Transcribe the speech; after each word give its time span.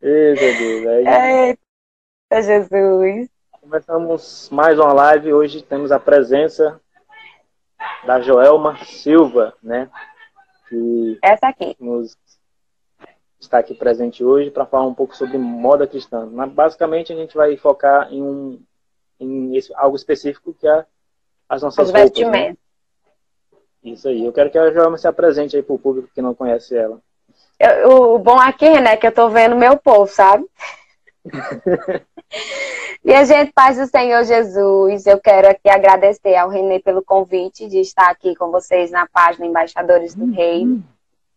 Eita 0.00 0.58
Deus. 0.58 0.86
Aí... 0.86 1.48
Eita 1.48 2.42
Jesus. 2.42 3.28
Começamos 3.60 4.48
mais 4.50 4.78
uma 4.78 4.92
live. 4.92 5.32
Hoje 5.32 5.62
temos 5.62 5.90
a 5.90 5.98
presença 5.98 6.80
da 8.06 8.20
Joelma 8.20 8.76
Silva, 8.84 9.54
né? 9.60 9.90
Que 10.68 11.18
Essa 11.20 11.48
aqui. 11.48 11.76
Nos 11.80 12.16
está 13.40 13.58
aqui 13.58 13.74
presente 13.74 14.22
hoje 14.24 14.50
para 14.50 14.64
falar 14.64 14.86
um 14.86 14.94
pouco 14.94 15.16
sobre 15.16 15.36
moda 15.36 15.88
cristã. 15.88 16.26
Basicamente, 16.48 17.12
a 17.12 17.16
gente 17.16 17.36
vai 17.36 17.56
focar 17.56 18.12
em, 18.12 18.22
um, 18.22 18.62
em 19.18 19.56
esse, 19.56 19.74
algo 19.74 19.96
específico 19.96 20.54
que 20.54 20.68
é 20.68 20.86
as 21.48 21.62
nossas 21.62 21.92
as 21.92 22.00
roupas. 22.00 22.30
Né? 22.30 22.56
Isso 23.82 24.08
aí. 24.08 24.24
Eu 24.24 24.32
quero 24.32 24.50
que 24.50 24.58
a 24.58 24.72
Joelma 24.72 24.98
se 24.98 25.08
apresente 25.08 25.56
aí 25.56 25.62
para 25.64 25.74
o 25.74 25.78
público 25.78 26.08
que 26.14 26.22
não 26.22 26.34
conhece 26.34 26.76
ela. 26.76 27.00
Eu, 27.58 28.14
o 28.14 28.18
bom 28.18 28.38
aqui, 28.38 28.80
né, 28.80 28.96
que 28.96 29.06
eu 29.06 29.12
tô 29.12 29.28
vendo 29.30 29.56
meu 29.56 29.76
povo, 29.78 30.06
sabe? 30.06 30.44
e 33.04 33.14
a 33.14 33.24
gente, 33.24 33.52
paz 33.52 33.78
do 33.78 33.86
Senhor 33.86 34.24
Jesus, 34.24 35.06
eu 35.06 35.18
quero 35.18 35.48
aqui 35.48 35.68
agradecer 35.68 36.36
ao 36.36 36.48
Renê 36.48 36.78
pelo 36.78 37.02
convite 37.02 37.66
de 37.68 37.80
estar 37.80 38.10
aqui 38.10 38.34
com 38.36 38.50
vocês 38.50 38.90
na 38.90 39.06
página 39.06 39.46
Embaixadores 39.46 40.14
do 40.14 40.30
Rei. 40.30 40.66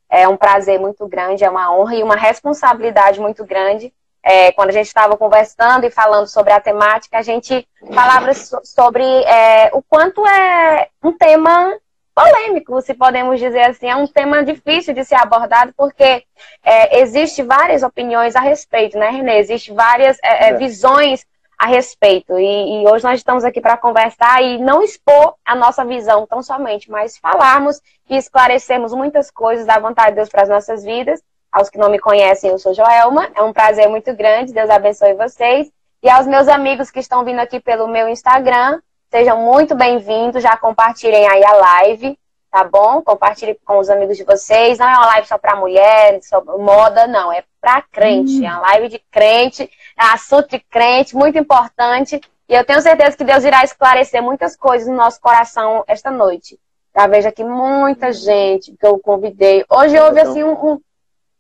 É 0.09 0.27
um 0.27 0.35
prazer 0.35 0.79
muito 0.79 1.07
grande, 1.07 1.43
é 1.43 1.49
uma 1.49 1.73
honra 1.73 1.95
e 1.95 2.03
uma 2.03 2.16
responsabilidade 2.16 3.20
muito 3.20 3.45
grande. 3.45 3.93
É, 4.21 4.51
quando 4.51 4.70
a 4.70 4.73
gente 4.73 4.88
estava 4.88 5.15
conversando 5.15 5.85
e 5.85 5.91
falando 5.91 6.27
sobre 6.27 6.51
a 6.51 6.59
temática, 6.59 7.17
a 7.17 7.21
gente 7.21 7.65
falava 7.93 8.34
sobre 8.34 9.04
é, 9.04 9.70
o 9.73 9.81
quanto 9.81 10.26
é 10.27 10.90
um 11.01 11.13
tema 11.13 11.73
polêmico, 12.19 12.81
se 12.81 12.93
podemos 12.93 13.39
dizer 13.39 13.61
assim. 13.61 13.87
É 13.87 13.95
um 13.95 14.07
tema 14.07 14.43
difícil 14.43 14.93
de 14.93 15.03
ser 15.03 15.15
abordado, 15.15 15.73
porque 15.75 16.23
é, 16.63 16.99
existe 16.99 17.41
várias 17.43 17.83
opiniões 17.83 18.35
a 18.35 18.41
respeito, 18.41 18.97
né, 18.97 19.09
Renê? 19.09 19.39
Existem 19.39 19.73
várias 19.73 20.17
é, 20.23 20.48
é, 20.48 20.49
é. 20.49 20.53
visões 20.53 21.26
a 21.57 21.67
respeito. 21.67 22.39
E, 22.39 22.84
e 22.84 22.87
hoje 22.87 23.03
nós 23.03 23.20
estamos 23.20 23.43
aqui 23.43 23.59
para 23.59 23.77
conversar 23.77 24.41
e 24.41 24.57
não 24.57 24.81
expor 24.81 25.35
a 25.45 25.55
nossa 25.55 25.84
visão 25.84 26.26
tão 26.26 26.41
somente, 26.41 26.89
mas 26.89 27.17
falarmos 27.17 27.81
e 28.09 28.15
esclarecermos 28.15 28.93
muitas 28.93 29.29
coisas 29.29 29.65
da 29.65 29.77
vontade 29.77 30.11
de 30.11 30.15
Deus 30.15 30.29
para 30.29 30.43
as 30.43 30.49
nossas 30.49 30.83
vidas. 30.83 31.21
Aos 31.51 31.70
que 31.70 31.79
não 31.79 31.89
me 31.89 31.99
conhecem, 31.99 32.51
eu 32.51 32.59
sou 32.59 32.73
Joelma. 32.73 33.29
É 33.35 33.41
um 33.41 33.51
prazer 33.51 33.89
muito 33.89 34.13
grande. 34.13 34.54
Deus 34.54 34.70
abençoe 34.70 35.15
vocês. 35.15 35.70
E 36.01 36.09
aos 36.09 36.27
meus 36.27 36.48
amigos 36.48 36.91
que 36.91 36.99
estão 36.99 37.26
vindo 37.26 37.39
aqui 37.39 37.59
pelo 37.59 37.87
meu 37.87 38.07
Instagram, 38.07 38.79
Sejam 39.12 39.40
muito 39.40 39.74
bem-vindos, 39.74 40.43
já 40.43 40.55
compartilhem 40.55 41.27
aí 41.27 41.43
a 41.43 41.54
live, 41.54 42.15
tá 42.52 42.63
bom? 42.63 43.02
Compartilhem 43.02 43.57
com 43.66 43.79
os 43.79 43.90
amigos 43.90 44.16
de 44.16 44.24
vocês. 44.24 44.77
Não 44.77 44.88
é 44.88 44.93
uma 44.93 45.07
live 45.07 45.27
só 45.27 45.35
para 45.35 45.55
mulheres, 45.55 46.27
sobre 46.27 46.55
moda, 46.57 47.07
não. 47.07 47.34
É 47.34 47.43
para 47.60 47.82
crente. 47.82 48.40
Hum. 48.40 48.46
É 48.46 48.51
uma 48.51 48.62
live 48.62 48.88
de 48.88 48.99
crente, 49.10 49.68
é 49.98 50.05
um 50.05 50.13
assunto 50.13 50.49
de 50.49 50.60
crente, 50.60 51.16
muito 51.16 51.40
importante. 51.40 52.21
E 52.48 52.54
eu 52.54 52.63
tenho 52.63 52.79
certeza 52.82 53.18
que 53.18 53.24
Deus 53.24 53.43
irá 53.43 53.63
esclarecer 53.63 54.21
muitas 54.21 54.55
coisas 54.55 54.88
no 54.88 54.96
nosso 54.96 55.20
coração 55.20 55.84
esta 55.88 56.12
noite. 56.12 56.60
Já 56.96 57.07
vejo 57.07 57.27
aqui 57.27 57.44
muita 57.44 58.13
gente 58.13 58.73
que 58.79 58.85
eu 58.85 58.99
convidei. 58.99 59.66
Hoje 59.71 59.99
houve 59.99 60.21
assim 60.21 60.44
um, 60.44 60.54
um, 60.54 60.82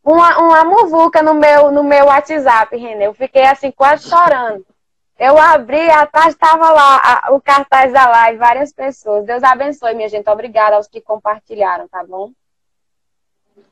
uma, 0.03 0.39
uma 0.39 0.63
muvuca 0.63 1.21
no 1.21 1.35
meu, 1.35 1.69
no 1.69 1.83
meu 1.83 2.05
WhatsApp, 2.05 2.75
Renê. 2.75 3.05
Eu 3.05 3.13
fiquei 3.13 3.43
assim 3.43 3.69
quase 3.69 4.09
chorando. 4.09 4.65
Eu 5.19 5.37
abri, 5.37 5.89
atrás 5.91 6.29
estava 6.29 6.71
lá 6.71 7.01
a, 7.03 7.33
o 7.33 7.41
cartaz 7.41 7.91
da 7.91 8.09
live, 8.09 8.37
várias 8.37 8.71
pessoas. 8.71 9.25
Deus 9.25 9.43
abençoe, 9.43 9.93
minha 9.93 10.07
gente. 10.07 10.29
Obrigada 10.29 10.77
aos 10.77 10.87
que 10.87 11.01
compartilharam, 11.01 11.89
tá 11.89 12.05
bom? 12.05 12.31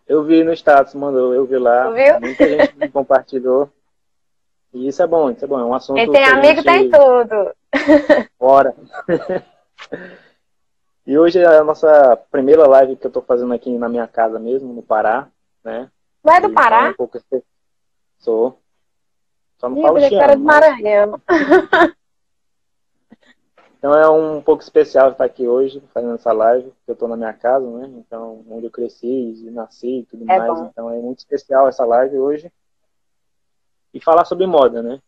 Eu 0.06 0.26
vi 0.26 0.44
no 0.44 0.52
status, 0.52 0.94
mandou, 0.94 1.34
eu 1.34 1.46
vi 1.46 1.58
lá. 1.58 1.90
viu? 1.90 2.20
Muita 2.20 2.46
gente 2.46 2.90
compartilhou. 2.90 3.72
E 4.74 4.90
isso 4.90 5.02
é 5.02 5.08
bom, 5.08 5.32
isso 5.32 5.46
é 5.46 5.48
bom. 5.48 5.58
É 5.58 5.64
um 5.64 5.74
assunto. 5.74 5.96
Quem 5.96 6.12
tem 6.12 6.26
amigo 6.26 6.62
gente... 6.62 6.66
tem 6.66 6.92
tudo. 6.92 7.56
Bora. 8.38 8.76
e 11.06 11.18
hoje 11.18 11.40
é 11.40 11.46
a 11.46 11.64
nossa 11.64 12.18
primeira 12.30 12.68
live 12.68 12.98
que 12.98 13.06
eu 13.06 13.10
estou 13.10 13.24
fazendo 13.24 13.54
aqui 13.54 13.78
na 13.78 13.88
minha 13.88 14.06
casa 14.06 14.38
mesmo, 14.38 14.74
no 14.74 14.84
Pará, 14.84 15.30
né? 15.64 15.90
Não 16.22 16.34
é 16.34 16.42
do 16.42 16.52
Pará? 16.52 16.90
Um 16.90 16.94
pouco... 16.94 17.18
Sou. 18.20 18.60
Só 19.58 19.70
não 19.70 19.82
falo 19.82 19.98
que 19.98 20.16
era 20.16 20.36
do 20.36 20.44
Maranhão. 20.44 21.22
Então 23.78 23.94
é 23.94 24.10
um 24.10 24.42
pouco 24.42 24.64
especial 24.64 25.12
estar 25.12 25.24
aqui 25.24 25.48
hoje 25.48 25.82
fazendo 25.94 26.16
essa 26.16 26.32
live, 26.34 26.72
porque 26.72 26.92
eu 26.92 26.94
estou 26.94 27.08
na 27.08 27.16
minha 27.16 27.34
casa, 27.34 27.66
né? 27.66 27.90
Então, 27.98 28.44
onde 28.50 28.66
eu 28.66 28.72
cresci, 28.72 29.50
nasci 29.52 30.00
e 30.00 30.04
tudo 30.04 30.24
é 30.30 30.38
mais. 30.38 30.60
Bom. 30.60 30.66
Então 30.66 30.92
é 30.92 31.00
muito 31.00 31.20
especial 31.20 31.68
essa 31.68 31.86
live 31.86 32.18
hoje. 32.18 32.52
E 33.94 34.02
falar 34.02 34.26
sobre 34.26 34.48
moda, 34.48 34.82
né? 34.82 35.00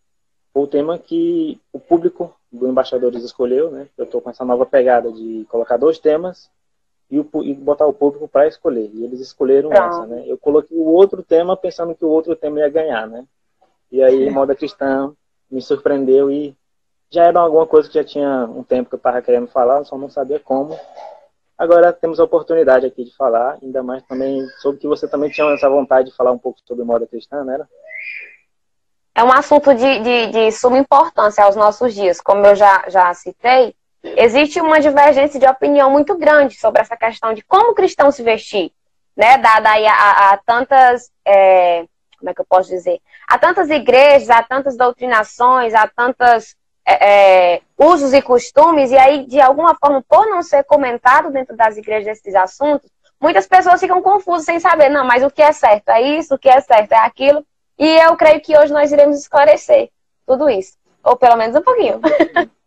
Foi 0.54 0.64
o 0.64 0.68
tema 0.68 0.98
que 0.98 1.60
o 1.74 1.80
público 1.80 2.34
do 2.52 2.68
Embaixadores 2.68 3.24
escolheu, 3.24 3.72
né? 3.72 3.88
Eu 3.98 4.06
estou 4.06 4.22
com 4.22 4.30
essa 4.30 4.46
nova 4.46 4.66
pegada 4.66 5.12
de 5.12 5.46
colocar 5.50 5.78
dois 5.78 6.00
temas 6.00 6.50
e, 7.10 7.20
o, 7.20 7.28
e 7.44 7.54
botar 7.54 7.88
o 7.88 7.94
público 7.94 8.28
para 8.28 8.48
escolher. 8.48 8.90
E 8.94 9.04
eles 9.04 9.20
escolheram 9.20 9.72
essa, 9.72 10.06
né? 10.06 10.24
Eu 10.28 10.38
coloquei 10.38 10.78
o 10.78 10.86
outro 10.86 11.24
tema 11.24 11.58
pensando 11.58 11.96
que 11.96 12.06
o 12.06 12.10
outro 12.10 12.36
tema 12.36 12.60
ia 12.60 12.70
ganhar, 12.70 13.08
né? 13.08 13.26
E 13.92 14.04
aí, 14.04 14.30
moda 14.30 14.56
cristã 14.56 15.12
me 15.50 15.62
surpreendeu 15.62 16.30
e 16.32 16.56
já 17.12 17.26
era 17.26 17.40
alguma 17.40 17.66
coisa 17.66 17.88
que 17.88 17.96
já 17.96 18.04
tinha 18.04 18.46
um 18.46 18.64
tempo 18.64 18.90
que 18.90 18.96
eu 18.96 18.98
estava 18.98 19.22
querendo 19.22 19.48
falar, 19.48 19.84
só 19.84 19.98
não 19.98 20.10
sabia 20.10 20.40
como. 20.40 20.78
Agora 21.58 21.92
temos 21.92 22.20
a 22.20 22.24
oportunidade 22.24 22.86
aqui 22.86 23.04
de 23.04 23.16
falar, 23.16 23.58
ainda 23.62 23.84
mais 23.84 24.04
também 24.04 24.48
sobre 24.62 24.80
que 24.80 24.88
você 24.88 25.08
também 25.08 25.30
tinha 25.30 25.52
essa 25.54 25.70
vontade 25.70 26.10
de 26.10 26.16
falar 26.16 26.32
um 26.32 26.38
pouco 26.38 26.60
sobre 26.66 26.86
moda 26.86 27.08
cristã, 27.08 27.44
né? 27.44 27.60
É 29.14 29.24
um 29.24 29.34
assunto 29.34 29.74
de, 29.74 30.00
de, 30.00 30.28
de 30.28 30.52
suma 30.52 30.78
importância 30.78 31.44
aos 31.44 31.56
nossos 31.56 31.94
dias. 31.94 32.22
Como 32.22 32.46
eu 32.46 32.56
já, 32.56 32.86
já 32.88 33.14
citei, 33.14 33.76
existe 34.02 34.62
uma 34.62 34.80
divergência 34.80 35.38
de 35.40 35.46
opinião 35.46 35.92
muito 35.92 36.16
grande 36.18 36.58
sobre 36.58 36.80
essa 36.82 36.96
questão 36.96 37.34
de 37.34 37.44
como 37.44 37.72
o 37.72 37.76
cristão 37.76 38.12
se 38.12 38.24
vestir, 38.24 38.72
né? 39.18 39.38
Dada 39.40 39.72
aí 39.72 39.86
a, 39.86 39.94
a, 39.94 40.34
a 40.34 40.38
tantas. 40.38 41.12
É, 41.26 41.86
como 42.20 42.30
é 42.30 42.34
que 42.34 42.42
eu 42.42 42.46
posso 42.46 42.70
dizer? 42.70 43.00
Há 43.28 43.38
tantas 43.38 43.70
igrejas, 43.70 44.30
há 44.30 44.44
tantas 44.44 44.78
doutrinações, 44.78 45.74
há 45.74 45.88
tantos 45.88 46.56
é, 46.86 47.56
é, 47.56 47.62
usos 47.78 48.14
e 48.14 48.22
costumes, 48.22 48.92
e 48.92 48.98
aí, 48.98 49.26
de 49.26 49.40
alguma 49.40 49.76
forma, 49.76 50.04
por 50.08 50.28
não 50.28 50.42
ser 50.42 50.64
comentado 50.64 51.32
dentro 51.32 51.56
das 51.56 51.78
igrejas 51.78 52.18
esses 52.18 52.36
assuntos, 52.36 52.90
muitas 53.20 53.48
pessoas 53.48 53.80
ficam 53.80 54.02
confusas 54.02 54.46
sem 54.46 54.60
saber, 54.60 54.90
não, 54.90 55.06
mas 55.06 55.24
o 55.24 55.32
que 55.32 55.42
é 55.42 55.52
certo 55.52 55.90
é 55.90 56.02
isso, 56.02 56.36
o 56.36 56.40
que 56.40 56.50
é 56.50 56.60
certo 56.62 56.92
é 56.92 56.98
aquilo, 56.98 57.46
e 57.78 57.88
eu 58.00 58.16
creio 58.18 58.42
que 58.42 58.58
hoje 58.58 58.74
nós 58.74 58.92
iremos 58.92 59.18
esclarecer 59.18 59.90
tudo 60.26 60.50
isso, 60.50 60.78
ou 61.04 61.16
pelo 61.16 61.36
menos 61.36 61.56
um 61.56 61.62
pouquinho. 61.62 62.00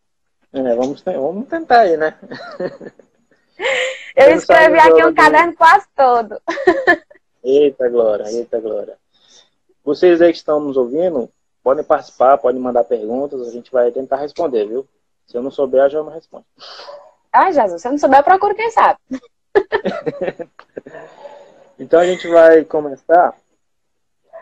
É, 0.54 0.74
vamos, 0.74 1.00
vamos 1.00 1.48
tentar 1.48 1.80
aí, 1.80 1.96
né? 1.96 2.14
Eu 4.14 4.32
escrevi 4.32 4.78
aqui 4.78 5.02
um 5.02 5.14
caderno 5.14 5.54
quase 5.56 5.86
todo. 5.96 6.38
Eita, 7.42 7.88
Glória, 7.88 8.26
eita, 8.30 8.60
Glória. 8.60 8.98
Vocês 9.84 10.20
aí 10.20 10.31
que 10.31 10.38
estão 10.38 10.60
nos 10.60 10.76
ouvindo, 10.76 11.28
podem 11.62 11.84
participar, 11.84 12.38
podem 12.38 12.60
mandar 12.60 12.84
perguntas, 12.84 13.41
a 13.47 13.50
gente 13.50 13.70
vai 13.72 13.91
tentar 13.91 14.16
responder, 14.16 14.66
viu? 14.66 14.87
Se 15.26 15.37
eu 15.37 15.43
não 15.43 15.50
souber, 15.50 15.82
a 15.82 15.88
Joelma 15.88 16.12
responde. 16.12 16.44
Ah, 17.32 17.50
Jesus, 17.50 17.81
se 17.81 17.88
eu 17.88 17.93
não 17.93 17.98
souber, 17.98 18.20
eu 18.20 18.25
procuro 18.25 18.54
quem 18.54 18.70
sabe. 18.70 18.98
então 21.78 22.00
a 22.00 22.06
gente 22.06 22.28
vai 22.28 22.65
começar. 22.65 23.34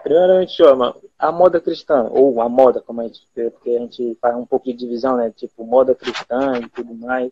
Primeiramente, 0.03 0.57
Joelma, 0.57 0.97
a 1.19 1.31
moda 1.31 1.61
cristã, 1.61 2.09
ou 2.11 2.41
a 2.41 2.49
moda, 2.49 2.81
como 2.81 3.01
a 3.01 3.05
gente 3.05 3.27
vê, 3.35 3.51
porque 3.51 3.71
a 3.71 3.79
gente 3.79 4.17
faz 4.21 4.35
um 4.35 4.47
pouco 4.47 4.67
de 4.67 4.73
divisão, 4.73 5.17
né? 5.17 5.31
Tipo, 5.31 5.65
moda 5.65 5.95
cristã 5.95 6.59
e 6.59 6.69
tudo 6.69 6.95
mais. 6.95 7.31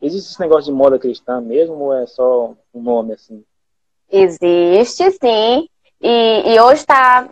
Existe 0.00 0.30
esse 0.30 0.40
negócio 0.40 0.72
de 0.72 0.72
moda 0.72 0.98
cristã 0.98 1.40
mesmo 1.40 1.76
ou 1.76 1.94
é 1.94 2.06
só 2.06 2.54
um 2.72 2.82
nome 2.82 3.14
assim? 3.14 3.44
Existe, 4.10 5.10
sim. 5.12 5.68
E, 6.00 6.54
e 6.54 6.60
hoje 6.60 6.84
tá, 6.84 7.26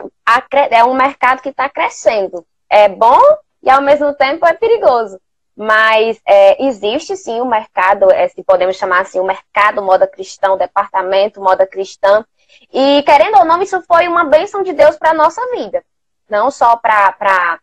é 0.70 0.84
um 0.84 0.94
mercado 0.94 1.42
que 1.42 1.50
está 1.50 1.68
crescendo. 1.68 2.44
É 2.68 2.88
bom 2.88 3.20
e 3.62 3.70
ao 3.70 3.82
mesmo 3.82 4.12
tempo 4.14 4.46
é 4.46 4.52
perigoso. 4.52 5.20
Mas 5.56 6.20
é, 6.26 6.64
existe 6.66 7.16
sim 7.16 7.40
o 7.40 7.44
um 7.44 7.48
mercado, 7.48 8.10
é, 8.10 8.26
se 8.28 8.42
podemos 8.42 8.76
chamar 8.76 9.02
assim, 9.02 9.20
o 9.20 9.22
um 9.22 9.26
mercado 9.26 9.80
moda 9.80 10.06
cristã, 10.06 10.52
o 10.52 10.56
departamento 10.56 11.40
moda 11.40 11.66
cristã. 11.66 12.24
E 12.72 13.02
querendo 13.04 13.38
ou 13.38 13.44
não, 13.44 13.62
isso 13.62 13.80
foi 13.82 14.08
uma 14.08 14.24
bênção 14.24 14.62
de 14.62 14.72
Deus 14.72 14.96
para 14.96 15.10
a 15.10 15.14
nossa 15.14 15.40
vida. 15.52 15.84
Não 16.28 16.50
só 16.50 16.76
para 16.76 17.60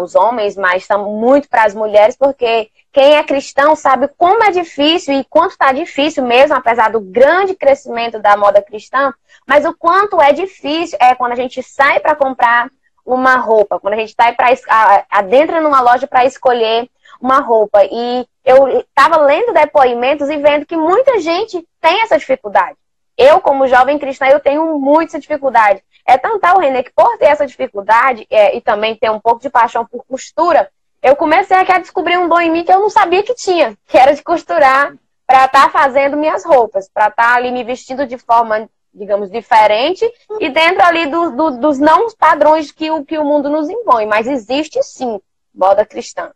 os 0.00 0.14
homens, 0.14 0.56
mas 0.56 0.86
muito 0.98 1.48
para 1.48 1.64
as 1.64 1.74
mulheres, 1.74 2.16
porque 2.16 2.70
quem 2.98 3.14
é 3.14 3.22
cristão 3.22 3.76
sabe 3.76 4.08
como 4.18 4.42
é 4.42 4.50
difícil 4.50 5.14
e 5.14 5.24
quanto 5.30 5.52
está 5.52 5.70
difícil 5.70 6.24
mesmo, 6.24 6.56
apesar 6.56 6.90
do 6.90 7.00
grande 7.00 7.54
crescimento 7.54 8.18
da 8.18 8.36
moda 8.36 8.60
cristã, 8.60 9.14
mas 9.46 9.64
o 9.64 9.72
quanto 9.72 10.20
é 10.20 10.32
difícil 10.32 10.98
é 11.00 11.14
quando 11.14 11.30
a 11.30 11.36
gente 11.36 11.62
sai 11.62 12.00
para 12.00 12.16
comprar 12.16 12.68
uma 13.06 13.36
roupa, 13.36 13.78
quando 13.78 13.94
a 13.94 13.98
gente 13.98 14.16
sai 14.20 14.34
para 14.34 14.48
adentra 15.08 15.60
numa 15.60 15.80
loja 15.80 16.08
para 16.08 16.24
escolher 16.24 16.90
uma 17.20 17.38
roupa. 17.38 17.84
E 17.84 18.26
eu 18.44 18.80
estava 18.80 19.16
lendo 19.18 19.52
depoimentos 19.52 20.28
e 20.28 20.36
vendo 20.36 20.66
que 20.66 20.76
muita 20.76 21.20
gente 21.20 21.64
tem 21.80 22.02
essa 22.02 22.18
dificuldade. 22.18 22.76
Eu, 23.16 23.40
como 23.40 23.68
jovem 23.68 23.96
cristã, 23.96 24.26
eu 24.26 24.40
tenho 24.40 24.76
muita 24.76 25.20
dificuldade. 25.20 25.84
É 26.04 26.18
tanto 26.18 26.44
o 26.44 26.58
René 26.58 26.82
que 26.82 26.92
por 26.92 27.16
ter 27.16 27.26
essa 27.26 27.46
dificuldade 27.46 28.26
é, 28.28 28.56
e 28.56 28.60
também 28.60 28.96
ter 28.96 29.08
um 29.08 29.20
pouco 29.20 29.40
de 29.40 29.48
paixão 29.48 29.86
por 29.86 30.04
costura, 30.04 30.68
eu 31.02 31.16
comecei 31.16 31.56
a 31.56 31.78
descobrir 31.78 32.18
um 32.18 32.28
dom 32.28 32.40
em 32.40 32.50
mim 32.50 32.64
que 32.64 32.72
eu 32.72 32.80
não 32.80 32.90
sabia 32.90 33.22
que 33.22 33.34
tinha, 33.34 33.76
que 33.86 33.96
era 33.96 34.14
de 34.14 34.22
costurar 34.22 34.94
para 35.26 35.44
estar 35.44 35.64
tá 35.64 35.70
fazendo 35.70 36.16
minhas 36.16 36.44
roupas, 36.44 36.88
para 36.88 37.08
estar 37.08 37.30
tá 37.30 37.34
ali 37.34 37.52
me 37.52 37.62
vestindo 37.62 38.06
de 38.06 38.18
forma, 38.18 38.68
digamos, 38.92 39.30
diferente 39.30 40.10
e 40.40 40.48
dentro 40.48 40.82
ali 40.82 41.06
do, 41.06 41.30
do, 41.30 41.50
dos 41.58 41.78
não 41.78 42.08
padrões 42.16 42.72
que 42.72 42.90
o, 42.90 43.04
que 43.04 43.18
o 43.18 43.24
mundo 43.24 43.48
nos 43.48 43.68
impõe. 43.68 44.06
Mas 44.06 44.26
existe 44.26 44.82
sim 44.82 45.20
moda 45.54 45.84
cristã. 45.84 46.32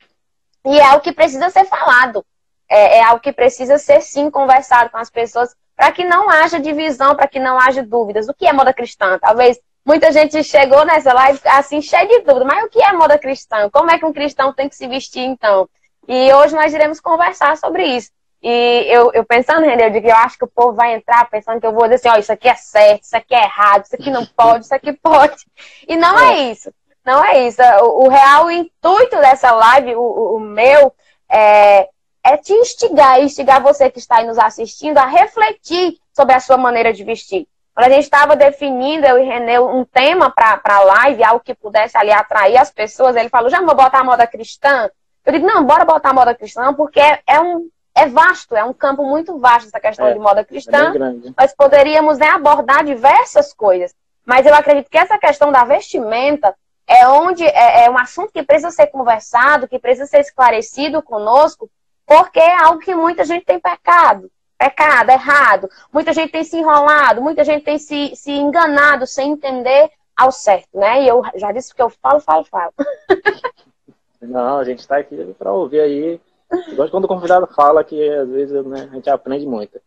E 0.64 0.78
é 0.78 0.92
o 0.94 1.00
que 1.00 1.12
precisa 1.12 1.50
ser 1.50 1.64
falado. 1.64 2.24
É, 2.68 2.98
é 2.98 3.02
algo 3.02 3.20
que 3.20 3.32
precisa 3.32 3.78
ser 3.78 4.00
sim 4.00 4.30
conversado 4.30 4.90
com 4.90 4.98
as 4.98 5.10
pessoas 5.10 5.54
para 5.74 5.90
que 5.90 6.04
não 6.04 6.30
haja 6.30 6.60
divisão, 6.60 7.16
para 7.16 7.26
que 7.26 7.40
não 7.40 7.58
haja 7.58 7.82
dúvidas. 7.82 8.28
O 8.28 8.34
que 8.34 8.46
é 8.46 8.52
moda 8.52 8.72
cristã? 8.72 9.18
Talvez 9.18 9.58
muita 9.84 10.12
gente 10.12 10.42
chegou 10.44 10.84
nessa 10.84 11.12
live 11.12 11.40
assim, 11.44 11.82
cheia 11.82 12.06
de 12.06 12.20
dúvidas. 12.20 12.46
Mas 12.46 12.64
o 12.64 12.68
que 12.68 12.82
é 12.82 12.92
moda 12.92 13.18
cristã? 13.18 13.68
Como 13.70 13.90
é 13.90 13.98
que 13.98 14.06
um 14.06 14.12
cristão 14.12 14.52
tem 14.52 14.68
que 14.68 14.76
se 14.76 14.86
vestir 14.86 15.22
então? 15.22 15.68
E 16.08 16.32
hoje 16.32 16.54
nós 16.54 16.72
iremos 16.74 17.00
conversar 17.00 17.56
sobre 17.56 17.84
isso. 17.84 18.10
E 18.42 18.86
eu, 18.88 19.12
eu 19.12 19.24
pensando, 19.24 19.64
René, 19.64 19.86
eu 19.86 19.90
digo, 19.90 20.08
eu 20.08 20.16
acho 20.16 20.36
que 20.36 20.44
o 20.44 20.48
povo 20.48 20.72
vai 20.72 20.94
entrar 20.94 21.30
pensando 21.30 21.60
que 21.60 21.66
eu 21.66 21.72
vou 21.72 21.84
dizer 21.84 21.94
assim, 21.94 22.08
ó, 22.08 22.16
isso 22.18 22.32
aqui 22.32 22.48
é 22.48 22.56
certo, 22.56 23.04
isso 23.04 23.16
aqui 23.16 23.34
é 23.34 23.44
errado, 23.44 23.84
isso 23.84 23.94
aqui 23.94 24.10
não 24.10 24.26
pode, 24.36 24.64
isso 24.64 24.74
aqui 24.74 24.92
pode. 24.92 25.46
E 25.86 25.96
não 25.96 26.18
é, 26.18 26.32
é 26.32 26.50
isso. 26.50 26.72
Não 27.04 27.24
é 27.24 27.46
isso. 27.46 27.62
O, 27.82 28.06
o 28.06 28.08
real 28.08 28.50
intuito 28.50 29.16
dessa 29.18 29.52
live, 29.52 29.94
o, 29.94 30.36
o 30.36 30.40
meu, 30.40 30.92
é, 31.28 31.88
é 32.24 32.36
te 32.36 32.52
instigar, 32.52 33.20
instigar 33.20 33.62
você 33.62 33.88
que 33.88 34.00
está 34.00 34.16
aí 34.16 34.26
nos 34.26 34.38
assistindo 34.38 34.98
a 34.98 35.06
refletir 35.06 35.98
sobre 36.12 36.34
a 36.34 36.40
sua 36.40 36.56
maneira 36.56 36.92
de 36.92 37.04
vestir. 37.04 37.46
Quando 37.74 37.86
a 37.86 37.90
gente 37.90 38.04
estava 38.04 38.36
definindo, 38.36 39.06
eu 39.06 39.18
e 39.18 39.24
Renê, 39.24 39.58
um 39.58 39.84
tema 39.84 40.30
para 40.30 40.60
a 40.62 40.80
live, 40.80 41.24
algo 41.24 41.44
que 41.44 41.54
pudesse 41.54 41.96
ali 41.96 42.12
atrair 42.12 42.58
as 42.58 42.70
pessoas, 42.70 43.16
ele 43.16 43.30
falou, 43.30 43.48
já 43.48 43.60
vou 43.62 43.74
botar 43.74 44.00
a 44.00 44.04
moda 44.04 44.26
cristã? 44.26 44.90
Eu 45.24 45.32
digo, 45.32 45.46
não, 45.46 45.64
bora 45.64 45.84
botar 45.84 46.10
a 46.10 46.14
moda 46.14 46.34
cristã, 46.34 46.74
porque 46.74 47.00
é, 47.00 47.20
é 47.26 47.40
um, 47.40 47.68
é 47.94 48.06
vasto, 48.06 48.54
é 48.54 48.64
um 48.64 48.74
campo 48.74 49.04
muito 49.04 49.38
vasto 49.38 49.68
essa 49.68 49.80
questão 49.80 50.06
é, 50.06 50.12
de 50.12 50.18
moda 50.18 50.44
cristã. 50.44 50.92
É 50.94 51.32
Nós 51.38 51.54
poderíamos 51.56 52.18
né, 52.18 52.28
abordar 52.28 52.84
diversas 52.84 53.54
coisas. 53.54 53.94
Mas 54.24 54.46
eu 54.46 54.54
acredito 54.54 54.90
que 54.90 54.98
essa 54.98 55.18
questão 55.18 55.50
da 55.50 55.64
vestimenta 55.64 56.54
é 56.86 57.06
onde 57.08 57.44
é, 57.44 57.84
é 57.84 57.90
um 57.90 57.98
assunto 57.98 58.32
que 58.32 58.42
precisa 58.42 58.70
ser 58.70 58.88
conversado, 58.88 59.66
que 59.66 59.78
precisa 59.78 60.06
ser 60.06 60.20
esclarecido 60.20 61.02
conosco, 61.02 61.70
porque 62.06 62.38
é 62.38 62.54
algo 62.54 62.80
que 62.80 62.94
muita 62.94 63.24
gente 63.24 63.44
tem 63.44 63.58
pecado, 63.58 64.30
pecado, 64.62 65.10
errado. 65.10 65.68
Muita 65.92 66.12
gente 66.12 66.30
tem 66.30 66.44
se 66.44 66.56
enrolado, 66.56 67.20
muita 67.20 67.42
gente 67.42 67.64
tem 67.64 67.78
se, 67.78 68.14
se 68.14 68.30
enganado 68.30 69.06
sem 69.06 69.32
entender 69.32 69.90
ao 70.16 70.30
certo, 70.30 70.78
né? 70.78 71.02
E 71.02 71.08
eu 71.08 71.22
já 71.34 71.50
disse 71.50 71.74
que 71.74 71.82
eu 71.82 71.90
falo, 71.90 72.20
falo, 72.20 72.44
falo. 72.44 72.72
Não, 74.22 74.58
a 74.58 74.64
gente 74.64 74.78
está 74.78 74.98
aqui 74.98 75.34
para 75.36 75.52
ouvir 75.52 75.80
aí. 75.80 76.20
Eu 76.68 76.76
gosto 76.76 76.92
quando 76.92 77.06
o 77.06 77.08
convidado 77.08 77.48
fala, 77.48 77.82
que 77.82 78.08
às 78.08 78.28
vezes 78.28 78.64
né, 78.64 78.88
a 78.88 78.94
gente 78.94 79.10
aprende 79.10 79.44
muito. 79.44 79.80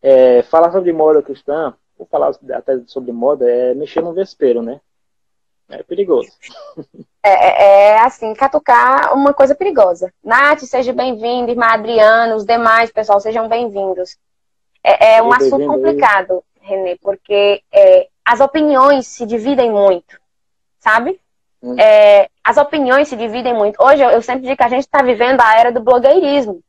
É, 0.00 0.42
falar 0.44 0.72
sobre 0.72 0.90
moda 0.92 1.22
cristã, 1.22 1.74
ou 1.98 2.06
falar 2.06 2.34
até 2.54 2.80
sobre 2.86 3.12
moda, 3.12 3.50
é 3.50 3.74
mexer 3.74 4.00
no 4.00 4.14
vespeiro, 4.14 4.62
né? 4.62 4.80
É 5.68 5.82
perigoso. 5.82 6.30
É, 7.22 7.30
é, 7.30 7.64
é, 7.64 8.00
assim, 8.00 8.34
catucar 8.34 9.14
uma 9.14 9.32
coisa 9.32 9.54
perigosa. 9.54 10.12
Nath, 10.22 10.60
seja 10.60 10.92
bem-vindo, 10.92 11.50
irmã 11.50 11.66
Adriana, 11.66 12.36
os 12.36 12.44
demais, 12.44 12.92
pessoal, 12.92 13.18
sejam 13.18 13.48
bem-vindos. 13.48 14.18
É, 14.82 15.16
é 15.16 15.22
um 15.22 15.32
assunto 15.32 15.66
complicado, 15.66 16.44
Renê, 16.60 16.98
porque 17.00 17.62
é, 17.72 18.08
as 18.24 18.40
opiniões 18.40 19.06
se 19.06 19.24
dividem 19.24 19.70
muito, 19.70 20.20
sabe? 20.78 21.18
Hum. 21.62 21.76
É, 21.78 22.28
as 22.44 22.58
opiniões 22.58 23.08
se 23.08 23.16
dividem 23.16 23.54
muito. 23.54 23.82
Hoje, 23.82 24.02
eu, 24.02 24.10
eu 24.10 24.20
sempre 24.20 24.42
digo 24.42 24.56
que 24.56 24.62
a 24.62 24.68
gente 24.68 24.84
está 24.84 25.02
vivendo 25.02 25.40
a 25.40 25.58
era 25.58 25.72
do 25.72 25.80
blogueirismo 25.80 26.62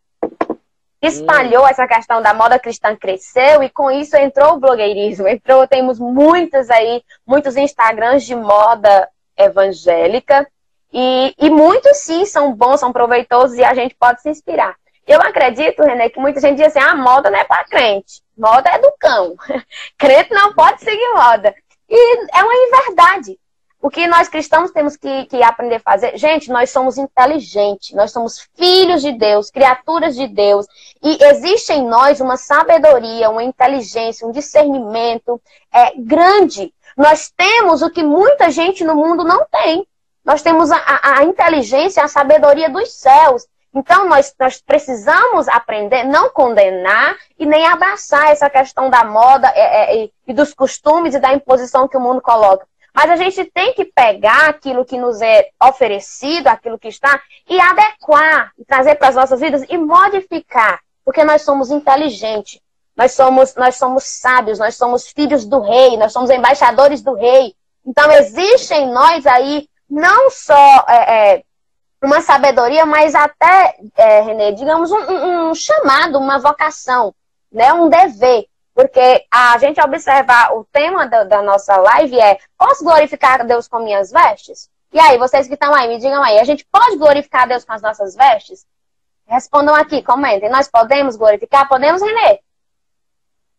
espalhou 1.06 1.68
essa 1.68 1.88
questão 1.88 2.22
da 2.22 2.34
moda 2.34 2.60
cristã, 2.60 2.96
cresceu 2.96 3.64
e 3.64 3.70
com 3.70 3.92
isso 3.92 4.16
entrou 4.16 4.54
o 4.54 4.60
blogueirismo. 4.60 5.28
Entrou, 5.28 5.68
temos 5.68 6.00
muitos 6.00 6.70
aí, 6.70 7.04
muitos 7.26 7.58
Instagrams 7.58 8.24
de 8.24 8.36
moda 8.36 9.10
evangélica 9.38 10.48
e, 10.94 11.36
e 11.38 11.50
muitos 11.50 11.98
sim 11.98 12.26
são 12.26 12.54
bons, 12.54 12.80
são 12.80 12.94
proveitosos 12.94 13.58
e 13.58 13.64
a 13.64 13.74
gente 13.74 13.96
pode 13.96 14.22
se 14.22 14.30
inspirar. 14.30 14.76
Eu 15.08 15.22
acredito, 15.22 15.84
René, 15.84 16.10
que 16.10 16.20
muita 16.20 16.40
gente 16.40 16.58
diz 16.58 16.68
assim, 16.68 16.80
ah, 16.80 16.96
moda 16.96 17.30
não 17.30 17.38
é 17.38 17.44
para 17.44 17.66
crente, 17.66 18.22
moda 18.38 18.70
é 18.70 18.80
do 18.80 18.92
cão. 19.00 19.36
crente 19.98 20.34
não 20.34 20.54
pode 20.54 20.82
seguir 20.82 21.14
moda. 21.14 21.54
E 21.90 22.28
é 22.34 22.44
uma 22.44 22.54
inverdade. 22.56 23.40
O 23.86 23.90
que 23.92 24.08
nós 24.08 24.28
cristãos 24.28 24.72
temos 24.72 24.98
que, 24.98 25.26
que, 25.26 25.44
aprender 25.44 25.76
a 25.76 25.80
fazer? 25.80 26.18
Gente, 26.18 26.52
nós 26.52 26.72
somos 26.72 26.98
inteligentes, 26.98 27.96
nós 27.96 28.12
somos 28.12 28.50
filhos 28.56 29.00
de 29.00 29.12
Deus, 29.12 29.52
criaturas 29.52 30.16
de 30.16 30.28
Deus, 30.28 30.66
e 31.04 31.24
existe 31.24 31.72
em 31.72 31.86
nós 31.86 32.20
uma 32.20 32.36
sabedoria, 32.36 33.30
uma 33.30 33.44
inteligência, 33.44 34.26
um 34.26 34.32
discernimento 34.32 35.40
é, 35.72 35.94
grande. 36.00 36.74
Nós 36.98 37.32
temos 37.38 37.84
o 37.84 37.92
que 37.92 38.02
muita 38.02 38.50
gente 38.50 38.84
no 38.84 38.96
mundo 38.96 39.24
não 39.24 39.46
tem. 39.46 39.86
Nós 40.26 40.42
temos 40.42 40.72
a, 40.72 40.78
a, 40.78 41.20
a 41.20 41.24
inteligência, 41.24 42.04
a 42.04 42.08
sabedoria 42.08 42.72
dos 42.72 42.92
céus. 42.92 43.46
Então, 43.72 44.10
nós, 44.10 44.34
nós 44.40 44.60
precisamos 44.60 45.48
aprender, 45.48 46.04
não 46.06 46.32
condenar 46.32 47.16
e 47.38 47.46
nem 47.46 47.68
abraçar 47.68 48.32
essa 48.32 48.50
questão 48.50 48.90
da 48.90 49.04
moda 49.04 49.48
é, 49.54 50.06
é, 50.06 50.10
e 50.26 50.34
dos 50.34 50.56
costumes 50.56 51.14
e 51.14 51.20
da 51.20 51.34
imposição 51.34 51.88
que 51.88 51.98
o 51.98 52.02
mundo 52.02 52.20
coloca. 52.20 52.66
Mas 52.96 53.12
a 53.12 53.18
gente 53.18 53.44
tem 53.54 53.74
que 53.74 53.84
pegar 53.84 54.48
aquilo 54.48 54.86
que 54.86 54.98
nos 54.98 55.22
é 55.22 55.50
oferecido, 55.62 56.48
aquilo 56.48 56.80
que 56.80 56.88
está, 56.88 57.22
e 57.50 57.60
adequar, 57.60 58.54
e 58.58 58.64
trazer 58.64 58.96
para 58.96 59.10
as 59.10 59.16
nossas 59.16 59.42
vidas 59.42 59.66
e 59.68 59.78
modificar. 59.78 60.80
Porque 61.04 61.22
nós 61.22 61.42
somos 61.42 61.70
inteligentes, 61.72 62.62
nós 62.96 63.12
somos, 63.12 63.54
nós 63.56 63.76
somos 63.76 64.06
sábios, 64.06 64.58
nós 64.58 64.78
somos 64.78 65.10
filhos 65.10 65.46
do 65.46 65.60
rei, 65.60 65.98
nós 65.98 66.14
somos 66.14 66.30
embaixadores 66.30 67.02
do 67.02 67.14
rei. 67.14 67.54
Então 67.86 68.10
existe 68.14 68.74
em 68.74 68.90
nós 68.92 69.28
aí 69.28 69.68
não 69.90 70.32
só 70.32 70.86
é, 70.88 71.34
é, 71.34 71.44
uma 72.02 72.22
sabedoria, 72.22 72.86
mas 72.86 73.14
até, 73.14 73.76
é, 73.98 74.22
Renê, 74.22 74.54
digamos, 74.54 74.90
um, 74.90 75.50
um 75.50 75.54
chamado, 75.54 76.18
uma 76.18 76.40
vocação, 76.40 77.14
né? 77.52 77.74
um 77.74 77.90
dever. 77.90 78.46
Porque 78.76 79.26
a 79.32 79.58
gente 79.58 79.82
observar 79.82 80.54
o 80.54 80.66
tema 80.66 81.08
da, 81.08 81.24
da, 81.24 81.42
nossa 81.42 81.78
live 81.78 82.20
é: 82.20 82.38
posso 82.58 82.84
glorificar 82.84 83.40
a 83.40 83.44
Deus 83.46 83.70
com 83.70 83.80
minhas 83.80 84.12
vestes? 84.12 84.70
E 84.92 85.00
aí, 85.00 85.18
vocês 85.18 85.48
que 85.48 85.54
estão 85.54 85.74
aí, 85.74 85.88
me 85.88 85.98
digam 85.98 86.22
aí: 86.22 86.38
a 86.38 86.44
gente 86.44 86.68
pode 86.70 86.98
glorificar 86.98 87.44
a 87.44 87.46
Deus 87.46 87.64
com 87.64 87.72
as 87.72 87.82
nossas 87.82 88.16
vestes? 88.16 88.66
Respondam 89.26 89.74
aqui, 89.74 90.04
comentem. 90.04 90.50
Nós 90.50 90.68
podemos 90.68 91.16
glorificar? 91.16 91.70
Podemos, 91.70 92.02
Renê? 92.02 92.42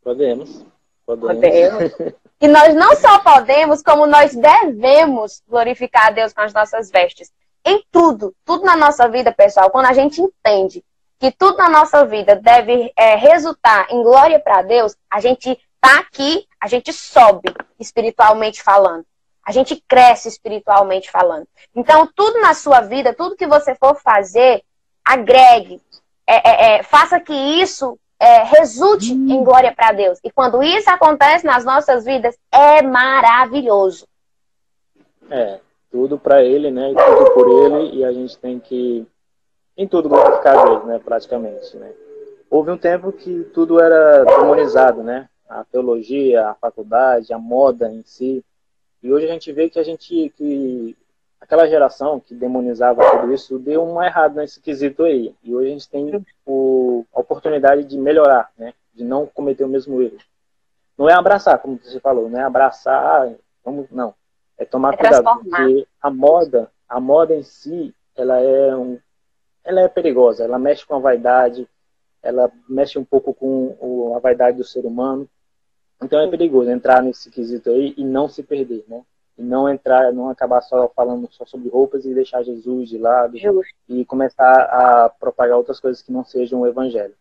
Podemos. 0.05 0.65
Podemos. 1.07 1.35
podemos. 1.35 1.93
E 2.39 2.49
nós 2.49 2.75
não 2.75 2.95
só 2.97 3.19
podemos, 3.21 3.83
como 3.83 4.07
nós 4.07 4.37
devemos 4.37 5.43
glorificar 5.49 6.09
a 6.09 6.11
Deus 6.11 6.35
com 6.35 6.43
as 6.43 6.53
nossas 6.53 6.91
vestes. 6.91 7.33
Em 7.65 7.83
tudo, 7.91 8.35
tudo 8.45 8.63
na 8.63 8.77
nossa 8.77 9.09
vida, 9.09 9.33
pessoal, 9.33 9.71
quando 9.71 9.87
a 9.87 9.95
gente 9.95 10.21
entende 10.21 10.85
que 11.19 11.31
tudo 11.31 11.59
na 11.59 11.69
nossa 11.69 12.05
vida 12.05 12.37
deve 12.37 12.93
é, 12.97 13.17
resultar 13.17 13.87
em 13.91 14.03
glória 14.03 14.39
para 14.39 14.63
Deus, 14.63 14.97
a 15.11 15.21
gente 15.21 15.59
tá 15.81 15.99
aqui, 16.01 16.47
a 16.61 16.67
gente 16.67 16.93
sobe 16.93 17.53
espiritualmente 17.79 18.63
falando. 18.63 19.05
A 19.47 19.53
gente 19.53 19.83
cresce 19.89 20.29
espiritualmente 20.29 21.11
falando. 21.11 21.47
Então, 21.75 22.09
tudo 22.15 22.41
na 22.41 22.53
sua 22.53 22.81
vida, 22.81 23.15
tudo 23.15 23.37
que 23.37 23.47
você 23.47 23.75
for 23.77 23.95
fazer, 23.95 24.63
agregue. 25.05 25.81
É, 26.27 26.35
é, 26.35 26.77
é 26.79 26.83
faça 26.83 27.21
que 27.21 27.33
isso 27.33 27.97
é, 28.19 28.43
resulte 28.43 29.13
hum. 29.13 29.27
em 29.31 29.45
glória 29.45 29.73
para 29.73 29.93
Deus. 29.93 30.19
E 30.25 30.31
quando 30.31 30.63
isso 30.63 30.91
acontece 30.91 31.47
nas 31.47 31.65
nossas 31.65 32.05
vidas, 32.05 32.37
é 32.51 32.83
maravilhoso. 32.83 34.07
É, 35.31 35.61
tudo 35.91 36.19
para 36.19 36.43
Ele, 36.43 36.71
né? 36.71 36.91
E 36.91 36.95
tudo 36.95 37.31
por 37.33 37.49
Ele. 37.49 37.97
E 37.99 38.05
a 38.05 38.13
gente 38.13 38.37
tem 38.39 38.59
que 38.59 39.07
em 39.77 39.87
tudo 39.87 40.09
glorificar 40.09 40.65
Deus, 40.65 40.85
né, 40.85 40.99
praticamente, 40.99 41.77
né. 41.77 41.93
Houve 42.49 42.71
um 42.71 42.79
tempo 42.79 43.13
que 43.13 43.45
tudo 43.53 43.81
era 43.81 44.25
demonizado, 44.25 45.03
né, 45.03 45.29
a 45.49 45.65
teologia, 45.65 46.49
a 46.49 46.55
faculdade, 46.55 47.33
a 47.33 47.39
moda 47.39 47.93
em 47.93 48.03
si, 48.05 48.45
e 49.03 49.13
hoje 49.13 49.27
a 49.27 49.33
gente 49.33 49.53
vê 49.53 49.69
que 49.69 49.79
a 49.79 49.83
gente, 49.83 50.33
que 50.37 50.97
aquela 51.41 51.69
geração 51.69 52.19
que 52.19 52.35
demonizava 52.35 53.19
tudo 53.19 53.33
isso, 53.33 53.59
deu 53.59 53.85
um 53.85 54.03
errado 54.03 54.37
nesse 54.37 54.61
quesito 54.61 55.05
aí, 55.05 55.35
e 55.45 55.55
hoje 55.55 55.69
a 55.69 55.73
gente 55.73 55.89
tem 55.89 56.25
o, 56.47 57.05
a 57.15 57.21
oportunidade 57.21 57.85
de 57.85 57.99
melhorar, 57.99 58.51
né, 58.57 58.73
de 58.95 59.05
não 59.05 59.27
cometer 59.27 59.65
o 59.65 59.69
mesmo 59.69 60.01
erro. 60.01 60.19
Não 60.97 61.11
é 61.11 61.13
abraçar, 61.13 61.59
como 61.59 61.79
você 61.83 62.01
falou, 62.01 62.31
não 62.31 62.41
é 62.41 62.43
abraçar, 62.43 63.31
vamos, 63.63 63.87
não, 63.91 64.15
é 64.57 64.65
tomar 64.65 64.95
é 64.95 64.97
cuidado, 64.97 65.41
porque 65.41 65.87
a 66.01 66.11
moda, 66.11 66.71
a 66.89 66.99
moda 66.99 67.35
em 67.35 67.43
si, 67.43 67.95
ela 68.17 68.41
é 68.41 68.75
um 68.75 68.99
ela 69.67 69.81
é 69.81 69.89
perigosa, 69.89 70.45
ela 70.45 70.59
mexe 70.59 70.87
com 70.87 70.95
a 70.95 71.01
vaidade, 71.01 71.69
ela 72.23 72.51
mexe 72.69 72.99
um 72.99 73.05
pouco 73.05 73.35
com 73.35 73.77
o, 73.81 74.15
a 74.17 74.21
vaidade 74.21 74.57
do 74.57 74.65
ser 74.65 74.87
humano. 74.87 75.29
Então 76.01 76.21
é 76.21 76.29
perigoso 76.29 76.71
entrar 76.71 77.03
nesse 77.03 77.31
quesito 77.31 77.71
aí 77.71 77.93
e 77.97 78.05
não 78.05 78.29
se 78.29 78.43
perder, 78.43 78.85
né? 78.87 79.03
E 79.37 79.43
não 79.43 79.69
entrar, 79.69 80.13
não 80.13 80.31
acabar 80.31 80.63
só 80.63 80.89
falando 80.95 81.29
só 81.33 81.45
sobre 81.45 81.69
roupas 81.69 82.05
e 82.05 82.15
deixar 82.15 82.43
Jesus 82.43 82.89
de 82.89 82.97
lado 82.97 83.37
Justo. 83.37 83.75
e 83.89 84.05
começar 84.05 84.63
a 84.63 85.11
propagar 85.11 85.57
outras 85.57 85.81
coisas 85.81 86.01
que 86.01 86.13
não 86.13 86.25
sejam 86.25 86.61
o 86.61 86.67
evangelho. 86.67 87.15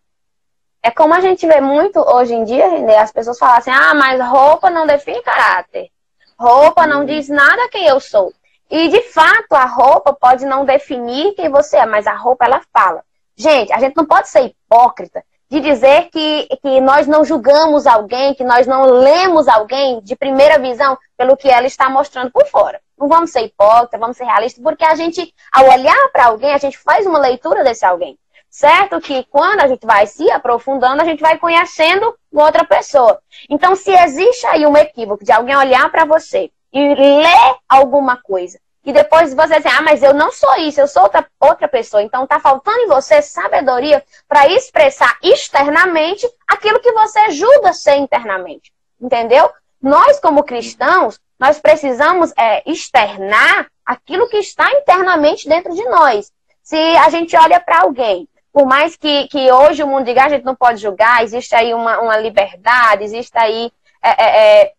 É 0.83 0.91
como 0.91 1.13
a 1.13 1.19
gente 1.19 1.47
vê 1.47 1.59
muito 1.59 1.99
hoje 1.99 2.35
em 2.35 2.43
dia, 2.43 2.67
as 3.01 3.11
pessoas 3.11 3.39
falam 3.39 3.57
assim, 3.57 3.71
ah, 3.71 3.93
mas 3.95 4.21
roupa 4.21 4.69
não 4.69 4.85
define 4.85 5.21
caráter. 5.23 5.89
Roupa 6.37 6.85
não 6.85 7.05
diz 7.05 7.27
nada 7.27 7.69
quem 7.69 7.87
eu 7.87 7.99
sou. 7.99 8.31
E 8.69 8.87
de 8.89 9.01
fato, 9.03 9.53
a 9.53 9.65
roupa 9.65 10.13
pode 10.13 10.45
não 10.45 10.65
definir 10.65 11.33
quem 11.35 11.49
você 11.49 11.77
é, 11.77 11.85
mas 11.85 12.07
a 12.07 12.15
roupa 12.15 12.45
ela 12.45 12.61
fala. 12.73 13.03
Gente, 13.35 13.71
a 13.71 13.79
gente 13.79 13.95
não 13.95 14.05
pode 14.05 14.29
ser 14.29 14.41
hipócrita 14.41 15.23
de 15.49 15.59
dizer 15.59 16.09
que, 16.09 16.47
que 16.61 16.81
nós 16.81 17.05
não 17.05 17.23
julgamos 17.23 17.85
alguém, 17.85 18.33
que 18.33 18.43
nós 18.43 18.65
não 18.65 18.85
lemos 18.85 19.47
alguém 19.47 20.01
de 20.01 20.15
primeira 20.15 20.57
visão 20.57 20.97
pelo 21.15 21.37
que 21.37 21.47
ela 21.47 21.67
está 21.67 21.89
mostrando 21.89 22.31
por 22.31 22.45
fora. 22.47 22.81
Não 22.97 23.07
vamos 23.07 23.31
ser 23.31 23.41
hipócritas, 23.41 23.99
vamos 23.99 24.17
ser 24.17 24.25
realistas, 24.25 24.63
porque 24.63 24.83
a 24.83 24.95
gente, 24.95 25.33
ao 25.51 25.69
olhar 25.69 26.09
para 26.11 26.25
alguém, 26.25 26.53
a 26.53 26.57
gente 26.57 26.77
faz 26.77 27.05
uma 27.05 27.19
leitura 27.19 27.63
desse 27.63 27.85
alguém. 27.85 28.17
Certo 28.49 29.01
que 29.01 29.25
quando 29.25 29.59
a 29.59 29.67
gente 29.67 29.85
vai 29.85 30.07
se 30.07 30.31
aprofundando, 30.31 31.01
a 31.01 31.05
gente 31.05 31.19
vai 31.19 31.37
conhecendo 31.37 32.15
outra 32.33 32.63
pessoa. 32.63 33.19
Então, 33.49 33.75
se 33.75 33.91
existe 33.91 34.47
aí 34.47 34.65
um 34.65 34.77
equívoco 34.77 35.25
de 35.25 35.31
alguém 35.31 35.55
olhar 35.55 35.91
para 35.91 36.05
você 36.05 36.49
e 36.75 36.93
ler 36.95 37.55
alguma 37.67 38.17
coisa 38.17 38.59
e 38.85 38.93
depois 38.93 39.33
você 39.33 39.59
diz, 39.59 39.65
ah, 39.65 39.81
mas 39.81 40.03
eu 40.03 40.13
não 40.13 40.31
sou 40.31 40.55
isso, 40.57 40.79
eu 40.79 40.87
sou 40.87 41.03
outra, 41.03 41.25
outra 41.39 41.67
pessoa. 41.67 42.03
Então 42.03 42.27
tá 42.27 42.39
faltando 42.39 42.77
em 42.81 42.87
você 42.87 43.19
sabedoria 43.19 44.03
para 44.27 44.47
expressar 44.47 45.17
externamente 45.23 46.29
aquilo 46.47 46.79
que 46.79 46.91
você 46.91 47.31
julga 47.31 47.73
ser 47.73 47.95
internamente. 47.95 48.71
Entendeu? 49.01 49.51
Nós, 49.81 50.19
como 50.19 50.43
cristãos, 50.43 51.19
nós 51.39 51.59
precisamos 51.59 52.31
é, 52.37 52.61
externar 52.69 53.67
aquilo 53.83 54.29
que 54.29 54.37
está 54.37 54.71
internamente 54.71 55.49
dentro 55.49 55.73
de 55.73 55.83
nós. 55.85 56.31
Se 56.61 56.77
a 56.97 57.09
gente 57.09 57.35
olha 57.35 57.59
para 57.59 57.81
alguém, 57.81 58.29
por 58.53 58.67
mais 58.67 58.95
que, 58.95 59.27
que 59.29 59.51
hoje 59.51 59.81
o 59.81 59.87
mundo 59.87 60.05
diga 60.05 60.21
ah, 60.21 60.25
a 60.25 60.29
gente 60.29 60.45
não 60.45 60.55
pode 60.55 60.79
julgar, 60.79 61.23
existe 61.23 61.55
aí 61.55 61.73
uma, 61.73 61.99
uma 61.99 62.17
liberdade, 62.17 63.03
existe 63.03 63.35
aí 63.35 63.71
é, 64.01 64.09
é, 64.09 64.61
é 64.61 64.73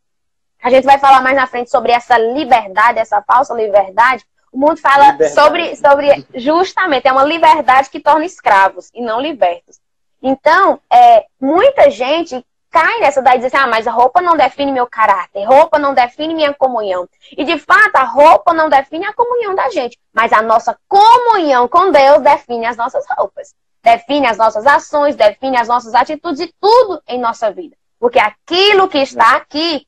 a 0.62 0.70
gente 0.70 0.84
vai 0.84 0.98
falar 0.98 1.22
mais 1.22 1.36
na 1.36 1.46
frente 1.46 1.70
sobre 1.70 1.92
essa 1.92 2.18
liberdade, 2.18 2.98
essa 2.98 3.22
falsa 3.22 3.54
liberdade. 3.54 4.24
O 4.52 4.58
mundo 4.58 4.78
fala 4.78 5.12
liberdade. 5.12 5.34
sobre, 5.34 5.76
sobre 5.76 6.26
justamente, 6.34 7.06
é 7.06 7.12
uma 7.12 7.24
liberdade 7.24 7.90
que 7.90 8.00
torna 8.00 8.24
escravos 8.24 8.90
e 8.94 9.02
não 9.02 9.20
libertos. 9.20 9.78
Então, 10.22 10.80
é, 10.90 11.26
muita 11.40 11.90
gente 11.90 12.44
cai 12.70 13.00
nessa 13.00 13.22
daí 13.22 13.36
e 13.36 13.38
diz 13.38 13.46
assim, 13.46 13.62
ah, 13.64 13.66
mas 13.66 13.86
a 13.86 13.90
roupa 13.90 14.20
não 14.20 14.36
define 14.36 14.70
meu 14.70 14.86
caráter, 14.86 15.44
roupa 15.44 15.78
não 15.78 15.94
define 15.94 16.34
minha 16.34 16.52
comunhão. 16.52 17.08
E 17.36 17.44
de 17.44 17.58
fato, 17.58 17.96
a 17.96 18.04
roupa 18.04 18.52
não 18.52 18.68
define 18.68 19.06
a 19.06 19.14
comunhão 19.14 19.54
da 19.54 19.70
gente, 19.70 19.98
mas 20.12 20.32
a 20.32 20.42
nossa 20.42 20.76
comunhão 20.88 21.68
com 21.68 21.90
Deus 21.90 22.20
define 22.20 22.66
as 22.66 22.76
nossas 22.76 23.04
roupas, 23.08 23.54
define 23.82 24.26
as 24.26 24.36
nossas 24.36 24.66
ações, 24.66 25.16
define 25.16 25.56
as 25.56 25.68
nossas 25.68 25.94
atitudes 25.94 26.40
e 26.40 26.54
tudo 26.60 27.00
em 27.08 27.18
nossa 27.18 27.50
vida. 27.50 27.74
Porque 27.98 28.18
aquilo 28.18 28.88
que 28.88 28.98
está 28.98 29.36
aqui 29.36 29.86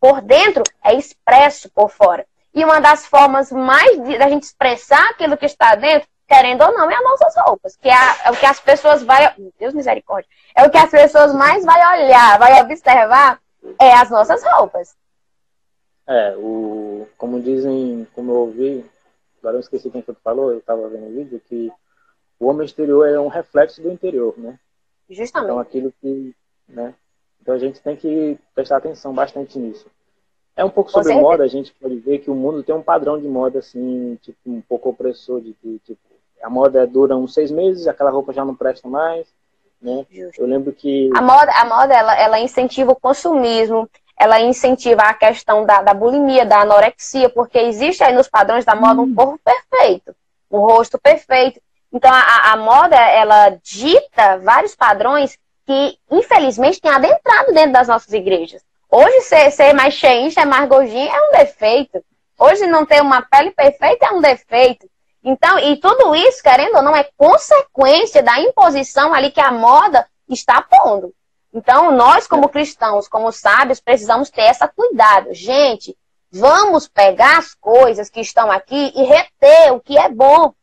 por 0.00 0.20
dentro 0.20 0.62
é 0.84 0.94
expresso 0.94 1.70
por 1.70 1.90
fora. 1.90 2.26
E 2.54 2.64
uma 2.64 2.80
das 2.80 3.06
formas 3.06 3.52
mais 3.52 3.98
da 4.18 4.28
gente 4.28 4.44
expressar 4.44 5.10
aquilo 5.10 5.36
que 5.36 5.46
está 5.46 5.74
dentro, 5.74 6.08
querendo 6.26 6.62
ou 6.62 6.72
não, 6.72 6.90
é 6.90 6.94
as 6.94 7.02
nossas 7.02 7.34
roupas. 7.36 7.76
Que 7.76 7.88
é, 7.88 7.94
é 8.24 8.30
o 8.30 8.36
que 8.36 8.46
as 8.46 8.58
pessoas 8.60 9.02
vai. 9.02 9.34
Deus 9.58 9.74
misericórdia. 9.74 10.28
É 10.54 10.66
o 10.66 10.70
que 10.70 10.78
as 10.78 10.90
pessoas 10.90 11.34
mais 11.34 11.64
vai 11.64 12.00
olhar, 12.00 12.38
vai 12.38 12.62
observar, 12.62 13.38
é 13.78 13.92
as 13.92 14.10
nossas 14.10 14.42
roupas. 14.42 14.96
É, 16.06 16.34
o, 16.36 17.06
como 17.18 17.40
dizem, 17.40 18.06
como 18.14 18.32
eu 18.32 18.36
ouvi, 18.36 18.90
agora 19.38 19.56
eu 19.56 19.60
esqueci 19.60 19.90
quem 19.90 20.02
foi 20.02 20.14
que 20.14 20.22
falou, 20.22 20.52
eu 20.52 20.58
estava 20.58 20.88
vendo 20.88 21.08
o 21.08 21.14
vídeo, 21.14 21.42
que 21.46 21.70
o 22.38 22.46
homem 22.46 22.64
exterior 22.64 23.08
é 23.08 23.18
um 23.18 23.28
reflexo 23.28 23.82
do 23.82 23.90
interior, 23.90 24.34
né? 24.38 24.58
Justamente. 25.10 25.50
Então 25.50 25.58
aquilo 25.58 25.92
que, 26.00 26.34
né, 26.68 26.94
então 27.46 27.54
a 27.54 27.58
gente 27.58 27.80
tem 27.80 27.94
que 27.94 28.36
prestar 28.52 28.78
atenção 28.78 29.14
bastante 29.14 29.56
nisso. 29.56 29.86
É 30.56 30.64
um 30.64 30.68
pouco 30.70 30.90
sobre 30.90 31.14
moda, 31.14 31.44
a 31.44 31.46
gente 31.46 31.72
pode 31.80 31.94
ver 32.00 32.18
que 32.18 32.28
o 32.28 32.34
mundo 32.34 32.64
tem 32.64 32.74
um 32.74 32.82
padrão 32.82 33.20
de 33.20 33.28
moda 33.28 33.60
assim, 33.60 34.18
tipo, 34.20 34.36
um 34.46 34.60
pouco 34.60 34.88
opressor, 34.88 35.40
de 35.40 35.52
que 35.52 35.80
tipo, 35.86 36.00
a 36.42 36.50
moda 36.50 36.84
dura 36.88 37.16
uns 37.16 37.34
seis 37.34 37.52
meses, 37.52 37.86
aquela 37.86 38.10
roupa 38.10 38.32
já 38.32 38.44
não 38.44 38.56
presta 38.56 38.88
mais, 38.88 39.28
né? 39.80 40.04
Justo. 40.10 40.40
Eu 40.40 40.46
lembro 40.48 40.72
que... 40.72 41.08
A 41.14 41.22
moda, 41.22 41.52
a 41.52 41.64
moda 41.66 41.94
ela, 41.94 42.18
ela 42.18 42.40
incentiva 42.40 42.90
o 42.90 42.96
consumismo, 42.96 43.88
ela 44.18 44.40
incentiva 44.40 45.02
a 45.02 45.14
questão 45.14 45.64
da, 45.64 45.82
da 45.82 45.94
bulimia, 45.94 46.44
da 46.44 46.62
anorexia, 46.62 47.28
porque 47.28 47.58
existe 47.58 48.02
aí 48.02 48.12
nos 48.12 48.28
padrões 48.28 48.64
da 48.64 48.74
moda 48.74 49.00
hum. 49.00 49.04
um 49.04 49.14
corpo 49.14 49.38
perfeito, 49.44 50.16
um 50.50 50.58
rosto 50.58 50.98
perfeito. 50.98 51.60
Então 51.92 52.10
a, 52.12 52.54
a 52.54 52.56
moda, 52.56 52.96
ela 52.96 53.50
dita 53.62 54.38
vários 54.38 54.74
padrões 54.74 55.38
que, 55.66 55.98
infelizmente, 56.10 56.80
tem 56.80 56.90
adentrado 56.90 57.52
dentro 57.52 57.72
das 57.72 57.88
nossas 57.88 58.12
igrejas. 58.12 58.62
Hoje, 58.88 59.20
ser, 59.22 59.50
ser 59.50 59.72
mais 59.72 59.98
ser 59.98 60.44
mais 60.44 60.68
gordinho 60.68 61.10
é 61.10 61.28
um 61.28 61.32
defeito. 61.32 62.02
Hoje, 62.38 62.66
não 62.66 62.86
ter 62.86 63.02
uma 63.02 63.20
pele 63.22 63.50
perfeita 63.50 64.06
é 64.06 64.10
um 64.10 64.20
defeito. 64.20 64.88
Então, 65.24 65.58
e 65.58 65.76
tudo 65.76 66.14
isso, 66.14 66.40
querendo 66.40 66.76
ou 66.76 66.82
não, 66.82 66.94
é 66.94 67.08
consequência 67.16 68.22
da 68.22 68.38
imposição 68.38 69.12
ali 69.12 69.32
que 69.32 69.40
a 69.40 69.50
moda 69.50 70.06
está 70.28 70.62
pondo. 70.62 71.12
Então, 71.52 71.90
nós, 71.90 72.28
como 72.28 72.48
cristãos, 72.48 73.08
como 73.08 73.32
sábios, 73.32 73.80
precisamos 73.80 74.30
ter 74.30 74.42
essa 74.42 74.68
cuidado. 74.68 75.34
Gente, 75.34 75.96
vamos 76.30 76.86
pegar 76.86 77.38
as 77.38 77.54
coisas 77.54 78.08
que 78.08 78.20
estão 78.20 78.52
aqui 78.52 78.92
e 78.94 79.02
reter 79.02 79.72
o 79.72 79.80
que 79.80 79.98
é 79.98 80.08
bom. 80.08 80.54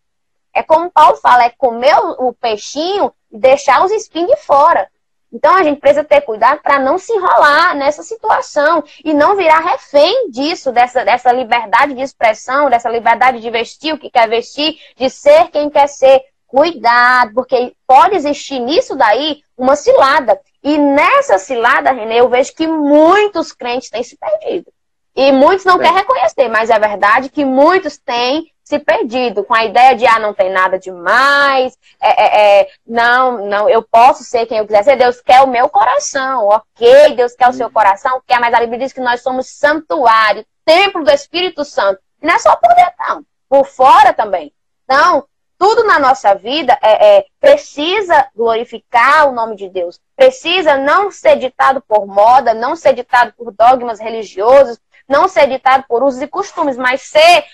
É 0.54 0.64
como 0.64 0.92
Paulo 0.92 1.18
fala, 1.18 1.46
é 1.46 1.50
comer 1.50 1.98
o 2.20 2.32
peixinho 2.32 3.12
e 3.32 3.38
deixar 3.38 3.84
os 3.84 3.92
espinhos 3.92 4.40
fora. 4.46 4.88
Então 5.34 5.56
a 5.56 5.64
gente 5.64 5.80
precisa 5.80 6.04
ter 6.04 6.22
cuidado 6.22 6.62
para 6.62 6.78
não 6.78 7.00
se 7.00 7.12
enrolar 7.12 7.76
nessa 7.76 8.04
situação 8.04 8.84
e 9.04 9.14
não 9.16 9.36
virar 9.36 9.62
refém 9.62 10.30
disso, 10.30 10.72
dessa, 10.72 11.04
dessa 11.04 11.32
liberdade 11.32 11.96
de 11.96 12.02
expressão, 12.02 12.70
dessa 12.70 12.88
liberdade 12.88 13.42
de 13.42 13.50
vestir 13.50 13.96
o 13.96 13.98
que 13.98 14.12
quer 14.12 14.30
vestir, 14.30 14.78
de 14.96 15.10
ser 15.10 15.50
quem 15.50 15.70
quer 15.70 15.88
ser. 15.88 16.22
Cuidado, 16.46 17.34
porque 17.34 17.74
pode 17.88 18.16
existir 18.16 18.60
nisso 18.60 18.96
daí 18.96 19.42
uma 19.58 19.76
cilada. 19.76 20.40
E 20.64 20.78
nessa 20.78 21.40
cilada, 21.40 21.92
Renê, 21.92 22.20
eu 22.20 22.30
vejo 22.30 22.54
que 22.54 22.68
muitos 22.68 23.52
crentes 23.52 23.90
têm 23.90 24.04
se 24.04 24.16
perdido. 24.16 24.72
E 25.16 25.32
muitos 25.32 25.66
não 25.66 25.78
querem 25.78 25.94
reconhecer, 25.98 26.48
mas 26.50 26.70
é 26.70 26.80
verdade 26.80 27.30
que 27.30 27.46
muitos 27.46 27.98
têm 27.98 28.52
se 28.64 28.80
perdido, 28.80 29.44
com 29.44 29.54
a 29.54 29.66
ideia 29.66 29.96
de, 29.96 30.08
ah, 30.08 30.20
não 30.20 30.34
tem 30.34 30.50
nada 30.50 30.80
demais, 30.80 31.78
é, 32.02 32.24
é, 32.24 32.62
é, 32.62 32.68
não, 32.88 33.46
não, 33.46 33.70
eu 33.70 33.84
posso 33.84 34.24
ser 34.24 34.46
quem 34.46 34.58
eu 34.58 34.66
quiser 34.66 34.84
ser, 34.84 34.96
Deus 34.96 35.22
quer 35.22 35.42
o 35.42 35.48
meu 35.48 35.68
coração, 35.68 36.48
ok, 36.48 37.14
Deus 37.16 37.36
quer 37.36 37.50
o 37.50 37.54
seu 37.54 37.70
coração, 37.70 38.22
quer, 38.26 38.40
mas 38.40 38.54
a 38.54 38.60
Bíblia 38.62 38.80
diz 38.80 38.94
que 38.94 39.02
nós 39.02 39.22
somos 39.22 39.48
santuário, 39.48 40.46
templo 40.66 41.04
do 41.04 41.12
Espírito 41.12 41.66
Santo, 41.66 42.00
e 42.22 42.26
não 42.26 42.34
é 42.34 42.40
só 42.40 42.56
por 42.56 42.74
dentro, 42.74 42.94
não, 43.00 43.26
por 43.50 43.66
fora 43.66 44.14
também. 44.14 44.52
Então, 44.86 45.28
tudo 45.58 45.84
na 45.84 46.00
nossa 46.00 46.34
vida 46.34 46.78
é, 46.82 47.18
é, 47.18 47.26
precisa 47.40 48.28
glorificar 48.36 49.30
o 49.30 49.34
nome 49.34 49.56
de 49.56 49.70
Deus, 49.70 50.00
precisa 50.16 50.78
não 50.78 51.12
ser 51.12 51.38
ditado 51.38 51.82
por 51.88 52.08
moda, 52.08 52.54
não 52.54 52.76
ser 52.76 52.94
ditado 52.94 53.34
por 53.34 53.52
dogmas 53.52 54.00
religiosos, 54.00 54.80
não 55.08 55.28
ser 55.28 55.48
ditado 55.48 55.86
por 55.88 56.04
usos 56.04 56.22
e 56.22 56.28
costumes, 56.28 56.78
mas 56.78 57.02
ser 57.02 57.46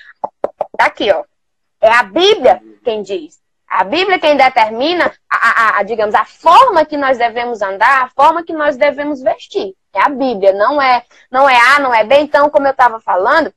Tá 0.77 0.86
aqui, 0.86 1.12
ó. 1.12 1.24
É 1.82 1.91
a 1.91 2.03
Bíblia 2.03 2.62
quem 2.84 3.01
diz. 3.01 3.39
A 3.68 3.84
Bíblia 3.84 4.18
quem 4.18 4.36
determina, 4.36 5.13
a, 5.29 5.38
a, 5.38 5.79
a, 5.79 5.84
digamos, 5.84 6.15
a 6.15 6.25
forma 6.25 6.86
que 6.86 6.98
nós 6.98 7.18
devemos 7.18 7.62
andar, 7.62 8.03
a 8.03 8.10
forma 8.10 8.44
que 8.44 8.53
nós 8.53 8.77
devemos 8.77 9.22
vestir. 9.22 9.75
É 9.94 10.01
a 10.01 10.10
Bíblia, 10.10 10.53
não 10.53 10.82
é, 10.82 11.03
não 11.29 11.50
é 11.50 11.58
A, 11.75 11.79
não 11.79 11.94
é 11.94 12.03
B. 12.03 12.15
Então, 12.20 12.50
como 12.50 12.65
eu 12.65 12.72
estava 12.72 13.00
falando, 13.00 13.53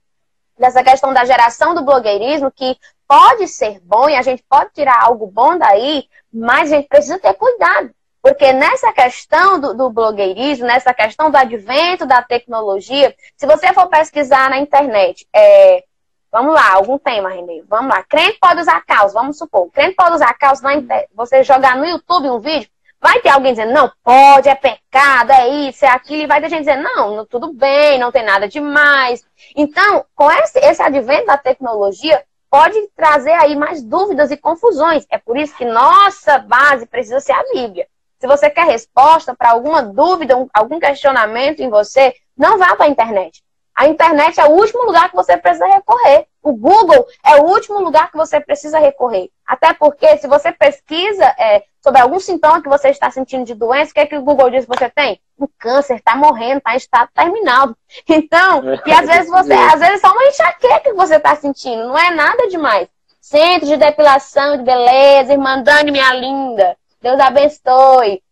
dessa 0.59 0.83
questão 0.83 1.15
da 1.15 1.25
geração 1.25 1.75
do 1.75 1.85
blogueirismo, 1.85 2.51
que 2.51 2.77
pode 3.09 3.49
ser 3.49 3.81
bom 3.81 4.09
e 4.09 4.17
a 4.17 4.23
gente 4.23 4.43
pode 4.49 4.73
tirar 4.73 5.03
algo 5.03 5.27
bom 5.27 5.57
daí, 5.57 6.09
mas 6.33 6.73
a 6.73 6.77
gente 6.77 6.89
precisa 6.89 7.19
ter 7.19 7.35
cuidado. 7.35 7.91
Porque 8.23 8.53
nessa 8.53 8.93
questão 8.93 9.59
do, 9.59 9.75
do, 9.75 9.91
blogueirismo, 9.91 10.65
nessa 10.65 10.95
questão 10.95 11.31
do 11.31 11.37
advento 11.37 12.07
da 12.07 12.23
tecnologia, 12.23 13.15
se 13.37 13.47
você 13.47 13.73
for 13.73 13.89
pesquisar 13.89 14.49
na 14.49 14.59
internet, 14.59 15.27
é, 15.35 15.85
Vamos 16.33 16.55
lá, 16.55 16.73
algum 16.73 16.97
tema, 16.97 17.29
Renê. 17.29 17.63
Vamos 17.69 17.95
lá. 17.95 18.03
Crente 18.05 18.39
pode 18.41 18.63
usar 18.63 18.83
caos, 18.87 19.13
vamos 19.13 19.37
supor. 19.37 19.71
Crente 19.71 19.95
pode 19.95 20.15
usar 20.15 20.33
caos 20.33 20.63
na. 20.63 20.71
Você 21.15 21.43
jogar 21.43 21.77
no 21.77 21.85
YouTube 21.85 22.31
um 22.31 22.41
vídeo, 22.41 22.71
vai 22.99 23.21
ter 23.21 23.29
alguém 23.29 23.53
dizendo, 23.53 23.75
não, 23.75 23.93
pode, 24.03 24.49
é 24.49 24.55
pecado, 24.55 25.31
é 25.31 25.49
isso, 25.49 25.85
é 25.85 25.89
aquilo, 25.89 26.23
e 26.23 26.27
vai 26.27 26.41
ter 26.41 26.49
gente 26.49 26.61
dizendo, 26.61 26.85
não, 26.85 27.27
tudo 27.27 27.53
bem, 27.53 27.99
não 27.99 28.11
tem 28.11 28.25
nada 28.25 28.49
demais. 28.49 29.23
Então, 29.55 30.07
com 30.15 30.31
esse, 30.31 30.59
esse 30.61 30.81
advento 30.81 31.27
da 31.27 31.37
tecnologia, 31.37 32.25
pode 32.49 32.81
trazer 32.97 33.33
aí 33.33 33.55
mais 33.55 33.83
dúvidas 33.83 34.31
e 34.31 34.37
confusões. 34.37 35.05
É 35.11 35.19
por 35.19 35.37
isso 35.37 35.55
que 35.55 35.67
nossa 35.67 36.39
base 36.39 36.87
precisa 36.87 37.21
ser 37.21 37.33
a 37.33 37.45
Bíblia. 37.53 37.87
Se 38.23 38.27
você 38.29 38.49
quer 38.49 38.67
resposta 38.67 39.35
para 39.35 39.51
alguma 39.51 39.83
dúvida, 39.83 40.37
um, 40.37 40.49
algum 40.55 40.79
questionamento 40.79 41.59
em 41.59 41.69
você, 41.69 42.15
não 42.39 42.57
vá 42.57 42.77
para 42.77 42.87
a 42.87 42.89
internet. 42.89 43.43
A 43.75 43.89
internet 43.89 44.39
é 44.39 44.45
o 44.45 44.53
último 44.53 44.85
lugar 44.85 45.11
que 45.11 45.17
você 45.17 45.37
precisa 45.37 45.67
recorrer. 45.67 46.29
O 46.41 46.53
Google 46.53 47.05
é 47.25 47.41
o 47.41 47.47
último 47.47 47.81
lugar 47.81 48.13
que 48.13 48.17
você 48.17 48.39
precisa 48.39 48.79
recorrer. 48.79 49.29
Até 49.45 49.75
porque, 49.75 50.19
se 50.19 50.29
você 50.29 50.53
pesquisa 50.53 51.25
é, 51.37 51.65
sobre 51.83 52.01
algum 52.01 52.21
sintoma 52.21 52.63
que 52.63 52.69
você 52.69 52.91
está 52.91 53.11
sentindo 53.11 53.45
de 53.45 53.57
doença, 53.57 53.91
o 53.91 53.95
que, 53.95 54.01
é 54.01 54.07
que 54.07 54.17
o 54.17 54.23
Google 54.23 54.51
diz 54.51 54.67
que 54.67 54.79
você 54.79 54.89
tem? 54.89 55.21
Um 55.37 55.49
câncer, 55.59 55.97
está 55.97 56.15
morrendo, 56.15 56.59
está 56.59 56.75
em 56.75 56.77
estado 56.77 57.11
terminal. 57.13 57.75
Então, 58.09 58.63
e 58.87 58.93
às 58.93 59.07
vezes 59.09 59.29
você, 59.29 59.53
às 59.53 59.81
vezes 59.81 60.01
só 60.01 60.13
uma 60.13 60.27
enxaqueca 60.27 60.91
que 60.91 60.93
você 60.93 61.17
está 61.17 61.35
sentindo, 61.35 61.89
não 61.89 61.99
é 61.99 62.11
nada 62.11 62.47
demais. 62.47 62.87
Centro 63.21 63.67
de 63.67 63.77
depilação 63.77 64.59
de 64.59 64.63
beleza, 64.63 65.33
irmã 65.33 65.61
Dani, 65.61 65.91
minha 65.91 66.15
linda. 66.15 66.77
Deus 67.03 67.19
abençoe. 67.21 68.23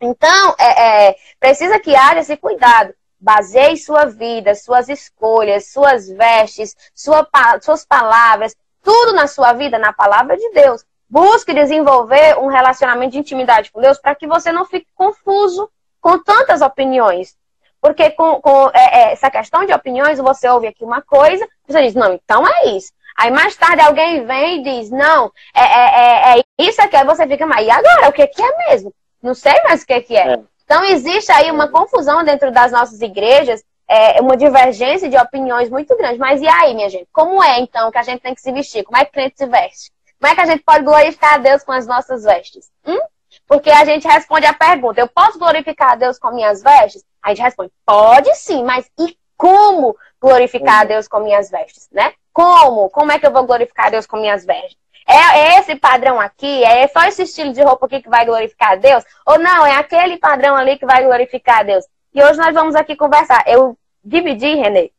Então, 0.00 0.54
é, 0.58 1.08
é, 1.08 1.16
precisa 1.40 1.80
que 1.80 1.96
haja 1.96 2.20
esse 2.20 2.36
cuidado. 2.36 2.94
Baseie 3.18 3.76
sua 3.76 4.04
vida, 4.04 4.54
suas 4.54 4.88
escolhas, 4.88 5.72
suas 5.72 6.08
vestes, 6.08 6.76
sua, 6.94 7.26
suas 7.60 7.84
palavras, 7.84 8.54
tudo 8.82 9.12
na 9.12 9.26
sua 9.26 9.52
vida 9.52 9.78
na 9.78 9.92
palavra 9.92 10.36
de 10.36 10.50
Deus. 10.50 10.84
Busque 11.08 11.54
desenvolver 11.54 12.38
um 12.38 12.48
relacionamento 12.48 13.12
de 13.12 13.18
intimidade 13.18 13.70
com 13.70 13.80
Deus 13.80 13.98
para 13.98 14.14
que 14.14 14.26
você 14.26 14.50
não 14.50 14.64
fique 14.64 14.88
confuso 14.94 15.70
com 16.00 16.18
tantas 16.18 16.60
opiniões. 16.62 17.36
Porque 17.80 18.10
com, 18.10 18.40
com 18.40 18.70
é, 18.74 19.10
é, 19.10 19.12
essa 19.12 19.30
questão 19.30 19.64
de 19.64 19.72
opiniões, 19.72 20.18
você 20.18 20.48
ouve 20.48 20.66
aqui 20.66 20.84
uma 20.84 21.00
coisa, 21.02 21.46
você 21.66 21.82
diz, 21.82 21.94
não, 21.94 22.12
então 22.12 22.46
é 22.46 22.66
isso. 22.76 22.92
Aí 23.16 23.30
mais 23.30 23.56
tarde 23.56 23.82
alguém 23.82 24.24
vem 24.24 24.60
e 24.60 24.62
diz, 24.62 24.90
não, 24.90 25.30
é, 25.54 25.62
é, 25.62 26.34
é, 26.34 26.38
é 26.38 26.42
isso 26.58 26.80
aqui, 26.80 26.96
aí 26.96 27.04
você 27.04 27.26
fica, 27.26 27.46
mas 27.46 27.66
e 27.66 27.70
agora? 27.70 28.08
O 28.08 28.12
que, 28.12 28.26
que 28.26 28.42
é 28.42 28.68
mesmo? 28.68 28.92
Não 29.22 29.34
sei 29.34 29.54
mais 29.64 29.82
o 29.82 29.86
que, 29.86 30.00
que 30.00 30.16
é. 30.16 30.34
é. 30.34 30.40
Então 30.64 30.84
existe 30.84 31.30
aí 31.30 31.50
uma 31.50 31.68
confusão 31.68 32.24
dentro 32.24 32.50
das 32.50 32.72
nossas 32.72 33.00
igrejas, 33.00 33.62
é, 33.86 34.20
uma 34.20 34.36
divergência 34.36 35.08
de 35.08 35.16
opiniões 35.16 35.68
muito 35.68 35.96
grande. 35.96 36.18
Mas 36.18 36.40
e 36.40 36.48
aí, 36.48 36.74
minha 36.74 36.88
gente? 36.88 37.06
Como 37.12 37.42
é 37.42 37.60
então 37.60 37.90
que 37.90 37.98
a 37.98 38.02
gente 38.02 38.20
tem 38.20 38.34
que 38.34 38.40
se 38.40 38.50
vestir? 38.50 38.84
Como 38.84 38.96
é 38.96 39.04
que 39.04 39.10
o 39.10 39.12
crente 39.12 39.36
se 39.36 39.46
veste? 39.46 39.92
Como 40.18 40.32
é 40.32 40.34
que 40.34 40.40
a 40.40 40.46
gente 40.46 40.62
pode 40.62 40.84
glorificar 40.84 41.34
a 41.34 41.38
Deus 41.38 41.62
com 41.62 41.72
as 41.72 41.86
nossas 41.86 42.24
vestes? 42.24 42.70
Hum? 42.86 42.98
Porque 43.46 43.70
a 43.70 43.84
gente 43.84 44.06
responde 44.06 44.46
a 44.46 44.54
pergunta: 44.54 45.00
eu 45.00 45.08
posso 45.08 45.38
glorificar 45.38 45.92
a 45.92 45.96
Deus 45.96 46.18
com 46.18 46.30
minhas 46.30 46.62
vestes? 46.62 47.04
A 47.22 47.30
gente 47.30 47.42
responde: 47.42 47.70
pode 47.84 48.34
sim, 48.36 48.64
mas 48.64 48.88
e 48.98 49.16
como 49.36 49.96
glorificar 50.20 50.80
a 50.80 50.84
Deus 50.84 51.08
com 51.08 51.20
minhas 51.20 51.50
vestes, 51.50 51.88
né? 51.92 52.14
Como? 52.32 52.88
Como 52.90 53.12
é 53.12 53.18
que 53.18 53.26
eu 53.26 53.32
vou 53.32 53.44
glorificar 53.44 53.86
a 53.86 53.90
Deus 53.90 54.06
com 54.06 54.16
minhas 54.16 54.44
vestes? 54.44 54.76
É, 55.06 55.38
é, 55.38 55.58
esse 55.58 55.74
padrão 55.76 56.20
aqui? 56.20 56.64
É 56.64 56.86
só 56.88 57.04
esse 57.04 57.22
estilo 57.22 57.52
de 57.52 57.62
roupa 57.62 57.86
aqui 57.86 58.00
que 58.00 58.08
vai 58.08 58.24
glorificar 58.24 58.72
a 58.72 58.76
Deus? 58.76 59.04
Ou 59.26 59.38
não, 59.38 59.66
é 59.66 59.76
aquele 59.76 60.16
padrão 60.16 60.56
ali 60.56 60.78
que 60.78 60.86
vai 60.86 61.04
glorificar 61.04 61.60
a 61.60 61.62
Deus? 61.62 61.84
E 62.14 62.22
hoje 62.22 62.38
nós 62.38 62.54
vamos 62.54 62.74
aqui 62.74 62.96
conversar. 62.96 63.44
Eu 63.46 63.76
dividi, 64.02 64.54
Renê, 64.54 64.92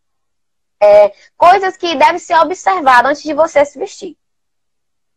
é, 0.81 1.13
coisas 1.37 1.77
que 1.77 1.95
devem 1.95 2.19
ser 2.19 2.37
observadas 2.37 3.11
antes 3.11 3.23
de 3.23 3.33
você 3.33 3.63
se 3.65 3.79
vestir. 3.79 4.17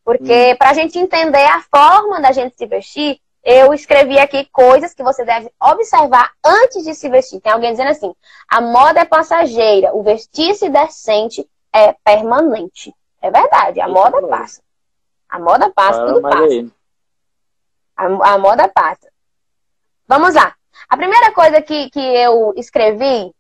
Porque 0.04 0.52
hum. 0.52 0.56
para 0.56 0.70
a 0.70 0.74
gente 0.74 0.98
entender 0.98 1.44
a 1.44 1.62
forma 1.62 2.20
da 2.20 2.32
gente 2.32 2.56
se 2.56 2.66
vestir, 2.66 3.20
eu 3.42 3.72
escrevi 3.72 4.18
aqui 4.18 4.44
coisas 4.46 4.92
que 4.94 5.02
você 5.02 5.24
deve 5.24 5.50
observar 5.60 6.32
antes 6.44 6.84
de 6.84 6.94
se 6.94 7.08
vestir. 7.08 7.40
Tem 7.40 7.52
alguém 7.52 7.72
dizendo 7.72 7.90
assim: 7.90 8.14
a 8.48 8.60
moda 8.60 9.00
é 9.00 9.04
passageira, 9.04 9.94
o 9.94 10.02
vestir-se 10.02 10.68
decente 10.68 11.48
é 11.76 11.94
permanente. 12.04 12.94
É 13.20 13.30
verdade, 13.30 13.80
a 13.80 13.88
moda 13.88 14.26
passa. 14.26 14.62
A 15.28 15.38
moda 15.38 15.70
passa, 15.70 16.02
ah, 16.02 16.06
tudo 16.06 16.22
passa. 16.22 16.66
A, 17.96 18.32
a, 18.34 18.38
moda 18.38 18.68
passa. 18.68 19.10
Vamos 20.06 20.34
lá. 20.34 20.54
A 20.88 20.96
primeira 20.96 21.32
coisa 21.32 21.60
que, 21.60 21.90
que 21.90 22.00
eu 22.00 22.54
escrevi, 22.56 23.32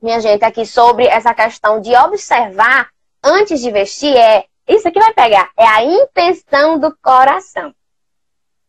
minha 0.00 0.20
gente, 0.20 0.44
aqui 0.44 0.64
sobre 0.64 1.06
essa 1.06 1.34
questão 1.34 1.80
de 1.80 1.94
observar 1.96 2.88
antes 3.22 3.60
de 3.60 3.70
vestir 3.70 4.16
é. 4.16 4.46
Isso 4.68 4.86
aqui 4.86 5.00
vai 5.00 5.12
pegar. 5.12 5.50
É 5.56 5.66
a 5.66 5.84
intenção 5.84 6.78
do 6.78 6.96
coração. 7.02 7.74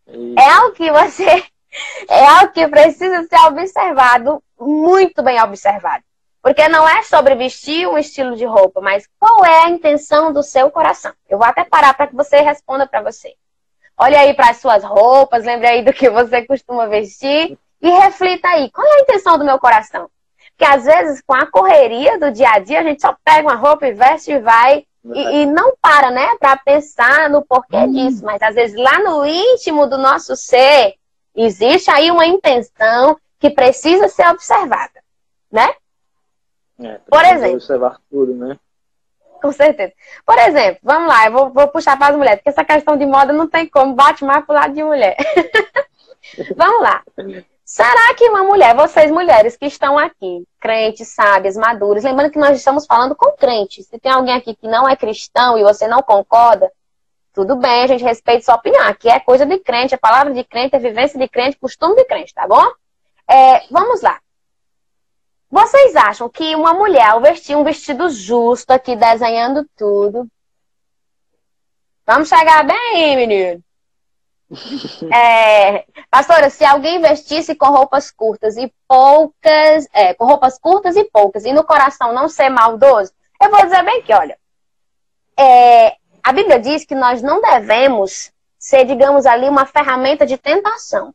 Isso. 0.08 0.40
É 0.40 0.50
algo 0.50 0.74
que 0.74 0.92
você. 0.92 1.46
É 2.10 2.26
algo 2.26 2.52
que 2.52 2.68
precisa 2.68 3.24
ser 3.24 3.40
observado, 3.48 4.44
muito 4.60 5.24
bem 5.24 5.42
observado. 5.42 6.04
Porque 6.42 6.68
não 6.68 6.88
é 6.90 7.04
sobre 7.04 7.36
vestir 7.36 7.88
um 7.88 7.98
estilo 7.98 8.36
de 8.36 8.46
roupa, 8.46 8.82
mas 8.82 9.08
qual 9.20 9.46
é 9.46 9.66
a 9.66 9.70
intenção 9.70 10.34
do 10.34 10.42
seu 10.42 10.72
coração? 10.72 11.14
Eu 11.30 11.38
vou 11.38 11.46
até 11.46 11.64
parar 11.64 11.94
para 11.94 12.08
que 12.08 12.16
você 12.16 12.42
responda 12.42 12.88
para 12.88 13.02
você. 13.02 13.36
Olhe 13.98 14.16
aí 14.16 14.34
para 14.34 14.50
as 14.50 14.58
suas 14.58 14.84
roupas, 14.84 15.46
lembre 15.46 15.68
aí 15.68 15.84
do 15.84 15.94
que 15.94 16.10
você 16.10 16.44
costuma 16.44 16.88
vestir 16.88 17.58
e 17.82 17.90
reflita 17.90 18.48
aí, 18.48 18.72
qual 18.72 18.88
é 18.88 18.98
a 18.98 19.02
intenção 19.02 19.38
do 19.38 19.46
meu 19.46 19.60
coração? 19.60 20.10
Porque 20.50 20.66
às 20.66 20.86
vezes, 20.86 21.22
com 21.26 21.34
a 21.34 21.46
correria 21.46 22.20
do 22.20 22.32
dia 22.32 22.50
a 22.52 22.60
dia, 22.60 22.80
a 22.80 22.84
gente 22.84 23.02
só 23.02 23.16
pega 23.24 23.48
uma 23.48 23.56
roupa 23.56 23.88
e 23.88 23.94
veste 23.94 24.32
e 24.32 24.40
vai 24.40 24.86
e, 25.04 25.42
e 25.42 25.46
não 25.46 25.76
para, 25.82 26.12
né, 26.12 26.28
para 26.40 26.58
pensar 26.58 27.30
no 27.30 27.44
porquê 27.44 27.78
hum. 27.78 27.92
disso. 27.92 28.24
Mas 28.24 28.42
às 28.42 28.56
vezes 28.56 28.76
lá 28.76 29.00
no 29.00 29.26
íntimo 29.26 29.88
do 29.88 29.98
nosso 29.98 30.36
ser 30.36 30.96
existe 31.36 31.90
aí 31.90 32.12
uma 32.12 32.26
intenção 32.26 33.18
que 33.40 33.50
precisa 33.50 34.08
ser 34.08 34.28
observada, 34.28 35.02
né? 35.52 35.74
É, 36.84 37.00
Por 37.10 37.24
exemplo. 37.24 37.56
Observar 37.56 37.98
tudo, 38.10 38.34
né? 38.34 38.58
Com 39.42 39.52
certeza. 39.52 39.94
Por 40.26 40.38
exemplo, 40.38 40.80
vamos 40.84 41.08
lá, 41.08 41.26
eu 41.26 41.32
vou, 41.32 41.50
vou 41.50 41.68
puxar 41.68 41.98
para 41.98 42.12
as 42.12 42.16
mulheres, 42.16 42.40
porque 42.40 42.50
essa 42.50 42.64
questão 42.64 42.96
de 42.96 43.06
moda 43.06 43.34
não 43.34 43.48
tem 43.48 43.68
como, 43.68 43.96
bate 43.96 44.24
mais 44.24 44.46
pro 44.46 44.54
lado 44.54 44.74
de 44.74 44.84
mulher. 44.84 45.18
vamos 46.56 46.82
lá. 46.84 47.02
Será 47.66 48.14
que 48.16 48.30
uma 48.30 48.44
mulher, 48.44 48.76
vocês 48.76 49.10
mulheres 49.10 49.58
que 49.58 49.66
estão 49.66 49.98
aqui, 49.98 50.46
crentes, 50.60 51.08
sábias, 51.08 51.56
maduras, 51.56 52.04
lembrando 52.04 52.32
que 52.32 52.38
nós 52.38 52.58
estamos 52.58 52.86
falando 52.86 53.16
com 53.16 53.32
crentes. 53.32 53.88
Se 53.88 53.98
tem 53.98 54.12
alguém 54.12 54.36
aqui 54.36 54.56
que 54.56 54.68
não 54.68 54.88
é 54.88 54.96
cristão 54.96 55.58
e 55.58 55.64
você 55.64 55.88
não 55.88 56.04
concorda, 56.04 56.70
tudo 57.34 57.56
bem, 57.56 57.84
a 57.84 57.88
gente 57.88 58.04
respeita 58.04 58.44
sua 58.44 58.56
opinião. 58.56 58.84
Aqui 58.88 59.10
é 59.10 59.20
coisa 59.20 59.46
de 59.46 59.58
crente, 59.58 59.96
é 59.96 59.98
palavra 59.98 60.34
de 60.34 60.44
crente, 60.44 60.76
é 60.76 60.80
vivência 60.80 61.18
de 61.18 61.28
crente, 61.28 61.58
costume 61.58 61.96
de 61.96 62.06
crente, 62.06 62.34
tá 62.34 62.46
bom? 62.46 62.72
É, 63.30 63.62
vamos 63.72 64.02
lá. 64.02 64.20
Vocês 65.52 65.96
acham 65.98 66.30
que 66.30 66.56
uma 66.56 66.74
mulher, 66.74 67.10
ao 67.10 67.22
vestir 67.22 67.58
um 67.58 67.64
vestido 67.64 68.10
justo 68.10 68.72
aqui, 68.72 68.96
desenhando 68.96 69.68
tudo. 69.76 70.26
Vamos 72.06 72.30
chegar 72.30 72.66
bem, 72.66 73.18
menino. 73.18 73.64
É, 75.14 75.86
pastora, 76.10 76.50
se 76.50 76.66
alguém 76.66 77.02
vestisse 77.02 77.56
com 77.56 77.68
roupas 77.68 78.12
curtas 78.12 78.58
e 78.58 78.74
poucas, 78.86 79.88
é, 79.94 80.14
com 80.14 80.26
roupas 80.26 80.60
curtas 80.60 80.98
e 80.98 81.06
poucas, 81.06 81.46
e 81.46 81.54
no 81.54 81.64
coração 81.64 82.14
não 82.14 82.28
ser 82.28 82.50
maldoso, 82.50 83.14
eu 83.42 83.50
vou 83.50 83.64
dizer 83.64 83.82
bem 83.84 84.02
que, 84.02 84.14
olha, 84.14 84.38
é, 85.40 85.96
a 86.22 86.34
Bíblia 86.34 86.60
diz 86.60 86.86
que 86.86 86.96
nós 86.96 87.22
não 87.22 87.42
devemos 87.42 88.32
ser, 88.60 88.86
digamos 88.86 89.26
ali, 89.26 89.48
uma 89.48 89.66
ferramenta 89.66 90.26
de 90.26 90.38
tentação. 90.38 91.14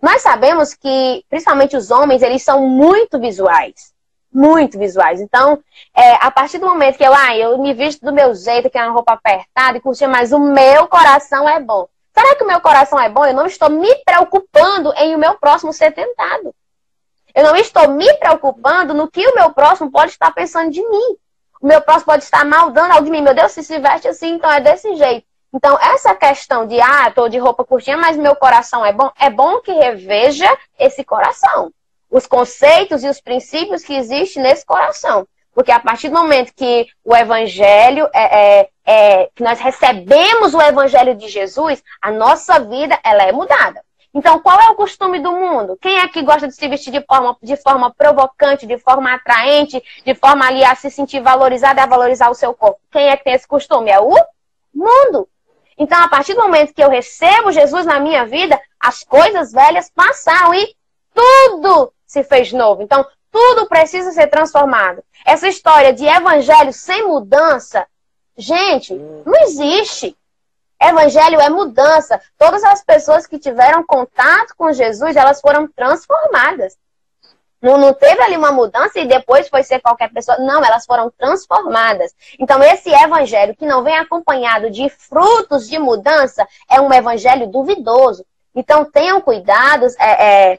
Nós 0.00 0.22
sabemos 0.22 0.74
que, 0.74 1.24
principalmente 1.28 1.76
os 1.76 1.90
homens, 1.90 2.22
eles 2.22 2.42
são 2.42 2.66
muito 2.66 3.18
visuais. 3.18 3.92
Muito 4.32 4.78
visuais. 4.78 5.20
Então, 5.20 5.62
é, 5.96 6.12
a 6.14 6.30
partir 6.30 6.58
do 6.58 6.66
momento 6.66 6.96
que 6.96 7.04
eu, 7.04 7.12
ah, 7.12 7.36
eu 7.36 7.58
me 7.58 7.74
visto 7.74 8.04
do 8.04 8.12
meu 8.12 8.34
jeito, 8.34 8.70
que 8.70 8.78
é 8.78 8.84
uma 8.84 8.92
roupa 8.92 9.12
apertada 9.12 9.76
e 9.76 9.80
curtir, 9.80 10.06
mas 10.06 10.32
o 10.32 10.38
meu 10.38 10.86
coração 10.86 11.48
é 11.48 11.60
bom. 11.60 11.88
Será 12.14 12.34
que 12.34 12.44
o 12.44 12.46
meu 12.46 12.60
coração 12.60 12.98
é 13.00 13.08
bom? 13.08 13.24
Eu 13.24 13.34
não 13.34 13.46
estou 13.46 13.70
me 13.70 13.94
preocupando 14.04 14.92
em 14.96 15.14
o 15.14 15.18
meu 15.18 15.34
próximo 15.38 15.72
ser 15.72 15.92
tentado. 15.92 16.54
Eu 17.34 17.44
não 17.44 17.56
estou 17.56 17.88
me 17.88 18.12
preocupando 18.14 18.94
no 18.94 19.08
que 19.08 19.26
o 19.26 19.34
meu 19.34 19.52
próximo 19.52 19.90
pode 19.90 20.12
estar 20.12 20.30
pensando 20.32 20.70
de 20.70 20.86
mim. 20.88 21.16
O 21.60 21.66
meu 21.66 21.80
próximo 21.80 22.06
pode 22.06 22.24
estar 22.24 22.44
maldando 22.44 22.92
algo 22.92 23.04
de 23.04 23.10
mim. 23.10 23.20
Meu 23.20 23.34
Deus, 23.34 23.52
se 23.52 23.62
se 23.62 23.78
veste 23.78 24.08
assim, 24.08 24.34
então 24.34 24.50
é 24.50 24.60
desse 24.60 24.94
jeito. 24.96 25.26
Então, 25.52 25.76
essa 25.80 26.14
questão 26.14 26.66
de, 26.66 26.80
ah, 26.80 27.10
tô 27.10 27.28
de 27.28 27.38
roupa 27.38 27.64
curtinha, 27.64 27.96
mas 27.96 28.16
meu 28.16 28.36
coração 28.36 28.84
é 28.86 28.92
bom, 28.92 29.10
é 29.18 29.28
bom 29.28 29.60
que 29.60 29.72
reveja 29.72 30.48
esse 30.78 31.02
coração. 31.02 31.72
Os 32.08 32.26
conceitos 32.26 33.02
e 33.02 33.08
os 33.08 33.20
princípios 33.20 33.82
que 33.82 33.94
existem 33.94 34.42
nesse 34.42 34.64
coração. 34.64 35.26
Porque 35.52 35.72
a 35.72 35.80
partir 35.80 36.08
do 36.08 36.14
momento 36.14 36.54
que 36.54 36.86
o 37.04 37.16
evangelho 37.16 38.08
é, 38.14 38.60
é, 38.60 38.68
é, 38.84 39.30
que 39.34 39.42
nós 39.42 39.58
recebemos 39.58 40.54
o 40.54 40.62
evangelho 40.62 41.16
de 41.16 41.28
Jesus, 41.28 41.82
a 42.00 42.12
nossa 42.12 42.60
vida 42.60 42.98
ela 43.02 43.24
é 43.24 43.32
mudada. 43.32 43.82
Então, 44.12 44.40
qual 44.40 44.60
é 44.60 44.70
o 44.70 44.74
costume 44.74 45.20
do 45.20 45.32
mundo? 45.32 45.78
Quem 45.80 45.98
é 45.98 46.08
que 46.08 46.22
gosta 46.22 46.48
de 46.48 46.54
se 46.54 46.68
vestir 46.68 46.92
de 46.92 47.00
forma, 47.02 47.36
de 47.42 47.56
forma 47.56 47.92
provocante, 47.92 48.66
de 48.66 48.78
forma 48.78 49.14
atraente, 49.14 49.82
de 50.04 50.14
forma 50.14 50.46
ali 50.46 50.64
a 50.64 50.74
se 50.74 50.90
sentir 50.90 51.20
valorizada, 51.20 51.82
a 51.82 51.86
valorizar 51.86 52.28
o 52.28 52.34
seu 52.34 52.52
corpo? 52.52 52.80
Quem 52.90 53.08
é 53.08 53.16
que 53.16 53.24
tem 53.24 53.34
esse 53.34 53.46
costume? 53.46 53.90
É 53.90 54.00
o 54.00 54.10
mundo. 54.74 55.28
Então, 55.80 55.98
a 55.98 56.08
partir 56.10 56.34
do 56.34 56.42
momento 56.42 56.74
que 56.74 56.84
eu 56.84 56.90
recebo 56.90 57.50
Jesus 57.50 57.86
na 57.86 57.98
minha 57.98 58.26
vida, 58.26 58.60
as 58.78 59.02
coisas 59.02 59.50
velhas 59.50 59.90
passaram 59.90 60.52
e 60.52 60.76
tudo 61.14 61.90
se 62.06 62.22
fez 62.22 62.52
novo. 62.52 62.82
Então, 62.82 63.02
tudo 63.30 63.66
precisa 63.66 64.12
ser 64.12 64.26
transformado. 64.26 65.02
Essa 65.24 65.48
história 65.48 65.90
de 65.90 66.04
evangelho 66.04 66.70
sem 66.70 67.08
mudança, 67.08 67.86
gente, 68.36 68.92
não 68.94 69.34
existe. 69.42 70.14
Evangelho 70.78 71.40
é 71.40 71.48
mudança. 71.48 72.20
Todas 72.36 72.62
as 72.62 72.84
pessoas 72.84 73.26
que 73.26 73.38
tiveram 73.38 73.82
contato 73.82 74.54
com 74.58 74.70
Jesus, 74.74 75.16
elas 75.16 75.40
foram 75.40 75.66
transformadas. 75.66 76.76
Não, 77.60 77.76
não 77.76 77.92
teve 77.92 78.22
ali 78.22 78.36
uma 78.36 78.50
mudança 78.50 78.98
e 78.98 79.06
depois 79.06 79.48
foi 79.48 79.62
ser 79.62 79.80
qualquer 79.80 80.10
pessoa. 80.10 80.38
Não, 80.38 80.64
elas 80.64 80.86
foram 80.86 81.10
transformadas. 81.10 82.14
Então, 82.38 82.62
esse 82.62 82.88
evangelho 82.90 83.54
que 83.54 83.66
não 83.66 83.82
vem 83.82 83.96
acompanhado 83.96 84.70
de 84.70 84.88
frutos 84.88 85.68
de 85.68 85.78
mudança 85.78 86.46
é 86.68 86.80
um 86.80 86.92
evangelho 86.92 87.46
duvidoso. 87.48 88.24
Então, 88.54 88.84
tenham 88.84 89.20
cuidados 89.20 89.94
é, 89.98 90.52
é, 90.52 90.58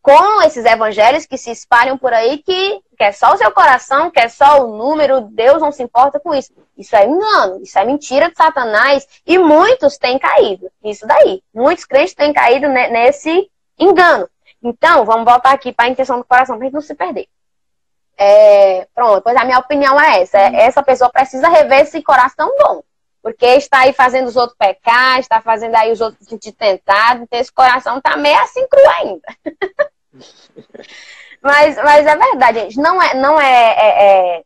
com 0.00 0.40
esses 0.42 0.64
evangelhos 0.64 1.26
que 1.26 1.36
se 1.36 1.50
espalham 1.50 1.98
por 1.98 2.12
aí, 2.12 2.38
que, 2.38 2.80
que 2.96 3.04
é 3.04 3.12
só 3.12 3.34
o 3.34 3.36
seu 3.36 3.50
coração, 3.50 4.10
que 4.10 4.20
é 4.20 4.28
só 4.28 4.64
o 4.64 4.76
número, 4.76 5.20
Deus 5.20 5.60
não 5.60 5.72
se 5.72 5.82
importa 5.82 6.20
com 6.20 6.34
isso. 6.34 6.52
Isso 6.78 6.96
é 6.96 7.06
engano, 7.06 7.60
isso 7.62 7.78
é 7.78 7.84
mentira 7.84 8.30
de 8.30 8.36
Satanás. 8.36 9.06
E 9.26 9.36
muitos 9.36 9.98
têm 9.98 10.18
caído. 10.18 10.70
Isso 10.82 11.06
daí. 11.06 11.42
Muitos 11.52 11.84
crentes 11.84 12.14
têm 12.14 12.32
caído 12.32 12.68
nesse 12.68 13.50
engano. 13.78 14.28
Então, 14.62 15.04
vamos 15.04 15.24
voltar 15.24 15.52
aqui 15.52 15.72
para 15.72 15.86
a 15.86 15.88
intenção 15.88 16.18
do 16.18 16.24
coração, 16.24 16.56
para 16.56 16.64
a 16.64 16.66
gente 16.66 16.74
não 16.74 16.80
se 16.80 16.94
perder. 16.94 17.26
É, 18.22 18.86
pronto, 18.94 19.22
pois 19.22 19.34
a 19.34 19.44
minha 19.44 19.58
opinião 19.58 19.98
é 19.98 20.20
essa. 20.20 20.38
É, 20.38 20.62
essa 20.62 20.82
pessoa 20.82 21.10
precisa 21.10 21.48
rever 21.48 21.80
esse 21.80 22.02
coração 22.02 22.52
bom. 22.58 22.82
Porque 23.22 23.46
está 23.46 23.80
aí 23.80 23.92
fazendo 23.92 24.28
os 24.28 24.36
outros 24.36 24.56
pecar, 24.58 25.18
está 25.18 25.40
fazendo 25.40 25.74
aí 25.74 25.92
os 25.92 26.00
outros 26.00 26.26
sentir 26.26 26.52
tentado, 26.52 27.22
então 27.22 27.38
esse 27.38 27.52
coração 27.52 27.98
está 27.98 28.16
meio 28.16 28.38
assim 28.40 28.66
cru 28.66 28.80
ainda. 28.98 29.28
mas, 31.42 31.76
mas 31.76 32.06
é 32.06 32.16
verdade, 32.16 32.60
gente. 32.60 32.78
Não 32.78 33.02
é, 33.02 33.14
não 33.14 33.40
é, 33.40 33.74
é, 33.78 34.36
é, 34.38 34.44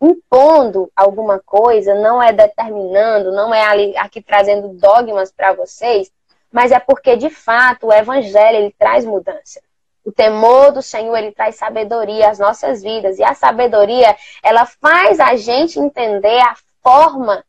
impondo 0.00 0.90
alguma 0.94 1.40
coisa, 1.40 1.94
não 1.94 2.22
é 2.22 2.32
determinando, 2.32 3.32
não 3.32 3.54
é 3.54 3.64
ali, 3.64 3.96
aqui 3.96 4.20
trazendo 4.20 4.68
dogmas 4.70 5.30
para 5.32 5.52
vocês, 5.52 6.10
mas 6.52 6.72
é 6.72 6.78
porque 6.78 7.16
de 7.16 7.30
fato 7.30 7.86
o 7.86 7.92
evangelho 7.92 8.56
ele 8.56 8.74
traz 8.78 9.04
mudança. 9.04 9.60
O 10.04 10.10
temor 10.10 10.72
do 10.72 10.82
Senhor 10.82 11.16
ele 11.16 11.32
traz 11.32 11.56
sabedoria 11.56 12.30
às 12.30 12.38
nossas 12.38 12.82
vidas 12.82 13.18
e 13.18 13.22
a 13.22 13.34
sabedoria 13.34 14.16
ela 14.42 14.66
faz 14.66 15.20
a 15.20 15.36
gente 15.36 15.78
entender 15.78 16.40
a 16.40 16.54
forma 16.82 17.44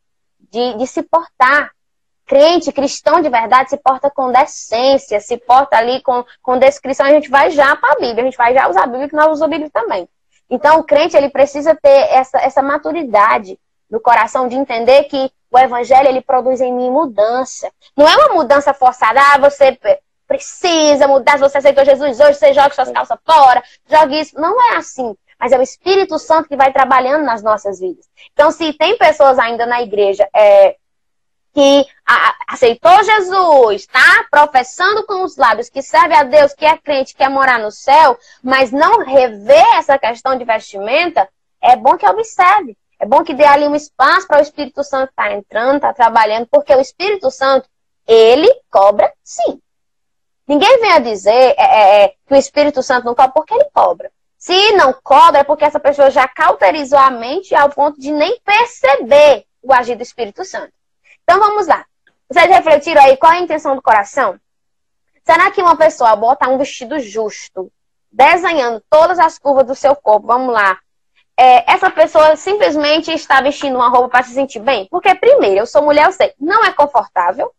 de, 0.50 0.74
de 0.74 0.86
se 0.86 1.02
portar. 1.02 1.70
Crente, 2.24 2.72
cristão 2.72 3.20
de 3.20 3.28
verdade, 3.28 3.70
se 3.70 3.76
porta 3.76 4.10
com 4.10 4.30
decência, 4.30 5.20
se 5.20 5.36
porta 5.36 5.76
ali 5.76 6.00
com, 6.02 6.24
com 6.40 6.58
descrição. 6.58 7.04
A 7.04 7.10
gente 7.10 7.28
vai 7.28 7.50
já 7.50 7.74
para 7.76 7.92
a 7.92 7.96
Bíblia, 7.96 8.22
a 8.22 8.24
gente 8.24 8.36
vai 8.36 8.54
já 8.54 8.68
usar 8.68 8.84
a 8.84 8.86
Bíblia, 8.86 9.08
que 9.08 9.16
nós 9.16 9.32
usamos 9.32 9.42
a 9.42 9.48
Bíblia 9.48 9.70
também. 9.70 10.08
Então, 10.48 10.78
o 10.78 10.84
crente 10.84 11.16
ele 11.16 11.30
precisa 11.30 11.74
ter 11.74 11.88
essa, 11.88 12.38
essa 12.38 12.62
maturidade 12.62 13.58
no 13.92 14.00
coração 14.00 14.48
de 14.48 14.56
entender 14.56 15.04
que 15.04 15.30
o 15.50 15.58
evangelho 15.58 16.08
ele 16.08 16.22
produz 16.22 16.62
em 16.62 16.72
mim 16.72 16.90
mudança. 16.90 17.70
Não 17.94 18.08
é 18.08 18.16
uma 18.16 18.34
mudança 18.36 18.72
forçada. 18.72 19.20
Ah, 19.20 19.38
você 19.38 19.78
precisa 20.26 21.06
mudar. 21.06 21.32
Se 21.32 21.40
você 21.40 21.58
aceitou 21.58 21.84
Jesus 21.84 22.18
hoje, 22.18 22.38
você 22.38 22.54
joga 22.54 22.74
suas 22.74 22.90
calças 22.90 23.18
fora, 23.22 23.62
joga 23.86 24.16
isso. 24.16 24.40
Não 24.40 24.58
é 24.72 24.76
assim. 24.76 25.14
Mas 25.38 25.52
é 25.52 25.58
o 25.58 25.62
Espírito 25.62 26.18
Santo 26.18 26.48
que 26.48 26.56
vai 26.56 26.72
trabalhando 26.72 27.24
nas 27.24 27.42
nossas 27.42 27.80
vidas. 27.80 28.08
Então, 28.32 28.50
se 28.50 28.72
tem 28.72 28.96
pessoas 28.96 29.38
ainda 29.38 29.66
na 29.66 29.82
igreja 29.82 30.26
é, 30.34 30.76
que 31.52 31.86
aceitou 32.48 33.04
Jesus, 33.04 33.86
tá? 33.86 34.26
Professando 34.30 35.04
com 35.04 35.22
os 35.22 35.36
lábios 35.36 35.68
que 35.68 35.82
serve 35.82 36.14
a 36.14 36.22
Deus, 36.22 36.54
que 36.54 36.64
é 36.64 36.78
crente, 36.78 37.14
quer 37.14 37.28
morar 37.28 37.58
no 37.58 37.70
céu, 37.70 38.16
mas 38.42 38.72
não 38.72 39.04
revê 39.04 39.62
essa 39.74 39.98
questão 39.98 40.38
de 40.38 40.44
vestimenta, 40.44 41.28
é 41.60 41.76
bom 41.76 41.98
que 41.98 42.08
observe. 42.08 42.74
É 43.02 43.06
bom 43.06 43.24
que 43.24 43.34
dê 43.34 43.44
ali 43.44 43.66
um 43.66 43.74
espaço 43.74 44.28
para 44.28 44.38
o 44.38 44.42
Espírito 44.42 44.84
Santo 44.84 45.10
estar 45.10 45.24
tá 45.24 45.32
entrando, 45.32 45.74
estar 45.74 45.88
tá 45.88 45.92
trabalhando, 45.92 46.46
porque 46.46 46.72
o 46.72 46.80
Espírito 46.80 47.32
Santo, 47.32 47.68
ele 48.06 48.48
cobra 48.70 49.12
sim. 49.24 49.60
Ninguém 50.46 50.80
vem 50.80 50.92
a 50.92 51.00
dizer 51.00 51.32
é, 51.32 51.56
é, 51.58 52.04
é, 52.04 52.08
que 52.08 52.32
o 52.32 52.36
Espírito 52.36 52.80
Santo 52.80 53.04
não 53.04 53.12
cobra, 53.12 53.32
porque 53.32 53.54
ele 53.54 53.68
cobra. 53.74 54.08
Se 54.38 54.70
não 54.74 54.92
cobra, 55.02 55.40
é 55.40 55.44
porque 55.44 55.64
essa 55.64 55.80
pessoa 55.80 56.10
já 56.10 56.28
cauterizou 56.28 56.96
a 56.96 57.10
mente 57.10 57.56
ao 57.56 57.70
ponto 57.70 57.98
de 58.00 58.12
nem 58.12 58.38
perceber 58.38 59.46
o 59.60 59.72
agir 59.72 59.96
do 59.96 60.02
Espírito 60.04 60.44
Santo. 60.44 60.72
Então 61.24 61.40
vamos 61.40 61.66
lá. 61.66 61.84
Vocês 62.30 62.48
refletiram 62.48 63.02
aí 63.02 63.16
qual 63.16 63.32
é 63.32 63.38
a 63.38 63.40
intenção 63.40 63.74
do 63.74 63.82
coração? 63.82 64.38
Será 65.24 65.50
que 65.50 65.60
uma 65.60 65.76
pessoa 65.76 66.14
bota 66.14 66.48
um 66.48 66.56
vestido 66.56 67.00
justo, 67.00 67.68
desenhando 68.12 68.80
todas 68.88 69.18
as 69.18 69.40
curvas 69.40 69.66
do 69.66 69.74
seu 69.74 69.96
corpo, 69.96 70.28
vamos 70.28 70.54
lá, 70.54 70.78
é, 71.38 71.72
essa 71.72 71.90
pessoa 71.90 72.36
simplesmente 72.36 73.10
está 73.12 73.40
vestindo 73.40 73.76
uma 73.76 73.88
roupa 73.88 74.08
para 74.08 74.22
se 74.22 74.34
sentir 74.34 74.60
bem? 74.60 74.86
Porque, 74.90 75.14
primeiro, 75.14 75.60
eu 75.60 75.66
sou 75.66 75.82
mulher, 75.82 76.06
eu 76.06 76.12
sei, 76.12 76.32
não 76.38 76.64
é 76.64 76.72
confortável. 76.72 77.52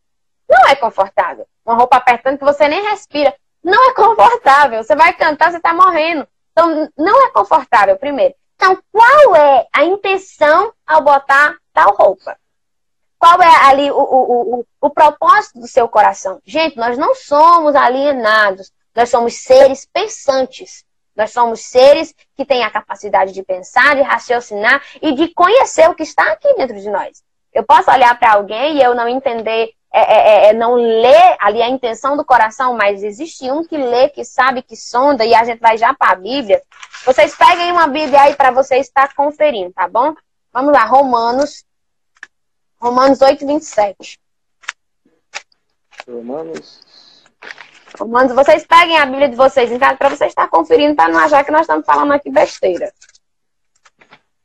Não 0.49 0.67
é 0.67 0.75
confortável. 0.75 1.47
Uma 1.65 1.75
roupa 1.75 1.97
apertando 1.97 2.37
que 2.37 2.43
você 2.43 2.67
nem 2.67 2.83
respira. 2.89 3.33
Não 3.63 3.89
é 3.89 3.93
confortável. 3.93 4.83
Você 4.83 4.95
vai 4.95 5.13
cantar, 5.13 5.51
você 5.51 5.57
está 5.57 5.73
morrendo. 5.73 6.27
Então, 6.51 6.89
não 6.97 7.25
é 7.25 7.31
confortável, 7.31 7.97
primeiro. 7.97 8.35
Então, 8.55 8.77
qual 8.91 9.35
é 9.35 9.67
a 9.73 9.83
intenção 9.83 10.71
ao 10.85 11.01
botar 11.01 11.57
tal 11.73 11.95
roupa? 11.95 12.37
Qual 13.17 13.41
é 13.41 13.55
ali 13.65 13.89
o, 13.89 13.97
o, 13.97 14.59
o, 14.59 14.65
o 14.81 14.89
propósito 14.89 15.59
do 15.59 15.67
seu 15.67 15.87
coração? 15.87 16.41
Gente, 16.45 16.77
nós 16.77 16.97
não 16.97 17.15
somos 17.15 17.73
alienados. 17.73 18.71
Nós 18.93 19.09
somos 19.09 19.35
seres 19.35 19.87
pensantes. 19.91 20.85
Nós 21.15 21.31
somos 21.31 21.61
seres 21.61 22.13
que 22.35 22.45
têm 22.45 22.63
a 22.63 22.71
capacidade 22.71 23.31
de 23.31 23.43
pensar, 23.43 23.95
de 23.95 24.01
raciocinar 24.01 24.81
e 25.01 25.13
de 25.13 25.29
conhecer 25.29 25.89
o 25.89 25.95
que 25.95 26.03
está 26.03 26.31
aqui 26.31 26.53
dentro 26.55 26.79
de 26.79 26.89
nós. 26.89 27.23
Eu 27.53 27.63
posso 27.63 27.91
olhar 27.91 28.17
para 28.17 28.33
alguém 28.33 28.77
e 28.77 28.81
eu 28.81 28.95
não 28.95 29.07
entender, 29.07 29.71
é, 29.93 30.01
é, 30.01 30.17
é, 30.17 30.49
é, 30.49 30.53
não 30.53 30.73
ler 30.73 31.37
ali 31.39 31.61
a 31.61 31.69
intenção 31.69 32.17
do 32.17 32.25
coração, 32.25 32.75
mas 32.75 33.03
existe 33.03 33.49
um 33.51 33.63
que 33.63 33.77
lê, 33.77 34.09
que 34.09 34.25
sabe, 34.25 34.63
que 34.63 34.75
sonda, 34.75 35.23
e 35.23 35.35
a 35.35 35.43
gente 35.43 35.59
vai 35.59 35.77
já 35.77 35.93
para 35.93 36.13
a 36.13 36.15
Bíblia. 36.15 36.61
Vocês 37.05 37.35
peguem 37.35 37.71
uma 37.71 37.87
Bíblia 37.87 38.21
aí 38.21 38.35
para 38.35 38.49
você 38.49 38.77
estar 38.77 39.13
conferindo, 39.13 39.71
tá 39.71 39.87
bom? 39.87 40.15
Vamos 40.51 40.73
lá, 40.73 40.85
Romanos. 40.85 41.63
Romanos 42.79 43.21
8, 43.21 43.45
27. 43.45 44.19
Romanos 46.07 46.81
Mando 48.07 48.33
vocês 48.33 48.65
peguem 48.65 48.97
a 48.97 49.05
Bíblia 49.05 49.29
de 49.29 49.35
vocês 49.35 49.71
em 49.71 49.77
casa 49.77 49.97
para 49.97 50.09
vocês 50.09 50.31
estar 50.31 50.47
conferindo, 50.49 50.95
para 50.95 51.11
não 51.11 51.19
achar 51.19 51.43
que 51.43 51.51
nós 51.51 51.61
estamos 51.61 51.85
falando 51.85 52.11
aqui 52.13 52.31
besteira. 52.31 52.91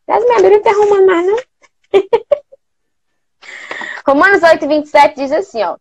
Mas 0.06 0.24
minha 0.24 0.36
Bíblia 0.36 0.56
não 0.56 0.62
tem 0.62 0.72
arrumando 0.72 1.06
mais, 1.06 1.26
né? 1.26 1.36
Romanos 4.06 4.42
8, 4.42 4.66
27 4.66 5.14
diz 5.16 5.32
assim, 5.32 5.62
ó. 5.62 5.76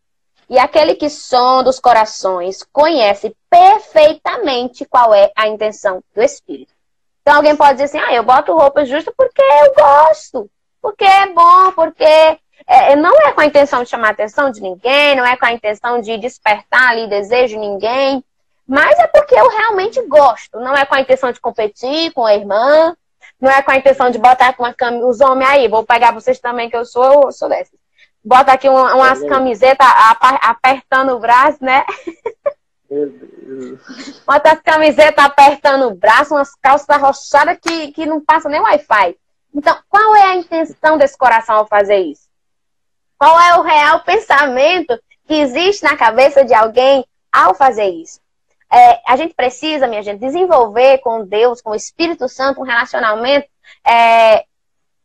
E 0.49 0.57
aquele 0.57 0.95
que 0.95 1.09
sonda 1.09 1.69
os 1.69 1.79
corações 1.79 2.63
conhece 2.71 3.35
perfeitamente 3.49 4.85
qual 4.85 5.13
é 5.13 5.31
a 5.35 5.47
intenção 5.47 6.01
do 6.15 6.21
Espírito. 6.21 6.73
Então 7.21 7.35
alguém 7.35 7.55
pode 7.55 7.73
dizer 7.73 7.85
assim, 7.85 7.99
ah, 7.99 8.13
eu 8.13 8.23
boto 8.23 8.53
roupa 8.53 8.85
justa 8.85 9.13
porque 9.17 9.41
eu 9.41 9.73
gosto, 9.73 10.49
porque 10.81 11.03
é 11.03 11.27
bom, 11.33 11.73
porque 11.73 12.39
é, 12.67 12.95
não 12.97 13.13
é 13.21 13.31
com 13.31 13.41
a 13.41 13.45
intenção 13.45 13.81
de 13.83 13.89
chamar 13.89 14.09
a 14.09 14.11
atenção 14.11 14.51
de 14.51 14.61
ninguém, 14.61 15.15
não 15.15 15.25
é 15.25 15.37
com 15.37 15.45
a 15.45 15.53
intenção 15.53 16.01
de 16.01 16.17
despertar 16.17 16.89
ali 16.89 17.07
desejo 17.07 17.53
de 17.53 17.59
ninguém, 17.59 18.23
mas 18.67 18.99
é 18.99 19.07
porque 19.07 19.33
eu 19.33 19.47
realmente 19.47 20.01
gosto. 20.07 20.59
Não 20.59 20.75
é 20.75 20.85
com 20.85 20.95
a 20.95 20.99
intenção 20.99 21.31
de 21.31 21.39
competir 21.39 22.11
com 22.11 22.25
a 22.25 22.35
irmã, 22.35 22.95
não 23.39 23.49
é 23.49 23.61
com 23.61 23.71
a 23.71 23.77
intenção 23.77 24.09
de 24.09 24.17
botar 24.17 24.51
com 24.53 24.63
uma 24.63 24.73
camisa. 24.73 25.05
Os 25.05 25.21
homens 25.21 25.49
aí, 25.49 25.67
vou 25.69 25.85
pegar 25.85 26.11
vocês 26.11 26.39
também, 26.39 26.69
que 26.69 26.75
eu 26.75 26.83
sou, 26.83 27.23
eu 27.23 27.31
sou 27.31 27.47
dessas. 27.47 27.79
Bota 28.23 28.51
aqui 28.51 28.67
uma, 28.67 28.93
umas 28.95 29.23
camisetas 29.23 29.87
apertando 30.41 31.11
o 31.11 31.19
braço, 31.19 31.63
né? 31.63 31.85
Bota 34.25 34.51
as 34.51 34.61
camisetas 34.61 35.23
apertando 35.23 35.87
o 35.87 35.95
braço, 35.95 36.33
umas 36.33 36.53
calças 36.55 36.89
arrochadas 36.89 37.57
que, 37.61 37.93
que 37.93 38.05
não 38.05 38.19
passa 38.19 38.49
nem 38.49 38.59
Wi-Fi. 38.59 39.15
Então, 39.55 39.77
qual 39.87 40.15
é 40.17 40.23
a 40.23 40.35
intenção 40.35 40.97
desse 40.97 41.17
coração 41.17 41.55
ao 41.55 41.67
fazer 41.67 41.99
isso? 41.99 42.26
Qual 43.17 43.39
é 43.39 43.57
o 43.57 43.63
real 43.63 44.01
pensamento 44.03 44.97
que 45.25 45.33
existe 45.33 45.83
na 45.83 45.97
cabeça 45.97 46.45
de 46.45 46.53
alguém 46.53 47.05
ao 47.31 47.53
fazer 47.55 47.89
isso? 47.89 48.19
É, 48.71 49.01
a 49.07 49.15
gente 49.15 49.33
precisa, 49.33 49.87
minha 49.87 50.03
gente, 50.03 50.19
desenvolver 50.19 50.99
com 50.99 51.25
Deus, 51.25 51.61
com 51.61 51.71
o 51.71 51.75
Espírito 51.75 52.27
Santo, 52.27 52.61
um 52.61 52.65
relacionamento 52.65 53.47
é, 53.85 54.45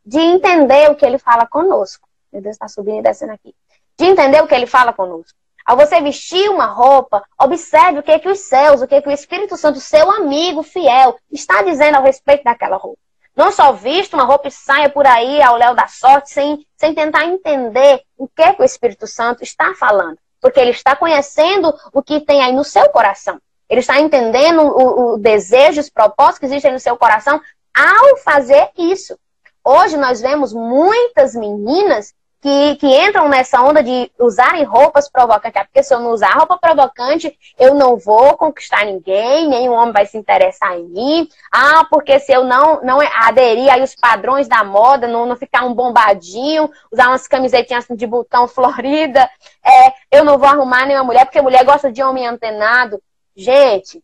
de 0.05 0.19
entender 0.19 0.91
o 0.91 0.95
que 0.95 1.05
ele 1.05 1.17
fala 1.17 1.47
conosco. 1.47 2.07
Meu 2.31 2.41
Deus, 2.41 2.55
está 2.55 2.67
subindo 2.67 2.99
e 2.99 3.03
descendo 3.03 3.31
aqui. 3.31 3.55
De 3.97 4.05
entender 4.05 4.41
o 4.41 4.47
que 4.47 4.55
ele 4.55 4.67
fala 4.67 4.91
conosco. 4.91 5.37
Ao 5.65 5.77
você 5.77 6.01
vestir 6.01 6.49
uma 6.49 6.65
roupa, 6.65 7.23
observe 7.39 7.99
o 7.99 8.03
que, 8.03 8.11
é 8.11 8.19
que 8.19 8.27
os 8.27 8.39
céus, 8.39 8.81
o 8.81 8.87
que, 8.87 8.95
é 8.95 9.01
que 9.01 9.07
o 9.07 9.11
Espírito 9.11 9.55
Santo, 9.55 9.79
seu 9.79 10.11
amigo 10.11 10.61
fiel, 10.61 11.17
está 11.31 11.61
dizendo 11.61 11.95
ao 11.95 12.03
respeito 12.03 12.43
daquela 12.43 12.75
roupa. 12.75 12.99
Não 13.35 13.51
só 13.51 13.71
vista 13.71 14.15
uma 14.15 14.25
roupa 14.25 14.47
e 14.47 14.51
saia 14.51 14.89
por 14.89 15.07
aí 15.07 15.41
ao 15.41 15.57
léu 15.57 15.73
da 15.73 15.87
sorte, 15.87 16.31
sem, 16.31 16.65
sem 16.77 16.93
tentar 16.93 17.25
entender 17.25 18.01
o 18.17 18.27
que, 18.27 18.41
é 18.41 18.53
que 18.53 18.61
o 18.61 18.65
Espírito 18.65 19.07
Santo 19.07 19.43
está 19.43 19.73
falando. 19.73 20.17
Porque 20.39 20.59
ele 20.59 20.71
está 20.71 20.95
conhecendo 20.95 21.73
o 21.91 22.03
que 22.03 22.21
tem 22.21 22.43
aí 22.43 22.53
no 22.53 22.63
seu 22.63 22.89
coração. 22.89 23.39
Ele 23.69 23.79
está 23.79 23.99
entendendo 23.99 24.61
o, 24.61 25.13
o 25.13 25.17
desejo, 25.17 25.81
os 25.81 25.89
propósitos 25.89 26.39
que 26.39 26.45
existem 26.45 26.71
no 26.71 26.79
seu 26.79 26.95
coração 26.95 27.41
ao 27.73 28.17
fazer 28.17 28.69
isso. 28.77 29.17
Hoje 29.63 29.97
nós 29.97 30.21
vemos 30.21 30.53
muitas 30.53 31.33
meninas 31.33 32.13
que, 32.43 32.75
que 32.75 32.87
entram 32.87 33.29
nessa 33.29 33.61
onda 33.61 33.81
de 33.81 34.11
usarem 34.19 34.65
roupas 34.65 35.09
provocantes. 35.09 35.63
Porque 35.63 35.81
se 35.81 35.93
eu 35.93 36.01
não 36.01 36.11
usar 36.11 36.33
roupa 36.33 36.57
provocante, 36.57 37.39
eu 37.57 37.73
não 37.73 37.95
vou 37.95 38.35
conquistar 38.35 38.85
ninguém, 38.85 39.47
nenhum 39.47 39.71
homem 39.71 39.93
vai 39.93 40.05
se 40.05 40.17
interessar 40.17 40.77
em 40.77 40.83
mim. 40.83 41.29
Ah, 41.49 41.87
porque 41.89 42.19
se 42.19 42.33
eu 42.33 42.43
não, 42.43 42.81
não 42.83 42.99
aderir 42.99 43.71
aí 43.71 43.81
os 43.81 43.95
padrões 43.95 44.45
da 44.45 44.61
moda, 44.61 45.07
não, 45.07 45.25
não 45.25 45.37
ficar 45.37 45.63
um 45.63 45.73
bombadinho, 45.73 46.69
usar 46.91 47.07
umas 47.07 47.29
camisetinhas 47.29 47.85
de 47.89 48.05
botão 48.05 48.45
florida, 48.49 49.29
é, 49.65 49.93
eu 50.11 50.25
não 50.25 50.37
vou 50.37 50.49
arrumar 50.49 50.85
nenhuma 50.85 51.05
mulher, 51.05 51.23
porque 51.23 51.41
mulher 51.41 51.63
gosta 51.63 51.89
de 51.89 52.03
homem 52.03 52.27
antenado. 52.27 53.01
Gente, 53.33 54.03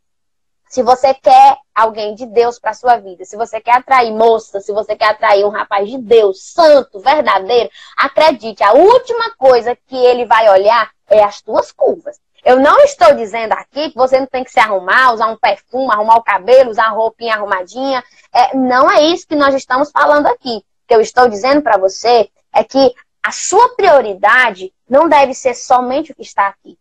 se 0.69 0.83
você 0.83 1.15
quer 1.15 1.57
alguém 1.73 2.13
de 2.13 2.27
Deus 2.27 2.59
para 2.59 2.75
sua 2.75 2.97
vida, 2.97 3.25
se 3.25 3.35
você 3.35 3.59
quer 3.59 3.77
atrair 3.77 4.11
moça, 4.11 4.61
se 4.61 4.71
você 4.71 4.95
quer 4.95 5.09
atrair 5.09 5.43
um 5.43 5.49
rapaz 5.49 5.89
de 5.89 5.97
Deus, 5.97 6.43
santo, 6.43 6.99
verdadeiro, 6.99 7.69
acredite, 7.97 8.63
a 8.63 8.73
última 8.73 9.35
coisa 9.35 9.75
que 9.87 9.97
ele 9.97 10.25
vai 10.25 10.47
olhar 10.47 10.91
é 11.09 11.23
as 11.23 11.41
tuas 11.41 11.71
curvas. 11.71 12.19
Eu 12.45 12.59
não 12.59 12.79
estou 12.81 13.15
dizendo 13.15 13.53
aqui 13.53 13.89
que 13.89 13.97
você 13.97 14.19
não 14.19 14.27
tem 14.27 14.43
que 14.43 14.51
se 14.51 14.59
arrumar, 14.59 15.11
usar 15.11 15.27
um 15.27 15.37
perfume, 15.37 15.91
arrumar 15.91 16.17
o 16.17 16.23
cabelo, 16.23 16.69
usar 16.69 16.89
roupinha 16.89 17.33
arrumadinha. 17.33 18.03
É, 18.31 18.55
não 18.55 18.89
é 18.89 19.01
isso 19.01 19.27
que 19.27 19.35
nós 19.35 19.55
estamos 19.55 19.91
falando 19.91 20.27
aqui. 20.27 20.57
O 20.57 20.63
que 20.87 20.95
eu 20.95 21.01
estou 21.01 21.27
dizendo 21.27 21.61
para 21.61 21.77
você 21.77 22.29
é 22.53 22.63
que 22.63 22.93
a 23.23 23.31
sua 23.31 23.75
prioridade 23.75 24.71
não 24.87 25.09
deve 25.09 25.33
ser 25.33 25.55
somente 25.55 26.11
o 26.11 26.15
que 26.15 26.21
está 26.21 26.47
aqui. 26.47 26.77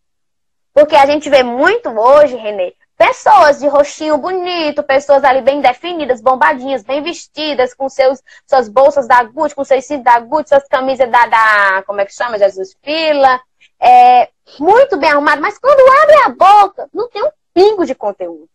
Porque 0.73 0.95
a 0.95 1.05
gente 1.05 1.29
vê 1.29 1.43
muito 1.43 1.89
hoje, 1.89 2.35
Renê, 2.35 2.73
pessoas 2.99 3.59
de 3.59 3.67
rostinho 3.69 4.17
bonito, 4.17 4.83
pessoas 4.83 5.23
ali 5.23 5.41
bem 5.41 5.61
definidas, 5.61 6.19
bombadinhas, 6.19 6.83
bem 6.83 7.01
vestidas, 7.01 7.73
com 7.73 7.87
seus, 7.87 8.21
suas 8.45 8.67
bolsas 8.67 9.07
da 9.07 9.23
Gucci, 9.23 9.55
com 9.55 9.63
seus 9.63 9.85
cintos 9.85 10.03
da 10.03 10.19
Gucci, 10.19 10.49
suas 10.49 10.67
camisas 10.67 11.09
da, 11.09 11.25
da 11.25 11.83
como 11.87 12.01
é 12.01 12.05
que 12.05 12.13
chama, 12.13 12.37
Jesus 12.37 12.75
Fila, 12.83 13.39
é, 13.79 14.27
muito 14.59 14.97
bem 14.97 15.11
arrumado, 15.11 15.41
mas 15.41 15.57
quando 15.57 15.79
abre 16.03 16.15
a 16.25 16.29
boca, 16.29 16.89
não 16.93 17.09
tem 17.09 17.23
um 17.23 17.31
pingo 17.53 17.85
de 17.85 17.95
conteúdo. 17.95 18.49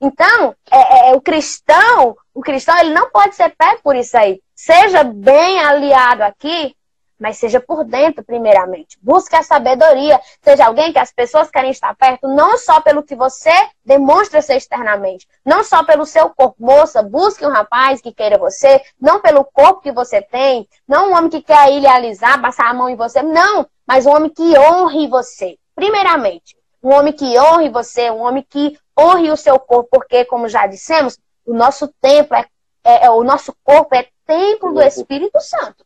Então, 0.00 0.54
é, 0.70 0.76
é, 0.76 1.10
é 1.10 1.16
o 1.16 1.20
cristão, 1.20 2.16
o 2.32 2.40
cristão, 2.40 2.78
ele 2.78 2.94
não 2.94 3.10
pode 3.10 3.34
ser 3.34 3.52
pé 3.56 3.78
por 3.82 3.96
isso 3.96 4.16
aí. 4.16 4.40
Seja 4.54 5.02
bem 5.02 5.58
aliado 5.58 6.22
aqui, 6.22 6.76
mas 7.22 7.38
seja 7.38 7.60
por 7.60 7.84
dentro, 7.84 8.24
primeiramente. 8.24 8.98
Busque 9.00 9.36
a 9.36 9.44
sabedoria. 9.44 10.20
Seja 10.42 10.66
alguém 10.66 10.92
que 10.92 10.98
as 10.98 11.12
pessoas 11.12 11.48
querem 11.48 11.70
estar 11.70 11.94
perto, 11.94 12.26
não 12.26 12.58
só 12.58 12.80
pelo 12.80 13.00
que 13.00 13.14
você 13.14 13.52
demonstra 13.84 14.42
ser 14.42 14.56
externamente, 14.56 15.28
não 15.46 15.62
só 15.62 15.84
pelo 15.84 16.04
seu 16.04 16.30
corpo. 16.30 16.56
Moça, 16.58 17.00
busque 17.00 17.46
um 17.46 17.50
rapaz 17.50 18.00
que 18.00 18.12
queira 18.12 18.36
você, 18.36 18.82
não 19.00 19.20
pelo 19.20 19.44
corpo 19.44 19.80
que 19.80 19.92
você 19.92 20.20
tem, 20.20 20.68
não 20.86 21.10
um 21.10 21.16
homem 21.16 21.30
que 21.30 21.40
quer 21.40 21.72
idealizar, 21.72 22.42
passar 22.42 22.68
a 22.68 22.74
mão 22.74 22.88
em 22.88 22.96
você, 22.96 23.22
não, 23.22 23.68
mas 23.86 24.04
um 24.04 24.10
homem 24.10 24.28
que 24.28 24.58
honre 24.58 25.06
você, 25.06 25.56
primeiramente. 25.76 26.56
Um 26.82 26.92
homem 26.92 27.12
que 27.12 27.38
honre 27.38 27.68
você, 27.68 28.10
um 28.10 28.22
homem 28.22 28.44
que 28.50 28.76
honre 28.98 29.30
o 29.30 29.36
seu 29.36 29.60
corpo, 29.60 29.88
porque, 29.92 30.24
como 30.24 30.48
já 30.48 30.66
dissemos, 30.66 31.16
o 31.46 31.54
nosso 31.54 31.86
templo 32.00 32.36
é, 32.36 32.46
é, 32.82 33.06
é 33.06 33.10
o 33.10 33.22
nosso 33.22 33.54
corpo 33.62 33.94
é 33.94 34.08
templo 34.26 34.74
do 34.74 34.82
Espírito 34.82 35.38
Santo. 35.40 35.84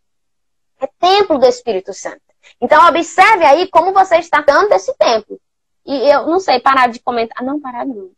É 0.81 0.87
templo 0.99 1.39
do 1.39 1.47
Espírito 1.47 1.93
Santo. 1.93 2.21
Então, 2.61 2.87
observe 2.89 3.45
aí 3.45 3.69
como 3.69 3.93
você 3.93 4.17
está 4.17 4.41
dando 4.41 4.73
esse 4.73 4.95
templo. 4.95 5.39
E 5.85 6.09
eu 6.09 6.27
não 6.27 6.41
sei, 6.41 6.61
parar 6.61 6.89
de 6.89 7.01
comentar. 7.01 7.43
Não, 7.43 7.61
parar 7.61 7.87
não. 7.87 8.11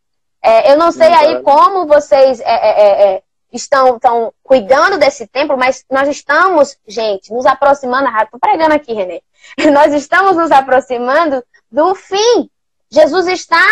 É, 0.43 0.73
eu 0.73 0.77
não 0.77 0.93
sei 0.93 1.09
não, 1.09 1.19
aí 1.19 1.43
como 1.43 1.87
vocês 1.87 2.41
é, 2.41 2.45
é, 2.45 2.81
é, 2.81 3.15
é, 3.15 3.23
estão, 3.53 3.97
estão 3.97 4.33
cuidando 4.43 4.99
desse 4.99 5.27
templo, 5.27 5.57
mas 5.57 5.85
nós 5.91 6.09
estamos, 6.09 6.77
gente, 6.87 7.33
nos 7.33 7.47
aproximando. 7.47 8.09
Ah, 8.09 8.23
estou 8.23 8.39
pregando 8.39 8.75
aqui, 8.75 8.93
Renê. 8.93 9.23
Nós 9.73 9.93
estamos 9.93 10.37
nos 10.37 10.51
aproximando 10.51 11.43
do 11.71 11.95
fim. 11.95 12.51
Jesus 12.91 13.27
está 13.27 13.63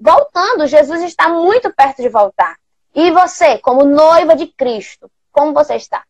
voltando, 0.00 0.66
Jesus 0.66 1.02
está 1.02 1.28
muito 1.28 1.72
perto 1.72 2.02
de 2.02 2.08
voltar. 2.08 2.56
E 2.94 3.10
você, 3.10 3.58
como 3.58 3.84
noiva 3.84 4.34
de 4.34 4.48
Cristo, 4.48 5.10
como 5.30 5.52
você 5.52 5.76
está? 5.76 6.02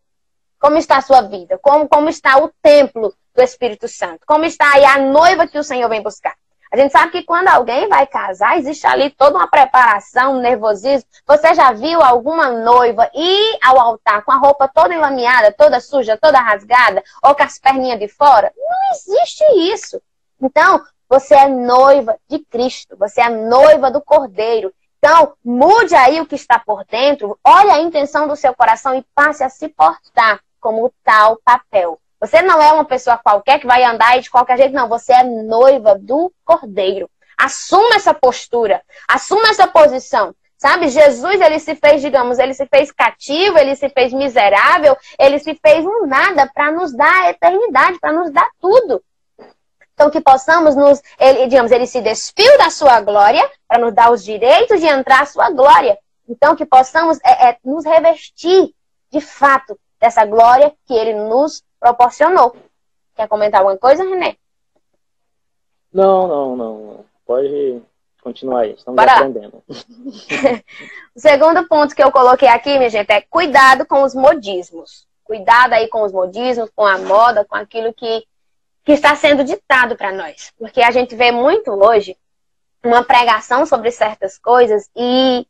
Como 0.58 0.76
está 0.76 0.96
a 0.96 1.02
sua 1.02 1.22
vida? 1.22 1.58
Como, 1.62 1.88
como 1.88 2.08
está 2.08 2.36
o 2.38 2.50
templo 2.60 3.14
do 3.34 3.42
Espírito 3.42 3.86
Santo? 3.86 4.20
Como 4.26 4.44
está 4.44 4.72
aí 4.74 4.84
a 4.84 4.98
noiva 4.98 5.46
que 5.46 5.58
o 5.58 5.62
Senhor 5.62 5.88
vem 5.88 6.02
buscar? 6.02 6.34
A 6.70 6.76
gente 6.76 6.92
sabe 6.92 7.12
que 7.12 7.22
quando 7.22 7.48
alguém 7.48 7.88
vai 7.88 8.06
casar, 8.06 8.58
existe 8.58 8.86
ali 8.86 9.08
toda 9.08 9.38
uma 9.38 9.48
preparação, 9.48 10.34
um 10.34 10.40
nervosismo. 10.40 11.08
Você 11.26 11.54
já 11.54 11.72
viu 11.72 12.02
alguma 12.02 12.50
noiva 12.50 13.10
ir 13.14 13.58
ao 13.62 13.80
altar 13.80 14.22
com 14.22 14.32
a 14.32 14.36
roupa 14.36 14.68
toda 14.68 14.94
enlameada, 14.94 15.50
toda 15.52 15.80
suja, 15.80 16.18
toda 16.18 16.40
rasgada, 16.40 17.02
ou 17.22 17.34
com 17.34 17.42
as 17.42 17.58
perninhas 17.58 17.98
de 17.98 18.08
fora? 18.08 18.52
Não 18.54 18.94
existe 18.94 19.44
isso. 19.72 20.02
Então, 20.42 20.84
você 21.08 21.34
é 21.34 21.48
noiva 21.48 22.18
de 22.28 22.40
Cristo, 22.40 22.96
você 22.98 23.22
é 23.22 23.30
noiva 23.30 23.90
do 23.90 24.02
Cordeiro. 24.02 24.74
Então, 24.98 25.32
mude 25.42 25.94
aí 25.94 26.20
o 26.20 26.26
que 26.26 26.34
está 26.34 26.58
por 26.58 26.84
dentro, 26.84 27.38
olhe 27.42 27.70
a 27.70 27.80
intenção 27.80 28.28
do 28.28 28.36
seu 28.36 28.54
coração 28.54 28.94
e 28.94 29.06
passe 29.14 29.42
a 29.42 29.48
se 29.48 29.68
portar 29.68 30.40
como 30.68 30.92
tal 31.02 31.40
papel. 31.42 31.98
Você 32.20 32.42
não 32.42 32.60
é 32.60 32.70
uma 32.74 32.84
pessoa 32.84 33.16
qualquer 33.16 33.58
que 33.58 33.66
vai 33.66 33.82
andar 33.84 34.20
de 34.20 34.28
qualquer 34.28 34.58
jeito, 34.58 34.74
não. 34.74 34.86
Você 34.86 35.14
é 35.14 35.24
noiva 35.24 35.98
do 35.98 36.30
Cordeiro. 36.44 37.08
Assuma 37.38 37.94
essa 37.94 38.12
postura, 38.12 38.82
assuma 39.08 39.48
essa 39.48 39.66
posição. 39.66 40.34
Sabe, 40.58 40.88
Jesus, 40.88 41.40
ele 41.40 41.58
se 41.58 41.74
fez, 41.74 42.02
digamos, 42.02 42.38
ele 42.38 42.52
se 42.52 42.66
fez 42.66 42.92
cativo, 42.92 43.56
ele 43.56 43.76
se 43.76 43.88
fez 43.88 44.12
miserável, 44.12 44.94
ele 45.18 45.38
se 45.38 45.54
fez 45.54 45.86
um 45.86 46.06
nada 46.06 46.50
para 46.52 46.70
nos 46.70 46.94
dar 46.94 47.22
a 47.22 47.30
eternidade, 47.30 47.98
para 47.98 48.12
nos 48.12 48.30
dar 48.30 48.50
tudo. 48.60 49.02
Então, 49.94 50.10
que 50.10 50.20
possamos 50.20 50.76
nos, 50.76 51.00
ele, 51.18 51.46
digamos, 51.46 51.72
ele 51.72 51.86
se 51.86 52.02
despiu 52.02 52.58
da 52.58 52.68
sua 52.68 53.00
glória 53.00 53.48
para 53.66 53.78
nos 53.78 53.94
dar 53.94 54.12
os 54.12 54.22
direitos 54.22 54.80
de 54.80 54.86
entrar 54.86 55.22
à 55.22 55.26
sua 55.26 55.48
glória. 55.50 55.96
Então, 56.28 56.54
que 56.54 56.66
possamos 56.66 57.18
é, 57.24 57.48
é, 57.50 57.56
nos 57.64 57.86
revestir 57.86 58.74
de 59.10 59.20
fato 59.20 59.78
dessa 60.00 60.24
glória 60.24 60.72
que 60.86 60.94
ele 60.94 61.14
nos 61.14 61.62
proporcionou. 61.78 62.56
Quer 63.14 63.28
comentar 63.28 63.60
alguma 63.60 63.76
coisa, 63.76 64.04
René? 64.04 64.36
Não, 65.92 66.28
não, 66.28 66.56
não. 66.56 67.04
Pode 67.26 67.82
continuar 68.22 68.60
aí, 68.60 68.72
estamos 68.72 68.96
Bora. 68.96 69.12
aprendendo. 69.12 69.62
o 69.68 71.20
segundo 71.20 71.66
ponto 71.66 71.94
que 71.94 72.02
eu 72.02 72.12
coloquei 72.12 72.48
aqui, 72.48 72.76
minha 72.78 72.90
gente, 72.90 73.10
é 73.10 73.20
cuidado 73.22 73.86
com 73.86 74.02
os 74.02 74.14
modismos. 74.14 75.06
Cuidado 75.24 75.72
aí 75.72 75.88
com 75.88 76.02
os 76.02 76.12
modismos, 76.12 76.70
com 76.74 76.86
a 76.86 76.98
moda, 76.98 77.44
com 77.44 77.56
aquilo 77.56 77.92
que, 77.92 78.24
que 78.84 78.92
está 78.92 79.14
sendo 79.14 79.44
ditado 79.44 79.96
para 79.96 80.12
nós. 80.12 80.52
Porque 80.58 80.80
a 80.80 80.90
gente 80.90 81.14
vê 81.14 81.30
muito 81.30 81.70
hoje 81.70 82.16
uma 82.84 83.02
pregação 83.02 83.66
sobre 83.66 83.90
certas 83.90 84.38
coisas 84.38 84.88
e, 84.96 85.46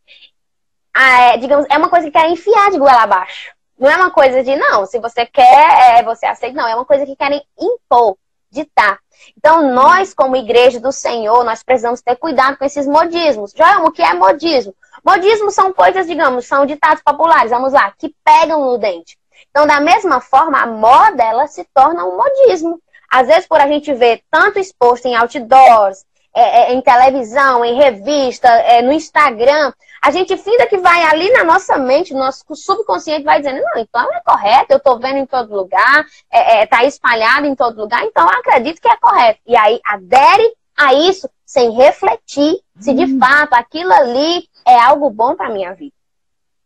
ah, 0.94 1.20
é, 1.20 1.36
digamos, 1.36 1.66
é 1.70 1.76
uma 1.76 1.90
coisa 1.90 2.06
que 2.06 2.18
quer 2.18 2.30
enfiar 2.30 2.70
de 2.70 2.78
goela 2.78 3.02
abaixo. 3.02 3.52
Não 3.78 3.88
é 3.88 3.96
uma 3.96 4.10
coisa 4.10 4.42
de, 4.42 4.56
não, 4.56 4.84
se 4.86 4.98
você 4.98 5.24
quer, 5.24 5.98
é, 5.98 6.02
você 6.02 6.26
aceita. 6.26 6.56
Não, 6.56 6.66
é 6.66 6.74
uma 6.74 6.84
coisa 6.84 7.06
que 7.06 7.14
querem 7.14 7.42
impor, 7.58 8.16
ditar. 8.50 8.98
Então, 9.36 9.72
nós, 9.72 10.14
como 10.14 10.36
igreja 10.36 10.80
do 10.80 10.92
Senhor, 10.92 11.44
nós 11.44 11.62
precisamos 11.62 12.00
ter 12.00 12.16
cuidado 12.16 12.56
com 12.56 12.64
esses 12.64 12.86
modismos. 12.86 13.52
Já 13.54 13.78
o 13.80 13.90
que 13.90 14.02
é 14.02 14.14
modismo? 14.14 14.74
Modismo 15.04 15.50
são 15.50 15.72
coisas, 15.72 16.06
digamos, 16.06 16.46
são 16.46 16.66
ditados 16.66 17.02
populares, 17.02 17.50
vamos 17.50 17.72
lá, 17.72 17.92
que 17.96 18.14
pegam 18.24 18.64
no 18.64 18.78
dente. 18.78 19.16
Então, 19.50 19.66
da 19.66 19.80
mesma 19.80 20.20
forma, 20.20 20.60
a 20.60 20.66
moda, 20.66 21.22
ela 21.22 21.46
se 21.46 21.64
torna 21.74 22.04
um 22.04 22.16
modismo. 22.16 22.80
Às 23.10 23.26
vezes, 23.26 23.46
por 23.46 23.60
a 23.60 23.66
gente 23.66 23.92
ver 23.94 24.22
tanto 24.30 24.58
exposto 24.58 25.06
em 25.06 25.14
outdoors, 25.14 26.04
é, 26.38 26.70
é, 26.70 26.72
em 26.72 26.80
televisão, 26.80 27.64
em 27.64 27.74
revista, 27.74 28.48
é, 28.48 28.80
no 28.80 28.92
Instagram, 28.92 29.72
a 30.00 30.12
gente 30.12 30.36
finda 30.36 30.68
que 30.68 30.78
vai 30.78 31.02
ali 31.02 31.32
na 31.32 31.42
nossa 31.42 31.76
mente, 31.76 32.14
nosso 32.14 32.44
subconsciente 32.54 33.24
vai 33.24 33.40
dizendo, 33.40 33.60
não, 33.60 33.82
então 33.82 34.14
é 34.14 34.20
correto, 34.24 34.72
eu 34.72 34.76
estou 34.76 35.00
vendo 35.00 35.18
em 35.18 35.26
todo 35.26 35.52
lugar, 35.52 36.06
é, 36.32 36.60
é, 36.60 36.66
tá 36.66 36.84
espalhado 36.84 37.46
em 37.46 37.56
todo 37.56 37.80
lugar, 37.80 38.04
então 38.04 38.22
eu 38.22 38.38
acredito 38.38 38.80
que 38.80 38.88
é 38.88 38.96
correto. 38.98 39.40
E 39.46 39.56
aí 39.56 39.80
adere 39.84 40.54
a 40.76 40.94
isso 40.94 41.28
sem 41.44 41.72
refletir 41.72 42.60
se 42.78 42.94
de 42.94 43.04
hum. 43.04 43.18
fato 43.18 43.54
aquilo 43.54 43.92
ali 43.92 44.48
é 44.64 44.78
algo 44.78 45.10
bom 45.10 45.34
para 45.34 45.50
minha 45.50 45.74
vida. 45.74 45.94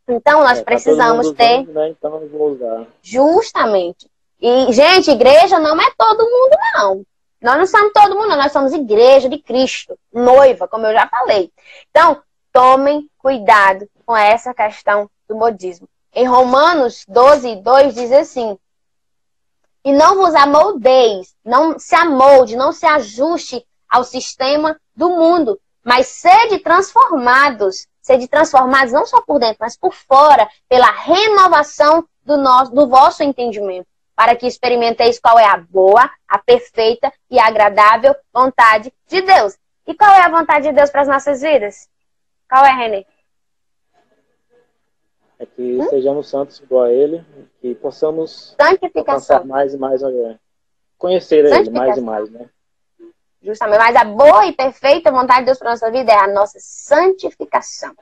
Então 0.07 0.41
nós 0.41 0.59
é, 0.59 0.61
tá 0.61 0.65
precisamos 0.65 1.31
ter. 1.31 1.67
né? 1.69 1.89
Então. 1.89 2.29
Justamente. 3.01 4.07
E, 4.39 4.73
gente, 4.73 5.11
igreja 5.11 5.59
não 5.59 5.81
é 5.81 5.91
todo 5.97 6.25
mundo, 6.25 6.57
não. 6.75 7.07
Nós 7.43 7.59
não 7.59 7.67
somos 7.67 7.93
todo 7.93 8.15
mundo, 8.15 8.37
nós 8.37 8.53
somos 8.53 8.73
igreja 8.73 9.29
de 9.29 9.37
Cristo, 9.39 9.99
noiva, 10.13 10.69
como 10.69 10.87
eu 10.87 10.93
já 10.93 11.09
falei. 11.09 11.51
Então, 11.91 12.23
tomem 12.53 13.11
cuidado 13.19 13.89
com 14.07 14.17
essa 14.17 14.55
questão 14.55 15.11
do 15.29 15.35
modismo. 15.35 15.89
Em 16.15 16.25
Romanos 16.25 17.05
12, 17.09 17.57
2 17.57 17.95
diz 17.95 18.13
assim: 18.13 18.57
E 19.85 19.93
não 19.93 20.17
vos 20.17 20.35
amoldeis, 20.37 21.35
não 21.45 21.79
se 21.81 21.97
amolde, 21.97 22.55
não 22.55 22.71
se 22.71 22.87
ajuste 22.87 23.67
ao 23.91 24.05
sistema 24.05 24.81
do 24.95 25.11
mundo, 25.11 25.61
mas 25.83 26.07
sede 26.07 26.61
transformados, 26.61 27.89
sede 28.01 28.29
transformados 28.29 28.93
não 28.93 29.05
só 29.05 29.21
por 29.21 29.41
dentro, 29.41 29.59
mas 29.61 29.77
por 29.77 29.93
fora, 29.93 30.49
pela 30.69 30.91
renovação 30.93 32.07
do, 32.25 32.37
nosso, 32.37 32.73
do 32.73 32.87
vosso 32.87 33.25
entendimento 33.25 33.92
para 34.15 34.37
que 34.37 34.47
experimenteis 34.47 35.19
qual 35.19 35.39
é 35.39 35.45
a 35.45 35.57
boa, 35.57 36.11
a 36.29 36.39
perfeita 36.39 37.13
e 37.31 37.39
agradável 37.39 38.15
vontade 38.33 38.93
de 39.07 39.23
Deus. 39.23 39.57
E 39.87 39.95
qual 39.95 40.11
é 40.11 40.23
a 40.23 40.31
vontade 40.31 40.69
de 40.69 40.73
Deus 40.75 40.91
para 40.91 41.03
as 41.03 41.09
nossas 41.09 41.43
vidas? 41.43 41.89
Qual 42.49 42.65
é, 42.65 42.73
Renê? 42.73 43.07
É 45.39 45.47
que 45.47 45.79
hum? 45.81 45.89
sejamos 45.89 46.29
santos 46.29 46.61
igual 46.61 46.85
a 46.85 46.93
Ele, 46.93 47.25
que 47.61 47.75
possamos 47.75 48.55
alcançar 48.95 49.45
mais 49.45 49.75
e 49.75 49.79
mais, 49.79 50.03
olha, 50.03 50.39
conhecer 50.97 51.45
Ele 51.45 51.71
mais 51.71 51.97
e 51.97 52.01
mais, 52.01 52.31
né? 52.31 52.49
Justamente, 53.43 53.79
mas 53.79 53.97
a 53.97 54.05
boa 54.05 54.47
e 54.47 54.53
perfeita 54.53 55.11
vontade 55.11 55.41
de 55.41 55.47
Deus 55.47 55.59
para 55.59 55.71
a 55.71 55.73
nossa 55.73 55.91
vida 55.91 56.13
é 56.13 56.17
a 56.17 56.29
nossa 56.29 56.59
santificação. 56.61 57.93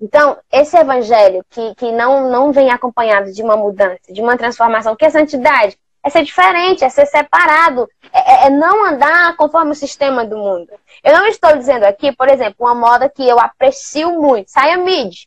Então, 0.00 0.38
esse 0.50 0.76
evangelho 0.76 1.44
que, 1.50 1.74
que 1.74 1.92
não, 1.92 2.30
não 2.30 2.52
vem 2.52 2.70
acompanhado 2.70 3.32
de 3.32 3.42
uma 3.42 3.56
mudança, 3.56 4.00
de 4.08 4.22
uma 4.22 4.36
transformação, 4.36 4.96
que 4.96 5.04
é 5.04 5.10
santidade, 5.10 5.76
é 6.02 6.08
ser 6.08 6.22
diferente, 6.24 6.84
é 6.84 6.88
ser 6.88 7.04
separado, 7.06 7.86
é, 8.12 8.18
é, 8.18 8.46
é, 8.46 8.50
não 8.50 8.86
andar 8.86 9.36
conforme 9.36 9.72
o 9.72 9.74
sistema 9.74 10.24
do 10.24 10.38
mundo. 10.38 10.68
Eu 11.04 11.12
não 11.12 11.26
estou 11.26 11.54
dizendo 11.56 11.84
aqui, 11.84 12.12
por 12.12 12.28
exemplo, 12.28 12.56
uma 12.60 12.74
moda 12.74 13.08
que 13.10 13.26
eu 13.26 13.38
aprecio 13.38 14.10
muito, 14.12 14.50
saia 14.50 14.78
mid. 14.78 15.26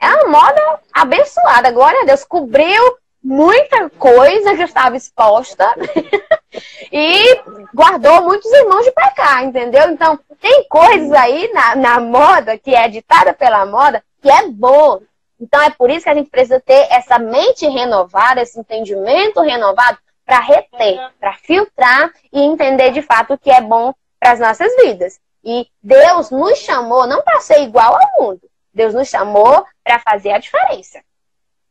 É 0.00 0.08
uma 0.08 0.40
moda 0.40 0.80
abençoada, 0.92 1.70
glória 1.70 2.02
a 2.02 2.04
Deus, 2.04 2.24
cobriu 2.24 2.98
muita 3.22 3.88
coisa 3.90 4.54
que 4.56 4.62
estava 4.62 4.96
exposta 4.96 5.64
e 6.92 7.40
guardou 7.74 8.22
muitos 8.22 8.50
irmãos 8.52 8.84
de 8.84 8.92
pecar, 8.92 9.44
entendeu? 9.44 9.90
Então, 9.90 10.18
tem 10.40 10.66
coisas 10.68 11.12
aí 11.12 11.50
na, 11.52 11.76
na 11.76 12.00
moda, 12.00 12.58
que 12.58 12.74
é 12.74 12.88
ditada 12.88 13.32
pela 13.32 13.66
moda, 13.66 14.02
que 14.20 14.30
é 14.30 14.48
boa. 14.48 15.02
Então, 15.40 15.60
é 15.62 15.70
por 15.70 15.90
isso 15.90 16.04
que 16.04 16.10
a 16.10 16.14
gente 16.14 16.30
precisa 16.30 16.60
ter 16.60 16.86
essa 16.90 17.18
mente 17.18 17.66
renovada, 17.66 18.42
esse 18.42 18.58
entendimento 18.58 19.40
renovado, 19.40 19.98
para 20.24 20.40
reter, 20.40 20.98
para 21.20 21.34
filtrar 21.34 22.10
e 22.32 22.40
entender 22.40 22.90
de 22.92 23.02
fato 23.02 23.34
o 23.34 23.38
que 23.38 23.50
é 23.50 23.60
bom 23.60 23.92
para 24.18 24.32
as 24.32 24.40
nossas 24.40 24.74
vidas. 24.76 25.20
E 25.44 25.66
Deus 25.82 26.30
nos 26.30 26.58
chamou 26.58 27.06
não 27.06 27.22
para 27.22 27.40
ser 27.40 27.60
igual 27.60 27.94
ao 27.94 28.22
mundo, 28.22 28.40
Deus 28.72 28.94
nos 28.94 29.08
chamou 29.08 29.64
para 29.82 29.98
fazer 29.98 30.32
a 30.32 30.38
diferença. 30.38 31.00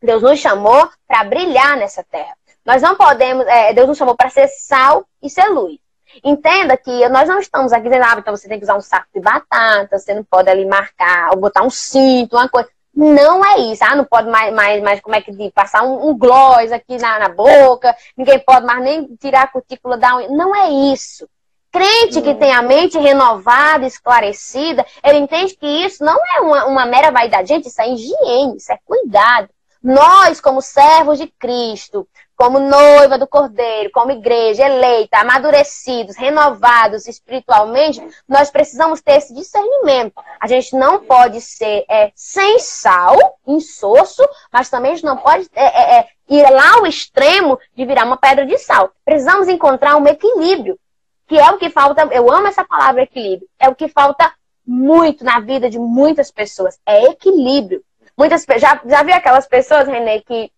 Deus 0.02 0.22
nos 0.22 0.40
chamou 0.40 0.90
para 1.08 1.24
brilhar 1.24 1.78
nessa 1.78 2.04
terra. 2.04 2.38
Nós 2.66 2.82
não 2.82 2.96
podemos, 2.96 3.46
é, 3.48 3.74
Deus 3.74 3.88
nos 3.88 3.98
chamou 3.98 4.16
para 4.16 4.30
ser 4.30 4.48
sal 4.48 5.06
e 5.22 5.30
ser 5.30 5.48
luz. 5.48 5.78
Entenda 6.24 6.78
que 6.78 7.08
nós 7.10 7.28
não 7.28 7.40
estamos 7.40 7.74
aqui 7.74 7.86
dizendo, 7.86 8.06
ah, 8.06 8.16
então 8.18 8.36
você 8.36 8.48
tem 8.48 8.60
que 8.60 8.64
usar 8.64 8.76
um 8.76 8.82
saco 8.82 9.08
de 9.14 9.20
batata, 9.20 9.98
você 9.98 10.14
não 10.14 10.24
pode 10.24 10.50
ali 10.50 10.66
marcar, 10.66 11.32
ou 11.32 11.38
botar 11.38 11.64
um 11.64 11.70
cinto, 11.70 12.36
uma 12.36 12.48
coisa. 12.48 12.70
Não 12.96 13.44
é 13.44 13.60
isso. 13.72 13.84
Ah, 13.84 13.96
não 13.96 14.06
pode 14.06 14.30
mais, 14.30 14.54
mais, 14.54 14.84
mais 14.84 15.02
como 15.02 15.16
é 15.16 15.22
que 15.22 15.32
diz, 15.32 15.52
passar 15.52 15.84
um, 15.84 16.10
um 16.10 16.18
gloss 16.18 16.72
aqui 16.72 16.98
na, 16.98 17.18
na 17.18 17.30
boca, 17.30 17.96
ninguém 18.16 18.40
pode 18.40 18.66
mais 18.66 18.84
nem 18.84 19.16
tirar 19.16 19.44
a 19.44 19.48
cutícula 19.48 19.98
da 19.98 20.18
unha. 20.18 20.30
Não 20.30 20.56
é 20.56 20.70
isso. 20.94 21.28
Crente 21.72 22.22
que 22.22 22.36
tem 22.36 22.52
a 22.52 22.62
mente 22.62 23.00
renovada, 23.00 23.88
esclarecida, 23.88 24.86
ele 25.04 25.18
entende 25.18 25.56
que 25.56 25.66
isso 25.66 26.06
não 26.06 26.20
é 26.36 26.42
uma, 26.42 26.66
uma 26.66 26.86
mera 26.86 27.10
vaidade. 27.10 27.48
Gente, 27.48 27.68
isso 27.68 27.82
é 27.82 27.90
higiene, 27.90 28.58
isso 28.58 28.72
é 28.72 28.78
cuidado. 28.86 29.50
Nós, 29.82 30.40
como 30.40 30.62
servos 30.62 31.18
de 31.18 31.26
Cristo, 31.28 32.08
como 32.36 32.60
noiva 32.60 33.18
do 33.18 33.28
Cordeiro, 33.28 33.92
como 33.92 34.12
igreja 34.12 34.66
eleita, 34.66 35.18
amadurecidos, 35.18 36.16
renovados 36.16 37.08
espiritualmente, 37.08 38.02
nós 38.28 38.50
precisamos 38.50 39.02
ter 39.02 39.18
esse 39.18 39.34
discernimento. 39.34 40.14
A 40.40 40.48
gente 40.48 40.76
não 40.76 41.04
pode 41.04 41.40
ser 41.42 41.86
é, 41.90 42.12
sem 42.16 42.60
sal, 42.60 43.18
insosso, 43.48 44.28
mas 44.52 44.70
também 44.70 44.92
a 44.92 44.96
gente 44.96 45.06
não 45.06 45.18
pode 45.18 45.48
é, 45.54 45.66
é, 45.66 46.00
é, 46.00 46.08
ir 46.30 46.50
lá 46.50 46.76
ao 46.76 46.88
extremo 46.88 47.60
de 47.76 47.86
virar 47.86 48.06
uma 48.06 48.18
pedra 48.18 48.46
de 48.46 48.58
sal. 48.58 48.92
Precisamos 49.06 49.48
encontrar 49.48 49.96
um 49.96 50.08
equilíbrio, 50.08 50.80
que 51.28 51.38
é 51.38 51.50
o 51.52 51.58
que 51.58 51.70
falta. 51.70 52.08
Eu 52.12 52.32
amo 52.32 52.48
essa 52.48 52.66
palavra 52.66 53.04
equilíbrio. 53.04 53.48
É 53.60 53.70
o 53.70 53.76
que 53.76 53.88
falta 53.88 54.34
muito 54.66 55.24
na 55.24 55.40
vida 55.40 55.70
de 55.70 55.78
muitas 55.78 56.32
pessoas. 56.32 56.80
É 56.86 57.06
equilíbrio. 57.06 57.84
Muitas 58.18 58.46
já, 58.58 58.80
já 58.86 59.04
viu 59.04 59.16
aquelas 59.16 59.48
pessoas, 59.48 59.88
Renê, 59.88 60.22
que 60.22 60.52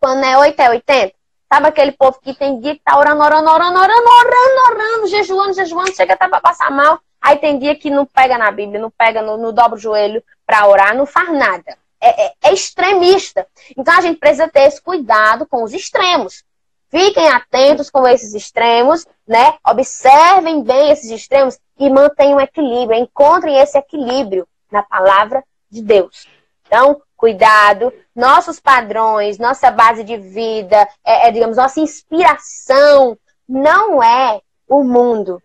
quando 0.00 0.24
é 0.24 0.36
8 0.38 0.60
é 0.60 0.70
80? 0.70 1.14
Sabe 1.52 1.68
aquele 1.68 1.92
povo 1.92 2.18
que 2.20 2.34
tem 2.34 2.58
dia 2.60 2.74
que 2.74 2.82
tá 2.82 2.98
orando, 2.98 3.22
orando, 3.22 3.48
orando, 3.48 3.78
orando, 3.78 4.08
orando, 4.08 4.72
orando, 4.72 5.06
jejuando, 5.06 5.52
jejuando, 5.54 5.94
chega 5.94 6.14
até 6.14 6.26
pra 6.26 6.40
passar 6.40 6.70
mal. 6.70 6.98
Aí 7.20 7.38
tem 7.38 7.58
dia 7.58 7.74
que 7.74 7.90
não 7.90 8.04
pega 8.04 8.36
na 8.36 8.50
Bíblia, 8.50 8.80
não 8.80 8.90
pega, 8.90 9.22
no, 9.22 9.36
no 9.36 9.52
dobra 9.52 9.76
o 9.76 9.80
joelho 9.80 10.22
para 10.46 10.66
orar, 10.66 10.94
não 10.94 11.06
faz 11.06 11.32
nada. 11.32 11.78
É, 12.00 12.26
é, 12.26 12.32
é, 12.44 12.52
extremista. 12.52 13.46
Então 13.76 13.96
a 13.96 14.00
gente 14.00 14.18
precisa 14.18 14.48
ter 14.48 14.62
esse 14.62 14.82
cuidado 14.82 15.46
com 15.46 15.62
os 15.62 15.72
extremos. 15.72 16.44
Fiquem 16.90 17.28
atentos 17.28 17.88
com 17.88 18.06
esses 18.06 18.34
extremos, 18.34 19.06
né? 19.26 19.54
Observem 19.66 20.62
bem 20.62 20.90
esses 20.90 21.10
extremos 21.10 21.58
e 21.78 21.88
mantenham 21.88 22.40
equilíbrio. 22.40 23.00
Encontrem 23.00 23.58
esse 23.58 23.78
equilíbrio 23.78 24.46
na 24.70 24.82
palavra 24.82 25.42
de 25.70 25.82
Deus. 25.82 26.26
Então, 26.66 27.00
cuidado, 27.16 27.92
nossos 28.14 28.60
padrões, 28.60 29.38
nossa 29.38 29.70
base 29.70 30.04
de 30.04 30.16
vida, 30.16 30.88
é, 31.04 31.28
é, 31.28 31.30
digamos, 31.32 31.56
nossa 31.56 31.80
inspiração 31.80 33.16
não 33.48 34.02
é 34.02 34.40
o 34.68 34.82
mundo, 34.82 35.42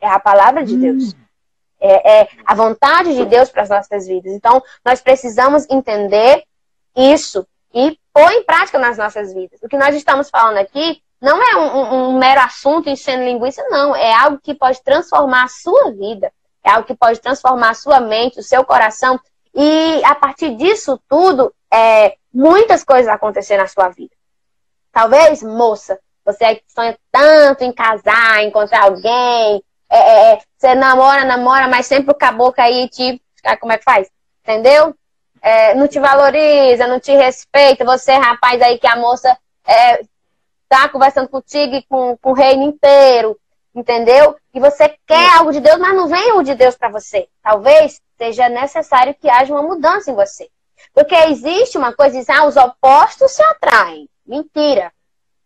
é 0.00 0.08
a 0.08 0.18
palavra 0.18 0.64
de 0.64 0.76
Deus. 0.76 1.12
Hum. 1.12 1.22
É, 1.84 2.20
é 2.20 2.28
a 2.46 2.54
vontade 2.54 3.12
de 3.12 3.24
Deus 3.24 3.50
para 3.50 3.62
as 3.62 3.68
nossas 3.68 4.06
vidas. 4.06 4.32
Então, 4.32 4.62
nós 4.84 5.00
precisamos 5.00 5.68
entender 5.68 6.44
isso 6.96 7.44
e 7.74 7.98
pôr 8.12 8.30
em 8.30 8.44
prática 8.44 8.78
nas 8.78 8.96
nossas 8.96 9.34
vidas. 9.34 9.58
O 9.62 9.68
que 9.68 9.76
nós 9.76 9.92
estamos 9.96 10.30
falando 10.30 10.58
aqui 10.58 11.02
não 11.20 11.42
é 11.42 11.56
um, 11.56 11.76
um, 11.76 12.08
um 12.10 12.18
mero 12.18 12.40
assunto 12.40 12.88
enchendo 12.88 13.24
linguiça, 13.24 13.62
não. 13.68 13.96
É 13.96 14.14
algo 14.14 14.38
que 14.40 14.54
pode 14.54 14.82
transformar 14.82 15.44
a 15.44 15.48
sua 15.48 15.90
vida. 15.90 16.32
É 16.64 16.70
algo 16.70 16.86
que 16.86 16.94
pode 16.94 17.20
transformar 17.20 17.70
a 17.70 17.74
sua 17.74 18.00
mente, 18.00 18.38
o 18.38 18.42
seu 18.42 18.64
coração 18.64 19.18
e 19.54 20.02
a 20.04 20.14
partir 20.14 20.56
disso 20.56 21.00
tudo, 21.08 21.52
é, 21.72 22.16
muitas 22.32 22.84
coisas 22.84 23.08
aconteceram 23.08 23.62
na 23.62 23.68
sua 23.68 23.88
vida. 23.88 24.14
Talvez, 24.90 25.42
moça, 25.42 25.98
você 26.24 26.62
sonha 26.68 26.96
tanto 27.10 27.64
em 27.64 27.72
casar, 27.72 28.42
encontrar 28.42 28.84
alguém, 28.84 29.62
é, 29.90 29.98
é, 29.98 30.32
é 30.32 30.40
você 30.56 30.74
namora, 30.74 31.24
namora, 31.24 31.68
mas 31.68 31.86
sempre 31.86 32.12
o 32.12 32.16
caboclo 32.16 32.62
aí 32.62 32.88
te. 32.88 33.20
Como 33.60 33.72
é 33.72 33.78
que 33.78 33.84
faz? 33.84 34.08
Entendeu? 34.42 34.94
É, 35.40 35.74
não 35.74 35.88
te 35.88 35.98
valoriza, 35.98 36.86
não 36.86 37.00
te 37.00 37.12
respeita. 37.12 37.84
Você, 37.84 38.12
rapaz, 38.12 38.62
aí 38.62 38.78
que 38.78 38.86
a 38.86 38.96
moça 38.96 39.36
é, 39.66 40.02
tá 40.68 40.88
conversando 40.88 41.28
contigo 41.28 41.74
e 41.74 41.82
com, 41.82 42.16
com 42.16 42.30
o 42.30 42.34
reino 42.34 42.62
inteiro, 42.62 43.36
entendeu? 43.74 44.36
E 44.54 44.60
você 44.60 44.96
quer 45.06 45.36
algo 45.36 45.52
de 45.52 45.60
Deus, 45.60 45.78
mas 45.78 45.94
não 45.94 46.08
vem 46.08 46.32
o 46.32 46.42
de 46.42 46.54
Deus 46.54 46.76
para 46.76 46.88
você. 46.88 47.28
Talvez 47.42 48.00
seja 48.22 48.48
necessário 48.48 49.16
que 49.20 49.28
haja 49.28 49.52
uma 49.52 49.64
mudança 49.64 50.08
em 50.08 50.14
você. 50.14 50.48
Porque 50.94 51.14
existe 51.14 51.76
uma 51.76 51.92
coisa, 51.92 52.16
diz, 52.16 52.30
ah, 52.30 52.44
os 52.44 52.56
opostos 52.56 53.32
se 53.32 53.42
atraem. 53.42 54.08
Mentira. 54.24 54.92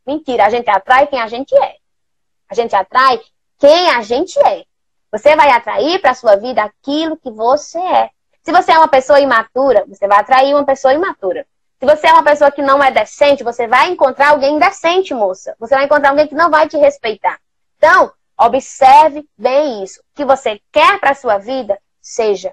Mentira. 0.06 0.44
A 0.44 0.50
gente 0.50 0.68
atrai 0.68 1.06
quem 1.06 1.18
a 1.18 1.26
gente 1.26 1.56
é. 1.56 1.76
A 2.50 2.54
gente 2.54 2.76
atrai 2.76 3.18
quem 3.58 3.90
a 3.90 4.02
gente 4.02 4.38
é. 4.40 4.64
Você 5.10 5.34
vai 5.34 5.50
atrair 5.50 6.00
para 6.02 6.10
a 6.10 6.14
sua 6.14 6.36
vida 6.36 6.62
aquilo 6.62 7.16
que 7.16 7.30
você 7.30 7.78
é. 7.78 8.10
Se 8.42 8.52
você 8.52 8.72
é 8.72 8.78
uma 8.78 8.88
pessoa 8.88 9.20
imatura, 9.20 9.86
você 9.86 10.06
vai 10.06 10.18
atrair 10.18 10.54
uma 10.54 10.66
pessoa 10.66 10.92
imatura. 10.92 11.46
Se 11.80 11.86
você 11.86 12.08
é 12.08 12.12
uma 12.12 12.24
pessoa 12.24 12.50
que 12.50 12.60
não 12.60 12.84
é 12.84 12.90
decente, 12.90 13.42
você 13.42 13.66
vai 13.66 13.88
encontrar 13.88 14.30
alguém 14.30 14.58
decente, 14.58 15.14
moça. 15.14 15.56
Você 15.58 15.74
vai 15.74 15.86
encontrar 15.86 16.10
alguém 16.10 16.28
que 16.28 16.34
não 16.34 16.50
vai 16.50 16.68
te 16.68 16.76
respeitar. 16.76 17.38
Então, 17.78 18.12
observe 18.38 19.26
bem 19.36 19.82
isso. 19.82 20.00
O 20.00 20.04
que 20.14 20.26
você 20.26 20.60
quer 20.70 21.00
para 21.00 21.12
a 21.12 21.14
sua 21.14 21.38
vida, 21.38 21.78
seja 22.02 22.52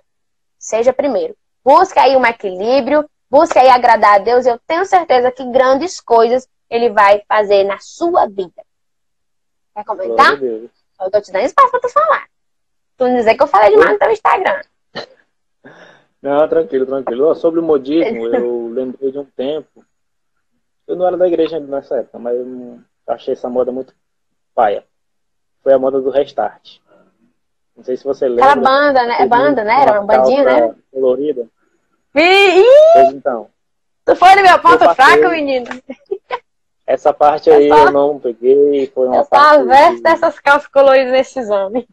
seja 0.63 0.93
primeiro. 0.93 1.35
Busque 1.63 1.99
aí 1.99 2.15
um 2.15 2.25
equilíbrio, 2.25 3.07
busque 3.29 3.59
aí 3.59 3.69
agradar 3.69 4.15
a 4.15 4.19
Deus. 4.19 4.45
Eu 4.45 4.57
tenho 4.65 4.85
certeza 4.85 5.31
que 5.31 5.43
grandes 5.51 5.99
coisas 5.99 6.47
ele 6.69 6.89
vai 6.89 7.21
fazer 7.27 7.65
na 7.65 7.77
sua 7.79 8.25
vida. 8.27 8.63
Quer 9.75 9.83
comentar? 9.83 10.41
Eu 10.41 11.11
tô 11.11 11.21
te 11.21 11.31
dando 11.31 11.45
espaço 11.45 11.71
pra 11.71 11.79
tu 11.79 11.89
falar. 11.89 12.27
Tu 12.97 13.03
não 13.03 13.15
dizer 13.15 13.35
que 13.35 13.43
eu 13.43 13.47
falei 13.47 13.71
demais 13.71 13.91
no 13.91 13.99
teu 13.99 14.11
Instagram. 14.11 14.61
Não, 16.21 16.47
tranquilo, 16.47 16.85
tranquilo. 16.85 17.35
Sobre 17.35 17.59
o 17.59 17.63
modismo, 17.63 18.27
eu 18.27 18.69
lembrei 18.69 19.11
de 19.11 19.19
um 19.19 19.25
tempo. 19.25 19.83
Eu 20.87 20.95
não 20.95 21.05
era 21.05 21.17
da 21.17 21.27
igreja 21.27 21.59
nessa 21.59 21.97
época, 21.97 22.17
mas 22.17 22.37
eu 22.37 22.79
achei 23.07 23.33
essa 23.33 23.49
moda 23.49 23.73
muito 23.73 23.93
paia. 24.55 24.85
Foi 25.61 25.73
a 25.73 25.79
moda 25.79 25.99
do 25.99 26.09
restart. 26.09 26.79
Não 27.75 27.83
sei 27.83 27.97
se 27.97 28.03
você 28.03 28.27
lembra. 28.27 28.45
Aquela 28.45 28.63
banda, 28.63 29.03
né? 29.05 29.21
É 29.21 29.27
banda, 29.27 29.63
né? 29.63 29.81
Era 29.81 29.99
uma 29.99 30.05
bandinha, 30.05 30.43
né? 30.43 30.75
Colorida. 30.91 31.47
Ih! 32.15 32.63
Pois 32.93 33.13
então. 33.13 33.49
Tu 34.05 34.15
foi 34.15 34.35
no 34.35 34.43
meu 34.43 34.59
ponto 34.59 34.95
fraco, 34.95 35.29
menino? 35.29 35.65
Essa 36.85 37.13
parte 37.13 37.49
aí 37.49 37.69
eu, 37.69 37.77
eu 37.77 37.91
não 37.91 38.19
peguei. 38.19 38.87
Foi 38.87 39.07
uma 39.07 39.17
eu 39.17 39.25
parte. 39.25 39.61
Eu 39.61 40.01
dessas 40.01 40.39
calças 40.39 40.67
coloridas 40.67 41.11
nesse 41.11 41.39
exame. 41.39 41.87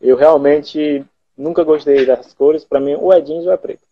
eu 0.00 0.16
realmente 0.16 1.04
nunca 1.36 1.64
gostei 1.64 2.06
das 2.06 2.32
cores. 2.32 2.64
Pra 2.64 2.80
mim, 2.80 2.94
ou 2.94 3.12
é 3.12 3.20
jeans 3.20 3.46
ou 3.46 3.52
é 3.52 3.56
preto. 3.56 3.82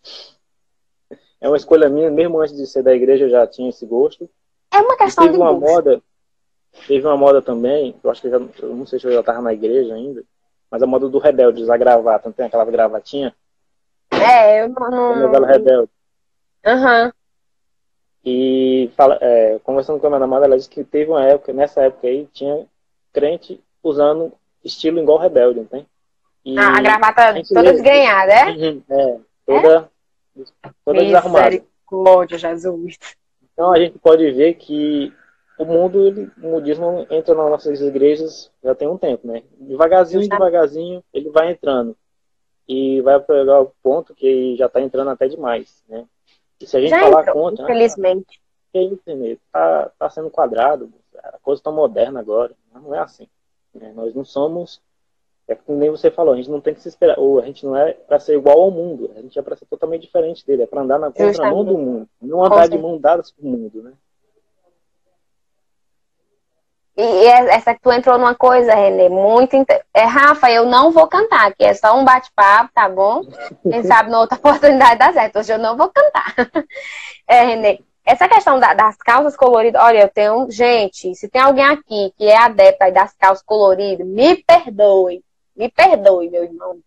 É 1.41 1.49
uma 1.49 1.57
escolha 1.57 1.89
minha, 1.89 2.09
mesmo 2.09 2.41
antes 2.41 2.57
de 2.57 2.65
ser 2.67 2.85
da 2.85 2.95
igreja 2.95 3.25
eu 3.25 3.31
já 3.31 3.45
tinha 3.47 3.69
esse 3.69 3.85
gosto. 3.85 4.31
É 4.73 4.79
uma 4.79 4.97
questão 4.97 5.29
de 5.29 5.37
uma 5.37 5.53
gosto. 5.53 5.75
moda, 5.75 6.03
teve 6.87 7.07
uma 7.07 7.17
moda 7.17 7.41
também, 7.41 7.95
eu 8.03 8.11
acho 8.11 8.21
que 8.21 8.29
eu, 8.29 8.31
já, 8.31 8.39
eu 8.63 8.75
não 8.75 8.87
sei 8.87 8.99
se 8.99 9.07
eu 9.07 9.13
já 9.13 9.21
estava 9.21 9.41
na 9.41 9.53
igreja 9.53 9.95
ainda, 9.95 10.23
mas 10.71 10.83
a 10.83 10.87
moda 10.87 11.09
do 11.09 11.19
rebelde, 11.19 11.63
usar 11.63 11.77
gravata, 11.77 12.29
não 12.29 12.33
tem 12.33 12.47
aquela 12.47 12.65
gravatinha? 12.65 13.35
É, 14.11 14.63
eu 14.63 14.69
não. 14.69 15.21
Novela 15.21 15.47
rebelde. 15.47 15.91
Aham. 16.65 17.07
Uhum. 17.07 17.13
E 18.25 18.91
fala, 18.97 19.19
é, 19.21 19.59
conversando 19.65 19.99
com 19.99 20.07
a 20.07 20.11
minha 20.11 20.21
namorada, 20.21 20.47
ela 20.47 20.57
disse 20.57 20.69
que 20.69 20.85
teve 20.85 21.11
uma 21.11 21.25
época, 21.25 21.53
nessa 21.53 21.83
época 21.83 22.07
aí, 22.07 22.29
tinha 22.33 22.67
crente 23.13 23.61
usando 23.83 24.33
estilo 24.65 25.01
igual 25.01 25.19
rebelde, 25.19 25.59
não 25.59 25.67
tem? 25.67 25.87
E 26.45 26.59
ah, 26.59 26.77
a 26.77 26.81
gravata 26.81 27.31
a 27.31 27.43
toda 27.43 27.61
lê, 27.63 27.73
desgrenhada, 27.73 28.33
é? 28.33 28.51
Uhum, 28.51 28.83
é, 28.89 29.19
toda, 29.45 29.91
é? 30.39 30.71
toda 30.85 31.05
desarrumada. 31.05 31.51
Misericórdia, 31.51 32.39
Jesus. 32.39 32.99
Então 33.53 33.73
a 33.73 33.79
gente 33.79 33.99
pode 33.99 34.31
ver 34.31 34.55
que 34.55 35.13
o 35.59 35.65
mundo, 35.65 36.07
ele, 36.07 36.31
o 36.43 36.49
mudismo 36.49 37.07
entra 37.11 37.35
nas 37.35 37.51
nossas 37.51 37.81
igrejas 37.81 38.51
já 38.63 38.75
tem 38.75 38.89
um 38.89 38.99
tempo, 38.99 39.27
né? 39.27 39.43
Devagarzinho, 39.59 40.29
devagarzinho, 40.29 41.05
ele 41.13 41.31
vai 41.31 41.51
entrando. 41.51 41.97
E 42.69 43.01
vai 43.03 43.21
pegar 43.21 43.61
o 43.61 43.73
ponto 43.83 44.15
que 44.15 44.57
já 44.57 44.67
está 44.67 44.81
entrando 44.81 45.11
até 45.11 45.29
demais, 45.29 45.83
né? 45.89 46.07
E 46.61 46.67
se 46.67 46.77
a 46.77 46.81
gente 46.81 46.91
já 46.91 47.01
falar 47.01 47.23
entrou, 47.23 47.35
contra... 47.35 47.65
Infelizmente. 47.65 48.41
Ah, 48.41 48.73
que 48.73 48.81
isso, 48.81 49.41
Tá, 49.53 49.91
tá 49.99 50.11
sendo 50.11 50.31
quadrado, 50.31 50.91
a 51.19 51.39
coisa 51.43 51.63
tão 51.63 51.73
moderna 51.73 52.21
agora. 52.21 52.55
Não 52.73 52.95
é 52.95 53.01
assim. 53.01 53.29
Né? 53.75 53.93
Nós 53.95 54.15
não 54.15 54.25
somos... 54.25 54.81
É 55.49 55.57
como 55.57 55.77
nem 55.77 55.91
você 55.91 56.09
falou, 56.09 56.33
a 56.33 56.37
gente 56.37 56.51
não 56.51 56.61
tem 56.61 56.73
que 56.73 56.81
se 56.81 56.89
esperar. 56.89 57.19
Ou 57.19 57.41
a 57.41 57.45
gente 57.45 57.67
não 57.67 57.77
é 57.77 57.93
para 57.93 58.21
ser 58.21 58.39
igual 58.39 58.63
ao 58.63 58.71
mundo. 58.71 59.11
A 59.17 59.21
gente 59.21 59.37
é 59.39 59.43
para 59.43 59.57
ser 59.57 59.67
totalmente 59.67 60.03
diferente 60.03 60.47
dele. 60.47 60.63
É 60.63 60.67
para 60.67 60.83
andar 60.83 60.99
na 60.99 61.11
contramão 61.11 61.65
do 61.65 61.77
mundo. 61.77 62.09
Não 62.23 62.45
andar 62.45 62.69
de 62.69 62.79
mão 62.79 62.97
dadas 62.97 63.33
com 63.33 63.47
o 63.47 63.51
mundo, 63.51 63.83
né? 63.83 63.93
E 66.97 67.27
essa 67.27 67.75
que 67.75 67.81
tu 67.81 67.91
entrou 67.91 68.19
numa 68.19 68.35
coisa, 68.35 68.75
Renê, 68.75 69.09
muito. 69.09 69.57
Inter... 69.57 69.83
É, 69.95 70.05
Rafa, 70.05 70.51
eu 70.51 70.67
não 70.67 70.91
vou 70.91 71.07
cantar, 71.07 71.55
que 71.55 71.65
é 71.65 71.73
só 71.73 71.99
um 71.99 72.05
bate-papo, 72.05 72.71
tá 72.75 72.89
bom? 72.89 73.23
Quem 73.63 73.83
sabe 73.83 74.11
na 74.11 74.21
outra 74.21 74.37
oportunidade 74.39 74.99
dá 74.99 75.13
certo. 75.13 75.39
Hoje 75.39 75.53
eu 75.53 75.59
não 75.59 75.77
vou 75.77 75.91
cantar. 75.91 76.35
É, 77.29 77.45
Renê, 77.45 77.81
essa 78.05 78.29
questão 78.29 78.59
da, 78.59 78.75
das 78.75 78.97
calças 78.97 79.37
coloridas, 79.37 79.81
olha, 79.81 80.01
eu 80.01 80.09
tenho. 80.09 80.51
Gente, 80.51 81.15
se 81.15 81.29
tem 81.29 81.41
alguém 81.41 81.65
aqui 81.65 82.13
que 82.19 82.27
é 82.27 82.37
adepta 82.37 82.91
das 82.91 83.15
calças 83.15 83.45
coloridas, 83.45 84.07
me 84.07 84.37
perdoe. 84.43 85.23
Me 85.57 85.71
perdoe, 85.71 86.29
meu 86.29 86.45
irmão. 86.45 86.79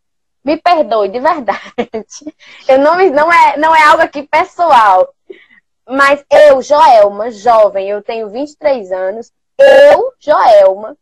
Me 0.43 0.57
perdoe, 0.57 1.09
de 1.09 1.19
verdade. 1.19 1.73
Eu 2.67 2.77
não, 2.77 2.97
não, 3.09 3.33
é, 3.33 3.57
não 3.57 3.75
é 3.75 3.81
algo 3.83 4.03
aqui 4.03 4.21
pessoal. 4.23 5.07
Mas 5.87 6.23
eu, 6.31 6.61
Joelma, 6.63 7.29
jovem, 7.29 7.87
eu 7.89 8.01
tenho 8.01 8.27
23 8.29 8.91
anos, 8.91 9.31
eu, 9.57 10.13
Joelma, 10.19 10.97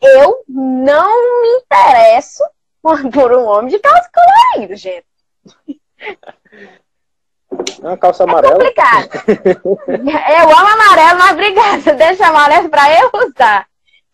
eu 0.00 0.42
não 0.48 1.42
me 1.42 1.48
interesso 1.58 2.42
por 3.12 3.32
um 3.32 3.46
homem 3.46 3.68
de 3.68 3.78
calça 3.78 4.10
colorida, 4.12 4.76
gente. 4.76 5.06
É 5.68 5.76
uma 7.80 7.96
calça 7.96 8.24
amarela. 8.24 8.54
É 8.54 8.58
complicado. 8.58 9.10
eu 9.88 10.56
amo 10.56 10.68
amarelo, 10.68 11.18
mas 11.18 11.32
obrigada. 11.32 11.94
Deixa 11.94 12.26
amarelo 12.26 12.68
para 12.68 13.00
eu 13.00 13.10
usar. 13.26 13.66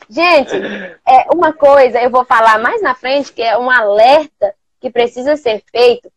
Gente, 0.09 0.55
é 1.07 1.27
uma 1.33 1.53
coisa, 1.53 2.01
eu 2.01 2.11
vou 2.11 2.25
falar 2.25 2.59
mais 2.59 2.83
na 2.83 2.95
frente, 2.95 3.33
que 3.33 3.43
é 3.43 3.57
um 3.57 3.71
alerta 3.71 4.55
que 4.81 4.91
precisa 4.91 5.37
ser 5.37 5.63
feito 5.71 6.11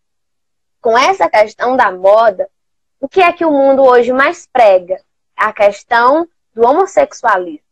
com 0.81 0.97
essa 0.97 1.29
questão 1.29 1.77
da 1.77 1.91
moda. 1.91 2.49
O 2.99 3.07
que 3.07 3.21
é 3.21 3.31
que 3.31 3.45
o 3.45 3.51
mundo 3.51 3.83
hoje 3.83 4.11
mais 4.11 4.47
prega? 4.51 4.99
A 5.35 5.53
questão 5.53 6.27
do 6.55 6.65
homossexualismo. 6.65 7.65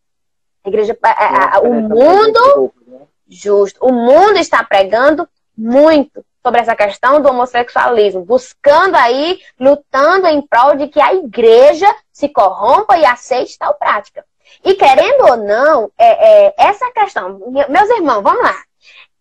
A 0.66 0.70
igreja, 0.70 0.98
a, 1.02 1.58
a, 1.58 1.60
o 1.62 1.74
mundo, 1.74 2.74
né? 2.86 3.00
justo, 3.28 3.84
o 3.86 3.92
mundo 3.92 4.38
está 4.38 4.64
pregando 4.64 5.28
muito 5.58 6.24
sobre 6.42 6.60
essa 6.60 6.76
questão 6.76 7.22
do 7.22 7.30
homossexualismo, 7.30 8.26
buscando 8.26 8.96
aí, 8.96 9.40
lutando 9.60 10.28
em 10.28 10.42
prol 10.46 10.76
de 10.76 10.90
que 10.90 11.00
a 11.00 11.14
igreja 11.14 11.88
se 12.12 12.28
corrompa 12.28 12.98
e 12.98 13.06
aceite 13.06 13.58
tal 13.58 13.74
prática. 13.76 14.26
E 14.64 14.76
querendo 14.76 15.26
ou 15.26 15.38
não, 15.38 15.92
é, 15.98 16.48
é, 16.48 16.54
essa 16.58 16.92
questão, 16.92 17.40
meus 17.70 17.90
irmãos, 17.90 18.22
vamos 18.22 18.44
lá. 18.44 18.56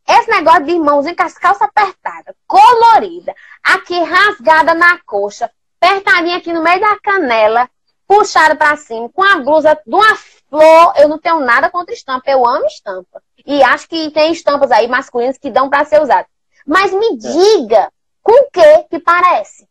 Esse 0.08 0.28
negócio 0.30 0.64
de 0.64 0.72
irmãozinho 0.72 1.16
com 1.16 1.22
as 1.22 1.38
calças 1.38 1.62
apertadas, 1.62 2.34
colorida, 2.46 3.32
aqui 3.62 3.98
rasgada 4.02 4.74
na 4.74 4.98
coxa, 5.06 5.48
apertadinha 5.80 6.38
aqui 6.38 6.52
no 6.52 6.62
meio 6.62 6.80
da 6.80 6.98
canela, 7.00 7.70
puxada 8.12 8.54
para 8.54 8.76
cima, 8.76 9.08
com 9.08 9.22
a 9.22 9.38
blusa 9.38 9.74
de 9.74 9.94
uma 9.94 10.14
flor. 10.16 10.92
Eu 10.98 11.08
não 11.08 11.18
tenho 11.18 11.40
nada 11.40 11.70
contra 11.70 11.94
estampa, 11.94 12.30
eu 12.30 12.46
amo 12.46 12.66
estampa. 12.66 13.22
E 13.46 13.62
acho 13.62 13.88
que 13.88 14.10
tem 14.10 14.30
estampas 14.32 14.70
aí 14.70 14.86
masculinas 14.86 15.38
que 15.38 15.50
dão 15.50 15.70
para 15.70 15.86
ser 15.86 16.02
usadas. 16.02 16.26
Mas 16.66 16.92
me 16.92 17.06
é. 17.06 17.16
diga 17.16 17.92
com 18.22 18.32
o 18.32 18.50
que 18.50 18.84
que 18.90 18.98
parece. 18.98 19.66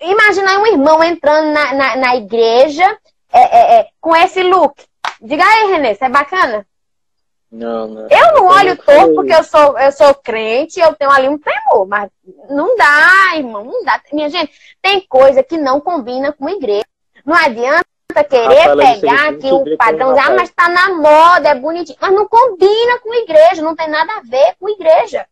Imagina 0.00 0.60
um 0.60 0.66
irmão 0.66 1.02
entrando 1.02 1.52
na, 1.52 1.74
na, 1.74 1.96
na 1.96 2.16
igreja 2.16 2.84
é, 3.32 3.40
é, 3.40 3.80
é, 3.80 3.88
com 4.00 4.14
esse 4.14 4.42
look. 4.42 4.84
Diga 5.20 5.44
aí, 5.44 5.72
Renê, 5.72 5.92
isso 5.92 6.04
é 6.04 6.08
bacana? 6.08 6.66
Não, 7.50 7.86
não. 7.86 8.08
Eu 8.08 8.34
não 8.34 8.46
olho 8.46 8.76
torto 8.76 9.14
porque 9.14 9.32
eu 9.32 9.44
sou, 9.44 9.78
eu 9.78 9.92
sou 9.92 10.14
crente, 10.14 10.80
eu 10.80 10.94
tenho 10.94 11.10
ali 11.10 11.28
um 11.28 11.38
temor, 11.38 11.86
mas 11.86 12.10
não 12.48 12.76
dá, 12.76 13.36
irmão, 13.36 13.64
não 13.64 13.84
dá. 13.84 14.00
Minha 14.12 14.28
gente, 14.28 14.52
tem 14.82 15.00
coisa 15.08 15.42
que 15.42 15.56
não 15.56 15.80
combina 15.80 16.32
com 16.32 16.46
a 16.46 16.52
igreja. 16.52 16.84
Não 17.26 17.34
adianta 17.34 17.84
querer 18.30 18.76
pegar 18.76 19.30
aqui 19.30 19.50
o 19.50 19.76
padrão, 19.76 20.16
ah, 20.16 20.30
mas 20.30 20.50
tá 20.50 20.68
na 20.68 20.94
moda, 20.94 21.48
é 21.48 21.54
bonitinho. 21.56 21.98
Mas 22.00 22.12
não 22.12 22.28
combina 22.28 23.00
com 23.00 23.12
igreja, 23.12 23.62
não 23.62 23.74
tem 23.74 23.88
nada 23.88 24.18
a 24.18 24.20
ver 24.20 24.54
com 24.60 24.68
igreja. 24.68 25.26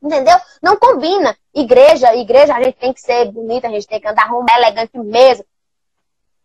Entendeu? 0.00 0.36
Não 0.62 0.76
combina. 0.76 1.36
Igreja, 1.52 2.14
igreja, 2.14 2.54
a 2.54 2.62
gente 2.62 2.76
tem 2.76 2.92
que 2.92 3.00
ser 3.00 3.32
bonita, 3.32 3.66
a 3.66 3.70
gente 3.70 3.88
tem 3.88 4.00
que 4.00 4.06
andar 4.06 4.22
arrumado, 4.22 4.58
elegante 4.58 4.96
mesmo. 4.96 5.44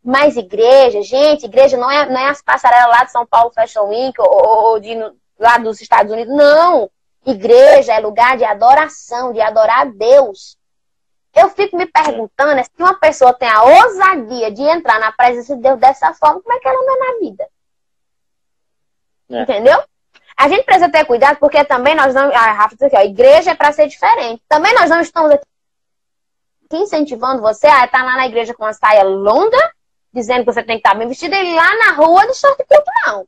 Mas 0.03 0.35
igreja, 0.35 1.03
gente, 1.03 1.45
igreja 1.45 1.77
não 1.77 1.89
é, 1.89 2.09
não 2.09 2.19
é 2.19 2.29
as 2.29 2.41
passarelas 2.41 2.87
lá 2.87 3.03
de 3.03 3.11
São 3.11 3.27
Paulo 3.27 3.53
Fashion 3.53 3.87
Week 3.89 4.19
ou, 4.19 4.27
ou 4.27 4.79
de, 4.79 4.97
lá 5.39 5.59
dos 5.59 5.79
Estados 5.79 6.11
Unidos. 6.11 6.35
Não. 6.35 6.89
Igreja 7.25 7.93
é 7.93 7.99
lugar 7.99 8.37
de 8.37 8.43
adoração, 8.43 9.31
de 9.31 9.39
adorar 9.39 9.81
a 9.81 9.85
Deus. 9.85 10.57
Eu 11.35 11.49
fico 11.49 11.75
me 11.75 11.85
perguntando 11.85 12.59
é 12.59 12.63
se 12.63 12.71
uma 12.77 12.93
pessoa 12.93 13.33
tem 13.33 13.49
a 13.49 13.63
ousadia 13.63 14.51
de 14.51 14.61
entrar 14.61 14.99
na 14.99 15.11
presença 15.11 15.55
de 15.55 15.61
Deus 15.61 15.79
dessa 15.79 16.13
forma, 16.13 16.41
como 16.41 16.55
é 16.55 16.59
que 16.59 16.67
ela 16.67 16.79
anda 16.79 16.99
na 16.99 17.19
vida? 17.19 17.47
É. 19.31 19.41
Entendeu? 19.41 19.83
A 20.37 20.47
gente 20.47 20.63
precisa 20.63 20.89
ter 20.89 21.05
cuidado 21.05 21.37
porque 21.37 21.63
também 21.63 21.95
nós 21.95 22.13
não. 22.13 22.31
A 22.33 22.51
Rafa 22.51 22.75
diz 22.75 22.83
aqui, 22.83 22.95
ó, 22.95 22.99
a 22.99 23.05
igreja 23.05 23.51
é 23.51 23.55
para 23.55 23.71
ser 23.71 23.87
diferente. 23.87 24.43
Também 24.47 24.73
nós 24.75 24.89
não 24.89 24.99
estamos 24.99 25.31
aqui 25.31 25.43
incentivando 26.73 27.41
você 27.41 27.67
a 27.67 27.85
estar 27.85 28.03
lá 28.03 28.15
na 28.15 28.25
igreja 28.25 28.53
com 28.53 28.63
uma 28.63 28.73
saia 28.73 29.03
longa, 29.03 29.73
dizendo 30.11 30.39
que 30.39 30.51
você 30.51 30.63
tem 30.63 30.79
que 30.79 30.87
estar 30.87 30.97
bem 30.97 31.07
vestida 31.07 31.35
e 31.35 31.55
lá 31.55 31.75
na 31.77 31.91
rua 31.93 32.27
de 32.27 32.35
short 32.35 32.63
curto, 32.67 32.91
não. 33.05 33.27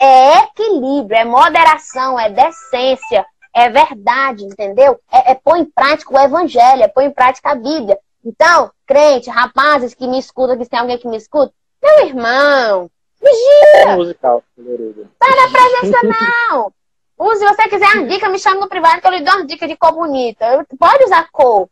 É 0.00 0.38
equilíbrio, 0.44 1.18
é 1.18 1.24
moderação, 1.24 2.18
é 2.18 2.30
decência, 2.30 3.26
é 3.58 3.70
verdade, 3.70 4.44
entendeu? 4.44 5.00
É, 5.10 5.32
é 5.32 5.34
pôr 5.34 5.56
em 5.56 5.64
prática 5.64 6.14
o 6.14 6.18
evangelho, 6.18 6.82
é 6.82 6.88
pôr 6.88 7.02
em 7.02 7.10
prática 7.10 7.50
a 7.50 7.54
Bíblia. 7.54 7.98
Então, 8.24 8.70
crente, 8.86 9.30
rapazes 9.30 9.94
que 9.94 10.06
me 10.06 10.18
escutam, 10.18 10.56
que 10.56 10.68
tem 10.68 10.78
alguém 10.78 10.98
que 10.98 11.08
me 11.08 11.16
escuta, 11.16 11.52
meu 11.82 12.06
irmão, 12.06 12.90
vigia! 13.20 13.92
É 13.92 13.96
musical, 13.96 14.42
Sai 14.56 15.36
da 15.36 15.50
presença, 15.50 15.98
não! 16.02 16.72
Use, 17.18 17.40
se 17.40 17.46
você 17.46 17.68
quiser 17.68 17.86
uma 17.94 18.06
dica, 18.06 18.28
me 18.28 18.38
chama 18.38 18.60
no 18.60 18.68
privado 18.68 19.00
que 19.00 19.06
eu 19.06 19.10
lhe 19.10 19.22
dou 19.22 19.34
uma 19.34 19.46
dica 19.46 19.66
de 19.66 19.76
cor 19.76 19.92
bonita. 19.92 20.64
Pode 20.78 21.04
usar 21.04 21.28
cor. 21.32 21.68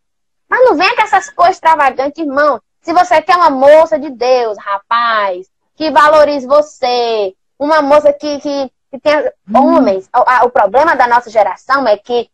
Mas 0.48 0.64
não 0.64 0.76
venha 0.76 0.94
com 0.96 1.02
essas 1.02 1.30
cores 1.30 1.54
extravagantes, 1.54 2.18
irmão. 2.18 2.60
Se 2.80 2.92
você 2.92 3.22
quer 3.22 3.36
uma 3.36 3.50
moça 3.50 3.98
de 3.98 4.10
Deus, 4.10 4.58
rapaz, 4.58 5.48
que 5.76 5.90
valorize 5.90 6.46
você, 6.46 7.34
uma 7.58 7.80
moça 7.80 8.12
que, 8.12 8.40
que 8.40 8.72
que 8.96 9.02
tem 9.02 9.30
homens. 9.54 10.08
O, 10.14 10.46
o 10.46 10.50
problema 10.50 10.94
da 10.94 11.06
nossa 11.06 11.30
geração 11.30 11.86
é 11.86 11.96
que 11.96 12.30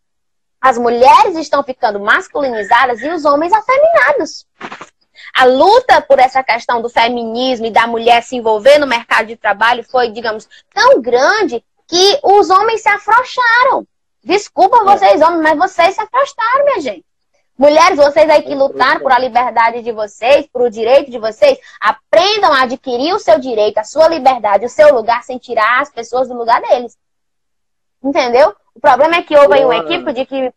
as 0.60 0.78
mulheres 0.78 1.36
estão 1.36 1.62
ficando 1.62 1.98
masculinizadas 1.98 3.00
e 3.02 3.08
os 3.08 3.24
homens 3.24 3.52
afeminados. 3.52 4.46
A 5.34 5.44
luta 5.44 6.00
por 6.02 6.18
essa 6.18 6.42
questão 6.42 6.80
do 6.80 6.88
feminismo 6.88 7.66
e 7.66 7.70
da 7.70 7.86
mulher 7.86 8.22
se 8.22 8.36
envolver 8.36 8.78
no 8.78 8.86
mercado 8.86 9.26
de 9.26 9.36
trabalho 9.36 9.84
foi, 9.84 10.10
digamos, 10.10 10.48
tão 10.72 11.00
grande 11.00 11.64
que 11.88 12.18
os 12.22 12.48
homens 12.50 12.82
se 12.82 12.88
afrouxaram. 12.88 13.86
Desculpa 14.22 14.78
é. 14.78 14.84
vocês, 14.84 15.20
homens, 15.20 15.42
mas 15.42 15.58
vocês 15.58 15.94
se 15.94 16.00
afrouxaram, 16.00 16.64
minha 16.64 16.80
gente. 16.80 17.04
Mulheres, 17.56 17.96
vocês 17.96 18.28
aí 18.30 18.42
que 18.42 18.54
lutaram 18.54 19.00
por 19.00 19.12
a 19.12 19.18
liberdade 19.18 19.82
de 19.82 19.92
vocês, 19.92 20.46
por 20.46 20.62
o 20.62 20.70
direito 20.70 21.10
de 21.10 21.18
vocês, 21.18 21.58
aprendam 21.80 22.52
a 22.52 22.62
adquirir 22.62 23.14
o 23.14 23.18
seu 23.18 23.38
direito, 23.38 23.78
a 23.78 23.84
sua 23.84 24.08
liberdade, 24.08 24.64
o 24.64 24.70
seu 24.70 24.94
lugar, 24.94 25.22
sem 25.22 25.38
tirar 25.38 25.80
as 25.80 25.90
pessoas 25.90 26.28
do 26.28 26.34
lugar 26.34 26.60
deles. 26.62 26.96
Entendeu? 28.02 28.54
O 28.74 28.80
problema 28.80 29.16
é 29.16 29.22
que 29.22 29.36
houve 29.36 29.64
um 29.64 29.72
equívoco 29.72 30.12
de 30.12 30.24
que, 30.24 30.52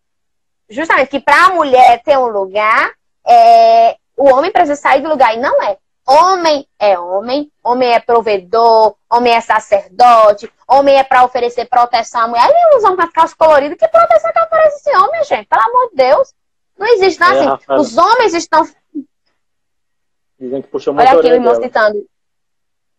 justamente, 0.70 1.10
que 1.10 1.20
para 1.20 1.48
a 1.48 1.54
mulher 1.54 2.02
ter 2.02 2.18
um 2.18 2.28
lugar, 2.28 2.92
é, 3.28 3.98
o 4.18 4.34
homem 4.34 4.52
precisa 4.52 4.76
sair 4.76 5.02
do 5.02 5.10
lugar 5.10 5.36
e 5.36 5.40
não 5.40 5.62
é. 5.62 5.78
Homem 6.08 6.68
é 6.80 6.98
homem, 6.98 7.52
homem 7.64 7.92
é 7.92 8.00
provedor, 8.00 8.96
homem 9.12 9.34
é 9.34 9.42
sacerdote, 9.42 10.52
homem 10.68 10.98
é 10.98 11.04
para 11.04 11.26
oferecer 11.26 11.66
proteção 11.66 12.22
à 12.22 12.28
mulher. 12.28 12.48
E 12.48 12.78
usam 12.78 12.94
uma 12.94 13.12
calça 13.12 13.36
colorida, 13.36 13.76
que 13.76 13.88
proteção 13.88 14.32
que 14.32 14.40
oferece 14.40 14.78
esse 14.78 14.98
homem, 14.98 15.24
gente? 15.24 15.48
Pelo 15.48 15.62
amor 15.64 15.90
de 15.90 15.96
Deus. 15.96 16.34
Não 16.78 16.88
existe 16.88 17.20
nada 17.20 17.44
é, 17.44 17.48
assim. 17.48 17.66
Os 17.70 17.98
homens 17.98 18.34
estão. 18.34 18.68
Dizem 20.40 20.62
que 20.62 20.68
puxou 20.68 20.94
muito 20.94 21.08
Olha 21.08 21.20
aqui 21.20 21.28
o 21.28 21.34
irmão 21.34 21.56
citando. 21.56 22.06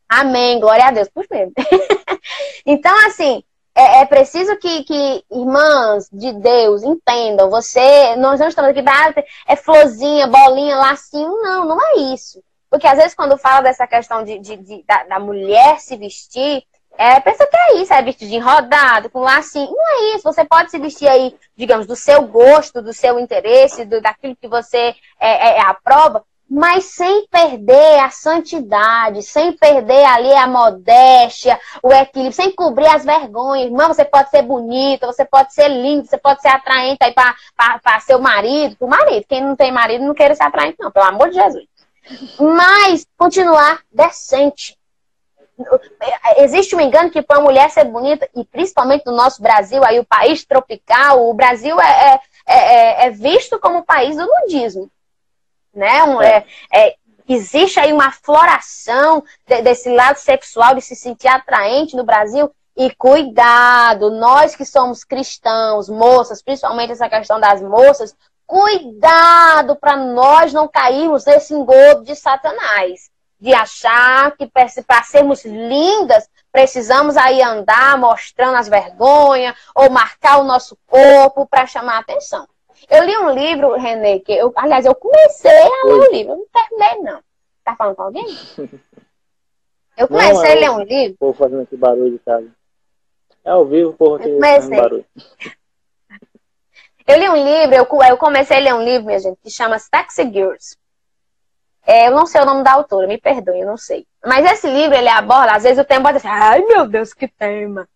Amém, 0.08 0.60
glória 0.60 0.86
a 0.86 0.90
Deus. 0.90 1.08
Puxa 1.08 1.28
mesmo. 1.30 1.52
então, 2.64 2.94
assim, 3.06 3.42
é, 3.74 4.00
é, 4.00 4.06
preciso 4.06 4.56
que, 4.56 4.84
que 4.84 5.24
irmãs 5.30 6.08
de 6.10 6.32
Deus 6.32 6.82
entendam. 6.82 7.50
Você, 7.50 8.16
nós 8.16 8.40
não 8.40 8.48
estamos 8.48 8.70
aqui 8.70 8.82
para 8.82 9.22
é 9.46 9.54
florzinha, 9.54 10.26
bolinha, 10.26 10.78
lacinho. 10.78 11.42
Não, 11.42 11.66
não 11.66 11.78
é 11.80 12.14
isso. 12.14 12.42
Porque 12.70 12.86
às 12.86 12.96
vezes 12.96 13.14
quando 13.14 13.36
fala 13.36 13.60
dessa 13.60 13.86
questão 13.86 14.24
de, 14.24 14.38
de, 14.38 14.56
de 14.56 14.82
da, 14.84 15.04
da, 15.04 15.18
mulher 15.18 15.78
se 15.78 15.96
vestir, 15.96 16.64
é, 16.98 17.20
pensa 17.20 17.46
que 17.46 17.56
é 17.56 17.76
isso, 17.76 17.92
é 17.92 18.02
vestir 18.02 18.28
de 18.28 18.38
rodado, 18.38 19.10
com 19.10 19.20
lacinho. 19.20 19.70
Não 19.70 19.90
é 19.90 20.14
isso. 20.14 20.24
Você 20.24 20.44
pode 20.44 20.70
se 20.70 20.78
vestir 20.78 21.08
aí, 21.08 21.34
digamos, 21.56 21.86
do 21.86 21.96
seu 21.96 22.22
gosto, 22.22 22.82
do 22.82 22.92
seu 22.92 23.18
interesse, 23.18 23.84
do, 23.84 24.00
daquilo 24.00 24.36
que 24.36 24.48
você 24.48 24.94
é, 25.20 25.48
é, 25.48 25.56
é 25.58 25.60
aprova, 25.60 26.24
mas 26.48 26.84
sem 26.84 27.26
perder 27.28 28.00
a 28.00 28.10
santidade, 28.10 29.22
sem 29.22 29.52
perder 29.52 30.04
ali 30.04 30.32
a 30.32 30.46
modéstia, 30.46 31.58
o 31.82 31.92
equilíbrio, 31.92 32.32
sem 32.32 32.52
cobrir 32.52 32.86
as 32.86 33.04
vergonhas. 33.04 33.66
Irmão, 33.66 33.88
você 33.88 34.04
pode 34.04 34.30
ser 34.30 34.42
bonita, 34.42 35.06
você 35.06 35.24
pode 35.24 35.52
ser 35.52 35.68
lindo, 35.68 36.06
você 36.06 36.18
pode 36.18 36.40
ser 36.40 36.48
atraente 36.48 36.98
aí 37.02 37.12
para 37.12 38.00
seu 38.00 38.20
marido, 38.20 38.76
para 38.76 38.86
o 38.86 38.90
marido. 38.90 39.26
Quem 39.28 39.42
não 39.42 39.56
tem 39.56 39.72
marido 39.72 40.04
não 40.04 40.14
quer 40.14 40.34
ser 40.36 40.44
atraente, 40.44 40.76
não, 40.78 40.90
pelo 40.90 41.06
amor 41.06 41.28
de 41.28 41.34
Jesus 41.34 41.64
mas 42.38 43.06
continuar 43.16 43.80
decente. 43.92 44.75
Existe 46.36 46.76
um 46.76 46.80
engano 46.80 47.10
que 47.10 47.22
para 47.22 47.38
a 47.38 47.42
mulher 47.42 47.70
ser 47.70 47.84
bonita, 47.84 48.28
e 48.34 48.44
principalmente 48.44 49.06
no 49.06 49.12
nosso 49.12 49.42
Brasil, 49.42 49.82
aí 49.84 49.98
o 49.98 50.04
país 50.04 50.44
tropical, 50.44 51.28
o 51.28 51.34
Brasil 51.34 51.80
é, 51.80 52.20
é, 52.46 52.54
é, 52.54 53.06
é 53.06 53.10
visto 53.10 53.58
como 53.58 53.78
o 53.78 53.84
país 53.84 54.16
do 54.16 54.26
nudismo. 54.26 54.90
Né? 55.74 56.04
Um, 56.04 56.20
é. 56.20 56.44
é, 56.72 56.88
é 56.88 56.94
existe 57.28 57.80
aí 57.80 57.92
uma 57.92 58.12
floração 58.12 59.24
de, 59.46 59.62
desse 59.62 59.88
lado 59.88 60.16
sexual, 60.16 60.74
de 60.74 60.82
se 60.82 60.94
sentir 60.94 61.28
atraente 61.28 61.96
no 61.96 62.04
Brasil. 62.04 62.50
E 62.76 62.94
cuidado, 62.94 64.10
nós 64.10 64.54
que 64.54 64.64
somos 64.64 65.02
cristãos, 65.02 65.88
moças, 65.88 66.42
principalmente 66.42 66.92
essa 66.92 67.08
questão 67.08 67.40
das 67.40 67.62
moças, 67.62 68.14
Cuidado 68.46 69.74
para 69.74 69.96
nós 69.96 70.52
não 70.52 70.68
cairmos 70.68 71.24
nesse 71.24 71.52
engodo 71.52 72.04
de 72.04 72.14
Satanás. 72.14 73.10
De 73.38 73.52
achar 73.52 74.34
que 74.36 74.46
para 74.46 75.02
sermos 75.02 75.44
lindas, 75.44 76.28
precisamos 76.50 77.16
aí 77.16 77.42
andar 77.42 77.98
mostrando 77.98 78.56
as 78.56 78.68
vergonhas 78.68 79.54
ou 79.74 79.90
marcar 79.90 80.38
o 80.38 80.44
nosso 80.44 80.76
corpo 80.86 81.46
para 81.46 81.66
chamar 81.66 81.96
a 81.96 82.00
atenção. 82.00 82.48
Eu 82.88 83.04
li 83.04 83.16
um 83.16 83.30
livro, 83.30 83.76
Renê, 83.76 84.20
que 84.20 84.32
eu, 84.32 84.52
aliás, 84.56 84.86
eu 84.86 84.94
comecei 84.94 85.50
a 85.50 85.86
ler 85.86 85.94
o 85.94 86.12
livro, 86.12 86.32
eu 86.32 86.36
não 86.38 86.46
terminei, 86.52 87.02
não. 87.02 87.20
Tá 87.64 87.74
falando 87.74 87.96
com 87.96 88.02
alguém? 88.02 88.26
Eu 89.96 90.06
comecei 90.08 90.34
não, 90.34 90.44
é 90.44 90.52
a 90.52 90.54
ler 90.60 90.70
um 90.70 90.82
livro. 90.82 91.14
O 91.14 91.18
povo 91.18 91.38
fazendo 91.38 91.62
esse 91.62 91.74
barulho 91.74 92.10
de 92.10 92.18
casa. 92.18 92.46
É 93.42 93.50
ao 93.50 93.64
vivo, 93.64 93.94
porra, 93.94 94.18
que 94.18 94.38
fazendo 94.38 94.76
barulho. 94.76 95.06
Eu 97.06 97.18
li 97.18 97.28
um 97.28 97.36
livro, 97.36 97.74
eu, 97.76 98.02
eu 98.10 98.16
comecei 98.16 98.56
a 98.56 98.60
ler 98.60 98.74
um 98.74 98.82
livro, 98.82 99.06
minha 99.06 99.18
gente, 99.20 99.38
que 99.40 99.48
chama 99.48 99.78
Sexy 99.78 100.24
Girls. 100.24 100.76
É, 101.86 102.08
eu 102.08 102.10
não 102.10 102.26
sei 102.26 102.40
o 102.40 102.44
nome 102.44 102.64
da 102.64 102.72
autora, 102.72 103.06
me 103.06 103.16
perdoe, 103.16 103.60
eu 103.60 103.66
não 103.66 103.76
sei. 103.76 104.04
Mas 104.24 104.44
esse 104.44 104.66
livro, 104.66 104.96
ele 104.96 105.08
aborda, 105.08 105.52
às 105.52 105.62
vezes 105.62 105.78
o 105.78 105.84
tema 105.84 106.10
pode 106.10 106.20
ser, 106.20 106.28
ai 106.28 106.60
meu 106.64 106.86
Deus, 106.88 107.14
que 107.14 107.28
tema. 107.28 107.88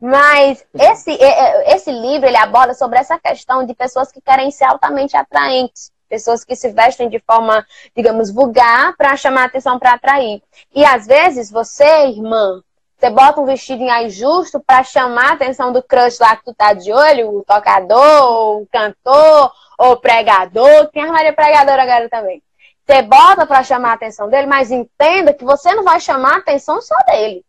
Mas 0.00 0.64
esse, 0.74 1.10
é, 1.12 1.24
é, 1.24 1.74
esse 1.74 1.90
livro, 1.90 2.26
ele 2.26 2.36
aborda 2.36 2.72
sobre 2.74 2.98
essa 2.98 3.18
questão 3.18 3.64
de 3.66 3.74
pessoas 3.74 4.10
que 4.10 4.20
querem 4.20 4.50
ser 4.50 4.64
altamente 4.64 5.16
atraentes. 5.16 5.90
Pessoas 6.08 6.42
que 6.42 6.56
se 6.56 6.70
vestem 6.70 7.08
de 7.08 7.18
forma, 7.18 7.66
digamos, 7.94 8.30
vulgar 8.30 8.96
para 8.96 9.14
chamar 9.14 9.44
atenção, 9.44 9.78
para 9.78 9.92
atrair. 9.92 10.42
E 10.74 10.82
às 10.84 11.06
vezes 11.06 11.50
você, 11.50 12.06
irmã, 12.06 12.62
você 12.96 13.10
bota 13.10 13.40
um 13.40 13.44
vestidinho 13.44 13.92
aí 13.92 14.08
justo 14.08 14.58
para 14.58 14.82
chamar 14.82 15.30
a 15.30 15.32
atenção 15.34 15.70
do 15.70 15.82
crush 15.82 16.18
lá 16.18 16.34
que 16.34 16.44
tu 16.44 16.54
tá 16.54 16.72
de 16.72 16.90
olho, 16.90 17.36
o 17.36 17.44
tocador, 17.44 18.62
o 18.62 18.66
cantor, 18.72 19.52
ou 19.78 19.92
o 19.92 19.96
pregador. 20.00 20.86
Tem 20.92 21.04
a 21.04 21.12
Maria 21.12 21.32
Pregadora 21.32 21.82
agora 21.82 22.08
também. 22.08 22.42
Você 22.88 23.02
bota 23.02 23.46
para 23.46 23.62
chamar 23.62 23.90
a 23.90 23.94
atenção 23.94 24.30
dele, 24.30 24.46
mas 24.46 24.70
entenda 24.70 25.34
que 25.34 25.44
você 25.44 25.74
não 25.74 25.84
vai 25.84 26.00
chamar 26.00 26.36
a 26.36 26.38
atenção 26.38 26.80
só 26.80 26.94
dele. 27.06 27.44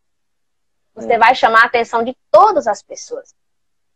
Você 0.93 1.13
é. 1.13 1.17
vai 1.17 1.33
chamar 1.33 1.61
a 1.61 1.67
atenção 1.67 2.03
de 2.03 2.13
todas 2.29 2.67
as 2.67 2.83
pessoas. 2.83 3.33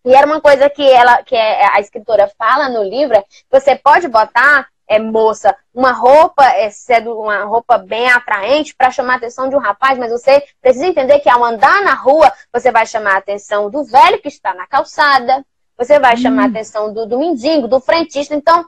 E 0.06 0.16
era 0.16 0.26
uma 0.26 0.39
coisa 0.39 0.70
que 0.70 0.89
ela, 0.89 1.22
que 1.22 1.36
é, 1.36 1.66
a 1.76 1.82
escritora 1.82 2.32
fala 2.38 2.70
no 2.70 2.82
livro, 2.82 3.18
é 3.18 3.26
você 3.52 3.76
pode 3.76 4.08
botar 4.08 4.70
é, 4.88 5.00
moça, 5.00 5.54
uma 5.74 5.91
roupa, 5.91 6.46
é, 6.46 6.70
uma 7.06 7.44
roupa 7.44 7.78
bem 7.78 8.10
atraente 8.10 8.74
para 8.74 8.89
chamar 8.89 9.16
a 9.16 9.18
atenção 9.18 9.50
de 9.50 9.56
um 9.58 9.60
rapaz, 9.60 10.00
mas 10.00 10.12
você 10.14 10.46
precisa 10.62 10.88
entender 10.88 11.20
que 11.20 11.30
ao 11.30 11.44
andar 11.44 11.82
na 11.82 11.94
rua, 11.94 12.32
você 12.54 12.72
vai 12.72 12.86
chamar 12.86 13.16
a 13.16 13.18
atenção 13.18 13.70
do 13.70 13.84
velho 13.84 14.22
que 14.22 14.30
está 14.30 14.54
na 14.54 14.66
calçada, 14.66 15.46
você 15.78 16.00
vai 16.00 16.14
hum. 16.14 16.18
chamar 16.18 16.44
a 16.44 16.48
atenção 16.48 16.94
do, 16.94 17.06
do 17.06 17.18
mendigo, 17.18 17.68
do 17.68 17.82
frentista. 17.82 18.34
Então, 18.34 18.66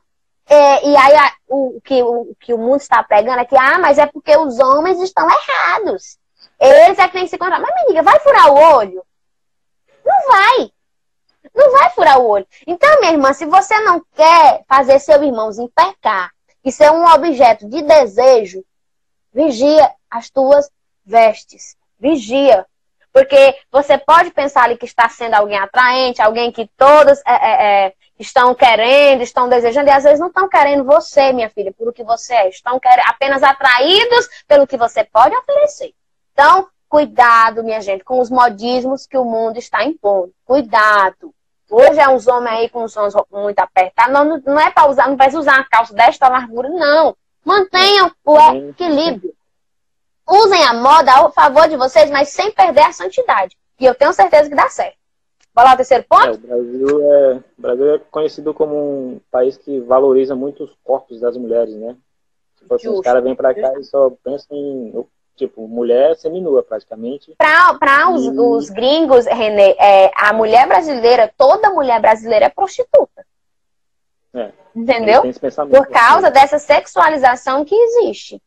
é, 0.48 0.88
e 0.88 0.96
aí 0.96 1.16
a, 1.16 1.34
o, 1.48 1.82
que, 1.84 2.04
o 2.04 2.36
que 2.40 2.54
o 2.54 2.58
mundo 2.58 2.82
está 2.82 3.04
pegando 3.04 3.40
é 3.40 3.46
que, 3.46 3.58
ah, 3.58 3.80
mas 3.80 3.98
é 3.98 4.06
porque 4.06 4.36
os 4.38 4.60
homens 4.60 5.00
estão 5.02 5.28
errados. 5.28 6.18
Eles 6.60 7.00
é 7.00 7.08
que 7.08 7.14
tem 7.14 7.24
que 7.24 7.30
se 7.30 7.38
controlar. 7.38 7.62
Mas, 7.62 7.76
menina, 7.84 8.04
vai 8.04 8.20
furar 8.20 8.52
o 8.52 8.56
olho? 8.56 9.06
Não 10.06 10.32
vai 10.32 10.72
não 11.56 11.72
vai 11.72 11.90
furar 11.92 12.20
o 12.20 12.28
olho. 12.28 12.48
Então, 12.68 13.00
minha 13.00 13.14
irmã, 13.14 13.34
se 13.34 13.46
você 13.46 13.80
não 13.80 14.04
quer 14.14 14.64
fazer 14.68 15.00
seu 15.00 15.24
irmãozinho 15.24 15.72
pecar 15.74 16.32
e 16.64 16.72
ser 16.72 16.92
um 16.92 17.06
objeto 17.06 17.68
de 17.68 17.82
desejo, 17.82 18.64
vigia 19.34 19.90
as 20.10 20.30
tuas 20.30 20.70
vestes. 21.06 21.78
Vigia. 21.98 22.66
Porque 23.14 23.58
você 23.72 23.98
pode 23.98 24.32
pensar 24.32 24.64
ali 24.64 24.78
que 24.78 24.86
está 24.86 25.08
sendo 25.08 25.36
alguém 25.36 25.58
atraente, 25.58 26.22
alguém 26.22 26.52
que 26.52 26.70
todos 26.76 27.20
é, 27.26 27.34
é, 27.34 27.86
é, 27.86 27.94
estão 28.18 28.56
querendo, 28.56 29.22
estão 29.22 29.50
desejando, 29.50 29.90
e 29.90 29.92
às 29.92 30.04
vezes 30.04 30.20
não 30.20 30.28
estão 30.28 30.48
querendo 30.48 30.84
você, 30.84 31.34
minha 31.34 31.50
filha, 31.50 31.74
por 31.74 31.90
o 31.90 31.94
que 31.94 32.04
você 32.04 32.34
é. 32.34 32.50
Estão 32.50 32.80
apenas 33.06 33.44
atraídos 33.44 34.28
pelo 34.48 34.66
que 34.66 34.78
você 34.78 35.04
pode 35.04 35.36
oferecer. 35.36 35.94
Então, 36.34 36.68
cuidado, 36.88 37.64
minha 37.64 37.82
gente, 37.82 38.04
com 38.04 38.20
os 38.20 38.30
modismos 38.30 39.06
que 39.06 39.18
o 39.18 39.26
mundo 39.26 39.58
está 39.58 39.84
impondo. 39.84 40.34
Cuidado. 40.46 41.34
Hoje 41.70 42.00
é 42.00 42.08
uns 42.08 42.28
homens 42.28 42.60
aí 42.60 42.70
com 42.70 42.84
os 42.84 42.94
sons 42.94 43.14
muito 43.32 43.60
apertados. 43.60 44.14
Não, 44.14 44.38
não 44.46 44.60
é 44.60 44.70
para 44.70 44.88
usar, 44.88 45.08
não 45.08 45.18
precisa 45.18 45.40
usar 45.40 45.56
uma 45.56 45.70
calça 45.70 45.94
desta 45.94 46.28
largura, 46.28 46.70
não. 46.70 47.16
Mantenham 47.44 48.12
o 48.24 48.38
equilíbrio. 48.70 49.34
Usem 50.28 50.64
a 50.64 50.74
moda 50.74 51.12
ao 51.14 51.32
favor 51.32 51.68
de 51.68 51.76
vocês, 51.76 52.10
mas 52.10 52.30
sem 52.30 52.52
perder 52.52 52.82
a 52.82 52.94
santidade. 52.94 53.56
E 53.80 53.86
eu 53.86 53.94
tenho 53.94 54.14
certeza 54.14 54.50
que 54.50 54.56
dá 54.56 54.70
certo. 54.70 54.98
Bora 55.56 55.70
lá 55.70 55.74
o 55.74 55.78
terceiro 55.78 56.04
ponto? 56.04 56.28
É, 56.28 56.32
o, 56.32 56.38
Brasil 56.38 57.14
é, 57.14 57.34
o 57.58 57.62
Brasil 57.62 57.96
é 57.96 58.00
conhecido 58.12 58.54
como 58.54 58.76
um 58.76 59.22
país 59.32 59.58
que 59.58 59.80
valoriza 59.80 60.36
muito 60.36 60.66
os 60.66 60.76
corpos 60.84 61.22
das 61.22 61.38
mulheres, 61.38 61.74
né? 61.76 61.96
Tipo 62.58 62.76
assim, 62.76 62.90
os 62.90 63.00
caras 63.00 63.24
vêm 63.24 63.36
pra 63.36 63.56
cá 63.56 63.72
e 63.80 63.84
só 63.86 64.12
pensam 64.22 64.58
em 64.58 65.06
tipo, 65.36 65.66
mulher 65.68 66.16
seminua 66.18 66.62
praticamente. 66.62 67.34
Para 67.38 68.10
os, 68.10 68.26
os, 68.28 68.70
gringos, 68.70 69.26
Renê, 69.26 69.76
é, 69.80 70.12
a 70.16 70.34
mulher 70.34 70.68
brasileira, 70.68 71.32
toda 71.38 71.70
mulher 71.70 72.02
brasileira 72.02 72.46
é 72.46 72.50
prostituta. 72.50 73.26
É, 74.34 74.52
Entendeu? 74.76 75.22
Por 75.70 75.88
causa 75.88 76.30
dessa 76.30 76.60
sexualização 76.60 77.64
que 77.64 77.76
existe. 77.76 78.42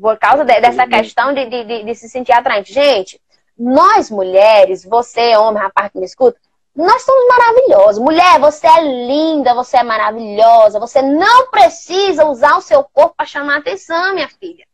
Por 0.00 0.18
causa 0.18 0.44
de, 0.44 0.60
dessa 0.60 0.86
questão 0.86 1.32
de, 1.32 1.46
de, 1.46 1.84
de, 1.84 1.94
se 1.94 2.08
sentir 2.08 2.32
atraente. 2.32 2.72
Gente, 2.72 3.20
nós 3.58 4.10
mulheres, 4.10 4.84
você, 4.84 5.36
homem, 5.36 5.62
rapaz 5.62 5.90
que 5.92 5.98
me 5.98 6.04
escuta, 6.04 6.38
nós 6.74 7.02
somos 7.02 7.28
maravilhosos. 7.28 8.02
Mulher, 8.02 8.40
você 8.40 8.66
é 8.66 8.80
linda, 9.06 9.54
você 9.54 9.76
é 9.76 9.82
maravilhosa. 9.82 10.80
Você 10.80 11.00
não 11.00 11.48
precisa 11.48 12.24
usar 12.26 12.56
o 12.56 12.62
seu 12.62 12.82
corpo 12.82 13.14
para 13.16 13.26
chamar 13.26 13.58
atenção, 13.58 14.14
minha 14.14 14.28
filha. 14.28 14.66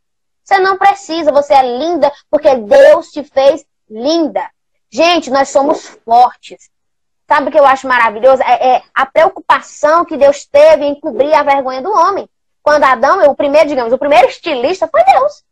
Você 0.43 0.57
não 0.57 0.77
precisa, 0.77 1.31
você 1.31 1.53
é 1.53 1.77
linda 1.77 2.11
porque 2.29 2.55
Deus 2.55 3.11
te 3.11 3.23
fez 3.23 3.63
linda. 3.89 4.49
Gente, 4.89 5.29
nós 5.29 5.49
somos 5.49 5.85
fortes. 6.03 6.69
Sabe 7.27 7.47
o 7.47 7.51
que 7.51 7.59
eu 7.59 7.65
acho 7.65 7.87
maravilhoso? 7.87 8.41
É, 8.41 8.75
é, 8.75 8.83
a 8.93 9.05
preocupação 9.05 10.03
que 10.03 10.17
Deus 10.17 10.45
teve 10.45 10.83
em 10.83 10.99
cobrir 10.99 11.33
a 11.33 11.43
vergonha 11.43 11.81
do 11.81 11.91
homem. 11.91 12.27
Quando 12.63 12.83
Adão, 12.83 13.23
o 13.29 13.35
primeiro, 13.35 13.69
digamos, 13.69 13.93
o 13.93 13.97
primeiro 13.97 14.27
estilista 14.27 14.87
foi 14.87 15.03
Deus. 15.03 15.43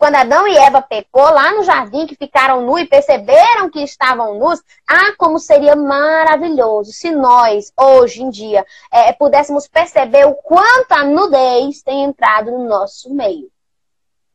Quando 0.00 0.14
Adão 0.14 0.48
e 0.48 0.56
Eva 0.56 0.80
pecou 0.80 1.24
lá 1.24 1.52
no 1.52 1.62
jardim, 1.62 2.06
que 2.06 2.16
ficaram 2.16 2.62
nus 2.62 2.80
e 2.80 2.86
perceberam 2.86 3.68
que 3.68 3.82
estavam 3.82 4.38
nus, 4.38 4.58
ah, 4.88 5.14
como 5.18 5.38
seria 5.38 5.76
maravilhoso 5.76 6.90
se 6.90 7.10
nós, 7.10 7.70
hoje 7.78 8.22
em 8.22 8.30
dia, 8.30 8.64
é, 8.90 9.12
pudéssemos 9.12 9.68
perceber 9.68 10.26
o 10.26 10.34
quanto 10.36 10.92
a 10.92 11.04
nudez 11.04 11.82
tem 11.82 12.04
entrado 12.04 12.50
no 12.50 12.66
nosso 12.66 13.12
meio. 13.12 13.50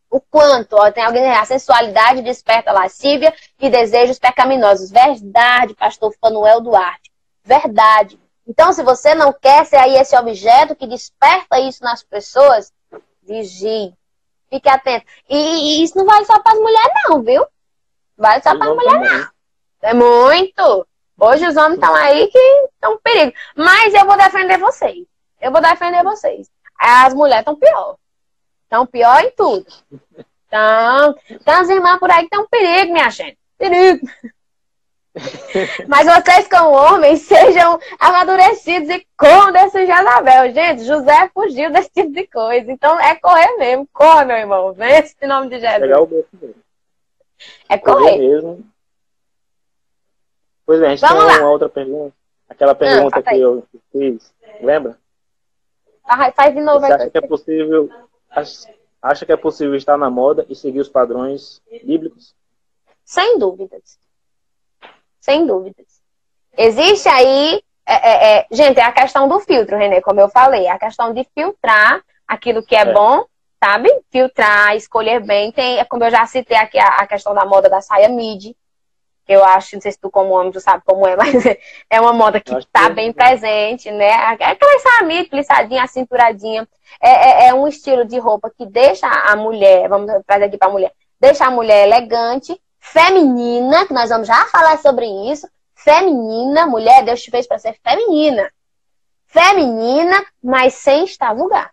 O 0.07 0.22
quanto, 0.22 0.74
ó, 0.74 0.91
tem 0.91 1.03
alguém, 1.03 1.26
a 1.32 1.43
sensualidade 1.45 2.22
desperta 2.22 2.72
lascívia 2.72 3.34
e 3.59 3.68
desejos 3.68 4.20
pecaminosos. 4.20 4.91
Verdade, 4.91 5.74
pastor 5.74 6.13
Fanuel 6.22 6.61
Duarte. 6.61 7.11
Verdade. 7.43 8.20
Então, 8.47 8.72
se 8.72 8.84
você 8.84 9.16
não 9.16 9.34
quer 9.34 9.66
ser 9.66 9.78
aí 9.78 9.95
esse 9.95 10.16
objeto 10.16 10.76
que 10.76 10.86
desperta 10.86 11.59
isso 11.59 11.84
nas 11.84 12.03
pessoas, 12.03 12.72
vigie 13.24 13.95
Fique 14.56 14.70
atento. 14.70 15.06
E, 15.30 15.36
e 15.36 15.84
isso 15.84 15.97
não 15.97 16.06
vale 16.06 16.24
só 16.24 16.39
para 16.39 16.53
as 16.53 16.60
mulheres, 16.60 16.93
não, 17.10 17.22
viu? 17.22 17.45
Vale 18.18 18.41
só 18.41 18.58
para 18.58 18.70
as 18.70 18.76
mulheres, 18.76 19.12
não. 19.12 19.30
É 19.82 19.93
muito. 19.93 20.88
Hoje 21.20 21.45
os 21.45 21.58
homens 21.58 21.74
estão 21.74 21.93
aí 21.93 22.28
que 22.28 22.39
estão 22.74 22.97
perigo. 23.03 23.34
Mas 23.53 23.93
eu 23.93 24.06
vou 24.06 24.16
defender 24.16 24.58
vocês. 24.58 25.06
Eu 25.41 25.51
vou 25.51 25.62
defender 25.62 26.03
vocês. 26.03 26.49
As 26.80 27.14
mulheres 27.14 27.41
estão 27.41 27.58
pior. 27.58 27.97
Estão 28.64 28.86
pior 28.86 29.22
em 29.22 29.32
tudo. 29.32 29.66
Então, 30.47 31.16
então 31.30 31.62
as 31.62 31.70
irmãs 31.70 31.99
por 31.99 32.10
aí 32.10 32.20
que 32.20 32.36
estão 32.36 32.47
perigo, 32.47 32.93
minha 32.93 33.10
gente. 33.10 33.38
Perigo. 33.58 34.08
Mas 35.88 36.05
vocês, 36.05 36.47
como 36.47 36.72
homens, 36.72 37.22
sejam 37.22 37.80
amadurecidos 37.99 38.89
e 38.89 39.07
com 39.18 39.51
desse 39.51 39.86
Jezabel. 39.86 40.53
Gente, 40.53 40.84
José 40.84 41.30
fugiu 41.34 41.72
desse 41.72 41.89
tipo 41.89 42.11
de 42.11 42.28
coisa. 42.28 42.72
Então 42.72 42.99
é 42.99 43.16
correr 43.16 43.55
mesmo. 43.57 43.88
Corre, 43.93 44.26
meu 44.26 44.38
irmão. 44.38 44.74
Vence 44.74 45.16
em 45.22 45.28
nome 45.28 45.49
de 45.49 45.59
Jesus. 45.59 45.80
Pegar 45.80 46.01
o 46.01 46.07
mesmo. 46.07 46.55
É 47.70 47.78
correr. 47.78 48.18
mesmo. 48.18 48.66
Pois 50.66 50.82
é, 50.82 50.88
a 50.88 50.89
gente 50.89 51.01
Vamos 51.01 51.26
tem 51.26 51.34
lá. 51.34 51.39
uma 51.39 51.51
outra 51.51 51.70
pergunta. 51.70 52.16
Aquela 52.49 52.72
ah, 52.72 52.76
pergunta 52.76 53.24
que 53.24 53.39
eu 53.39 53.63
fiz. 53.91 54.34
Lembra? 54.61 54.97
Ah, 56.03 56.32
faz 56.32 56.53
de 56.53 56.61
novo. 56.61 56.86
Você 56.86 56.93
acha 56.93 57.09
que 57.09 57.18
é 57.18 57.22
possível... 57.22 57.89
Acha 59.01 59.26
que 59.26 59.32
é 59.32 59.38
possível 59.38 59.76
estar 59.76 59.97
na 59.97 60.09
moda 60.09 60.45
e 60.49 60.55
seguir 60.55 60.80
os 60.80 60.89
padrões 60.89 61.61
bíblicos? 61.84 62.36
Sem 63.03 63.38
dúvidas 63.38 63.99
sem 65.26 65.45
dúvidas. 65.45 65.88
Existe 66.55 67.09
aí, 67.09 67.61
é, 67.86 67.93
é, 67.93 68.38
é, 68.38 68.47
gente, 68.51 68.80
é 68.80 68.84
a 68.84 68.91
questão 68.91 69.28
do 69.28 69.39
filtro, 69.39 69.76
Renê, 69.76 69.99
como 70.01 70.19
eu 70.21 70.30
falei, 70.30 70.67
a 70.67 70.78
questão 70.78 71.13
de 71.13 71.28
filtrar 71.34 72.01
aquilo 72.28 72.63
que 72.63 72.76
é, 72.76 72.82
é. 72.82 72.93
bom, 72.93 73.26
sabe? 73.61 73.89
Filtrar, 74.11 74.76
escolher 74.76 75.19
bem. 75.26 75.51
Tem, 75.51 75.84
como 75.86 76.03
eu 76.03 76.11
já 76.11 76.26
citei 76.28 76.55
aqui, 76.55 76.78
a, 76.78 76.88
a 76.88 77.07
questão 77.07 77.34
da 77.34 77.43
moda 77.43 77.67
da 77.67 77.82
saia 77.82 78.07
midi, 78.07 78.55
que 79.26 79.34
eu 79.34 79.43
acho, 79.43 79.76
não 79.76 79.82
sei 79.82 79.91
se 79.91 79.99
tu 79.99 80.11
como 80.11 80.36
homem, 80.36 80.51
tu 80.51 80.59
sabe 80.59 80.84
como 80.86 81.07
é, 81.07 81.15
mas 81.17 81.34
é 81.89 81.99
uma 81.99 82.13
moda 82.13 82.39
que 82.39 82.55
está 82.55 82.88
bem 82.89 83.11
presente, 83.11 83.89
né? 83.89 84.11
Aquela 84.11 84.80
saia 84.80 85.07
midi, 85.07 85.28
plissadinha, 85.28 85.88
cinturadinha. 85.88 86.67
É, 87.01 87.09
é, 87.09 87.47
é, 87.47 87.53
um 87.53 87.67
estilo 87.67 88.05
de 88.05 88.19
roupa 88.19 88.51
que 88.55 88.65
deixa 88.65 89.07
a 89.07 89.36
mulher, 89.36 89.89
vamos 89.89 90.11
trazer 90.26 90.45
aqui 90.45 90.57
para 90.57 90.67
a 90.67 90.71
mulher, 90.71 90.91
deixa 91.19 91.45
a 91.45 91.51
mulher 91.51 91.88
elegante, 91.88 92.59
feminina, 92.91 93.86
que 93.86 93.93
nós 93.93 94.09
vamos 94.09 94.27
já 94.27 94.45
falar 94.45 94.77
sobre 94.77 95.05
isso. 95.31 95.47
Feminina, 95.73 96.65
mulher, 96.65 97.03
Deus 97.03 97.21
te 97.21 97.31
fez 97.31 97.47
para 97.47 97.59
ser 97.59 97.77
feminina. 97.83 98.49
Feminina, 99.27 100.23
mas 100.41 100.75
sem 100.75 101.03
estar 101.03 101.33
vulgar. 101.33 101.71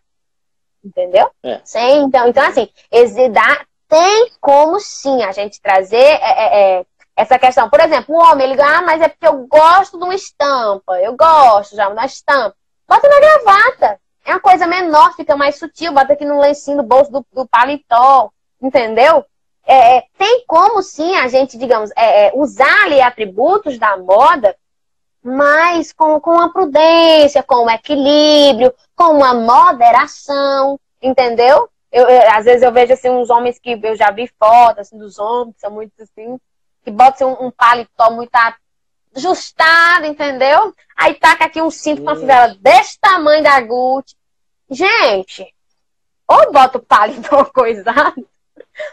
Entendeu? 0.85 1.31
É. 1.43 1.61
Sem, 1.65 2.03
então, 2.03 2.29
então, 2.29 2.45
assim, 2.45 2.69
exidar, 2.91 3.67
tem 3.89 4.33
como 4.41 4.81
sim 4.81 5.23
a 5.23 5.33
gente 5.33 5.61
trazer 5.61 5.97
é, 5.97 6.19
é, 6.19 6.79
é, 6.81 6.87
essa 7.15 7.39
questão. 7.39 7.71
Por 7.71 7.81
exemplo, 7.81 8.15
o 8.15 8.19
homem, 8.19 8.51
ele 8.51 8.61
ah, 8.61 8.83
mas 8.83 9.01
é 9.01 9.09
porque 9.09 9.29
eu 9.29 9.47
gosto 9.47 9.99
de 9.99 10.05
uma 10.05 10.15
estampa. 10.15 10.99
Eu 11.01 11.15
gosto 11.15 11.77
já 11.77 11.87
de 11.87 11.93
uma 11.93 12.07
estampa. 12.07 12.57
Bota 12.89 13.09
na 13.09 13.21
gravata. 13.21 14.01
É 14.25 14.33
uma 14.33 14.41
coisa 14.41 14.67
menor, 14.67 15.15
fica 15.15 15.37
mais 15.37 15.57
sutil. 15.59 15.93
Bota 15.93 16.15
aqui 16.15 16.25
no 16.25 16.41
lencinho 16.41 16.79
do 16.79 16.83
bolso 16.83 17.13
do, 17.13 17.25
do 17.33 17.47
paletó. 17.47 18.31
Entendeu? 18.61 19.25
É, 19.67 19.99
é, 19.99 20.05
tem 20.19 20.45
como 20.47 20.83
sim 20.83 21.15
a 21.17 21.29
gente, 21.29 21.57
digamos, 21.57 21.91
é, 21.97 22.27
é, 22.27 22.33
usar 22.35 22.85
ali 22.85 23.01
atributos 23.01 23.79
da 23.79 23.97
moda, 23.97 24.57
mas 25.23 25.93
com, 25.93 26.21
com 26.21 26.41
a 26.41 26.53
prudência, 26.53 27.43
com 27.43 27.67
o 27.67 27.71
equilíbrio, 27.71 28.75
com 28.97 29.17
uma 29.19 29.35
moderação, 29.35 30.79
entendeu? 31.01 31.69
Eu, 31.93 32.09
eu, 32.09 32.31
às 32.33 32.45
vezes 32.45 32.63
eu 32.63 32.73
vejo 32.73 32.93
assim 32.93 33.11
uns 33.11 33.31
homens 33.31 33.59
que 33.59 33.79
eu 33.83 33.95
já 33.95 34.11
vi 34.11 34.27
fotos 34.39 34.81
assim, 34.81 34.99
dos 34.99 35.19
homens, 35.19 35.55
que 35.55 35.61
são 35.61 35.71
muito 35.71 35.93
assim, 36.01 36.39
que 36.83 36.91
botam 36.91 37.33
assim, 37.33 37.45
um, 37.45 37.47
um 37.47 37.51
paletó 37.51 38.11
muito 38.11 38.33
ajustado, 39.15 40.07
entendeu? 40.07 40.75
Aí 40.97 41.15
taca 41.15 41.45
aqui 41.45 41.61
um 41.63 41.71
cinto 41.71 42.03
com 42.03 42.09
uma 42.09 42.17
fivela 42.17 42.57
desse 42.61 42.99
tamanho 42.99 43.43
da 43.43 43.61
Gucci. 43.61 44.17
Gente, 44.71 45.55
ou 46.27 46.51
bota 46.51 46.79
o 46.79 46.83
paletó 46.83 47.45
coisado, 47.53 48.27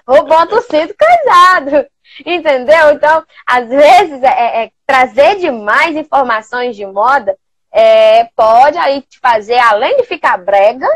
ou 0.06 0.26
bota 0.26 0.56
o 0.56 0.62
cinto 0.62 0.94
casado. 0.96 1.86
Entendeu? 2.26 2.92
Então, 2.92 3.24
às 3.46 3.68
vezes, 3.68 4.24
é, 4.24 4.28
é, 4.28 4.64
é, 4.64 4.72
trazer 4.86 5.38
demais 5.38 5.96
informações 5.96 6.76
de 6.76 6.86
moda 6.86 7.38
é, 7.72 8.26
pode 8.36 8.78
aí 8.78 9.02
te 9.02 9.20
fazer, 9.20 9.58
além 9.60 9.98
de 9.98 10.04
ficar 10.04 10.38
brega, 10.38 10.88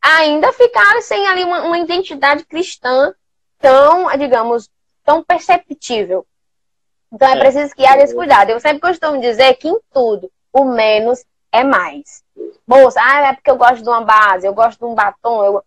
ainda 0.00 0.52
ficar 0.52 1.00
sem 1.02 1.26
ali 1.26 1.44
uma, 1.44 1.62
uma 1.62 1.78
identidade 1.78 2.44
cristã 2.44 3.14
tão, 3.58 4.14
digamos, 4.18 4.68
tão 5.04 5.22
perceptível. 5.22 6.26
Então 7.12 7.28
é, 7.28 7.32
é. 7.32 7.38
preciso 7.38 7.74
que 7.74 7.86
haja 7.86 8.02
esse 8.02 8.14
cuidado. 8.14 8.50
Eu 8.50 8.60
sempre 8.60 8.80
costumo 8.80 9.20
dizer 9.20 9.54
que 9.54 9.68
em 9.68 9.78
tudo, 9.92 10.30
o 10.52 10.64
menos 10.64 11.24
é 11.52 11.64
mais. 11.64 12.22
Moça, 12.66 13.00
ah, 13.02 13.28
é 13.28 13.32
porque 13.32 13.50
eu 13.50 13.56
gosto 13.56 13.82
de 13.82 13.88
uma 13.88 14.02
base, 14.02 14.46
eu 14.46 14.54
gosto 14.54 14.78
de 14.78 14.84
um 14.84 14.94
batom, 14.94 15.44
eu... 15.44 15.64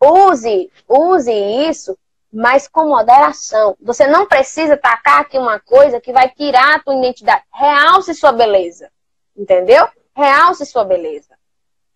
Use, 0.00 0.70
use 0.88 1.32
isso, 1.32 1.98
mas 2.32 2.68
com 2.68 2.88
moderação. 2.88 3.76
Você 3.80 4.06
não 4.06 4.26
precisa 4.26 4.76
tacar 4.76 5.20
aqui 5.20 5.38
uma 5.38 5.58
coisa 5.58 6.00
que 6.00 6.12
vai 6.12 6.28
tirar 6.28 6.76
a 6.76 6.78
tua 6.78 6.94
identidade. 6.94 7.42
Realce 7.52 8.14
sua 8.14 8.32
beleza. 8.32 8.90
Entendeu? 9.36 9.88
Realce 10.14 10.66
sua 10.66 10.84
beleza. 10.84 11.36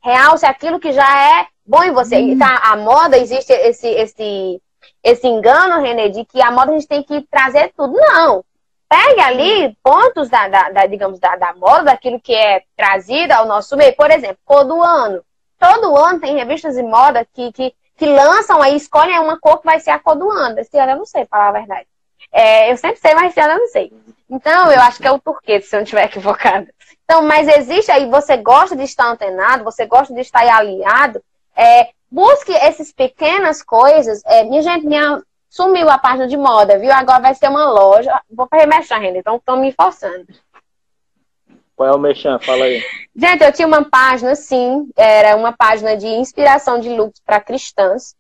Realce 0.01 0.47
aquilo 0.47 0.81
que 0.81 0.93
já 0.93 1.41
é 1.41 1.47
bom 1.65 1.83
em 1.83 1.93
você. 1.93 2.17
Hum. 2.17 2.39
Tá, 2.39 2.61
a 2.65 2.77
moda, 2.77 3.17
existe 3.17 3.53
esse, 3.53 3.89
esse, 3.89 4.63
esse 5.03 5.27
engano, 5.27 5.81
Renê, 5.81 6.09
de 6.09 6.25
que 6.25 6.43
a 6.43 6.51
moda 6.51 6.73
a 6.73 6.75
gente 6.75 6.89
tem 6.89 7.03
que 7.03 7.23
trazer 7.23 7.73
tudo. 7.77 7.93
Não. 7.93 8.45
Pegue 8.89 9.21
ali 9.21 9.77
pontos 9.83 10.29
da, 10.29 10.49
da, 10.49 10.71
da 10.71 10.87
digamos, 10.87 11.19
da, 11.19 11.37
da 11.37 11.55
moda, 11.55 11.85
daquilo 11.85 12.21
que 12.21 12.35
é 12.35 12.63
trazido 12.77 13.33
ao 13.33 13.47
nosso 13.47 13.77
meio. 13.77 13.95
Por 13.97 14.11
exemplo, 14.11 14.39
cor 14.45 14.65
do 14.65 14.83
ano. 14.83 15.25
Todo 15.59 15.97
ano 15.97 16.21
tem 16.21 16.37
revistas 16.37 16.75
de 16.75 16.83
moda 16.83 17.27
que, 17.33 17.53
que 17.53 17.75
que 18.03 18.07
lançam 18.07 18.61
aí, 18.61 18.75
escolhem 18.75 19.21
uma 19.21 19.39
cor 19.39 19.59
que 19.59 19.65
vai 19.65 19.79
ser 19.79 19.91
a 19.91 19.99
cor 19.99 20.17
do 20.17 20.29
ano. 20.29 20.59
Esse 20.59 20.77
ano 20.77 20.91
eu 20.91 20.97
não 20.97 21.07
sei, 21.07 21.25
para 21.25 21.39
falar 21.39 21.51
a 21.51 21.61
verdade. 21.61 21.87
É, 22.33 22.73
eu 22.73 22.77
sempre 22.77 22.97
sei, 22.97 23.15
mas 23.15 23.31
esse 23.31 23.41
ano 23.41 23.53
eu 23.53 23.59
não 23.61 23.69
sei. 23.69 23.93
Então, 24.29 24.73
eu 24.73 24.81
acho 24.81 24.99
que 24.99 25.07
é 25.07 25.13
o 25.13 25.21
turquete, 25.21 25.67
se 25.67 25.77
eu 25.77 25.79
não 25.79 25.85
estiver 25.85 26.07
equivocada. 26.11 26.67
Então, 27.05 27.23
mas 27.23 27.47
existe 27.47 27.93
aí, 27.93 28.11
você 28.11 28.37
gosta 28.37 28.75
de 28.75 28.83
estar 28.83 29.07
antenado, 29.07 29.63
você 29.63 29.87
gosta 29.87 30.13
de 30.13 30.21
estar 30.21 30.41
alinhado, 30.41 31.23
é, 31.57 31.91
busque 32.11 32.53
essas 32.53 32.91
pequenas 32.91 33.63
coisas. 33.63 34.21
É, 34.27 34.43
minha 34.43 34.63
gente, 34.63 34.85
minha, 34.85 35.23
sumiu 35.49 35.89
a 35.89 35.97
página 35.97 36.27
de 36.27 36.37
moda, 36.37 36.81
viu? 36.81 36.93
Agora 36.93 37.23
vai 37.23 37.35
ser 37.37 37.51
uma 37.51 37.71
loja. 37.71 38.21
Vou 38.29 38.49
remexer 38.53 38.97
ainda, 38.97 39.19
então 39.19 39.37
estão 39.37 39.59
me 39.59 39.71
forçando. 39.71 40.27
Qual 41.77 41.89
é 41.89 41.93
o 41.93 41.99
Mechan? 41.99 42.39
Fala 42.39 42.65
aí. 42.65 42.83
Gente, 43.15 43.45
eu 43.45 43.53
tinha 43.53 43.67
uma 43.67 43.85
página, 43.85 44.35
sim, 44.35 44.89
era 44.97 45.37
uma 45.37 45.53
página 45.53 45.97
de 45.97 46.07
inspiração 46.07 46.79
de 46.79 46.89
looks 46.89 47.21
para 47.25 47.41
cristãs. 47.41 48.15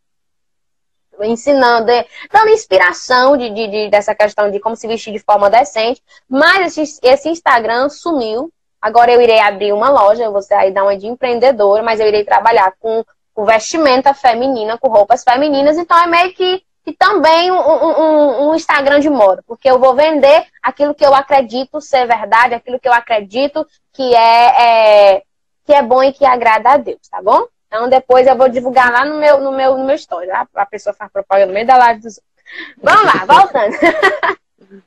Ensinando, 1.20 1.86
dando 2.32 2.48
inspiração 2.48 3.36
de, 3.36 3.50
de, 3.50 3.68
de, 3.68 3.90
dessa 3.90 4.14
questão 4.14 4.50
de 4.50 4.58
como 4.58 4.74
se 4.74 4.88
vestir 4.88 5.12
de 5.12 5.20
forma 5.20 5.48
decente. 5.48 6.02
Mas 6.28 6.76
esse, 6.76 6.98
esse 7.02 7.28
Instagram 7.28 7.88
sumiu. 7.88 8.50
Agora 8.80 9.12
eu 9.12 9.20
irei 9.20 9.38
abrir 9.38 9.72
uma 9.72 9.88
loja, 9.88 10.24
eu 10.24 10.32
vou 10.32 10.42
sair 10.42 10.72
dar 10.72 10.82
uma 10.82 10.96
de 10.96 11.06
empreendedora, 11.06 11.82
mas 11.82 12.00
eu 12.00 12.08
irei 12.08 12.24
trabalhar 12.24 12.72
com, 12.80 13.04
com 13.32 13.44
vestimenta 13.44 14.12
feminina, 14.12 14.76
com 14.76 14.88
roupas 14.88 15.22
femininas. 15.22 15.78
Então 15.78 15.96
é 15.96 16.06
meio 16.08 16.32
que 16.32 16.64
e 16.84 16.92
também 16.92 17.50
um, 17.50 17.56
um, 17.56 18.48
um, 18.48 18.54
Instagram 18.54 19.00
de 19.00 19.08
moda, 19.08 19.42
porque 19.46 19.70
eu 19.70 19.78
vou 19.78 19.94
vender 19.94 20.46
aquilo 20.62 20.94
que 20.94 21.04
eu 21.04 21.14
acredito 21.14 21.80
ser 21.80 22.06
verdade, 22.06 22.54
aquilo 22.54 22.80
que 22.80 22.88
eu 22.88 22.92
acredito 22.92 23.66
que 23.92 24.14
é, 24.14 24.62
é 25.14 25.22
que 25.64 25.72
é 25.72 25.82
bom 25.82 26.02
e 26.02 26.12
que 26.12 26.24
agrada 26.24 26.70
a 26.70 26.76
Deus, 26.76 27.08
tá 27.08 27.22
bom? 27.22 27.46
Então 27.68 27.88
depois 27.88 28.26
eu 28.26 28.36
vou 28.36 28.48
divulgar 28.48 28.90
lá 28.90 29.04
no 29.04 29.16
meu, 29.18 29.40
no 29.40 29.52
meu, 29.52 29.78
no 29.78 29.84
meu 29.84 29.94
story, 29.94 30.26
tá? 30.26 30.46
A 30.54 30.66
pessoa 30.66 30.92
faz 30.92 31.10
propaganda 31.12 31.46
no 31.46 31.54
meio 31.54 31.66
da 31.66 31.76
live 31.76 32.00
dos 32.00 32.20
Vamos 32.82 33.04
lá, 33.04 33.24
voltando. 33.24 33.74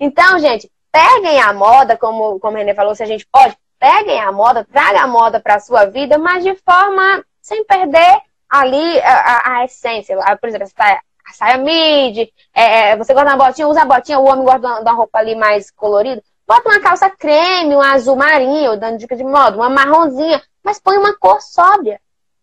então, 0.00 0.38
gente, 0.38 0.70
peguem 0.90 1.40
a 1.40 1.52
moda, 1.52 1.96
como, 1.96 2.40
como 2.40 2.56
a 2.56 2.60
Renê 2.60 2.74
falou, 2.74 2.94
se 2.94 3.02
a 3.02 3.06
gente 3.06 3.26
pode, 3.30 3.56
peguem 3.78 4.20
a 4.20 4.32
moda, 4.32 4.66
traga 4.70 5.02
a 5.02 5.06
moda 5.06 5.40
para 5.40 5.56
a 5.56 5.60
sua 5.60 5.84
vida, 5.86 6.18
mas 6.18 6.42
de 6.42 6.54
forma 6.56 7.24
sem 7.40 7.64
perder 7.64 8.20
ali 8.52 9.00
a, 9.00 9.56
a 9.56 9.64
essência, 9.64 10.14
por 10.38 10.46
exemplo, 10.46 10.68
a, 10.78 10.92
a 10.92 11.32
saia 11.32 11.56
mid, 11.56 12.28
é, 12.54 12.90
é, 12.90 12.96
você 12.96 13.14
gosta 13.14 13.34
uma 13.34 13.46
botinha, 13.46 13.66
usa 13.66 13.80
a 13.80 13.86
botinha, 13.86 14.18
o 14.18 14.28
homem 14.28 14.44
gosta 14.44 14.60
de 14.60 14.66
uma, 14.82 14.92
roupa 14.92 15.18
ali 15.18 15.34
mais 15.34 15.70
colorida, 15.70 16.22
bota 16.46 16.68
uma 16.68 16.78
calça 16.78 17.08
creme, 17.08 17.74
um 17.74 17.80
azul 17.80 18.14
marinho, 18.14 18.76
dando 18.76 18.98
dica 18.98 19.16
de 19.16 19.24
moda, 19.24 19.56
uma 19.56 19.70
marronzinha, 19.70 20.42
mas 20.62 20.78
põe 20.78 20.98
uma 20.98 21.16
cor 21.16 21.40
sóbria. 21.40 21.98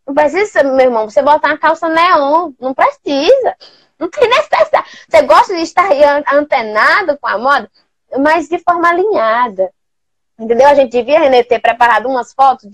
Não 0.08 0.16
precisa, 0.16 0.64
meu 0.64 0.88
irmão, 0.88 1.08
você 1.08 1.22
botar 1.22 1.50
uma 1.50 1.58
calça 1.60 1.88
neon, 1.88 2.52
não 2.60 2.74
precisa. 2.74 3.56
Não 4.00 4.10
tem 4.10 4.28
necessidade. 4.28 4.88
Você 5.08 5.22
gosta 5.22 5.54
de 5.54 5.62
estar 5.62 5.88
antenado 6.34 7.18
com 7.20 7.28
a 7.28 7.38
moda, 7.38 7.70
mas 8.18 8.48
de 8.48 8.58
forma 8.58 8.90
alinhada. 8.90 9.72
Entendeu? 10.40 10.68
A 10.68 10.74
gente 10.74 10.92
devia, 10.92 11.20
Renê, 11.20 11.44
ter 11.44 11.60
preparado 11.60 12.08
umas 12.08 12.34
fotos 12.34 12.68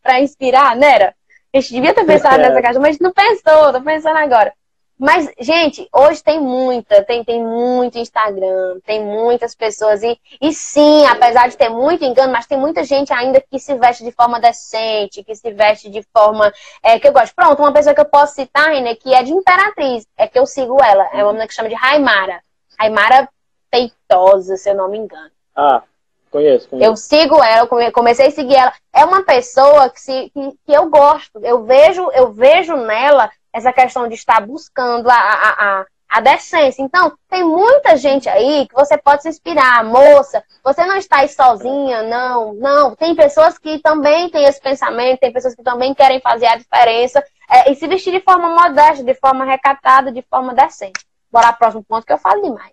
para 0.00 0.20
inspirar, 0.20 0.74
né? 0.76 0.94
Era? 0.94 1.17
A 1.54 1.60
gente 1.60 1.72
devia 1.72 1.94
ter 1.94 2.04
pensado 2.04 2.38
nessa 2.38 2.60
caixa, 2.60 2.78
mas 2.78 2.98
não 2.98 3.12
pensou, 3.12 3.72
tô 3.72 3.80
pensando 3.80 4.18
agora. 4.18 4.52
Mas, 4.98 5.30
gente, 5.38 5.88
hoje 5.92 6.22
tem 6.24 6.40
muita, 6.40 7.04
tem, 7.04 7.22
tem 7.22 7.40
muito 7.40 7.98
Instagram, 7.98 8.80
tem 8.84 9.00
muitas 9.00 9.54
pessoas. 9.54 10.02
E, 10.02 10.18
e 10.40 10.52
sim, 10.52 11.06
apesar 11.06 11.48
de 11.48 11.56
ter 11.56 11.68
muito 11.68 12.04
engano, 12.04 12.32
mas 12.32 12.46
tem 12.46 12.58
muita 12.58 12.82
gente 12.82 13.12
ainda 13.12 13.40
que 13.40 13.60
se 13.60 13.76
veste 13.76 14.02
de 14.02 14.10
forma 14.10 14.40
decente, 14.40 15.22
que 15.22 15.36
se 15.36 15.52
veste 15.52 15.88
de 15.88 16.02
forma 16.12 16.52
é, 16.82 16.98
que 16.98 17.06
eu 17.06 17.12
gosto. 17.12 17.32
Pronto, 17.32 17.62
uma 17.62 17.72
pessoa 17.72 17.94
que 17.94 18.00
eu 18.00 18.06
posso 18.06 18.34
citar, 18.34 18.72
René, 18.72 18.96
que 18.96 19.14
é 19.14 19.22
de 19.22 19.32
Imperatriz, 19.32 20.04
é 20.16 20.26
que 20.26 20.38
eu 20.38 20.44
sigo 20.44 20.82
ela. 20.82 21.08
É 21.12 21.22
uma 21.22 21.32
menina 21.32 21.46
que 21.46 21.54
chama 21.54 21.68
de 21.68 21.76
Raimara. 21.76 22.42
Raimara 22.76 23.28
Peitosa, 23.70 24.56
se 24.56 24.68
eu 24.68 24.74
não 24.74 24.88
me 24.88 24.98
engano. 24.98 25.30
Ah, 25.54 25.82
Conheço, 26.30 26.68
conheço. 26.68 26.90
Eu 26.90 26.96
sigo 26.96 27.42
ela, 27.42 27.66
comecei 27.92 28.26
a 28.26 28.30
seguir 28.30 28.56
ela. 28.56 28.72
É 28.92 29.04
uma 29.04 29.22
pessoa 29.22 29.88
que, 29.90 30.00
se, 30.00 30.30
que, 30.30 30.52
que, 30.66 30.72
eu 30.72 30.88
gosto. 30.88 31.38
Eu 31.42 31.64
vejo, 31.64 32.10
eu 32.12 32.32
vejo 32.32 32.76
nela 32.76 33.30
essa 33.52 33.72
questão 33.72 34.06
de 34.08 34.14
estar 34.14 34.46
buscando 34.46 35.08
a, 35.08 35.14
a, 35.14 35.80
a, 35.80 35.86
a 36.08 36.20
decência. 36.20 36.82
Então, 36.82 37.16
tem 37.28 37.42
muita 37.42 37.96
gente 37.96 38.28
aí 38.28 38.68
que 38.68 38.74
você 38.74 38.98
pode 38.98 39.22
se 39.22 39.28
inspirar. 39.30 39.82
Moça, 39.84 40.44
você 40.62 40.84
não 40.84 40.96
está 40.96 41.18
aí 41.18 41.28
sozinha, 41.28 42.02
não. 42.02 42.52
Não, 42.54 42.94
tem 42.94 43.14
pessoas 43.14 43.58
que 43.58 43.78
também 43.78 44.28
têm 44.28 44.44
esse 44.44 44.60
pensamento, 44.60 45.20
tem 45.20 45.32
pessoas 45.32 45.54
que 45.54 45.62
também 45.62 45.94
querem 45.94 46.20
fazer 46.20 46.46
a 46.46 46.56
diferença 46.56 47.24
é, 47.50 47.70
e 47.70 47.74
se 47.74 47.86
vestir 47.86 48.12
de 48.12 48.20
forma 48.20 48.48
modesta, 48.50 49.02
de 49.02 49.14
forma 49.14 49.44
recatada, 49.44 50.12
de 50.12 50.22
forma 50.28 50.54
decente. 50.54 51.06
Bora 51.30 51.48
pro 51.48 51.58
próximo 51.58 51.84
ponto 51.84 52.06
que 52.06 52.12
eu 52.12 52.18
falo 52.18 52.42
demais. 52.42 52.72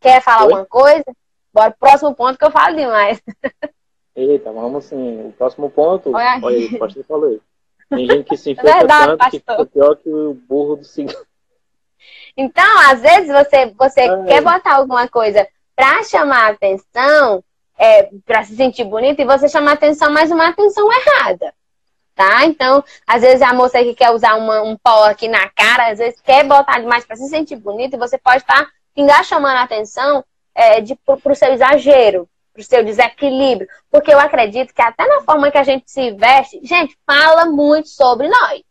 Quer 0.00 0.22
falar 0.22 0.38
Oi? 0.38 0.42
alguma 0.44 0.66
coisa? 0.66 1.04
Bora 1.52 1.70
pro 1.70 1.80
próximo 1.80 2.14
ponto 2.14 2.38
que 2.38 2.44
eu 2.44 2.50
falo 2.50 2.76
demais. 2.76 3.20
Eita, 4.14 4.52
vamos 4.52 4.84
sim. 4.84 5.28
O 5.28 5.32
próximo 5.32 5.70
ponto. 5.70 6.14
Olha, 6.14 6.40
olha 6.42 6.56
aí, 6.56 6.66
o 6.66 6.78
pastor 6.78 7.04
falou. 7.04 7.40
Tem 7.88 8.06
gente 8.06 8.28
que 8.28 8.36
se 8.36 8.52
infecta 8.52 8.78
Verdade, 8.78 9.06
tanto 9.06 9.18
pastor. 9.18 9.30
que 9.30 9.38
fica 9.38 9.66
pior 9.66 9.96
que 9.96 10.08
o 10.08 10.34
burro 10.34 10.76
do 10.76 10.84
cigarro. 10.84 11.26
Então, 12.36 12.78
às 12.90 13.00
vezes 13.00 13.28
você, 13.28 13.66
você 13.76 14.24
quer 14.26 14.42
botar 14.42 14.76
alguma 14.76 15.08
coisa 15.08 15.46
para 15.74 16.02
chamar 16.04 16.52
atenção, 16.52 17.42
é, 17.78 18.10
para 18.24 18.44
se 18.44 18.56
sentir 18.56 18.84
bonito, 18.84 19.20
e 19.20 19.24
você 19.24 19.48
chama 19.48 19.72
atenção, 19.72 20.10
mas 20.10 20.30
uma 20.30 20.48
atenção 20.48 20.88
errada. 20.92 21.52
Tá? 22.14 22.44
Então, 22.44 22.84
às 23.06 23.22
vezes 23.22 23.40
a 23.40 23.54
moça 23.54 23.82
que 23.82 23.94
quer 23.94 24.10
usar 24.10 24.34
uma, 24.34 24.62
um 24.62 24.76
pó 24.76 25.04
aqui 25.04 25.26
na 25.26 25.48
cara, 25.50 25.90
às 25.90 25.98
vezes 25.98 26.20
quer 26.20 26.44
botar 26.44 26.78
demais 26.78 27.04
para 27.04 27.16
se 27.16 27.28
sentir 27.28 27.56
bonito, 27.56 27.94
e 27.94 27.98
você 27.98 28.18
pode 28.18 28.38
estar 28.38 28.66
tá, 28.66 29.22
chamando 29.22 29.56
atenção 29.56 30.24
é, 30.54 30.80
para 31.04 31.32
o 31.32 31.34
seu 31.34 31.52
exagero, 31.52 32.28
para 32.52 32.60
o 32.60 32.64
seu 32.64 32.84
desequilíbrio. 32.84 33.68
Porque 33.90 34.12
eu 34.12 34.18
acredito 34.18 34.74
que 34.74 34.82
até 34.82 35.06
na 35.06 35.22
forma 35.22 35.50
que 35.50 35.58
a 35.58 35.62
gente 35.62 35.90
se 35.90 36.12
veste, 36.12 36.60
gente, 36.62 36.96
fala 37.06 37.46
muito 37.46 37.88
sobre 37.88 38.28
nós. 38.28 38.62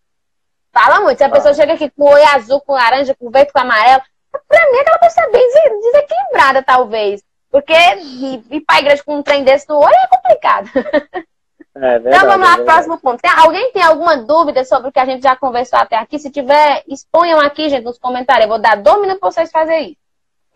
Fala 0.71 1.01
muito. 1.01 1.17
Se 1.17 1.23
a 1.23 1.29
pessoa 1.29 1.53
chega 1.53 1.73
aqui 1.73 1.89
com 1.89 2.03
o 2.03 2.13
oi 2.13 2.23
azul, 2.23 2.61
com 2.61 2.73
laranja, 2.73 3.15
com 3.15 3.29
verde, 3.29 3.51
com 3.51 3.59
amarelo, 3.59 4.01
pra 4.47 4.71
mim 4.71 4.79
aquela 4.79 4.99
pessoa 4.99 5.25
é 5.25 5.31
bem 5.31 5.49
desequilibrada, 5.81 6.63
talvez. 6.63 7.23
Porque 7.51 7.73
ir, 7.73 8.43
ir 8.51 8.61
pra 8.61 8.79
igreja 8.79 9.03
com 9.03 9.17
um 9.17 9.23
trem 9.23 9.43
desse 9.43 9.67
no 9.67 9.77
olho 9.77 9.95
é 9.95 10.07
complicado. 10.07 10.69
É 11.75 11.99
verdade, 11.99 12.15
então 12.15 12.27
vamos 12.27 12.47
lá, 12.47 12.55
é 12.55 12.65
próximo 12.65 12.97
ponto. 12.97 13.21
Tem, 13.21 13.31
alguém 13.31 13.71
tem 13.71 13.81
alguma 13.81 14.17
dúvida 14.17 14.65
sobre 14.65 14.89
o 14.89 14.91
que 14.91 14.99
a 14.99 15.05
gente 15.05 15.23
já 15.23 15.35
conversou 15.35 15.79
até 15.79 15.95
aqui? 15.95 16.19
Se 16.19 16.29
tiver, 16.29 16.83
exponham 16.87 17.39
aqui, 17.39 17.69
gente, 17.69 17.85
nos 17.85 17.97
comentários. 17.97 18.43
Eu 18.43 18.49
vou 18.49 18.59
dar 18.59 18.75
dois 18.75 18.99
minutos 18.99 19.19
pra 19.19 19.31
vocês 19.31 19.51
fazerem 19.51 19.91
isso. 19.91 19.98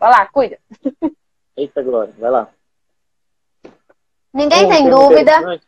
Vai 0.04 0.10
lá, 0.10 0.26
cuida. 0.26 0.58
Eita, 1.56 1.82
Glória, 1.82 2.12
vai 2.18 2.30
lá. 2.30 2.50
Ninguém 4.34 4.68
tem 4.68 4.90
dúvida. 4.90 5.32
Interessante, 5.32 5.66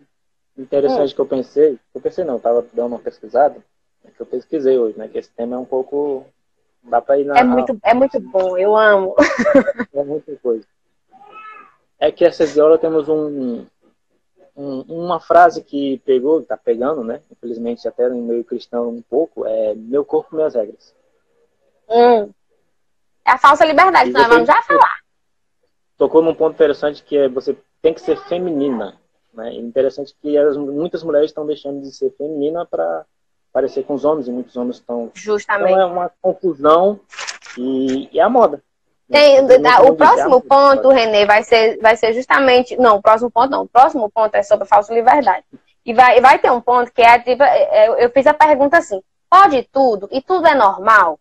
interessante 0.58 1.12
hum. 1.12 1.14
que 1.14 1.20
eu 1.22 1.26
pensei, 1.26 1.78
eu 1.94 2.00
pensei 2.02 2.22
não, 2.22 2.38
tava 2.38 2.66
dando 2.74 2.88
uma 2.88 2.98
pesquisada, 2.98 3.56
é 4.04 4.10
que 4.10 4.20
eu 4.20 4.26
pesquisei 4.26 4.78
hoje, 4.78 4.98
né? 4.98 5.08
Que 5.08 5.16
esse 5.16 5.30
tema 5.30 5.56
é 5.56 5.58
um 5.58 5.64
pouco. 5.64 6.26
Dá 6.82 7.00
pra 7.00 7.18
ir 7.18 7.24
na. 7.24 7.38
É 7.38 7.42
muito, 7.42 7.78
é 7.82 7.94
muito 7.94 8.20
bom, 8.20 8.58
eu 8.58 8.76
amo. 8.76 9.16
É 9.94 10.04
muita 10.04 10.36
coisa. 10.36 10.66
É 11.98 12.12
que 12.12 12.22
essa 12.22 12.44
viola 12.44 12.76
temos 12.76 13.08
um, 13.08 13.64
um, 14.54 14.80
uma 14.82 15.18
frase 15.18 15.64
que 15.64 15.96
pegou, 16.04 16.42
tá 16.42 16.58
pegando, 16.58 17.02
né? 17.02 17.22
Infelizmente 17.32 17.88
até 17.88 18.06
no 18.10 18.20
meio 18.20 18.44
cristão 18.44 18.90
um 18.90 19.00
pouco, 19.00 19.46
é 19.46 19.74
meu 19.74 20.04
corpo, 20.04 20.36
minhas 20.36 20.54
regras. 20.54 20.94
Hum. 21.88 22.34
É 23.26 23.32
a 23.32 23.38
falsa 23.38 23.64
liberdade, 23.64 24.10
nós 24.10 24.26
vamos 24.28 24.46
já 24.46 24.62
falar. 24.62 24.98
Tocou 25.98 26.22
num 26.22 26.34
ponto 26.34 26.54
interessante 26.54 27.02
que 27.02 27.16
é 27.16 27.28
você 27.28 27.56
tem 27.82 27.92
que 27.92 28.00
ser 28.00 28.16
feminina. 28.24 28.96
Né? 29.34 29.50
É 29.50 29.54
interessante 29.54 30.14
que 30.22 30.36
as, 30.38 30.56
muitas 30.56 31.02
mulheres 31.02 31.30
estão 31.30 31.46
deixando 31.46 31.80
de 31.80 31.90
ser 31.90 32.14
feminina 32.16 32.64
para 32.64 33.04
parecer 33.52 33.84
com 33.84 33.94
os 33.94 34.04
homens, 34.04 34.28
e 34.28 34.30
muitos 34.30 34.56
homens 34.56 34.76
estão. 34.76 35.10
Justamente. 35.14 35.72
Então 35.72 35.80
é 35.80 35.86
uma 35.86 36.10
confusão 36.20 37.00
e, 37.58 38.08
e 38.12 38.20
é 38.20 38.22
a 38.22 38.28
moda. 38.28 38.62
Tem, 39.10 39.38
o 39.40 39.94
próximo 39.94 40.40
ponto, 40.40 40.88
Renê, 40.88 41.24
vai 41.24 41.42
ser, 41.42 41.78
vai 41.78 41.96
ser 41.96 42.12
justamente. 42.12 42.76
Não, 42.76 42.96
o 42.96 43.02
próximo 43.02 43.30
ponto 43.30 43.50
não. 43.50 43.62
O 43.62 43.68
próximo 43.68 44.10
ponto 44.10 44.34
é 44.34 44.42
sobre 44.42 44.64
a 44.64 44.68
falsa 44.68 44.92
liberdade. 44.92 45.44
E 45.84 45.94
vai, 45.94 46.20
vai 46.20 46.38
ter 46.38 46.50
um 46.50 46.60
ponto 46.60 46.92
que 46.92 47.02
é 47.02 47.18
tipo. 47.20 47.42
É, 47.42 48.04
eu 48.04 48.10
fiz 48.10 48.26
a 48.26 48.34
pergunta 48.34 48.76
assim: 48.78 49.00
pode 49.30 49.62
tudo 49.72 50.08
e 50.10 50.20
tudo 50.20 50.46
é 50.46 50.54
normal? 50.54 51.20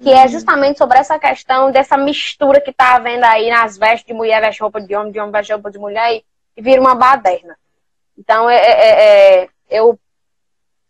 Que 0.00 0.12
é 0.12 0.28
justamente 0.28 0.78
sobre 0.78 0.98
essa 0.98 1.18
questão 1.18 1.70
dessa 1.70 1.96
mistura 1.96 2.60
que 2.60 2.70
está 2.70 2.96
havendo 2.96 3.24
aí 3.24 3.50
nas 3.50 3.78
vestes 3.78 4.06
de 4.06 4.12
mulher, 4.12 4.40
veste 4.40 4.60
roupa 4.60 4.80
de 4.80 4.94
homem, 4.94 5.10
de 5.10 5.18
homem 5.18 5.32
veste 5.32 5.52
roupa 5.52 5.70
de 5.70 5.78
mulher 5.78 6.22
e, 6.56 6.62
vira 6.62 6.80
uma 6.80 6.94
baderna. 6.94 7.56
Então, 8.16 8.48
é, 8.48 8.56
é, 8.56 9.42
é, 9.44 9.48
eu 9.70 9.98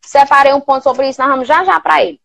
separei 0.00 0.52
um 0.52 0.60
ponto 0.60 0.82
sobre 0.82 1.08
isso, 1.08 1.20
nós 1.20 1.30
vamos 1.30 1.46
já 1.46 1.64
já 1.64 1.80
para 1.80 2.02
ele. 2.04 2.20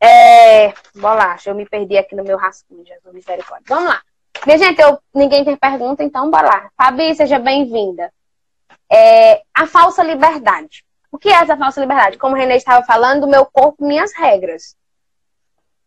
É, 0.00 0.72
lá, 0.94 1.36
eu 1.44 1.54
me 1.54 1.66
perdi 1.66 1.96
aqui 1.96 2.14
no 2.14 2.22
meu 2.22 2.36
rascunho, 2.36 2.84
Jesus 2.86 3.14
misericórdia. 3.14 3.64
Vamos 3.68 3.88
lá. 3.88 4.02
Minha 4.44 4.58
gente, 4.58 4.80
eu, 4.80 4.98
ninguém 5.14 5.44
tem 5.44 5.56
pergunta, 5.56 6.04
então 6.04 6.30
bora 6.30 6.46
lá. 6.46 6.70
Fabi, 6.76 7.14
seja 7.14 7.38
bem-vinda. 7.38 8.12
É, 8.92 9.42
a 9.54 9.66
falsa 9.66 10.04
liberdade. 10.04 10.84
O 11.10 11.18
que 11.18 11.28
é 11.28 11.32
essa 11.32 11.56
falsa 11.56 11.80
liberdade? 11.80 12.18
Como 12.18 12.34
o 12.34 12.38
René 12.38 12.56
estava 12.56 12.84
falando, 12.84 13.26
meu 13.26 13.46
corpo, 13.46 13.84
minhas 13.84 14.12
regras 14.12 14.76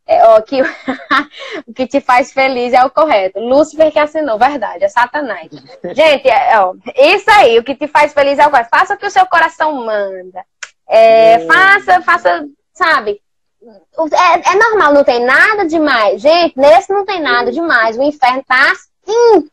é, 0.10 0.26
ó, 0.26 0.42
que 0.42 0.60
o 1.68 1.74
que 1.76 1.86
te 1.86 2.02
faz 2.02 2.34
feliz 2.34 2.74
é 2.74 2.84
o 2.84 2.90
correto. 2.90 3.40
Lúcifer 3.40 3.92
que 3.92 4.00
assinou, 4.00 4.40
verdade, 4.40 4.84
é 4.84 4.90
Satanás. 4.90 5.50
Gente, 5.94 6.28
é, 6.28 6.60
ó, 6.60 6.74
isso 6.96 7.30
aí, 7.30 7.60
o 7.60 7.64
que 7.64 7.76
te 7.76 7.88
faz 7.88 8.12
feliz 8.12 8.40
é 8.40 8.48
o 8.48 8.50
correto. 8.50 8.70
Faça 8.72 8.96
o 8.96 8.98
que 8.98 9.06
o 9.06 9.12
seu 9.12 9.28
coração 9.28 9.86
manda. 9.86 10.44
É, 10.88 11.38
hum. 11.38 11.48
Faça, 11.48 12.02
faça, 12.02 12.48
sabe? 12.74 13.22
É, 13.62 14.52
é, 14.52 14.56
normal, 14.56 14.96
não 14.96 15.04
tem 15.04 15.24
nada 15.24 15.68
demais. 15.68 16.20
Gente, 16.20 16.58
nesse 16.58 16.92
não 16.92 17.06
tem 17.06 17.22
nada 17.22 17.52
demais. 17.52 17.96
O 17.96 18.02
inferno 18.02 18.44
tá 18.48 18.72
assim. 18.72 19.48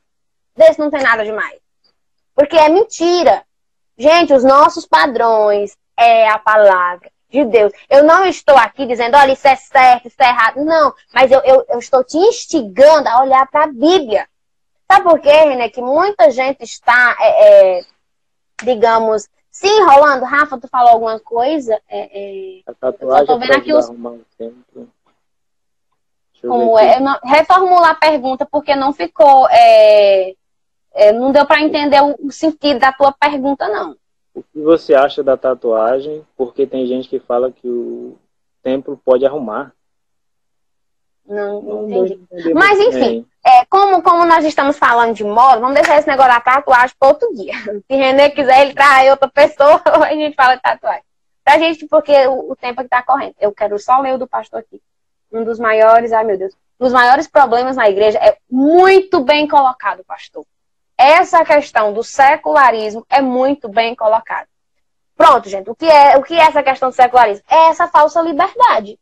Nesse 0.57 0.79
não 0.79 0.91
tem 0.91 1.03
nada 1.03 1.23
demais. 1.23 1.61
Porque 2.35 2.57
é 2.57 2.71
mentira. 2.71 3.43
Gente, 3.99 4.33
os 4.33 4.43
nossos 4.43 4.87
padrões 4.87 5.77
é 5.99 6.31
a 6.31 6.39
palavra 6.39 7.11
de 7.45 7.51
Deus. 7.51 7.73
Eu 7.89 8.05
não 8.05 8.25
estou 8.25 8.57
aqui 8.57 8.87
dizendo, 8.87 9.17
olha, 9.17 9.33
isso 9.33 9.47
é 9.47 9.57
certo, 9.57 10.09
isso 10.09 10.17
é 10.21 10.29
errado. 10.29 10.65
Não, 10.65 10.95
mas 11.13 11.31
eu, 11.31 11.41
eu, 11.41 11.65
eu 11.69 11.79
estou 11.79 12.03
te 12.03 12.17
instigando 12.17 13.09
a 13.09 13.23
olhar 13.23 13.47
para 13.51 13.65
a 13.65 13.69
Bíblia. 13.69 14.27
Sabe 14.91 15.05
por 15.05 15.19
quê, 15.19 15.31
René? 15.31 15.69
Que 15.69 15.83
muita 15.83 16.31
gente 16.31 16.63
está, 16.63 17.17
é, 17.21 17.79
é, 17.79 17.85
digamos, 18.63 19.29
se 19.51 19.67
enrolando. 19.67 20.25
Rafa, 20.25 20.59
tu 20.59 20.69
falou 20.69 20.91
alguma 20.91 21.19
coisa? 21.19 21.81
É, 21.89 22.11
é... 22.13 22.61
A 22.67 22.75
tatuagem 22.75 23.23
eu 23.23 23.27
tô 23.27 23.39
vendo 23.39 23.53
aqui 23.53 23.75
os... 23.75 23.87
Como 26.41 26.79
é? 26.79 27.01
Não... 27.01 27.19
Reformula 27.25 27.91
a 27.91 27.95
pergunta 27.95 28.47
porque 28.47 28.77
não 28.77 28.93
ficou. 28.93 29.49
É... 29.51 30.35
É, 30.99 31.13
não 31.13 31.31
deu 31.31 31.45
para 31.45 31.61
entender 31.61 32.01
o 32.01 32.33
sentido 32.33 32.81
da 32.81 32.91
tua 32.91 33.13
pergunta, 33.13 33.69
não. 33.69 33.97
O 34.37 34.43
que 34.43 34.61
você 34.61 34.95
acha 34.95 35.25
da 35.25 35.35
tatuagem? 35.35 36.23
Porque 36.37 36.67
tem 36.67 36.87
gente 36.87 37.09
que 37.09 37.19
fala 37.19 37.51
que 37.51 37.67
o 37.67 38.19
templo 38.63 39.01
pode 39.03 39.25
arrumar. 39.25 39.73
Não, 41.25 41.63
não 41.63 41.89
entendi. 41.89 42.53
Mas 42.53 42.79
enfim, 42.79 43.27
é, 43.43 43.65
como, 43.65 44.03
como 44.03 44.27
nós 44.27 44.45
estamos 44.45 44.79
falando 44.79 45.15
de 45.15 45.25
moda, 45.25 45.59
vamos 45.59 45.75
deixar 45.75 45.99
esse 45.99 46.07
negócio 46.07 46.35
da 46.35 46.41
tatuagem 46.41 46.95
para 46.99 47.09
outro 47.09 47.35
dia. 47.35 47.55
Se 47.89 47.97
René 47.97 48.29
quiser, 48.29 48.61
ele 48.61 48.75
traz 48.75 49.11
outra 49.11 49.27
pessoa, 49.27 49.81
a 50.05 50.15
gente 50.15 50.37
fala 50.37 50.57
de 50.57 50.61
tatuagem. 50.61 51.03
Pra 51.43 51.59
gente, 51.59 51.87
porque 51.87 52.27
o, 52.27 52.53
o 52.53 52.57
tempo 52.57 52.83
que 52.83 52.91
tá 52.91 53.03
correndo. 53.03 53.35
Eu 53.41 53.53
quero 53.53 53.79
só 53.79 53.99
ler 54.01 54.17
o 54.17 54.19
do 54.19 54.29
pastor 54.29 54.61
aqui. 54.61 54.83
Um 55.33 55.45
dos 55.45 55.59
maiores, 55.59 56.13
ai 56.13 56.25
meu 56.25 56.37
Deus, 56.37 56.53
um 56.79 56.85
dos 56.85 56.93
maiores 56.93 57.27
problemas 57.27 57.75
na 57.75 57.89
igreja 57.89 58.19
é 58.19 58.37
muito 58.51 59.21
bem 59.21 59.49
colocado, 59.49 60.05
pastor. 60.05 60.45
Essa 60.99 61.45
questão 61.45 61.93
do 61.93 62.03
secularismo 62.03 63.05
é 63.11 63.21
muito 63.21 63.69
bem 63.69 63.95
colocada. 63.95 64.49
Pronto, 65.17 65.49
gente. 65.49 65.69
O 65.71 65.75
que 65.75 65.87
é, 65.87 66.17
o 66.17 66.23
que 66.23 66.35
é 66.35 66.43
essa 66.43 66.63
questão 66.63 66.91
do 66.91 66.95
secularismo? 66.95 67.45
É 67.51 67.69
essa 67.69 67.89
falsa 67.89 68.21
liberdade 68.21 68.99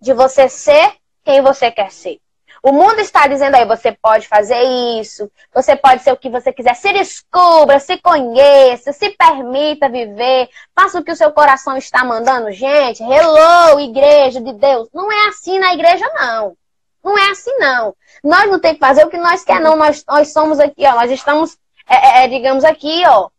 de 0.00 0.12
você 0.12 0.48
ser 0.48 0.94
quem 1.24 1.40
você 1.42 1.70
quer 1.70 1.90
ser. 1.90 2.20
O 2.62 2.72
mundo 2.72 3.00
está 3.00 3.26
dizendo 3.26 3.54
aí, 3.54 3.64
você 3.64 3.90
pode 3.90 4.28
fazer 4.28 4.60
isso, 5.00 5.30
você 5.54 5.74
pode 5.74 6.02
ser 6.02 6.12
o 6.12 6.16
que 6.16 6.28
você 6.28 6.52
quiser. 6.52 6.74
Se 6.74 6.92
descubra, 6.92 7.78
se 7.78 7.96
conheça, 7.98 8.92
se 8.92 9.10
permita 9.10 9.88
viver, 9.88 10.50
faça 10.78 10.98
o 10.98 11.04
que 11.04 11.10
o 11.12 11.16
seu 11.16 11.32
coração 11.32 11.76
está 11.76 12.04
mandando. 12.04 12.52
Gente, 12.52 13.02
hello, 13.02 13.80
igreja 13.80 14.42
de 14.42 14.52
Deus. 14.52 14.88
Não 14.92 15.10
é 15.10 15.28
assim 15.28 15.58
na 15.58 15.72
igreja, 15.72 16.06
não. 16.14 16.54
Não 17.02 17.16
é 17.18 17.30
assim, 17.30 17.56
não. 17.58 17.94
Nós 18.22 18.50
não 18.50 18.60
temos 18.60 18.78
que 18.78 18.86
fazer 18.86 19.04
o 19.04 19.10
que 19.10 19.16
nós 19.16 19.44
queremos, 19.44 19.70
não. 19.70 19.76
Nós, 19.76 20.04
nós 20.06 20.32
somos 20.32 20.60
aqui, 20.60 20.86
ó. 20.86 20.94
Nós 20.94 21.10
estamos, 21.10 21.58
é, 21.88 21.94
é, 21.94 22.24
é, 22.24 22.28
digamos 22.28 22.64
aqui, 22.64 23.02
ó. 23.06 23.30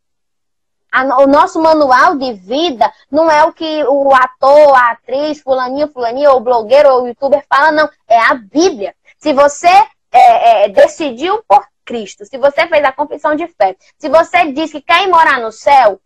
A, 0.92 1.22
o 1.22 1.28
nosso 1.28 1.62
manual 1.62 2.18
de 2.18 2.34
vida 2.34 2.92
não 3.10 3.32
é 3.32 3.44
o 3.44 3.54
que 3.54 3.84
o 3.86 4.14
ator, 4.14 4.76
a 4.76 4.92
atriz, 4.92 5.42
fulaninho, 5.42 5.88
fulaninho, 5.88 6.32
ou 6.32 6.40
blogueiro, 6.40 6.90
ou 6.90 7.08
youtuber 7.08 7.46
fala, 7.48 7.72
não. 7.72 7.90
É 8.08 8.20
a 8.20 8.34
Bíblia. 8.34 8.96
Se 9.18 9.32
você 9.34 9.70
é, 10.12 10.66
é, 10.66 10.70
decidiu 10.70 11.44
por 11.48 11.66
Cristo, 11.86 12.26
se 12.26 12.38
você 12.38 12.68
fez 12.68 12.84
a 12.84 12.92
confissão 12.92 13.36
de 13.36 13.48
fé, 13.48 13.76
se 13.98 14.10
você 14.10 14.52
diz 14.52 14.72
que 14.72 14.82
quer 14.82 15.04
ir 15.04 15.08
morar 15.10 15.40
no 15.40 15.52
céu, 15.52 16.00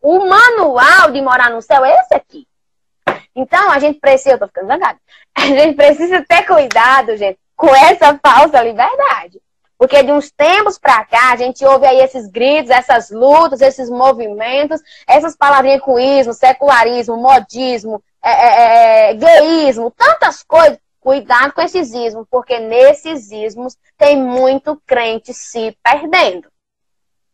o 0.00 0.26
manual 0.26 1.10
de 1.12 1.20
morar 1.22 1.50
no 1.50 1.62
céu 1.62 1.84
é 1.84 1.94
esse 2.00 2.14
aqui. 2.14 2.46
Então, 3.34 3.70
a 3.70 3.78
gente 3.78 3.98
precisa, 3.98 4.32
eu 4.32 4.38
tô 4.38 4.46
ficando 4.46 4.68
zangada, 4.68 4.98
a 5.36 5.46
gente 5.46 5.74
precisa 5.74 6.24
ter 6.26 6.46
cuidado, 6.46 7.16
gente, 7.16 7.38
com 7.56 7.74
essa 7.74 8.18
falsa 8.18 8.62
liberdade. 8.62 9.40
Porque 9.76 10.02
de 10.02 10.12
uns 10.12 10.30
tempos 10.30 10.78
para 10.78 11.04
cá, 11.04 11.32
a 11.32 11.36
gente 11.36 11.64
ouve 11.64 11.86
aí 11.86 12.00
esses 12.00 12.28
gritos, 12.28 12.70
essas 12.70 13.10
lutas, 13.10 13.60
esses 13.60 13.90
movimentos, 13.90 14.80
essas 15.06 15.36
palavrinhas 15.36 15.82
cuísmo, 15.82 16.32
secularismo, 16.32 17.16
modismo, 17.16 18.02
é, 18.22 18.30
é, 18.30 19.10
é, 19.10 19.14
gayismo, 19.14 19.90
tantas 19.90 20.42
coisas. 20.42 20.78
Cuidado 21.00 21.52
com 21.52 21.60
esses 21.60 21.92
ismos, 21.92 22.26
porque 22.30 22.58
nesses 22.58 23.30
ismos 23.30 23.76
tem 23.98 24.16
muito 24.16 24.80
crente 24.86 25.34
se 25.34 25.76
perdendo. 25.82 26.48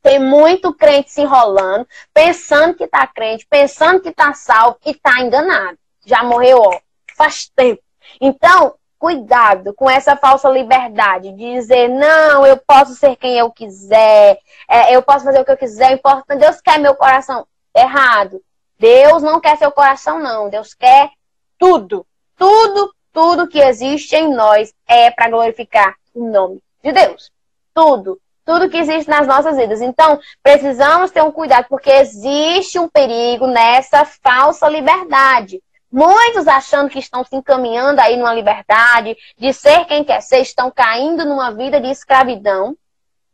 Tem 0.02 0.18
muito 0.18 0.74
crente 0.74 1.12
se 1.12 1.20
enrolando, 1.20 1.86
pensando 2.12 2.74
que 2.74 2.82
está 2.82 3.06
crente, 3.06 3.46
pensando 3.48 4.00
que 4.00 4.08
está 4.08 4.32
salvo 4.32 4.76
e 4.84 4.90
está 4.90 5.20
enganado. 5.20 5.78
Já 6.04 6.24
morreu, 6.24 6.62
ó, 6.62 6.80
faz 7.16 7.48
tempo. 7.54 7.80
Então, 8.20 8.74
cuidado 8.98 9.74
com 9.74 9.88
essa 9.88 10.16
falsa 10.16 10.48
liberdade 10.48 11.32
de 11.32 11.54
dizer, 11.54 11.88
não, 11.88 12.46
eu 12.46 12.56
posso 12.56 12.94
ser 12.94 13.16
quem 13.16 13.38
eu 13.38 13.50
quiser, 13.50 14.38
é, 14.68 14.94
eu 14.94 15.02
posso 15.02 15.24
fazer 15.24 15.40
o 15.40 15.44
que 15.44 15.52
eu 15.52 15.56
quiser, 15.56 15.92
importa, 15.92 16.36
Deus 16.36 16.60
quer 16.60 16.78
meu 16.78 16.94
coração. 16.94 17.46
Errado. 17.74 18.42
Deus 18.78 19.22
não 19.22 19.40
quer 19.40 19.56
seu 19.56 19.70
coração, 19.70 20.18
não. 20.18 20.48
Deus 20.48 20.74
quer 20.74 21.10
tudo. 21.58 22.06
Tudo 22.36 22.92
tudo 23.12 23.48
que 23.48 23.58
existe 23.58 24.14
em 24.16 24.32
nós 24.32 24.72
é 24.86 25.10
para 25.10 25.30
glorificar 25.30 25.94
o 26.14 26.30
nome 26.30 26.62
de 26.82 26.92
Deus. 26.92 27.30
Tudo. 27.74 28.20
Tudo 28.44 28.68
que 28.68 28.78
existe 28.78 29.08
nas 29.08 29.26
nossas 29.26 29.56
vidas. 29.56 29.80
Então, 29.80 30.18
precisamos 30.42 31.10
ter 31.10 31.22
um 31.22 31.30
cuidado, 31.30 31.66
porque 31.68 31.90
existe 31.90 32.78
um 32.78 32.88
perigo 32.88 33.46
nessa 33.46 34.04
falsa 34.04 34.68
liberdade. 34.68 35.62
Muitos 35.90 36.46
achando 36.46 36.88
que 36.88 36.98
estão 36.98 37.24
se 37.24 37.34
encaminhando 37.34 38.00
aí 38.00 38.16
numa 38.16 38.32
liberdade, 38.32 39.16
de 39.36 39.52
ser 39.52 39.84
quem 39.86 40.04
quer 40.04 40.20
ser, 40.20 40.38
estão 40.38 40.70
caindo 40.70 41.24
numa 41.24 41.50
vida 41.50 41.80
de 41.80 41.88
escravidão, 41.88 42.76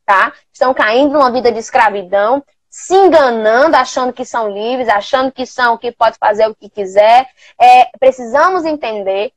tá? 0.07 0.33
Estão 0.53 0.73
caindo 0.73 1.13
numa 1.13 1.31
vida 1.31 1.53
de 1.53 1.59
escravidão, 1.59 2.43
se 2.71 2.95
enganando, 2.95 3.77
achando 3.77 4.13
que 4.13 4.25
são 4.25 4.49
livres, 4.49 4.89
achando 4.89 5.33
que 5.33 5.45
são 5.45 5.77
que 5.77 5.93
pode 5.93 6.17
fazer 6.19 6.47
o 6.47 6.55
que 6.55 6.69
quiser. 6.69 7.29
É, 7.61 7.91
precisamos 7.99 8.65
entender 8.65 9.33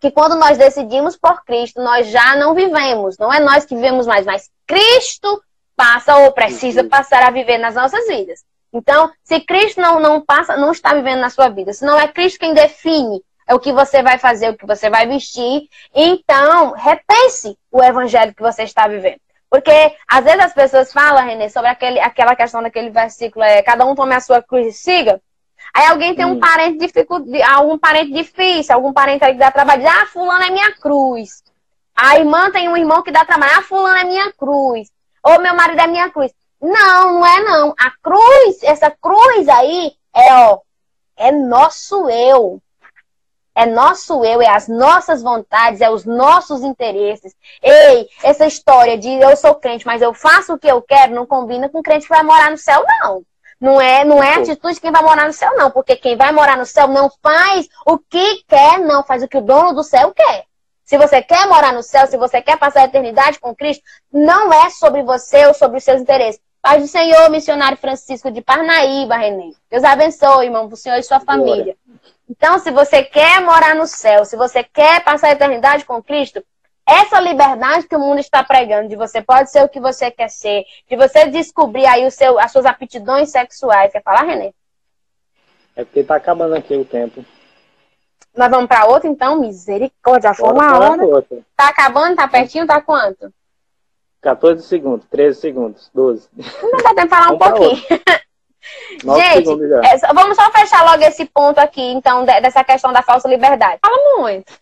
que 0.00 0.10
quando 0.10 0.34
nós 0.34 0.58
decidimos 0.58 1.16
por 1.16 1.44
Cristo, 1.44 1.80
nós 1.80 2.08
já 2.08 2.34
não 2.36 2.54
vivemos. 2.54 3.16
Não 3.18 3.32
é 3.32 3.40
nós 3.40 3.64
que 3.64 3.74
vivemos 3.74 4.06
mais, 4.06 4.26
mas 4.26 4.50
Cristo 4.66 5.42
passa 5.76 6.16
ou 6.16 6.32
precisa 6.32 6.84
passar 6.84 7.22
a 7.22 7.30
viver 7.30 7.58
nas 7.58 7.74
nossas 7.74 8.06
vidas. 8.06 8.44
Então, 8.72 9.10
se 9.22 9.40
Cristo 9.40 9.80
não, 9.80 10.00
não 10.00 10.20
passa, 10.20 10.56
não 10.56 10.72
está 10.72 10.94
vivendo 10.94 11.20
na 11.20 11.30
sua 11.30 11.48
vida, 11.48 11.72
se 11.72 11.84
não 11.84 11.98
é 11.98 12.08
Cristo 12.08 12.38
quem 12.38 12.54
define 12.54 13.22
o 13.50 13.58
que 13.58 13.72
você 13.72 14.02
vai 14.02 14.18
fazer, 14.18 14.48
o 14.50 14.56
que 14.56 14.66
você 14.66 14.88
vai 14.88 15.06
vestir, 15.06 15.68
então 15.94 16.72
repense 16.72 17.56
o 17.70 17.82
evangelho 17.82 18.34
que 18.34 18.42
você 18.42 18.62
está 18.62 18.88
vivendo. 18.88 19.20
Porque 19.50 19.94
às 20.08 20.24
vezes 20.24 20.40
as 20.40 20.54
pessoas 20.54 20.92
falam, 20.92 21.26
Renê, 21.26 21.50
sobre 21.50 21.68
aquele, 21.68 22.00
aquela 22.00 22.34
questão 22.34 22.62
daquele 22.62 22.88
versículo, 22.88 23.44
é, 23.44 23.60
cada 23.62 23.84
um 23.84 23.94
tome 23.94 24.14
a 24.14 24.20
sua 24.20 24.42
cruz 24.42 24.66
e 24.66 24.72
siga. 24.72 25.20
Aí 25.74 25.86
alguém 25.86 26.14
tem 26.14 26.24
um 26.24 26.40
parente 26.40 26.78
dificult... 26.78 27.26
algum 27.42 27.78
parente 27.78 28.12
difícil, 28.12 28.74
algum 28.74 28.92
parente 28.92 29.24
aí 29.24 29.32
que 29.32 29.38
dá 29.38 29.50
trabalho, 29.50 29.82
diz, 29.82 29.90
ah, 29.90 30.06
fulano 30.06 30.44
é 30.44 30.50
minha 30.50 30.72
cruz. 30.76 31.42
A 31.94 32.18
irmã 32.18 32.50
tem 32.50 32.68
um 32.68 32.76
irmão 32.76 33.02
que 33.02 33.10
dá 33.10 33.24
trabalho, 33.24 33.52
ah, 33.58 33.62
fulano 33.62 33.98
é 33.98 34.04
minha 34.04 34.32
cruz. 34.32 34.90
Ou 35.22 35.40
meu 35.40 35.54
marido 35.54 35.80
é 35.80 35.86
minha 35.86 36.10
cruz. 36.10 36.32
Não, 36.62 37.14
não 37.14 37.26
é 37.26 37.40
não. 37.42 37.74
A 37.76 37.90
cruz, 38.00 38.62
essa 38.62 38.88
cruz 38.88 39.48
aí 39.48 39.92
é, 40.14 40.34
ó, 40.34 40.60
é 41.16 41.32
nosso 41.32 42.08
eu. 42.08 42.62
É 43.54 43.66
nosso 43.66 44.24
eu, 44.24 44.40
é 44.40 44.48
as 44.48 44.66
nossas 44.66 45.22
vontades, 45.22 45.82
é 45.82 45.90
os 45.90 46.06
nossos 46.06 46.62
interesses. 46.62 47.34
Ei, 47.62 48.08
essa 48.22 48.46
história 48.46 48.96
de 48.96 49.10
eu 49.10 49.36
sou 49.36 49.56
crente, 49.56 49.84
mas 49.84 50.00
eu 50.00 50.14
faço 50.14 50.54
o 50.54 50.58
que 50.58 50.68
eu 50.68 50.80
quero, 50.80 51.14
não 51.14 51.26
combina 51.26 51.68
com 51.68 51.82
crente 51.82 52.06
que 52.06 52.14
vai 52.14 52.22
morar 52.22 52.50
no 52.50 52.56
céu, 52.56 52.82
não. 53.02 53.22
Não 53.60 53.80
é, 53.80 54.04
não 54.04 54.22
é 54.22 54.36
atitude 54.36 54.74
de 54.74 54.80
quem 54.80 54.90
vai 54.90 55.02
morar 55.02 55.26
no 55.26 55.32
céu, 55.32 55.54
não. 55.56 55.70
Porque 55.70 55.96
quem 55.96 56.16
vai 56.16 56.32
morar 56.32 56.56
no 56.56 56.66
céu 56.66 56.88
não 56.88 57.10
faz 57.22 57.68
o 57.86 57.98
que 57.98 58.42
quer, 58.48 58.80
não. 58.80 59.04
Faz 59.04 59.22
o 59.22 59.28
que 59.28 59.36
o 59.36 59.42
dono 59.42 59.72
do 59.74 59.84
céu 59.84 60.12
quer. 60.12 60.46
Se 60.84 60.98
você 60.98 61.22
quer 61.22 61.46
morar 61.46 61.72
no 61.72 61.82
céu, 61.82 62.06
se 62.06 62.16
você 62.16 62.42
quer 62.42 62.58
passar 62.58 62.80
a 62.80 62.84
eternidade 62.86 63.38
com 63.38 63.54
Cristo, 63.54 63.84
não 64.12 64.52
é 64.52 64.68
sobre 64.70 65.02
você 65.02 65.46
ou 65.46 65.54
sobre 65.54 65.78
os 65.78 65.84
seus 65.84 66.00
interesses. 66.00 66.40
Paz 66.62 66.80
do 66.80 66.86
Senhor, 66.86 67.28
missionário 67.28 67.76
Francisco 67.76 68.30
de 68.30 68.40
Parnaíba, 68.40 69.16
Renê. 69.16 69.52
Deus 69.68 69.82
abençoe, 69.82 70.46
irmão, 70.46 70.66
o 70.66 70.76
senhor 70.76 70.96
e 70.96 71.02
sua 71.02 71.18
família. 71.18 71.76
Então, 72.30 72.56
se 72.60 72.70
você 72.70 73.02
quer 73.02 73.40
morar 73.40 73.74
no 73.74 73.84
céu, 73.84 74.24
se 74.24 74.36
você 74.36 74.62
quer 74.62 75.02
passar 75.02 75.26
a 75.26 75.32
eternidade 75.32 75.84
com 75.84 76.00
Cristo, 76.00 76.40
essa 76.86 77.18
liberdade 77.18 77.88
que 77.88 77.96
o 77.96 77.98
mundo 77.98 78.20
está 78.20 78.44
pregando, 78.44 78.88
de 78.88 78.94
você 78.94 79.20
pode 79.20 79.50
ser 79.50 79.64
o 79.64 79.68
que 79.68 79.80
você 79.80 80.08
quer 80.08 80.28
ser, 80.30 80.64
de 80.88 80.96
você 80.96 81.26
descobrir 81.26 81.84
aí 81.86 82.06
o 82.06 82.12
seu, 82.12 82.38
as 82.38 82.52
suas 82.52 82.64
aptidões 82.64 83.30
sexuais. 83.30 83.90
Quer 83.90 84.02
falar, 84.04 84.22
Renê? 84.22 84.54
É 85.74 85.84
porque 85.84 86.04
tá 86.04 86.14
acabando 86.14 86.54
aqui 86.54 86.76
o 86.76 86.84
tempo. 86.84 87.24
Nós 88.36 88.50
vamos 88.50 88.68
para 88.68 88.86
outra, 88.86 89.10
então? 89.10 89.40
Misericórdia, 89.40 90.28
já 90.28 90.34
foi 90.34 90.52
uma 90.52 90.78
hora. 90.78 91.04
Outra. 91.04 91.38
Tá 91.56 91.68
acabando? 91.68 92.14
Tá 92.14 92.28
pertinho? 92.28 92.68
Tá 92.68 92.80
quanto? 92.80 93.32
14 94.22 94.62
segundos, 94.62 95.06
13 95.10 95.40
segundos, 95.40 95.90
12. 95.92 96.28
Não 96.36 96.70
dá 96.82 96.94
tempo 96.94 97.02
de 97.02 97.08
falar 97.08 97.32
um 97.32 97.38
pouquinho. 97.38 97.82
Gente, 99.02 99.48
é, 99.84 100.12
vamos 100.14 100.36
só 100.36 100.48
fechar 100.52 100.84
logo 100.84 101.02
esse 101.02 101.24
ponto 101.24 101.58
aqui, 101.58 101.82
então, 101.82 102.24
dessa 102.24 102.62
questão 102.62 102.92
da 102.92 103.02
falsa 103.02 103.28
liberdade. 103.28 103.80
Fala 103.84 104.18
muito. 104.18 104.52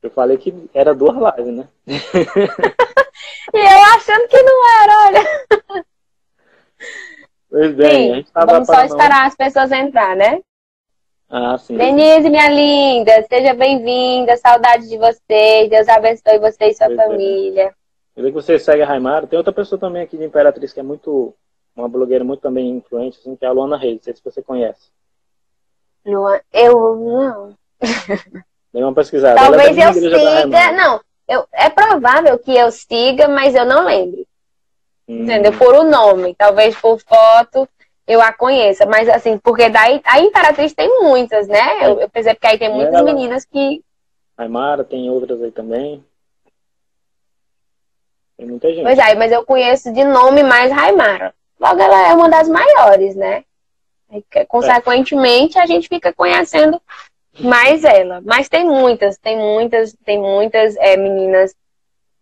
Eu 0.00 0.10
falei 0.10 0.38
que 0.38 0.54
era 0.72 0.94
duas 0.94 1.16
lives, 1.16 1.54
né? 1.54 1.68
e 1.88 3.58
eu 3.58 3.82
achando 3.96 4.28
que 4.28 4.40
não 4.40 4.82
era, 4.82 5.06
olha. 5.06 5.74
Pois 7.50 7.74
bem, 7.74 7.90
sim, 7.90 8.12
a 8.12 8.14
gente 8.14 8.30
tava 8.30 8.52
Vamos 8.52 8.68
só 8.68 8.84
esperar 8.84 9.26
as 9.26 9.34
pessoas 9.34 9.72
entrar, 9.72 10.14
né? 10.14 10.40
Ah, 11.28 11.58
sim. 11.58 11.76
Denise, 11.76 12.30
minha 12.30 12.48
linda, 12.48 13.26
seja 13.28 13.54
bem-vinda. 13.54 14.36
Saudade 14.36 14.88
de 14.88 14.96
vocês. 14.96 15.68
Deus 15.68 15.88
abençoe 15.88 16.38
você 16.38 16.66
e 16.66 16.74
sua 16.74 16.86
pois 16.86 16.98
é. 16.98 17.02
família. 17.04 17.74
É. 18.18 18.20
Eu 18.20 18.24
vi 18.24 18.30
que 18.30 18.34
você 18.34 18.58
segue 18.58 18.82
a 18.82 18.86
Raimara. 18.86 19.26
Tem 19.26 19.36
outra 19.36 19.52
pessoa 19.52 19.78
também 19.78 20.02
aqui 20.02 20.18
de 20.18 20.24
Imperatriz 20.24 20.72
que 20.72 20.80
é 20.80 20.82
muito. 20.82 21.34
Uma 21.76 21.88
blogueira 21.88 22.24
muito 22.24 22.40
também 22.40 22.70
influente, 22.70 23.18
assim, 23.20 23.36
que 23.36 23.44
é 23.44 23.48
a 23.48 23.52
Luana 23.52 23.76
Reis. 23.76 23.98
Não 23.98 24.02
sei 24.02 24.16
se 24.16 24.24
você 24.24 24.42
conhece. 24.42 24.90
Luana, 26.04 26.42
eu 26.52 26.96
não. 26.96 27.54
Dê 28.74 28.82
uma 28.82 28.92
pesquisada. 28.92 29.36
Talvez 29.36 29.78
eu 29.78 29.92
siga. 29.92 30.72
Não, 30.72 31.00
eu, 31.28 31.46
é 31.52 31.70
provável 31.70 32.36
que 32.38 32.56
eu 32.56 32.72
siga, 32.72 33.28
mas 33.28 33.54
eu 33.54 33.64
não 33.64 33.84
lembro. 33.84 34.26
Hum. 35.08 35.22
Entendeu? 35.22 35.52
Por 35.56 35.72
o 35.72 35.84
nome. 35.84 36.34
Talvez 36.34 36.74
por 36.74 36.98
foto 37.00 37.68
eu 38.08 38.20
a 38.20 38.32
conheça. 38.32 38.84
Mas 38.86 39.08
assim, 39.08 39.38
porque 39.38 39.68
daí 39.68 40.00
a 40.04 40.18
Imperatriz 40.18 40.72
tem 40.72 40.88
muitas, 41.02 41.46
né? 41.46 41.86
Eu, 41.86 42.00
eu 42.00 42.08
percebo 42.08 42.40
que 42.40 42.46
aí 42.46 42.58
tem 42.58 42.74
muitas 42.74 42.94
Ela, 42.94 43.04
meninas 43.04 43.44
que. 43.44 43.84
Aymara, 44.36 44.82
tem 44.82 45.08
outras 45.10 45.40
aí 45.42 45.52
também. 45.52 46.04
Tem 48.38 48.46
muita 48.46 48.72
gente. 48.72 48.84
Pois 48.84 48.98
é, 48.98 49.14
mas 49.16 49.32
eu 49.32 49.44
conheço 49.44 49.92
de 49.92 50.04
nome 50.04 50.44
mais 50.44 50.70
Raimara. 50.70 51.34
Logo 51.58 51.82
ela 51.82 52.08
é 52.08 52.14
uma 52.14 52.30
das 52.30 52.48
maiores, 52.48 53.16
né? 53.16 53.44
Consequentemente, 54.46 55.58
a 55.58 55.66
gente 55.66 55.88
fica 55.88 56.12
conhecendo 56.12 56.80
mais 57.40 57.82
ela. 57.82 58.22
Mas 58.24 58.48
tem 58.48 58.64
muitas, 58.64 59.18
tem 59.18 59.36
muitas, 59.36 59.92
tem 60.04 60.18
muitas 60.20 60.76
é, 60.76 60.96
meninas 60.96 61.54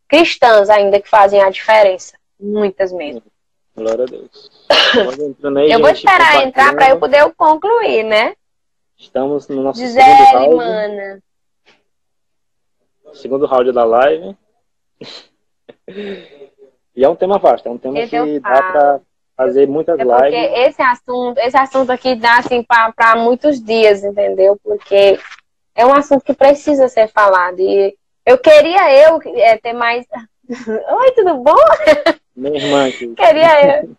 cristãs 0.09 0.71
ainda 0.71 1.01
que 1.01 1.09
fazem 1.09 1.43
a 1.43 1.51
diferença. 1.51 2.17
Muitas 2.41 2.93
mesmo. 2.93 3.23
Glória 3.77 4.05
a 4.05 4.07
Deus. 4.07 4.51
Aí, 5.59 5.71
eu 5.71 5.81
vou 5.81 5.91
esperar 5.91 6.47
entrar 6.47 6.75
para 6.75 6.89
eu 6.89 6.99
poder 6.99 7.31
concluir, 7.35 8.05
né? 8.05 8.35
Estamos 8.97 9.49
no 9.49 9.63
nosso 9.63 9.79
Gisele, 9.79 10.27
segundo 10.29 10.57
round. 10.57 10.57
Mana. 10.57 11.23
Segundo 13.13 13.47
round 13.47 13.73
da 13.73 13.85
live. 13.85 14.35
E 15.89 17.05
é 17.05 17.09
um 17.09 17.17
tema 17.17 17.39
vasto, 17.39 17.69
é 17.69 17.71
um 17.71 17.79
tema 17.79 18.07
que 18.07 18.41
dá 18.41 18.63
para 18.63 19.01
fazer 19.37 19.69
muitas 19.69 19.99
é 19.99 20.03
lives. 20.03 20.21
Porque 20.21 20.37
esse 20.37 20.83
assunto, 20.83 21.39
esse 21.39 21.57
assunto 21.57 21.91
aqui 21.91 22.15
dá 22.15 22.39
assim 22.39 22.63
para 22.63 23.17
muitos 23.17 23.63
dias, 23.63 24.03
entendeu? 24.03 24.59
Porque 24.63 25.19
é 25.75 25.85
um 25.85 25.93
assunto 25.93 26.25
que 26.25 26.35
precisa 26.35 26.89
ser 26.89 27.09
falado. 27.09 27.61
E 27.61 27.97
eu 28.25 28.39
queria 28.39 28.93
eu 28.93 29.21
é, 29.37 29.59
ter 29.59 29.73
mais. 29.73 30.07
Oi, 30.49 31.13
tudo 31.13 31.37
bom? 31.37 31.55
Minha 32.35 32.59
irmã 32.59 32.89
aqui. 32.89 33.09
queria 33.15 33.81
eu. 33.81 33.97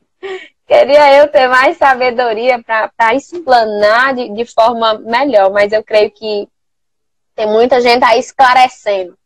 Queria 0.68 1.20
eu 1.20 1.30
ter 1.30 1.48
mais 1.48 1.78
sabedoria 1.78 2.62
para 2.62 3.16
explanar 3.16 4.14
de, 4.14 4.30
de 4.34 4.46
forma 4.46 4.96
melhor, 4.96 5.50
mas 5.50 5.72
eu 5.72 5.82
creio 5.82 6.12
que 6.12 6.46
tem 7.34 7.48
muita 7.48 7.80
gente 7.80 8.04
aí 8.04 8.20
esclarecendo, 8.20 9.18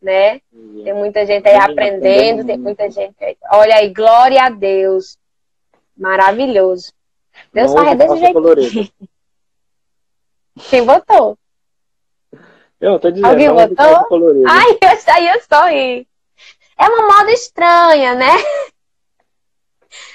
né? 0.00 0.40
Tem 0.84 0.94
muita 0.94 1.26
gente 1.26 1.48
aí 1.48 1.56
aprendendo, 1.56 2.44
tem 2.46 2.58
muita 2.58 2.90
gente 2.90 3.22
aí. 3.22 3.36
Olha 3.52 3.76
aí, 3.76 3.92
glória 3.92 4.42
a 4.42 4.50
Deus. 4.50 5.18
Maravilhoso. 5.96 6.92
Deus 7.52 7.72
faz 7.72 7.98
desse 7.98 8.16
jeito. 8.18 8.92
Quem 10.70 10.82
votou? 10.82 11.38
Eu 12.80 12.98
tô 12.98 13.10
dizendo. 13.10 13.28
Alguém 13.30 13.48
votou? 13.48 14.44
Ai, 14.48 14.70
eu, 14.82 15.14
aí 15.14 15.28
eu 15.28 15.40
sorri. 15.42 16.08
É 16.78 16.88
uma 16.88 17.18
moda 17.18 17.30
estranha, 17.32 18.14
né? 18.14 18.32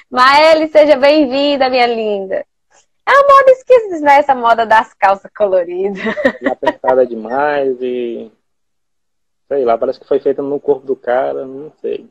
Maeli, 0.09 0.67
seja 0.69 0.95
bem-vinda, 0.95 1.69
minha 1.69 1.86
linda. 1.86 2.45
É 3.05 3.11
uma 3.11 3.21
moda 3.21 3.51
esquisita, 3.51 3.99
né? 3.99 4.17
Essa 4.17 4.33
moda 4.33 4.65
das 4.65 4.93
calças 4.95 5.29
coloridas. 5.36 6.01
E 6.41 6.47
apertada 6.47 7.05
demais 7.05 7.77
e. 7.81 8.31
Sei 9.47 9.63
lá, 9.63 9.77
parece 9.77 9.99
que 9.99 10.07
foi 10.07 10.19
feita 10.19 10.41
no 10.41 10.59
corpo 10.59 10.85
do 10.85 10.95
cara, 10.95 11.45
não 11.45 11.71
sei. 11.81 12.09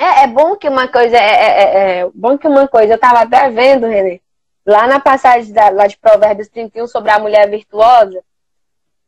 É, 0.00 0.22
é 0.22 0.26
bom 0.28 0.54
que 0.54 0.68
uma 0.68 0.86
coisa. 0.86 1.16
É, 1.16 1.20
é, 1.20 1.48
é, 1.48 1.98
é 1.98 2.10
bom 2.14 2.38
que 2.38 2.46
uma 2.46 2.68
coisa, 2.68 2.94
eu 2.94 3.00
tava 3.00 3.22
até 3.22 3.50
vendo, 3.50 3.88
Renê, 3.88 4.20
lá 4.64 4.86
na 4.86 5.00
passagem 5.00 5.52
da, 5.52 5.70
lá 5.70 5.88
de 5.88 5.96
Provérbios 5.98 6.48
31 6.48 6.86
sobre 6.86 7.10
a 7.10 7.18
mulher 7.18 7.50
virtuosa, 7.50 8.22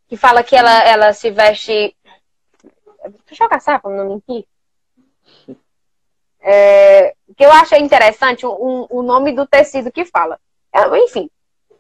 que 0.09 0.17
fala 0.17 0.43
que 0.43 0.57
ela, 0.57 0.83
ela 0.83 1.13
se 1.13 1.31
veste. 1.31 1.97
Deixa 3.25 3.45
eu 3.45 3.49
caçar 3.49 3.81
não 3.85 4.09
mentir. 4.09 4.45
É, 6.41 7.15
que 7.37 7.45
eu 7.45 7.53
achei 7.53 7.79
interessante 7.79 8.45
o, 8.45 8.87
o 8.91 9.03
nome 9.03 9.33
do 9.33 9.47
tecido 9.47 9.93
que 9.93 10.05
fala. 10.05 10.41
É, 10.73 10.81
enfim, 11.05 11.31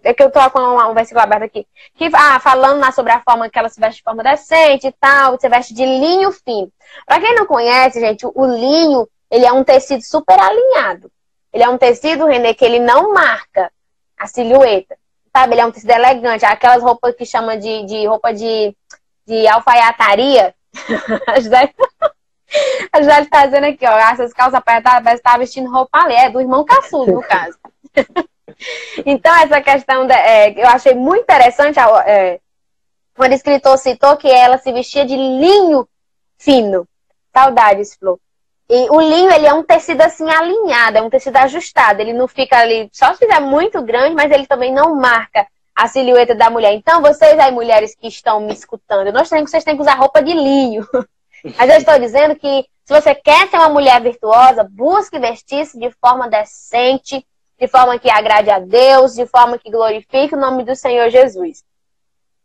é 0.02 0.14
que 0.14 0.22
eu 0.22 0.30
tô 0.30 0.50
com 0.50 0.60
um, 0.60 0.94
versículo 0.94 1.22
aberto 1.22 1.44
aqui. 1.44 1.66
Que, 1.94 2.10
ah, 2.14 2.40
falando 2.40 2.80
lá 2.80 2.92
sobre 2.92 3.12
a 3.12 3.20
forma 3.20 3.48
que 3.48 3.58
ela 3.58 3.68
se 3.68 3.80
veste 3.80 3.98
de 3.98 4.02
forma 4.02 4.22
decente 4.22 4.86
e 4.86 4.92
tal, 4.92 5.32
você 5.32 5.48
veste 5.48 5.74
de 5.74 5.84
linho 5.84 6.32
fino. 6.32 6.72
Pra 7.06 7.20
quem 7.20 7.34
não 7.34 7.46
conhece, 7.46 8.00
gente, 8.00 8.26
o, 8.26 8.44
linho, 8.46 9.08
ele 9.30 9.44
é 9.44 9.52
um 9.52 9.64
tecido 9.64 10.02
super 10.02 10.38
alinhado. 10.38 11.10
Ele 11.52 11.64
é 11.64 11.68
um 11.68 11.78
tecido, 11.78 12.26
Renê, 12.26 12.54
que 12.54 12.64
ele 12.64 12.78
não 12.78 13.12
marca 13.12 13.70
a 14.16 14.26
silhueta. 14.26 14.96
Sabe? 15.36 15.54
Ele 15.54 15.60
é 15.60 15.66
um 15.66 15.72
tecido 15.72 15.90
elegante. 15.90 16.44
Aquelas 16.44 16.82
roupas 16.82 17.14
que 17.14 17.26
chama 17.26 17.56
de, 17.56 17.84
de 17.84 18.06
roupa 18.06 18.32
de, 18.32 18.74
de 19.26 19.46
alfaiataria. 19.48 20.54
A 22.92 23.00
Gisele 23.00 23.22
está 23.22 23.46
dizendo 23.46 23.66
aqui, 23.66 23.86
ó, 23.86 23.96
essas 23.96 24.32
calças 24.32 24.54
apertadas 24.54 25.02
parece 25.02 25.20
estar 25.20 25.32
tá 25.32 25.38
vestindo 25.38 25.70
roupa 25.70 26.00
ali, 26.00 26.14
é 26.14 26.30
do 26.30 26.40
irmão 26.40 26.64
caçudo, 26.64 27.12
no 27.12 27.22
caso. 27.22 27.56
então, 29.04 29.34
essa 29.36 29.60
questão, 29.60 30.06
de, 30.06 30.12
é, 30.12 30.62
eu 30.62 30.68
achei 30.68 30.94
muito 30.94 31.22
interessante, 31.22 31.78
é, 31.78 32.38
quando 33.14 33.32
o 33.32 33.34
escritor 33.34 33.76
citou 33.78 34.16
que 34.16 34.30
ela 34.30 34.58
se 34.58 34.72
vestia 34.72 35.04
de 35.04 35.16
linho 35.16 35.88
fino. 36.38 36.86
Saudades, 37.32 37.94
Flor. 37.94 38.18
E 38.68 38.88
o 38.88 39.00
linho, 39.00 39.32
ele 39.32 39.46
é 39.46 39.52
um 39.52 39.64
tecido 39.64 40.00
assim 40.00 40.30
alinhado, 40.30 40.98
é 40.98 41.02
um 41.02 41.10
tecido 41.10 41.36
ajustado. 41.38 42.00
Ele 42.00 42.12
não 42.12 42.28
fica 42.28 42.56
ali, 42.56 42.88
só 42.92 43.12
se 43.12 43.18
fizer 43.18 43.40
muito 43.40 43.82
grande, 43.82 44.14
mas 44.14 44.30
ele 44.30 44.46
também 44.46 44.72
não 44.72 44.94
marca 44.94 45.46
a 45.74 45.88
silhueta 45.88 46.34
da 46.34 46.50
mulher. 46.50 46.72
Então, 46.74 47.02
vocês 47.02 47.38
aí, 47.38 47.50
mulheres 47.50 47.94
que 47.94 48.06
estão 48.06 48.40
me 48.40 48.52
escutando, 48.52 49.12
nós 49.12 49.28
temos, 49.28 49.50
vocês 49.50 49.64
têm 49.64 49.74
que 49.74 49.82
usar 49.82 49.94
roupa 49.94 50.22
de 50.22 50.32
linho. 50.32 50.86
Mas 51.56 51.70
eu 51.70 51.76
estou 51.78 51.98
dizendo 51.98 52.36
que 52.36 52.66
se 52.84 52.92
você 52.92 53.14
quer 53.14 53.48
ser 53.48 53.56
uma 53.56 53.70
mulher 53.70 54.00
virtuosa, 54.00 54.62
busque 54.62 55.18
vestir-se 55.18 55.78
de 55.78 55.90
forma 55.92 56.28
decente, 56.28 57.26
de 57.60 57.68
forma 57.68 57.98
que 57.98 58.10
agrade 58.10 58.50
a 58.50 58.58
Deus, 58.58 59.14
de 59.14 59.26
forma 59.26 59.58
que 59.58 59.70
glorifique 59.70 60.34
o 60.34 60.38
nome 60.38 60.64
do 60.64 60.74
Senhor 60.74 61.10
Jesus. 61.10 61.62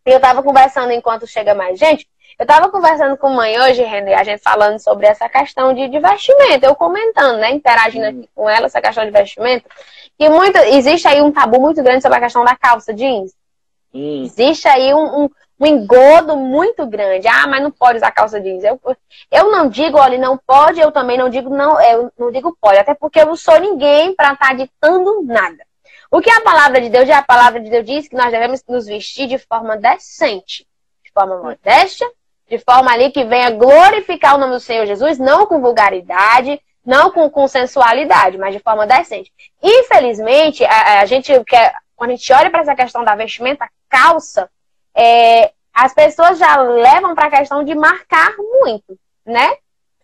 E 0.06 0.12
eu 0.12 0.18
estava 0.18 0.44
conversando 0.44 0.92
enquanto 0.92 1.26
chega 1.26 1.56
mais 1.56 1.80
gente, 1.80 2.08
eu 2.38 2.44
estava 2.44 2.70
conversando 2.70 3.16
com 3.18 3.30
mãe 3.30 3.58
hoje, 3.62 3.82
René, 3.82 4.14
a 4.14 4.24
gente 4.24 4.44
falando 4.44 4.78
sobre 4.78 5.08
essa 5.08 5.30
questão 5.30 5.74
de, 5.74 5.88
de 5.88 6.00
vestimento, 6.00 6.66
eu 6.66 6.76
comentando, 6.76 7.38
né, 7.38 7.52
interagindo 7.52 8.08
aqui 8.08 8.30
com 8.36 8.50
ela, 8.50 8.66
essa 8.66 8.82
questão 8.82 9.06
de 9.06 9.12
vestimento, 9.12 9.70
que 10.18 10.28
muito, 10.30 10.58
existe 10.58 11.08
aí 11.08 11.22
um 11.22 11.32
tabu 11.32 11.62
muito 11.62 11.82
grande 11.82 12.02
sobre 12.02 12.18
a 12.18 12.22
questão 12.22 12.44
da 12.44 12.56
calça 12.56 12.94
jeans. 12.94 13.32
Hum. 13.94 14.24
Existe 14.26 14.68
aí 14.68 14.94
um, 14.94 15.24
um, 15.24 15.30
um 15.60 15.66
engodo 15.66 16.36
muito 16.36 16.86
grande. 16.86 17.28
Ah, 17.28 17.48
mas 17.48 17.64
não 17.64 17.72
pode 17.72 17.98
usar 17.98 18.12
calça 18.12 18.40
jeans. 18.40 18.64
Eu, 18.64 18.80
eu 19.32 19.52
não 19.52 19.70
digo, 19.70 19.98
olha, 19.98 20.18
não 20.18 20.38
pode, 20.38 20.80
eu 20.80 20.92
também 20.92 21.18
não 21.18 21.30
digo 21.30 21.50
não, 21.50 21.80
eu 21.82 22.12
não 22.18 22.32
digo 22.32 22.56
pode, 22.60 22.78
até 22.78 22.94
porque 22.94 23.20
eu 23.20 23.26
não 23.28 23.36
sou 23.36 23.60
ninguém 23.60 24.14
para 24.16 24.34
estar 24.34 24.50
tá 24.50 24.54
ditando 24.54 25.24
nada. 25.24 25.66
O 26.12 26.22
que 26.22 26.30
a 26.30 26.42
palavra 26.42 26.80
de 26.80 26.90
Deus, 26.90 27.08
e 27.08 27.12
a 27.12 27.22
palavra 27.22 27.60
de 27.60 27.70
Deus 27.70 27.86
diz 27.86 28.08
que 28.08 28.16
nós 28.16 28.32
devemos 28.32 28.64
nos 28.68 28.86
vestir 28.86 29.28
de 29.28 29.38
forma 29.38 29.76
decente, 29.76 30.68
de 31.04 31.12
forma 31.12 31.42
modéstia, 31.42 32.08
de 32.48 32.60
forma 32.60 32.92
ali 32.92 33.12
que 33.12 33.24
venha 33.24 33.50
glorificar 33.50 34.36
o 34.36 34.38
nome 34.38 34.54
do 34.54 34.60
Senhor 34.60 34.86
Jesus, 34.86 35.18
não 35.18 35.46
com 35.46 35.60
vulgaridade, 35.60 36.62
não 36.86 37.12
com, 37.12 37.30
com 37.30 37.48
sensualidade, 37.48 38.38
mas 38.38 38.54
de 38.54 38.60
forma 38.62 38.86
decente. 38.86 39.34
Infelizmente, 39.62 40.64
a, 40.64 41.02
a 41.02 41.06
gente 41.06 41.34
quer, 41.44 41.74
quando 41.96 42.12
a 42.12 42.16
gente 42.16 42.32
olha 42.32 42.52
para 42.52 42.62
essa 42.62 42.76
questão 42.76 43.04
da 43.04 43.16
vestimenta, 43.16 43.68
calça, 43.90 44.50
é, 44.96 45.52
as 45.74 45.94
pessoas 45.94 46.40
já 46.40 46.62
levam 46.62 47.14
para 47.14 47.26
a 47.26 47.38
questão 47.38 47.64
de 47.64 47.76
marcar 47.76 48.34
muito, 48.38 48.98
né? 49.26 49.58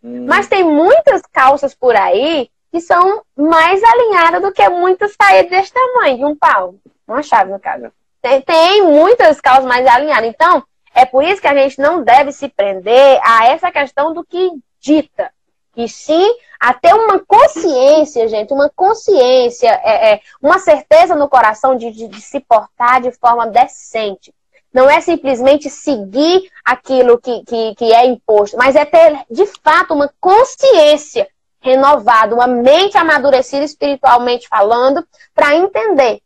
Hum. 0.03 0.25
Mas 0.27 0.47
tem 0.47 0.63
muitas 0.63 1.21
calças 1.31 1.73
por 1.73 1.95
aí 1.95 2.49
que 2.71 2.81
são 2.81 3.21
mais 3.35 3.81
alinhadas 3.83 4.41
do 4.41 4.51
que 4.51 4.67
muitas 4.69 5.15
saídas 5.21 5.49
desse 5.49 5.73
tamanho, 5.73 6.17
de 6.17 6.25
um 6.25 6.35
pau. 6.35 6.75
Uma 7.07 7.21
chave, 7.21 7.51
no 7.51 7.59
caso. 7.59 7.91
Tem, 8.21 8.41
tem 8.41 8.83
muitas 8.83 9.41
calças 9.41 9.65
mais 9.65 9.85
alinhadas. 9.85 10.29
Então, 10.29 10.63
é 10.93 11.05
por 11.05 11.23
isso 11.23 11.41
que 11.41 11.47
a 11.47 11.55
gente 11.55 11.79
não 11.79 12.03
deve 12.03 12.31
se 12.31 12.47
prender 12.47 13.19
a 13.23 13.47
essa 13.47 13.71
questão 13.71 14.13
do 14.13 14.23
que 14.23 14.51
dita. 14.79 15.31
E 15.75 15.87
sim 15.87 16.35
a 16.59 16.73
ter 16.73 16.93
uma 16.93 17.19
consciência, 17.19 18.27
gente, 18.27 18.53
uma 18.53 18.69
consciência, 18.69 19.69
é, 19.83 20.13
é, 20.13 20.21
uma 20.41 20.59
certeza 20.59 21.15
no 21.15 21.29
coração 21.29 21.75
de, 21.75 21.91
de, 21.91 22.07
de 22.07 22.21
se 22.21 22.39
portar 22.39 23.01
de 23.01 23.11
forma 23.11 23.47
decente. 23.47 24.33
Não 24.73 24.89
é 24.89 25.01
simplesmente 25.01 25.69
seguir 25.69 26.49
aquilo 26.63 27.19
que, 27.19 27.43
que, 27.43 27.75
que 27.75 27.93
é 27.93 28.05
imposto, 28.05 28.57
mas 28.57 28.75
é 28.75 28.85
ter, 28.85 29.25
de 29.29 29.45
fato, 29.61 29.93
uma 29.93 30.11
consciência 30.19 31.27
renovada, 31.59 32.33
uma 32.33 32.47
mente 32.47 32.97
amadurecida 32.97 33.63
espiritualmente 33.63 34.47
falando, 34.47 35.05
para 35.33 35.55
entender 35.55 36.21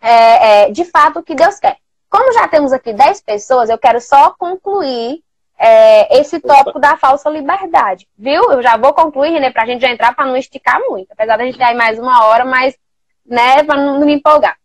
é, 0.00 0.64
é, 0.64 0.70
de 0.70 0.84
fato 0.84 1.20
o 1.20 1.22
que 1.22 1.34
Deus 1.34 1.58
quer. 1.58 1.76
Como 2.08 2.32
já 2.32 2.48
temos 2.48 2.72
aqui 2.72 2.92
10 2.92 3.22
pessoas, 3.22 3.70
eu 3.70 3.78
quero 3.78 4.00
só 4.00 4.30
concluir 4.30 5.22
é, 5.58 6.18
esse 6.18 6.40
tópico 6.40 6.80
da 6.80 6.96
falsa 6.96 7.30
liberdade, 7.30 8.08
viu? 8.18 8.50
Eu 8.50 8.62
já 8.62 8.76
vou 8.76 8.92
concluir, 8.92 9.30
Renê, 9.30 9.50
para 9.50 9.62
a 9.62 9.66
gente 9.66 9.80
já 9.80 9.90
entrar 9.90 10.14
para 10.14 10.26
não 10.26 10.36
esticar 10.36 10.80
muito. 10.88 11.12
Apesar 11.12 11.36
da 11.36 11.44
gente 11.44 11.56
ter 11.56 11.64
aí 11.64 11.76
mais 11.76 11.98
uma 11.98 12.26
hora, 12.26 12.44
mas, 12.44 12.76
né, 13.24 13.62
para 13.62 13.80
não 13.80 14.00
me 14.00 14.14
empolgar. 14.14 14.56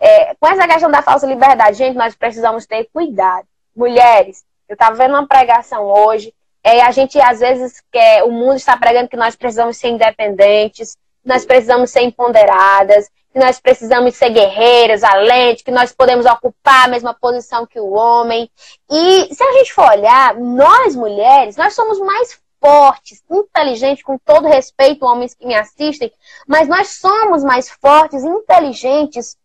É, 0.00 0.34
com 0.34 0.46
essa 0.46 0.66
questão 0.66 0.90
da 0.90 1.02
falsa 1.02 1.26
liberdade, 1.26 1.78
gente, 1.78 1.96
nós 1.96 2.14
precisamos 2.14 2.66
ter 2.66 2.88
cuidado. 2.92 3.46
Mulheres, 3.74 4.44
eu 4.68 4.74
estava 4.74 4.96
vendo 4.96 5.14
uma 5.14 5.26
pregação 5.26 5.84
hoje, 5.84 6.32
é, 6.62 6.82
a 6.82 6.90
gente 6.90 7.20
às 7.20 7.40
vezes 7.40 7.82
quer, 7.90 8.24
o 8.24 8.30
mundo 8.30 8.56
está 8.56 8.76
pregando 8.76 9.08
que 9.08 9.16
nós 9.16 9.34
precisamos 9.34 9.76
ser 9.76 9.88
independentes, 9.88 10.96
nós 11.24 11.44
precisamos 11.44 11.90
ser 11.90 12.02
empoderadas, 12.02 13.08
que 13.32 13.38
nós 13.38 13.60
precisamos 13.60 14.14
ser 14.16 14.30
guerreiras, 14.30 15.02
valentes, 15.02 15.62
que 15.62 15.70
nós 15.70 15.92
podemos 15.92 16.26
ocupar 16.26 16.84
a 16.84 16.88
mesma 16.88 17.14
posição 17.14 17.66
que 17.66 17.78
o 17.78 17.92
homem. 17.92 18.50
E 18.90 19.34
se 19.34 19.42
a 19.42 19.52
gente 19.52 19.72
for 19.72 19.88
olhar, 19.88 20.34
nós 20.36 20.94
mulheres, 20.96 21.56
nós 21.56 21.74
somos 21.74 21.98
mais 22.00 22.40
fortes, 22.60 23.22
inteligentes, 23.30 24.02
com 24.02 24.18
todo 24.18 24.48
respeito, 24.48 25.04
homens 25.04 25.34
que 25.34 25.46
me 25.46 25.54
assistem, 25.54 26.12
mas 26.46 26.66
nós 26.68 26.98
somos 26.98 27.44
mais 27.44 27.68
fortes, 27.68 28.24
inteligentes 28.24 29.36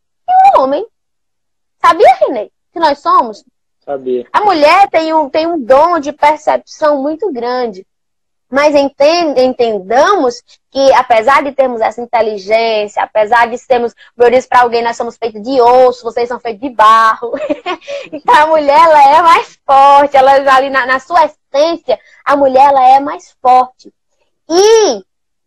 o 0.56 0.62
homem. 0.62 0.86
Sabia, 1.82 2.16
Renê? 2.22 2.52
Que 2.72 2.80
nós 2.80 3.00
somos? 3.00 3.44
Sabia. 3.86 4.26
A 4.32 4.42
mulher 4.42 4.90
tem 4.90 5.14
um, 5.14 5.30
tem 5.30 5.46
um 5.46 5.60
dom 5.60 6.00
de 6.00 6.12
percepção 6.12 7.02
muito 7.02 7.32
grande. 7.32 7.86
Mas 8.50 8.76
entendamos 8.76 10.44
que, 10.70 10.94
apesar 10.94 11.44
de 11.44 11.54
termos 11.54 11.82
essa 11.82 12.00
inteligência, 12.00 13.02
apesar 13.02 13.48
de 13.48 13.58
sermos, 13.58 13.96
meu 14.16 14.30
Deus, 14.30 14.46
para 14.46 14.62
alguém 14.62 14.84
nós 14.84 14.96
somos 14.96 15.18
feitos 15.18 15.42
de 15.42 15.60
osso, 15.60 16.04
vocês 16.04 16.28
são 16.28 16.40
feitos 16.40 16.62
de 16.62 16.70
barro. 16.70 17.32
então 18.14 18.36
a 18.36 18.46
mulher 18.46 18.80
ela 18.80 19.18
é 19.18 19.22
mais 19.24 19.60
forte, 19.66 20.16
ela 20.16 20.34
ali 20.56 20.70
na, 20.70 20.86
na 20.86 21.00
sua 21.00 21.26
essência, 21.26 22.00
a 22.24 22.38
mulher 22.38 22.70
ela 22.70 22.88
é 22.90 23.00
mais 23.00 23.36
forte. 23.42 23.92
E 24.48 25.04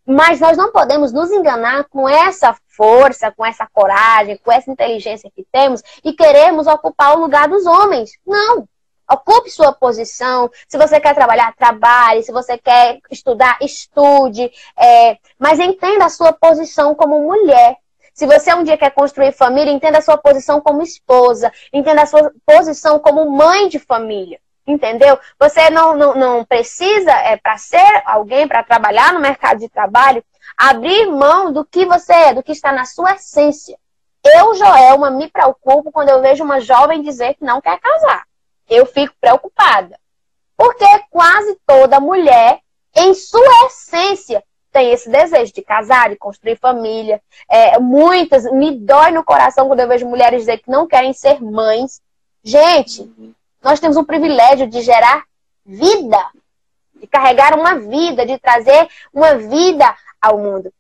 mas 0.07 0.39
nós 0.41 0.57
não 0.57 0.71
podemos 0.71 1.13
nos 1.13 1.31
enganar 1.31 1.85
com 1.85 2.09
essa 2.09 2.57
força, 2.69 3.33
com 3.33 3.45
essa 3.45 3.67
coragem, 3.67 4.39
com 4.39 4.53
essa 4.53 4.71
inteligência 4.71 5.31
que 5.35 5.45
temos 5.51 5.83
e 6.05 6.13
queremos 6.13 6.67
ocupar 6.67 7.17
o 7.17 7.21
lugar 7.21 7.49
dos 7.49 7.67
homens. 7.67 8.13
Não. 8.25 8.69
Ocupe 9.11 9.51
sua 9.51 9.73
posição. 9.73 10.51
Se 10.69 10.77
você 10.77 11.01
quer 11.01 11.15
trabalhar, 11.15 11.55
trabalhe. 11.55 12.23
Se 12.23 12.33
você 12.33 12.59
quer 12.59 12.99
estudar, 13.11 13.57
estude. 13.61 14.51
É, 14.77 15.17
mas 15.39 15.61
entenda 15.61 16.07
a 16.07 16.11
sua 16.11 16.33
posição 16.33 16.95
como 16.95 17.21
mulher. 17.21 17.77
Se 18.13 18.27
você 18.27 18.53
um 18.55 18.65
dia 18.65 18.79
quer 18.79 18.91
construir 18.91 19.33
família, 19.33 19.71
entenda 19.71 19.99
a 19.99 20.03
sua 20.03 20.17
posição 20.17 20.61
como 20.61 20.83
esposa. 20.83 21.53
Entenda 21.73 22.03
a 22.03 22.07
sua 22.07 22.33
posição 22.45 22.99
como 22.99 23.31
mãe 23.31 23.69
de 23.69 23.79
família. 23.79 24.41
Entendeu? 24.67 25.19
Você 25.39 25.71
não, 25.71 25.97
não, 25.97 26.15
não 26.15 26.45
precisa, 26.45 27.13
é, 27.13 27.37
para 27.37 27.57
ser 27.57 28.03
alguém, 28.05 28.49
para 28.49 28.65
trabalhar 28.65 29.13
no 29.13 29.21
mercado 29.21 29.61
de 29.61 29.69
trabalho, 29.69 30.25
abrir 30.57 31.07
mão 31.07 31.53
do 31.53 31.65
que 31.65 31.87
você 31.87 32.13
é, 32.13 32.35
do 32.35 32.43
que 32.43 32.53
está 32.53 32.73
na 32.73 32.85
sua 32.85 33.13
essência. 33.15 33.79
Eu, 34.25 34.55
Joelma, 34.55 35.11
me 35.11 35.31
preocupo 35.31 35.93
quando 35.93 36.09
eu 36.09 36.21
vejo 36.21 36.43
uma 36.43 36.61
jovem 36.61 37.03
dizer 37.03 37.35
que 37.35 37.45
não 37.45 37.61
quer 37.61 37.79
casar 37.79 38.25
eu 38.69 38.87
fico 38.87 39.15
preocupada. 39.21 39.99
Porque 40.57 40.87
quase 41.11 41.59
toda 41.67 42.01
mulher, 42.01 42.61
em 42.95 43.15
sua 43.15 43.67
essência, 43.67 44.43
tem 44.73 44.93
esse 44.93 45.09
desejo 45.09 45.53
de 45.53 45.63
casar, 45.63 46.11
de 46.11 46.17
construir 46.17 46.57
família. 46.57 47.23
É, 47.49 47.79
muitas, 47.79 48.45
me 48.53 48.73
dói 48.79 49.11
no 49.11 49.25
coração 49.25 49.69
quando 49.69 49.81
eu 49.81 49.89
vejo 49.89 50.09
mulheres 50.09 50.41
dizer 50.41 50.59
que 50.59 50.71
não 50.71 50.87
querem 50.87 51.13
ser 51.13 51.43
mães. 51.43 52.01
Gente, 52.43 53.11
nós 53.67 53.81
temos 53.81 53.97
um 53.97 54.05
privilégio 54.05 54.69
de 54.69 54.81
gerar 54.81 55.25
vida, 55.65 56.25
de 56.95 57.07
carregar 57.09 57.59
uma 57.59 57.75
vida, 57.75 58.25
de 58.25 58.39
trazer 58.39 58.89
uma 59.13 59.35
vida 59.35 59.93
ao 60.23 60.39
mundo. 60.39 60.73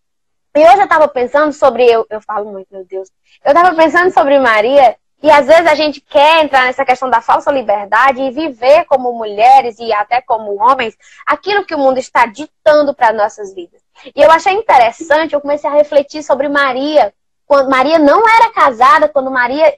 E 0.55 0.61
hoje 0.61 0.79
eu 0.79 0.85
estava 0.85 1.09
pensando 1.09 1.53
sobre, 1.53 1.85
eu, 1.85 2.07
eu 2.09 2.21
falo 2.21 2.53
muito, 2.53 2.69
meu 2.71 2.85
Deus, 2.85 3.11
eu 3.45 3.53
estava 3.53 3.75
pensando 3.75 4.15
sobre 4.15 4.39
Maria 4.39 4.97
e 5.21 5.29
às 5.29 5.47
vezes 5.47 5.67
a 5.67 5.75
gente 5.75 6.01
quer 6.01 6.45
entrar 6.45 6.67
nessa 6.67 6.85
questão 6.85 7.11
da 7.11 7.21
falsa 7.21 7.51
liberdade 7.51 8.23
e 8.23 8.31
viver 8.31 8.85
como 8.85 9.13
mulheres 9.13 9.77
e 9.81 9.93
até 9.93 10.23
como 10.23 10.55
homens 10.63 10.97
aquilo 11.27 11.67
que 11.67 11.75
o 11.75 11.79
mundo 11.79 11.99
está 11.99 12.25
ditando 12.27 12.95
para 12.95 13.13
nossas 13.13 13.53
vidas. 13.53 13.83
E 14.15 14.23
eu 14.23 14.31
achei 14.31 14.53
interessante, 14.53 15.35
eu 15.35 15.41
comecei 15.41 15.69
a 15.69 15.75
refletir 15.75 16.23
sobre 16.23 16.49
Maria. 16.49 17.13
Quando 17.47 17.69
Maria 17.69 17.99
não 17.99 18.23
era 18.29 18.53
casada 18.53 19.09
quando 19.09 19.29
Maria 19.29 19.77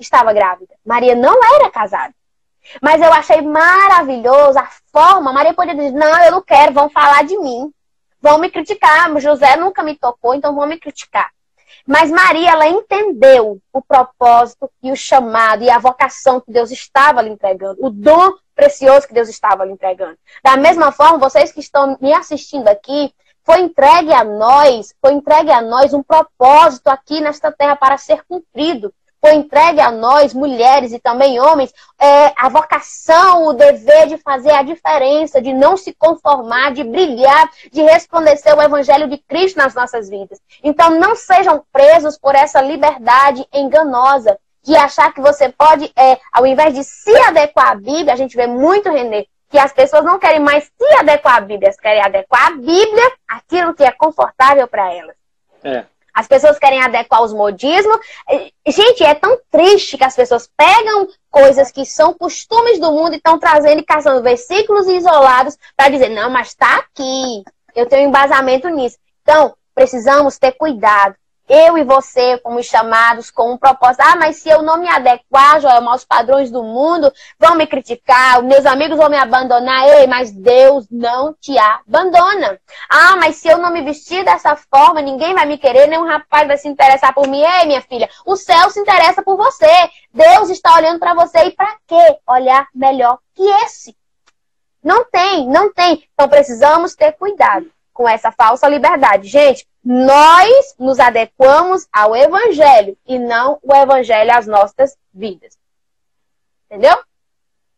estava 0.00 0.32
grávida. 0.32 0.74
Maria 0.84 1.14
não 1.14 1.38
era 1.54 1.70
casada. 1.70 2.12
Mas 2.80 3.00
eu 3.00 3.12
achei 3.12 3.40
maravilhoso 3.42 4.58
a 4.58 4.68
forma. 4.92 5.32
Maria 5.32 5.54
podia 5.54 5.74
dizer: 5.74 5.92
Não, 5.92 6.24
eu 6.24 6.32
não 6.32 6.42
quero, 6.42 6.72
vão 6.72 6.88
falar 6.88 7.24
de 7.24 7.36
mim. 7.38 7.72
Vão 8.20 8.38
me 8.38 8.50
criticar. 8.50 9.10
José 9.18 9.56
nunca 9.56 9.82
me 9.82 9.96
tocou, 9.96 10.34
então 10.34 10.54
vão 10.54 10.66
me 10.66 10.78
criticar. 10.78 11.30
Mas 11.86 12.10
Maria, 12.10 12.50
ela 12.50 12.68
entendeu 12.68 13.60
o 13.72 13.82
propósito 13.82 14.70
e 14.82 14.92
o 14.92 14.96
chamado 14.96 15.62
e 15.62 15.70
a 15.70 15.78
vocação 15.78 16.40
que 16.40 16.52
Deus 16.52 16.70
estava 16.70 17.22
lhe 17.22 17.30
entregando, 17.30 17.84
o 17.84 17.90
dom 17.90 18.34
precioso 18.54 19.08
que 19.08 19.14
Deus 19.14 19.28
estava 19.28 19.64
lhe 19.64 19.72
entregando. 19.72 20.18
Da 20.44 20.56
mesma 20.56 20.92
forma, 20.92 21.18
vocês 21.18 21.50
que 21.50 21.60
estão 21.60 21.96
me 22.00 22.12
assistindo 22.12 22.68
aqui, 22.68 23.12
foi 23.42 23.60
entregue 23.60 24.12
a 24.12 24.22
nós, 24.22 24.94
foi 25.00 25.14
entregue 25.14 25.50
a 25.50 25.62
nós 25.62 25.94
um 25.94 26.02
propósito 26.02 26.88
aqui 26.88 27.20
nesta 27.20 27.50
terra 27.50 27.74
para 27.74 27.96
ser 27.96 28.22
cumprido 28.24 28.92
foi 29.20 29.34
entregue 29.34 29.80
a 29.80 29.90
nós, 29.90 30.32
mulheres 30.32 30.92
e 30.92 30.98
também 30.98 31.38
homens, 31.38 31.72
é, 31.98 32.32
a 32.36 32.48
vocação, 32.48 33.46
o 33.46 33.52
dever 33.52 34.06
de 34.06 34.16
fazer 34.16 34.52
a 34.52 34.62
diferença, 34.62 35.42
de 35.42 35.52
não 35.52 35.76
se 35.76 35.92
conformar, 35.92 36.72
de 36.72 36.82
brilhar, 36.82 37.50
de 37.70 37.82
resplandecer 37.82 38.56
o 38.56 38.62
Evangelho 38.62 39.08
de 39.08 39.18
Cristo 39.18 39.58
nas 39.58 39.74
nossas 39.74 40.08
vidas. 40.08 40.40
Então, 40.62 40.98
não 40.98 41.14
sejam 41.14 41.62
presos 41.70 42.18
por 42.18 42.34
essa 42.34 42.60
liberdade 42.60 43.46
enganosa 43.52 44.38
de 44.62 44.76
achar 44.76 45.12
que 45.12 45.20
você 45.20 45.48
pode, 45.50 45.92
é, 45.96 46.18
ao 46.32 46.46
invés 46.46 46.74
de 46.74 46.84
se 46.84 47.14
adequar 47.22 47.72
à 47.72 47.74
Bíblia, 47.74 48.12
a 48.12 48.16
gente 48.16 48.36
vê 48.36 48.46
muito, 48.46 48.90
Renê, 48.90 49.26
que 49.50 49.58
as 49.58 49.72
pessoas 49.72 50.04
não 50.04 50.18
querem 50.18 50.40
mais 50.40 50.64
se 50.64 50.94
adequar 50.98 51.38
à 51.38 51.40
Bíblia, 51.40 51.68
elas 51.68 51.80
querem 51.80 52.02
adequar 52.02 52.46
à 52.46 52.50
Bíblia 52.52 53.12
aquilo 53.28 53.74
que 53.74 53.82
é 53.82 53.90
confortável 53.90 54.66
para 54.68 54.92
elas. 54.94 55.16
É. 55.64 55.84
As 56.14 56.26
pessoas 56.26 56.58
querem 56.58 56.82
adequar 56.82 57.22
os 57.22 57.32
modismos. 57.32 57.98
Gente, 58.66 59.04
é 59.04 59.14
tão 59.14 59.38
triste 59.50 59.96
que 59.96 60.04
as 60.04 60.16
pessoas 60.16 60.48
pegam 60.56 61.08
coisas 61.30 61.70
que 61.70 61.84
são 61.84 62.12
costumes 62.14 62.80
do 62.80 62.92
mundo 62.92 63.14
e 63.14 63.16
estão 63.16 63.38
trazendo 63.38 63.80
e 63.80 63.84
caçando 63.84 64.22
versículos 64.22 64.86
isolados 64.88 65.56
para 65.76 65.88
dizer, 65.88 66.08
não, 66.08 66.30
mas 66.30 66.48
está 66.48 66.76
aqui. 66.76 67.42
Eu 67.74 67.86
tenho 67.86 68.08
embasamento 68.08 68.68
nisso. 68.68 68.98
Então, 69.22 69.54
precisamos 69.74 70.38
ter 70.38 70.52
cuidado 70.52 71.14
eu 71.50 71.76
e 71.76 71.82
você 71.82 72.38
fomos 72.44 72.66
chamados 72.66 73.28
com 73.28 73.52
um 73.52 73.58
propósito. 73.58 74.02
Ah, 74.02 74.14
mas 74.14 74.36
se 74.36 74.48
eu 74.48 74.62
não 74.62 74.78
me 74.78 74.88
adequar, 74.88 75.60
Joel, 75.60 75.88
aos 75.88 76.04
padrões 76.04 76.48
do 76.48 76.62
mundo, 76.62 77.12
vão 77.40 77.56
me 77.56 77.66
criticar, 77.66 78.40
meus 78.40 78.64
amigos 78.64 78.96
vão 78.96 79.10
me 79.10 79.16
abandonar. 79.16 79.84
Ei, 79.88 80.06
mas 80.06 80.30
Deus 80.30 80.86
não 80.88 81.34
te 81.34 81.58
abandona. 81.58 82.56
Ah, 82.88 83.16
mas 83.16 83.36
se 83.36 83.48
eu 83.48 83.58
não 83.58 83.72
me 83.72 83.82
vestir 83.82 84.24
dessa 84.24 84.54
forma, 84.54 85.02
ninguém 85.02 85.34
vai 85.34 85.44
me 85.44 85.58
querer, 85.58 85.88
nenhum 85.88 86.06
rapaz 86.06 86.46
vai 86.46 86.56
se 86.56 86.68
interessar 86.68 87.12
por 87.12 87.26
mim. 87.26 87.42
Ei, 87.42 87.66
minha 87.66 87.82
filha, 87.82 88.08
o 88.24 88.36
céu 88.36 88.70
se 88.70 88.78
interessa 88.78 89.20
por 89.20 89.36
você. 89.36 89.90
Deus 90.14 90.50
está 90.50 90.76
olhando 90.76 91.00
para 91.00 91.14
você. 91.14 91.46
E 91.46 91.50
para 91.50 91.74
que 91.84 92.18
olhar 92.28 92.68
melhor 92.72 93.18
que 93.34 93.42
esse? 93.64 93.96
Não 94.84 95.04
tem, 95.04 95.48
não 95.48 95.72
tem. 95.72 96.08
Então 96.14 96.28
precisamos 96.28 96.94
ter 96.94 97.10
cuidado 97.12 97.68
com 98.00 98.08
essa 98.08 98.32
falsa 98.32 98.66
liberdade. 98.66 99.28
Gente, 99.28 99.68
nós 99.84 100.74
nos 100.78 100.98
adequamos 100.98 101.86
ao 101.92 102.16
evangelho 102.16 102.96
e 103.06 103.18
não 103.18 103.58
o 103.62 103.74
evangelho 103.74 104.32
às 104.32 104.46
nossas 104.46 104.96
vidas. 105.12 105.58
Entendeu? 106.64 106.96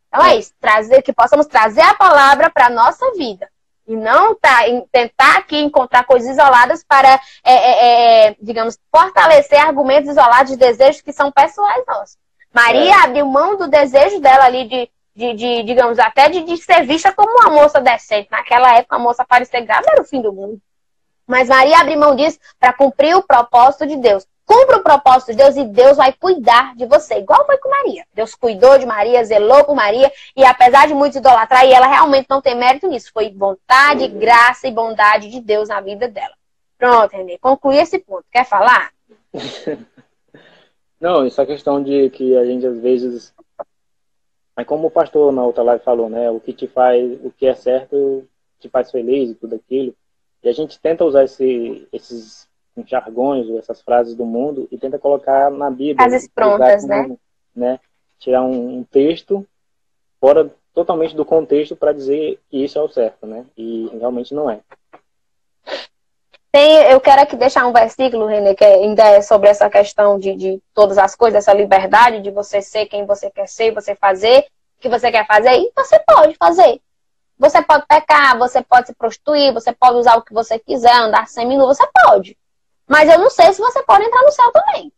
Então 0.06 0.24
é 0.24 0.36
isso, 0.36 0.52
trazer 0.60 1.02
que 1.02 1.12
possamos 1.12 1.46
trazer 1.46 1.80
a 1.80 1.94
palavra 1.94 2.48
para 2.50 2.66
a 2.66 2.70
nossa 2.70 3.10
vida 3.14 3.50
e 3.84 3.96
não 3.96 4.32
tá, 4.36 4.58
tentar 4.92 5.38
aqui 5.38 5.58
encontrar 5.58 6.04
coisas 6.04 6.30
isoladas 6.30 6.84
para, 6.84 7.20
é, 7.42 7.52
é, 7.52 8.28
é, 8.28 8.36
digamos, 8.40 8.78
fortalecer 8.94 9.58
argumentos 9.58 10.08
isolados 10.08 10.52
de 10.52 10.56
desejos 10.56 11.03
que 11.03 11.12
são 11.12 11.32
pessoais 11.32 11.82
nossos. 11.84 12.16
Maria 12.54 12.94
é. 12.94 13.04
abriu 13.04 13.26
mão 13.26 13.57
do 13.57 13.66
desejo 13.66 14.20
dela 14.20 14.44
ali 14.44 14.68
de 14.68 14.88
de, 15.14 15.34
de 15.34 15.63
digamos, 15.63 15.99
até 15.99 16.29
de, 16.29 16.43
de, 16.43 16.57
ser 16.57 16.87
vista 16.87 17.13
como 17.13 17.30
uma 17.30 17.51
moça 17.51 17.80
decente. 17.80 18.29
Naquela 18.30 18.76
época, 18.76 18.97
a 18.97 18.99
moça 18.99 19.25
parecer 19.25 19.61
grávida 19.63 19.93
era 19.93 20.03
o 20.03 20.07
fim 20.07 20.21
do 20.21 20.33
mundo. 20.33 20.61
Mas 21.26 21.49
Maria 21.49 21.79
abriu 21.79 21.99
mão 21.99 22.17
disso 22.17 22.39
para 22.59 22.72
cumprir 22.72 23.17
o 23.17 23.22
propósito 23.22 23.87
de 23.87 23.97
Deus. 23.97 24.26
Cumpra 24.45 24.79
o 24.79 24.83
propósito 24.83 25.30
de 25.30 25.39
Deus 25.39 25.57
e 25.57 25.64
Deus 25.64 25.97
vai 25.97 26.13
cuidar 26.13 26.75
de 26.75 26.84
você. 26.84 27.18
Igual 27.18 27.47
foi 27.47 27.57
com 27.59 27.71
Maria. 27.71 28.05
Deus 28.13 28.34
cuidou 28.34 28.76
de 28.76 28.84
Maria, 28.84 29.25
zelou 29.25 29.64
por 29.64 29.75
Maria. 29.75 30.11
E 30.37 30.45
apesar 30.45 30.89
de 30.89 30.95
muitos 30.95 31.17
idolatrar, 31.17 31.64
e 31.64 31.72
ela 31.72 31.87
realmente 31.87 32.26
não 32.29 32.43
tem 32.43 32.57
mérito 32.57 32.89
nisso. 32.89 33.11
Foi 33.14 33.30
vontade, 33.30 34.09
graça 34.09 34.67
e 34.67 34.72
bondade 34.72 35.30
de 35.30 35.41
Deus 35.41 35.68
na 35.68 35.80
vida 35.80 36.09
dela. 36.09 36.34
Pronto, 36.76 37.13
Renê. 37.13 37.39
Concluí 37.39 37.79
esse 37.79 37.99
ponto. 38.01 38.25
Quer 38.30 38.45
falar? 38.45 38.91
Não, 41.01 41.26
essa 41.26 41.45
questão 41.45 41.83
de 41.83 42.11
que 42.11 42.37
a 42.37 42.45
gente 42.45 42.64
às 42.64 42.79
vezes 42.80 43.34
mas 44.57 44.66
como 44.66 44.88
o 44.88 44.91
pastor 44.91 45.33
na 45.33 45.45
outra 45.45 45.62
live 45.62 45.84
falou, 45.84 46.08
né? 46.08 46.30
O 46.30 46.41
que 46.41 46.53
te 46.53 46.66
faz, 46.66 47.18
o 47.24 47.30
que 47.30 47.46
é 47.46 47.54
certo 47.54 48.26
te 48.61 48.68
faz 48.68 48.91
feliz 48.91 49.30
e 49.30 49.34
tudo 49.34 49.57
aquilo. 49.57 49.95
E 50.42 50.49
a 50.49 50.53
gente 50.53 50.80
tenta 50.80 51.04
usar 51.04 51.24
esse, 51.24 51.88
esses 51.92 52.49
jargões, 52.87 53.49
essas 53.50 53.80
frases 53.83 54.14
do 54.14 54.24
mundo 54.24 54.68
e 54.70 54.79
tenta 54.79 54.99
colocar 54.99 55.50
na 55.50 55.70
Bíblia. 55.70 55.96
Frases 55.96 56.29
prontas, 56.29 56.84
né? 56.84 57.16
né? 57.54 57.80
Tirar 58.18 58.42
um, 58.42 58.79
um 58.79 58.84
texto 58.84 59.46
fora 60.20 60.50
totalmente 60.74 61.14
do 61.14 61.24
contexto 61.24 61.76
para 61.76 61.92
dizer 61.92 62.38
que 62.49 62.64
isso 62.64 62.79
é 62.79 62.83
o 62.83 62.88
certo, 62.88 63.26
né? 63.26 63.45
E 63.57 63.88
realmente 63.99 64.34
não 64.34 64.50
é. 64.50 64.61
Tem, 66.53 66.83
eu 66.91 67.00
quero 67.00 67.22
aqui 67.22 67.34
deixar 67.34 67.66
um 67.66 67.72
versículo, 67.72 68.26
René, 68.26 68.54
que 68.54 68.62
ainda 68.62 69.03
é 69.04 69.22
sobre 69.22 69.49
essa 69.49 69.70
questão 69.70 70.18
de, 70.18 70.37
de 70.37 70.62
todas 70.74 70.99
as 70.99 71.16
coisas, 71.16 71.38
essa 71.38 71.54
liberdade 71.54 72.20
de 72.20 72.30
você 72.30 72.61
ser 72.61 72.84
quem 72.84 73.07
você 73.07 73.30
quer 73.30 73.49
ser, 73.49 73.72
você 73.72 73.96
fazer 73.96 74.41
o 74.76 74.83
que 74.83 74.88
você 74.91 75.11
quer 75.11 75.26
fazer, 75.26 75.54
e 75.54 75.72
você 75.74 75.99
pode 76.00 76.34
fazer. 76.34 76.79
Você 77.38 77.62
pode 77.62 77.87
pecar, 77.87 78.37
você 78.38 78.62
pode 78.62 78.88
se 78.88 78.95
prostituir, 78.95 79.54
você 79.54 79.72
pode 79.72 79.96
usar 79.96 80.16
o 80.16 80.22
que 80.22 80.34
você 80.34 80.58
quiser, 80.58 80.95
andar 80.95 81.26
sem 81.26 81.49
minu, 81.49 81.66
você 81.66 81.88
pode. 82.04 82.37
Mas 82.87 83.08
eu 83.08 83.18
não 83.18 83.30
sei 83.30 83.50
se 83.54 83.58
você 83.58 83.83
pode 83.84 84.04
entrar 84.04 84.22
no 84.22 84.30
céu 84.30 84.53
também. 84.53 84.92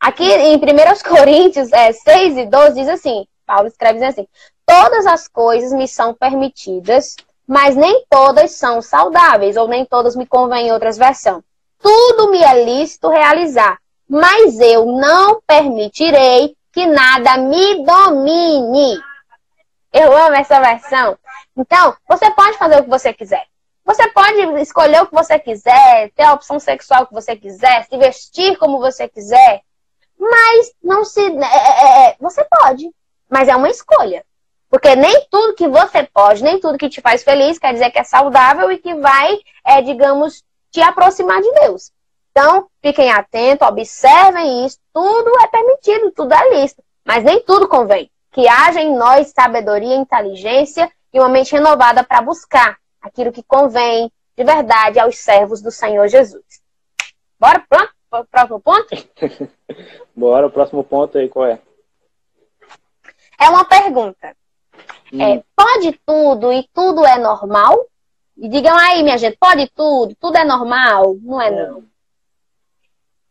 Aqui 0.00 0.24
em 0.24 0.56
1 0.56 0.60
Coríntios 1.06 1.70
é, 1.70 1.92
6 1.92 2.38
e 2.38 2.46
12 2.46 2.74
diz 2.74 2.88
assim, 2.88 3.26
Paulo 3.44 3.68
escreve 3.68 4.02
assim, 4.02 4.26
todas 4.64 5.04
as 5.04 5.28
coisas 5.28 5.70
me 5.70 5.86
são 5.86 6.14
permitidas, 6.14 7.14
mas 7.48 7.74
nem 7.74 8.04
todas 8.10 8.50
são 8.52 8.82
saudáveis, 8.82 9.56
ou 9.56 9.66
nem 9.66 9.86
todas 9.86 10.14
me 10.14 10.26
convêm 10.26 10.68
em 10.68 10.72
outras 10.72 10.98
versões. 10.98 11.42
Tudo 11.80 12.30
me 12.30 12.42
é 12.42 12.62
lícito 12.62 13.08
realizar, 13.08 13.78
mas 14.06 14.60
eu 14.60 14.84
não 14.84 15.40
permitirei 15.46 16.54
que 16.70 16.84
nada 16.84 17.38
me 17.38 17.82
domine. 17.86 19.00
Eu 19.90 20.14
amo 20.14 20.36
essa 20.36 20.60
versão. 20.60 21.16
Então, 21.56 21.96
você 22.06 22.30
pode 22.32 22.58
fazer 22.58 22.80
o 22.80 22.84
que 22.84 22.90
você 22.90 23.14
quiser. 23.14 23.46
Você 23.82 24.06
pode 24.10 24.38
escolher 24.60 25.00
o 25.02 25.06
que 25.06 25.14
você 25.14 25.38
quiser, 25.38 26.10
ter 26.14 26.24
a 26.24 26.34
opção 26.34 26.60
sexual 26.60 27.06
que 27.06 27.14
você 27.14 27.34
quiser, 27.34 27.86
se 27.86 27.96
vestir 27.96 28.58
como 28.58 28.78
você 28.78 29.08
quiser, 29.08 29.62
mas 30.18 30.72
não 30.82 31.02
se. 31.02 31.22
É, 31.22 31.26
é, 31.26 32.08
é, 32.08 32.16
você 32.20 32.44
pode, 32.44 32.90
mas 33.30 33.48
é 33.48 33.56
uma 33.56 33.70
escolha. 33.70 34.22
Porque 34.70 34.94
nem 34.94 35.26
tudo 35.30 35.54
que 35.54 35.66
você 35.66 36.04
pode, 36.04 36.42
nem 36.42 36.60
tudo 36.60 36.78
que 36.78 36.90
te 36.90 37.00
faz 37.00 37.22
feliz 37.22 37.58
quer 37.58 37.72
dizer 37.72 37.90
que 37.90 37.98
é 37.98 38.04
saudável 38.04 38.70
e 38.70 38.78
que 38.78 38.94
vai, 38.94 39.38
é, 39.64 39.80
digamos, 39.80 40.44
te 40.70 40.80
aproximar 40.80 41.40
de 41.40 41.50
Deus. 41.60 41.90
Então, 42.30 42.68
fiquem 42.82 43.10
atentos, 43.10 43.66
observem 43.66 44.66
isso. 44.66 44.78
Tudo 44.92 45.30
é 45.42 45.46
permitido, 45.48 46.12
tudo 46.12 46.34
é 46.34 46.50
lícito. 46.50 46.82
Mas 47.04 47.24
nem 47.24 47.42
tudo 47.42 47.66
convém. 47.66 48.10
Que 48.30 48.46
haja 48.46 48.80
em 48.80 48.94
nós 48.94 49.32
sabedoria, 49.34 49.96
inteligência 49.96 50.90
e 51.12 51.18
uma 51.18 51.28
mente 51.28 51.52
renovada 51.52 52.04
para 52.04 52.20
buscar 52.20 52.76
aquilo 53.00 53.32
que 53.32 53.42
convém 53.42 54.12
de 54.36 54.44
verdade 54.44 55.00
aos 55.00 55.18
servos 55.18 55.62
do 55.62 55.70
Senhor 55.70 56.06
Jesus. 56.08 56.44
Bora 57.40 57.64
pronto? 57.68 57.92
Para 58.10 58.20
o 58.20 58.26
próximo 58.26 58.60
ponto? 58.60 58.88
Bora, 60.14 60.46
o 60.46 60.50
próximo 60.50 60.84
ponto 60.84 61.18
aí, 61.18 61.28
qual 61.28 61.46
é? 61.46 61.58
É 63.40 63.48
uma 63.50 63.64
pergunta. 63.64 64.36
É, 65.12 65.42
pode 65.56 65.92
tudo 66.04 66.52
e 66.52 66.68
tudo 66.72 67.04
é 67.06 67.18
normal? 67.18 67.86
E 68.36 68.48
digam 68.48 68.76
aí, 68.76 69.02
minha 69.02 69.18
gente, 69.18 69.36
pode 69.38 69.68
tudo, 69.74 70.14
tudo 70.20 70.36
é 70.36 70.44
normal? 70.44 71.16
Não 71.22 71.40
é, 71.40 71.50
não. 71.50 71.84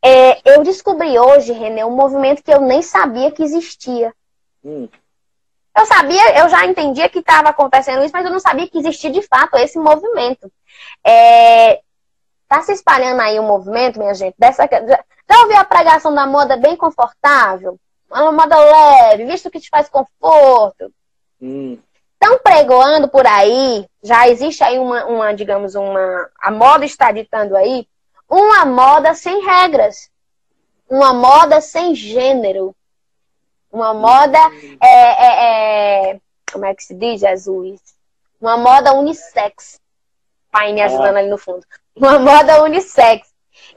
É, 0.03 0.53
eu 0.53 0.63
descobri 0.63 1.17
hoje, 1.17 1.53
Renê, 1.53 1.83
um 1.83 1.95
movimento 1.95 2.43
que 2.43 2.51
eu 2.51 2.61
nem 2.61 2.81
sabia 2.81 3.31
que 3.31 3.43
existia. 3.43 4.13
Hum. 4.63 4.87
Eu 5.77 5.85
sabia, 5.85 6.39
eu 6.39 6.49
já 6.49 6.65
entendia 6.65 7.07
que 7.07 7.19
estava 7.19 7.49
acontecendo 7.49 8.03
isso, 8.03 8.13
mas 8.13 8.25
eu 8.25 8.31
não 8.31 8.39
sabia 8.39 8.67
que 8.67 8.79
existia 8.79 9.11
de 9.11 9.21
fato 9.21 9.57
esse 9.57 9.77
movimento. 9.77 10.51
É, 11.05 11.81
tá 12.47 12.61
se 12.61 12.73
espalhando 12.73 13.21
aí 13.21 13.39
um 13.39 13.47
movimento, 13.47 13.99
minha 13.99 14.13
gente, 14.13 14.35
dessa. 14.39 14.67
Já, 14.67 15.03
já 15.29 15.41
ouviu 15.41 15.57
a 15.57 15.65
pregação 15.65 16.13
da 16.13 16.25
moda 16.25 16.57
bem 16.57 16.75
confortável? 16.75 17.79
Uma 18.09 18.31
moda 18.31 18.57
leve, 18.57 19.25
visto 19.25 19.51
que 19.51 19.59
te 19.59 19.69
faz 19.69 19.87
conforto. 19.89 20.91
Hum. 21.41 21.77
Estão 22.19 22.39
pregoando 22.39 23.07
por 23.07 23.27
aí, 23.27 23.87
já 24.01 24.27
existe 24.27 24.63
aí 24.63 24.79
uma, 24.79 25.05
uma, 25.05 25.33
digamos, 25.33 25.75
uma. 25.75 26.29
A 26.41 26.49
moda 26.49 26.83
está 26.83 27.11
ditando 27.11 27.55
aí, 27.55 27.87
uma 28.29 28.65
moda 28.65 29.13
sem 29.13 29.43
regras. 29.45 30.09
Uma 30.89 31.13
moda 31.13 31.61
sem 31.61 31.93
gênero. 31.93 32.75
Uma 33.71 33.93
moda. 33.93 34.37
É, 34.81 34.87
é, 34.87 36.11
é, 36.11 36.19
como 36.51 36.65
é 36.65 36.73
que 36.73 36.83
se 36.83 36.93
diz, 36.93 37.21
Jesus? 37.21 37.79
Uma 38.39 38.57
moda 38.57 38.93
unissex. 38.93 39.79
Pai 40.51 40.73
me 40.73 40.81
ajudando 40.81 41.17
ali 41.17 41.29
no 41.29 41.37
fundo. 41.37 41.65
Uma 41.95 42.19
moda 42.19 42.63
unissex. 42.63 43.27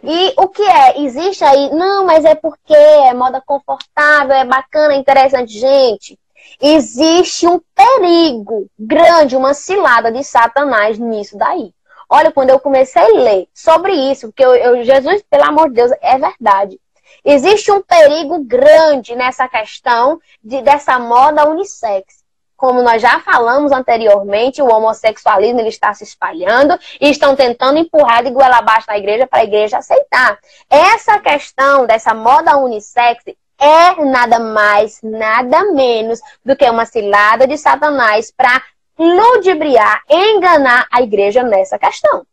E 0.03 0.35
o 0.37 0.49
que 0.49 0.63
é? 0.63 1.01
Existe 1.01 1.45
aí? 1.45 1.71
Não, 1.71 2.05
mas 2.05 2.25
é 2.25 2.35
porque 2.35 2.75
é 2.75 3.13
moda 3.13 3.43
confortável, 3.45 4.35
é 4.35 4.45
bacana, 4.45 4.95
é 4.95 4.97
interessante. 4.97 5.59
Gente, 5.59 6.19
existe 6.61 7.47
um 7.47 7.61
perigo 7.75 8.67
grande, 8.79 9.37
uma 9.37 9.55
cilada 9.55 10.11
de 10.13 10.23
Satanás 10.23 10.99
nisso 10.99 11.37
daí. 11.37 11.73
Olha, 12.09 12.33
quando 12.33 12.51
eu 12.51 12.59
comecei 12.59 13.01
a 13.01 13.07
ler 13.07 13.49
sobre 13.55 13.93
isso, 13.93 14.29
porque 14.29 14.45
eu, 14.45 14.55
eu, 14.55 14.85
Jesus, 14.85 15.23
pelo 15.31 15.45
amor 15.45 15.69
de 15.69 15.77
Deus, 15.77 15.93
é 16.03 16.19
verdade. 16.19 16.79
Existe 17.25 17.71
um 17.71 17.83
perigo 17.83 18.43
grande 18.45 19.15
nessa 19.15 19.47
questão 19.49 20.21
de, 20.43 20.61
dessa 20.63 20.99
moda 20.99 21.49
unissex. 21.49 22.21
Como 22.57 22.83
nós 22.83 23.01
já 23.01 23.21
falamos 23.21 23.73
anteriormente, 23.73 24.61
o 24.61 24.69
homossexualismo 24.69 25.61
ele 25.61 25.71
está 25.71 25.95
se 25.95 26.05
espalhando 26.05 26.79
e 27.01 27.09
estão 27.09 27.35
tentando 27.35 27.79
empurrar 27.79 28.23
de 28.23 28.31
goela 28.31 28.59
abaixo 28.59 28.87
na 28.87 28.99
igreja 28.99 29.27
para 29.27 29.41
a 29.41 29.45
igreja 29.45 29.79
aceitar. 29.79 30.39
Essa 30.69 31.19
questão 31.19 31.87
dessa 31.87 32.13
moda 32.13 32.59
unissex 32.59 33.25
é 33.61 34.05
nada 34.05 34.39
mais, 34.39 35.01
nada 35.03 35.73
menos 35.73 36.21
do 36.45 36.57
que 36.57 36.69
uma 36.69 36.87
cilada 36.87 37.47
de 37.47 37.59
Satanás 37.59 38.33
para 38.35 38.63
ludibriar, 38.99 40.03
enganar 40.09 40.87
a 40.91 41.03
igreja 41.03 41.43
nessa 41.43 41.79
questão. 41.79 42.27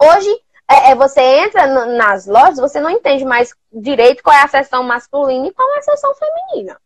Hoje, 0.00 0.30
é, 0.70 0.90
é, 0.90 0.94
você 0.94 1.20
entra 1.20 1.66
nas 1.86 2.26
lojas, 2.26 2.58
você 2.58 2.78
não 2.78 2.90
entende 2.90 3.24
mais 3.24 3.54
direito 3.72 4.22
qual 4.22 4.36
é 4.36 4.42
a 4.42 4.48
seção 4.48 4.82
masculina 4.82 5.46
e 5.46 5.52
qual 5.52 5.74
é 5.74 5.78
a 5.78 5.82
seção 5.82 6.12
feminina. 6.14 6.78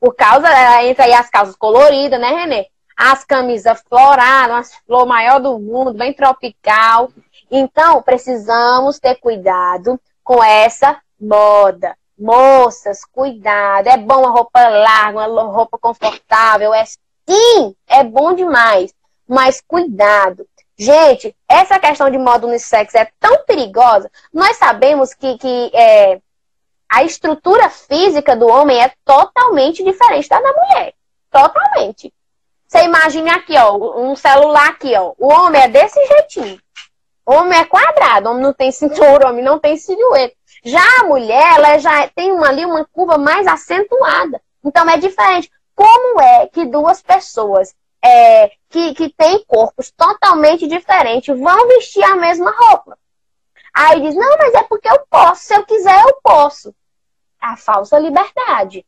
Por 0.00 0.14
causa, 0.14 0.48
é, 0.48 0.88
entra 0.88 1.04
aí 1.04 1.12
as 1.12 1.28
calças 1.28 1.56
coloridas, 1.56 2.20
né, 2.20 2.28
Renê? 2.28 2.66
As 2.96 3.24
camisas 3.24 3.82
floradas, 3.88 4.56
as 4.56 4.74
flor 4.86 5.06
maior 5.06 5.40
do 5.40 5.58
mundo, 5.58 5.92
bem 5.92 6.12
tropical. 6.12 7.10
Então, 7.50 8.02
precisamos 8.02 8.98
ter 8.98 9.16
cuidado 9.16 10.00
com 10.22 10.42
essa 10.42 11.00
moda. 11.20 11.96
Moças, 12.18 13.04
cuidado. 13.04 13.86
É 13.86 13.96
bom 13.96 14.26
a 14.26 14.30
roupa 14.30 14.66
larga, 14.66 15.28
uma 15.28 15.42
roupa 15.44 15.78
confortável. 15.78 16.74
É 16.74 16.84
sim, 16.84 17.74
é 17.86 18.02
bom 18.02 18.34
demais. 18.34 18.92
Mas 19.26 19.60
cuidado. 19.60 20.46
Gente, 20.76 21.34
essa 21.48 21.78
questão 21.78 22.08
de 22.10 22.18
modo 22.18 22.46
unissex 22.46 22.94
é 22.94 23.10
tão 23.18 23.44
perigosa. 23.44 24.10
Nós 24.32 24.56
sabemos 24.56 25.12
que, 25.12 25.36
que 25.38 25.70
é, 25.74 26.20
a 26.88 27.02
estrutura 27.02 27.68
física 27.68 28.36
do 28.36 28.46
homem 28.46 28.82
é 28.82 28.92
totalmente 29.04 29.84
diferente 29.84 30.28
da 30.28 30.40
da 30.40 30.52
mulher. 30.52 30.94
Totalmente. 31.30 32.12
Você 32.66 32.84
imagine 32.84 33.30
aqui, 33.30 33.56
ó, 33.56 33.76
um 34.00 34.14
celular 34.14 34.68
aqui, 34.68 34.94
ó. 34.94 35.14
O 35.18 35.32
homem 35.32 35.62
é 35.62 35.68
desse 35.68 36.04
jeitinho. 36.06 36.60
O 37.26 37.32
homem 37.32 37.58
é 37.58 37.64
quadrado, 37.64 38.28
o 38.28 38.30
homem 38.30 38.42
não 38.42 38.54
tem 38.54 38.70
cintura, 38.72 39.26
o 39.26 39.30
homem 39.30 39.44
não 39.44 39.58
tem 39.58 39.76
silhueta. 39.76 40.34
Já 40.64 40.82
a 41.00 41.04
mulher, 41.04 41.54
ela 41.56 41.78
já 41.78 42.08
tem 42.08 42.32
uma, 42.32 42.48
ali 42.48 42.64
uma 42.64 42.84
curva 42.86 43.16
mais 43.18 43.46
acentuada. 43.46 44.40
Então 44.64 44.88
é 44.88 44.96
diferente. 44.96 45.50
Como 45.74 46.20
é 46.20 46.46
que 46.48 46.64
duas 46.64 47.00
pessoas 47.00 47.74
é, 48.04 48.50
que, 48.68 48.94
que 48.94 49.08
têm 49.10 49.44
corpos 49.44 49.90
totalmente 49.90 50.66
diferentes 50.66 51.38
vão 51.38 51.68
vestir 51.68 52.02
a 52.02 52.16
mesma 52.16 52.50
roupa? 52.50 52.98
Aí 53.72 54.00
diz, 54.00 54.14
não, 54.14 54.36
mas 54.38 54.54
é 54.54 54.62
porque 54.64 54.88
eu 54.88 54.98
posso, 55.08 55.44
se 55.44 55.54
eu 55.54 55.64
quiser 55.64 56.02
eu 56.04 56.18
posso. 56.22 56.74
A 57.40 57.56
falsa 57.56 57.98
liberdade. 57.98 58.84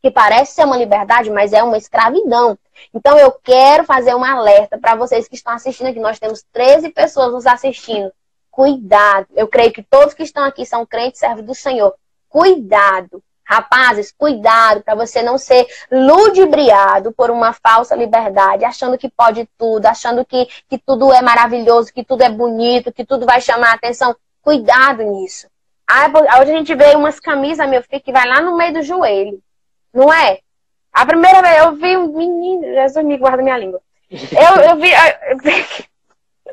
Que 0.00 0.10
parece 0.10 0.54
ser 0.54 0.64
uma 0.64 0.76
liberdade, 0.76 1.30
mas 1.30 1.52
é 1.52 1.62
uma 1.62 1.76
escravidão. 1.76 2.58
Então 2.92 3.18
eu 3.18 3.32
quero 3.32 3.84
fazer 3.84 4.14
um 4.14 4.24
alerta 4.24 4.78
para 4.78 4.94
vocês 4.94 5.28
que 5.28 5.34
estão 5.34 5.52
assistindo 5.52 5.88
aqui. 5.88 6.00
Nós 6.00 6.18
temos 6.18 6.42
13 6.52 6.90
pessoas 6.90 7.32
nos 7.32 7.46
assistindo. 7.46 8.10
Cuidado. 8.54 9.26
Eu 9.34 9.48
creio 9.48 9.72
que 9.72 9.82
todos 9.82 10.14
que 10.14 10.22
estão 10.22 10.44
aqui 10.44 10.64
são 10.64 10.86
crentes 10.86 11.18
servos 11.18 11.44
do 11.44 11.56
Senhor. 11.56 11.92
Cuidado. 12.28 13.20
Rapazes, 13.44 14.14
cuidado 14.16 14.80
para 14.80 14.94
você 14.94 15.22
não 15.22 15.36
ser 15.36 15.66
ludibriado 15.90 17.10
por 17.10 17.32
uma 17.32 17.52
falsa 17.52 17.96
liberdade, 17.96 18.64
achando 18.64 18.96
que 18.96 19.08
pode 19.08 19.46
tudo, 19.58 19.84
achando 19.86 20.24
que, 20.24 20.46
que 20.68 20.78
tudo 20.78 21.12
é 21.12 21.20
maravilhoso, 21.20 21.92
que 21.92 22.04
tudo 22.04 22.22
é 22.22 22.30
bonito, 22.30 22.92
que 22.92 23.04
tudo 23.04 23.26
vai 23.26 23.40
chamar 23.40 23.72
a 23.72 23.74
atenção. 23.74 24.14
Cuidado 24.40 25.02
nisso. 25.02 25.48
Ah, 25.84 26.06
hoje 26.40 26.52
a 26.52 26.56
gente 26.56 26.74
vê 26.76 26.94
umas 26.94 27.18
camisas, 27.18 27.68
meu 27.68 27.82
filho, 27.82 28.02
que 28.02 28.12
vai 28.12 28.26
lá 28.26 28.40
no 28.40 28.56
meio 28.56 28.74
do 28.74 28.82
joelho. 28.82 29.42
Não 29.92 30.12
é? 30.12 30.38
A 30.92 31.04
primeira 31.04 31.42
vez 31.42 31.58
eu 31.58 31.72
vi 31.72 31.96
um 31.96 32.06
menino, 32.06 32.62
Jesus 32.62 33.04
me 33.04 33.18
guarda 33.18 33.42
minha 33.42 33.58
língua. 33.58 33.80
Eu, 34.14 34.62
eu 34.62 34.76
vi. 34.76 34.92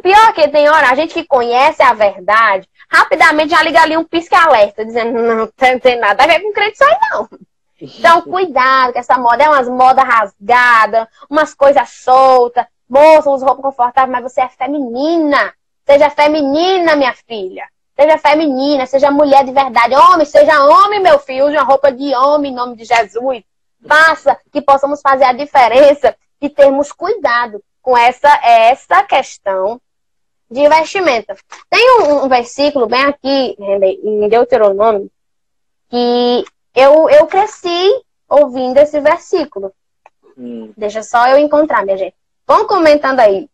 Pior 0.01 0.33
que 0.33 0.47
tem 0.47 0.69
hora, 0.69 0.89
a 0.89 0.95
gente 0.95 1.13
que 1.13 1.25
conhece 1.25 1.83
a 1.83 1.93
verdade, 1.93 2.67
rapidamente 2.89 3.51
já 3.51 3.61
liga 3.61 3.81
ali 3.81 3.97
um 3.97 4.03
pisca-alerta, 4.03 4.85
dizendo, 4.85 5.21
não, 5.21 5.35
não 5.35 5.79
tem 5.79 5.99
nada 5.99 6.23
a 6.23 6.27
ver 6.27 6.39
com 6.39 6.53
crente 6.53 6.73
isso 6.73 6.83
aí, 6.83 6.97
não. 7.11 7.29
Então, 7.81 8.21
cuidado, 8.21 8.93
que 8.93 8.99
essa 8.99 9.17
moda 9.17 9.43
é 9.43 9.49
umas 9.49 9.67
moda 9.67 10.03
rasgada, 10.03 11.09
umas 11.29 11.53
coisas 11.53 11.89
soltas. 11.89 12.65
Moça, 12.87 13.29
usa 13.29 13.45
roupa 13.45 13.61
confortável, 13.61 14.11
mas 14.11 14.23
você 14.23 14.41
é 14.41 14.49
feminina. 14.49 15.53
Seja 15.85 16.09
feminina, 16.09 16.95
minha 16.95 17.13
filha. 17.13 17.65
Seja 17.99 18.17
feminina, 18.19 18.85
seja 18.85 19.09
mulher 19.09 19.43
de 19.43 19.51
verdade. 19.51 19.95
Homem, 19.95 20.25
seja 20.25 20.63
homem, 20.63 20.99
meu 20.99 21.17
filho. 21.17 21.47
Use 21.47 21.55
uma 21.55 21.63
roupa 21.63 21.91
de 21.91 22.13
homem 22.15 22.51
em 22.51 22.55
nome 22.55 22.75
de 22.75 22.85
Jesus. 22.85 23.43
Faça 23.87 24.37
que 24.51 24.61
possamos 24.61 25.01
fazer 25.01 25.23
a 25.23 25.33
diferença 25.33 26.15
e 26.39 26.49
termos 26.49 26.91
cuidado 26.91 27.63
com 27.81 27.97
essa, 27.97 28.29
essa 28.43 29.03
questão 29.03 29.81
de 30.49 30.67
vestimenta. 30.67 31.35
Tem 31.69 32.01
um, 32.01 32.25
um 32.25 32.29
versículo 32.29 32.85
bem 32.87 33.03
aqui 33.05 33.55
em 33.59 34.27
Deuteronômio 34.27 35.09
que 35.89 36.45
eu, 36.75 37.09
eu 37.09 37.27
cresci 37.27 38.03
ouvindo 38.29 38.77
esse 38.77 38.99
versículo. 38.99 39.73
Hum. 40.37 40.71
Deixa 40.77 41.03
só 41.03 41.27
eu 41.27 41.37
encontrar, 41.37 41.83
minha 41.85 41.97
gente. 41.97 42.15
Vão 42.47 42.65
comentando 42.65 43.19
aí. 43.19 43.49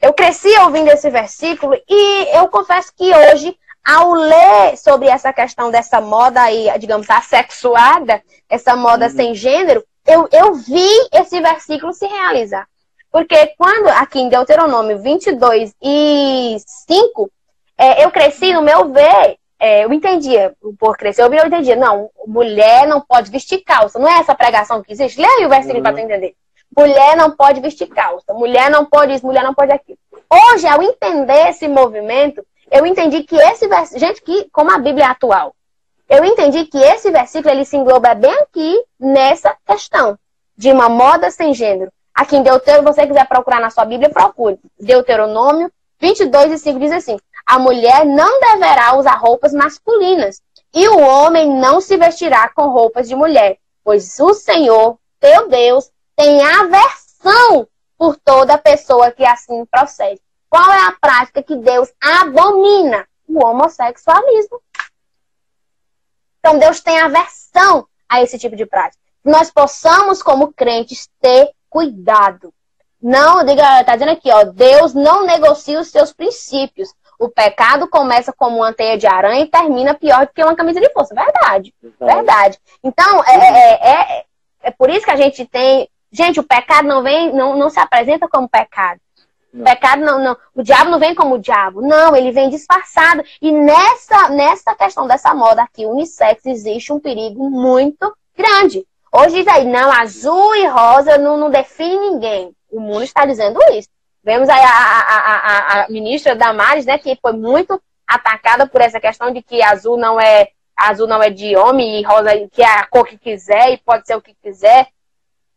Eu 0.00 0.12
cresci 0.12 0.48
ouvindo 0.58 0.88
esse 0.88 1.08
versículo 1.10 1.74
e 1.88 2.36
eu 2.36 2.48
confesso 2.48 2.92
que 2.96 3.14
hoje, 3.14 3.56
ao 3.84 4.12
ler 4.12 4.76
sobre 4.76 5.08
essa 5.08 5.32
questão 5.32 5.70
dessa 5.70 6.00
moda 6.00 6.42
aí, 6.42 6.66
digamos, 6.78 7.08
assexuada, 7.08 8.22
essa 8.48 8.74
moda 8.74 9.06
uhum. 9.06 9.12
sem 9.12 9.34
gênero, 9.34 9.84
eu, 10.04 10.28
eu 10.32 10.54
vi 10.54 10.88
esse 11.12 11.40
versículo 11.40 11.92
se 11.92 12.06
realizar. 12.06 12.66
Porque 13.12 13.54
quando, 13.58 13.88
aqui 13.88 14.18
em 14.18 14.30
Deuteronômio 14.30 14.98
22 14.98 15.74
e 15.82 16.56
5, 16.86 17.30
é, 17.76 18.04
eu 18.04 18.10
cresci, 18.10 18.54
no 18.54 18.62
meu 18.62 18.90
ver, 18.90 19.36
é, 19.60 19.84
eu 19.84 19.92
entendia, 19.92 20.54
por 20.78 20.96
crescer, 20.96 21.22
eu, 21.22 21.32
eu 21.32 21.46
entendia, 21.46 21.76
não, 21.76 22.10
mulher 22.26 22.86
não 22.86 23.02
pode 23.02 23.30
vestir 23.30 23.62
calça. 23.62 23.98
Não 23.98 24.08
é 24.08 24.18
essa 24.18 24.34
pregação 24.34 24.82
que 24.82 24.92
existe? 24.92 25.20
Leia 25.20 25.38
aí 25.38 25.46
o 25.46 25.50
versículo 25.50 25.76
uhum. 25.76 25.82
para 25.82 25.92
tu 25.92 26.00
entender. 26.00 26.34
Mulher 26.74 27.14
não 27.16 27.30
pode 27.30 27.60
vestir 27.60 27.86
calça, 27.86 28.32
mulher 28.32 28.70
não 28.70 28.86
pode 28.86 29.12
isso, 29.12 29.26
mulher 29.26 29.44
não 29.44 29.52
pode 29.52 29.72
aquilo. 29.72 29.98
Hoje, 30.30 30.66
ao 30.66 30.82
entender 30.82 31.48
esse 31.50 31.68
movimento, 31.68 32.42
eu 32.70 32.86
entendi 32.86 33.22
que 33.24 33.36
esse 33.36 33.68
versículo, 33.68 34.00
gente, 34.00 34.22
que, 34.22 34.48
como 34.50 34.72
a 34.72 34.78
Bíblia 34.78 35.04
é 35.04 35.08
atual, 35.08 35.54
eu 36.08 36.24
entendi 36.24 36.64
que 36.64 36.78
esse 36.78 37.10
versículo 37.10 37.54
ele 37.54 37.66
se 37.66 37.76
engloba 37.76 38.14
bem 38.14 38.32
aqui 38.40 38.82
nessa 38.98 39.54
questão 39.66 40.18
de 40.56 40.72
uma 40.72 40.88
moda 40.88 41.30
sem 41.30 41.52
gênero. 41.52 41.92
Aqui 42.14 42.36
em 42.36 42.42
Deuteronômio, 42.42 42.92
você 42.92 43.06
quiser 43.06 43.26
procurar 43.26 43.60
na 43.60 43.70
sua 43.70 43.84
Bíblia, 43.84 44.10
procure. 44.10 44.58
Deuteronômio 44.78 45.72
22 45.98 46.52
e 46.52 46.58
5 46.58 46.78
diz 46.80 46.92
assim: 46.92 47.16
A 47.46 47.58
mulher 47.58 48.04
não 48.04 48.40
deverá 48.40 48.96
usar 48.96 49.14
roupas 49.14 49.52
masculinas, 49.52 50.42
e 50.74 50.88
o 50.88 50.98
homem 50.98 51.48
não 51.48 51.80
se 51.80 51.96
vestirá 51.96 52.48
com 52.48 52.68
roupas 52.68 53.08
de 53.08 53.14
mulher, 53.14 53.58
pois 53.84 54.18
o 54.18 54.34
Senhor, 54.34 54.98
teu 55.20 55.48
Deus, 55.48 55.90
tem 56.16 56.42
aversão 56.42 57.68
por 57.96 58.16
toda 58.16 58.58
pessoa 58.58 59.12
que 59.12 59.24
assim 59.24 59.64
procede. 59.66 60.20
Qual 60.50 60.70
é 60.70 60.86
a 60.86 60.96
prática 61.00 61.42
que 61.42 61.56
Deus 61.56 61.88
abomina? 62.00 63.06
O 63.28 63.44
homossexualismo. 63.44 64.60
Então 66.40 66.58
Deus 66.58 66.80
tem 66.80 67.00
aversão 67.00 67.86
a 68.08 68.20
esse 68.20 68.38
tipo 68.38 68.56
de 68.56 68.66
prática. 68.66 69.00
Nós 69.24 69.50
possamos, 69.50 70.22
como 70.22 70.52
crentes, 70.52 71.08
ter 71.20 71.52
cuidado. 71.72 72.52
Não, 73.02 73.42
diga, 73.44 73.82
tá 73.82 73.94
dizendo 73.94 74.12
aqui, 74.12 74.30
ó, 74.30 74.44
Deus 74.44 74.92
não 74.92 75.24
negocia 75.24 75.80
os 75.80 75.88
seus 75.88 76.12
princípios. 76.12 76.90
O 77.18 77.30
pecado 77.30 77.88
começa 77.88 78.32
como 78.32 78.58
uma 78.58 78.74
teia 78.74 78.98
de 78.98 79.06
aranha 79.06 79.40
e 79.40 79.48
termina 79.48 79.94
pior 79.94 80.26
do 80.26 80.32
que 80.32 80.44
uma 80.44 80.54
camisa 80.54 80.80
de 80.80 80.92
força. 80.92 81.14
Verdade. 81.14 81.74
Verdade. 81.98 82.58
Então, 82.84 83.24
é, 83.24 83.36
é, 83.36 83.90
é, 83.90 84.24
é 84.64 84.70
por 84.70 84.90
isso 84.90 85.04
que 85.04 85.10
a 85.10 85.16
gente 85.16 85.46
tem. 85.46 85.88
Gente, 86.12 86.38
o 86.38 86.44
pecado 86.44 86.86
não 86.86 87.02
vem, 87.02 87.32
não, 87.32 87.56
não 87.56 87.70
se 87.70 87.80
apresenta 87.80 88.28
como 88.28 88.48
pecado. 88.48 89.00
Não. 89.52 89.62
O 89.62 89.64
pecado 89.64 90.02
não, 90.02 90.18
não. 90.22 90.36
O 90.54 90.62
diabo 90.62 90.90
não 90.90 90.98
vem 90.98 91.14
como 91.14 91.36
o 91.36 91.40
diabo. 91.40 91.80
Não, 91.80 92.14
ele 92.14 92.32
vem 92.32 92.50
disfarçado. 92.50 93.24
E 93.40 93.50
nessa, 93.50 94.28
nessa 94.28 94.74
questão 94.74 95.06
dessa 95.06 95.34
moda 95.34 95.62
aqui, 95.62 95.86
unissex, 95.86 96.44
existe 96.44 96.92
um 96.92 97.00
perigo 97.00 97.48
muito 97.48 98.14
grande. 98.36 98.86
Hoje 99.14 99.36
diz 99.36 99.48
aí, 99.48 99.66
não, 99.66 99.92
azul 99.92 100.56
e 100.56 100.66
rosa 100.66 101.18
não, 101.18 101.36
não 101.36 101.50
define 101.50 101.98
ninguém. 101.98 102.56
O 102.70 102.80
mundo 102.80 103.02
está 103.02 103.26
dizendo 103.26 103.60
isso. 103.72 103.88
Vemos 104.24 104.48
aí 104.48 104.60
a, 104.60 104.68
a, 104.68 105.36
a, 105.36 105.82
a 105.82 105.88
ministra 105.88 106.34
Damares, 106.34 106.86
né, 106.86 106.96
que 106.96 107.18
foi 107.20 107.32
muito 107.32 107.80
atacada 108.06 108.66
por 108.66 108.80
essa 108.80 108.98
questão 108.98 109.30
de 109.30 109.42
que 109.42 109.62
azul 109.62 109.96
não 109.96 110.18
é 110.18 110.48
azul 110.74 111.06
não 111.06 111.22
é 111.22 111.28
de 111.28 111.54
homem 111.56 112.00
e 112.00 112.02
rosa 112.02 112.30
que 112.50 112.62
é 112.62 112.66
a 112.66 112.86
cor 112.86 113.06
que 113.06 113.18
quiser 113.18 113.72
e 113.72 113.78
pode 113.78 114.06
ser 114.06 114.16
o 114.16 114.22
que 114.22 114.34
quiser. 114.42 114.88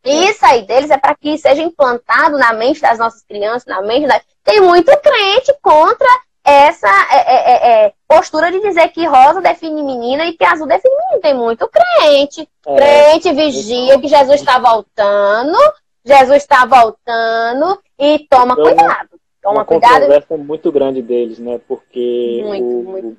Isso 0.04 0.46
aí 0.46 0.64
deles 0.64 0.92
é 0.92 0.98
para 0.98 1.16
que 1.16 1.38
seja 1.38 1.64
implantado 1.64 2.38
na 2.38 2.54
mente 2.54 2.82
das 2.82 3.00
nossas 3.00 3.24
crianças, 3.24 3.66
na 3.66 3.82
mente 3.82 4.08
da... 4.08 4.22
Tem 4.44 4.62
muito 4.62 4.92
crente 5.00 5.52
contra 5.62 6.08
essa 6.46 6.88
é, 7.12 7.18
é, 7.18 7.52
é, 7.52 7.86
é, 7.86 7.94
postura 8.08 8.52
de 8.52 8.62
dizer 8.62 8.90
que 8.90 9.06
rosa 9.08 9.42
define 9.42 9.82
menina 9.82 10.26
e 10.26 10.34
que 10.34 10.46
azul 10.46 10.68
define 10.68 10.94
menino. 10.96 11.22
Tem 11.22 11.34
muito 11.34 11.68
crente. 11.68 12.48
É. 12.68 12.76
Crente 12.76 13.34
vigia 13.34 14.00
que 14.00 14.08
Jesus 14.08 14.40
está 14.40 14.60
voltando. 14.60 15.58
Jesus 16.06 16.38
está 16.38 16.64
voltando 16.66 17.80
e 17.98 18.20
toma 18.30 18.54
então, 18.54 18.64
cuidado. 18.64 19.10
Toma 19.42 19.56
uma 19.56 19.66
cuidado. 19.66 19.94
controvérsia 19.94 20.38
muito 20.38 20.72
grande 20.72 21.02
deles, 21.02 21.40
né? 21.40 21.60
Porque 21.68 22.44
muito, 22.46 22.64
o, 22.64 22.84
muito. 22.84 23.18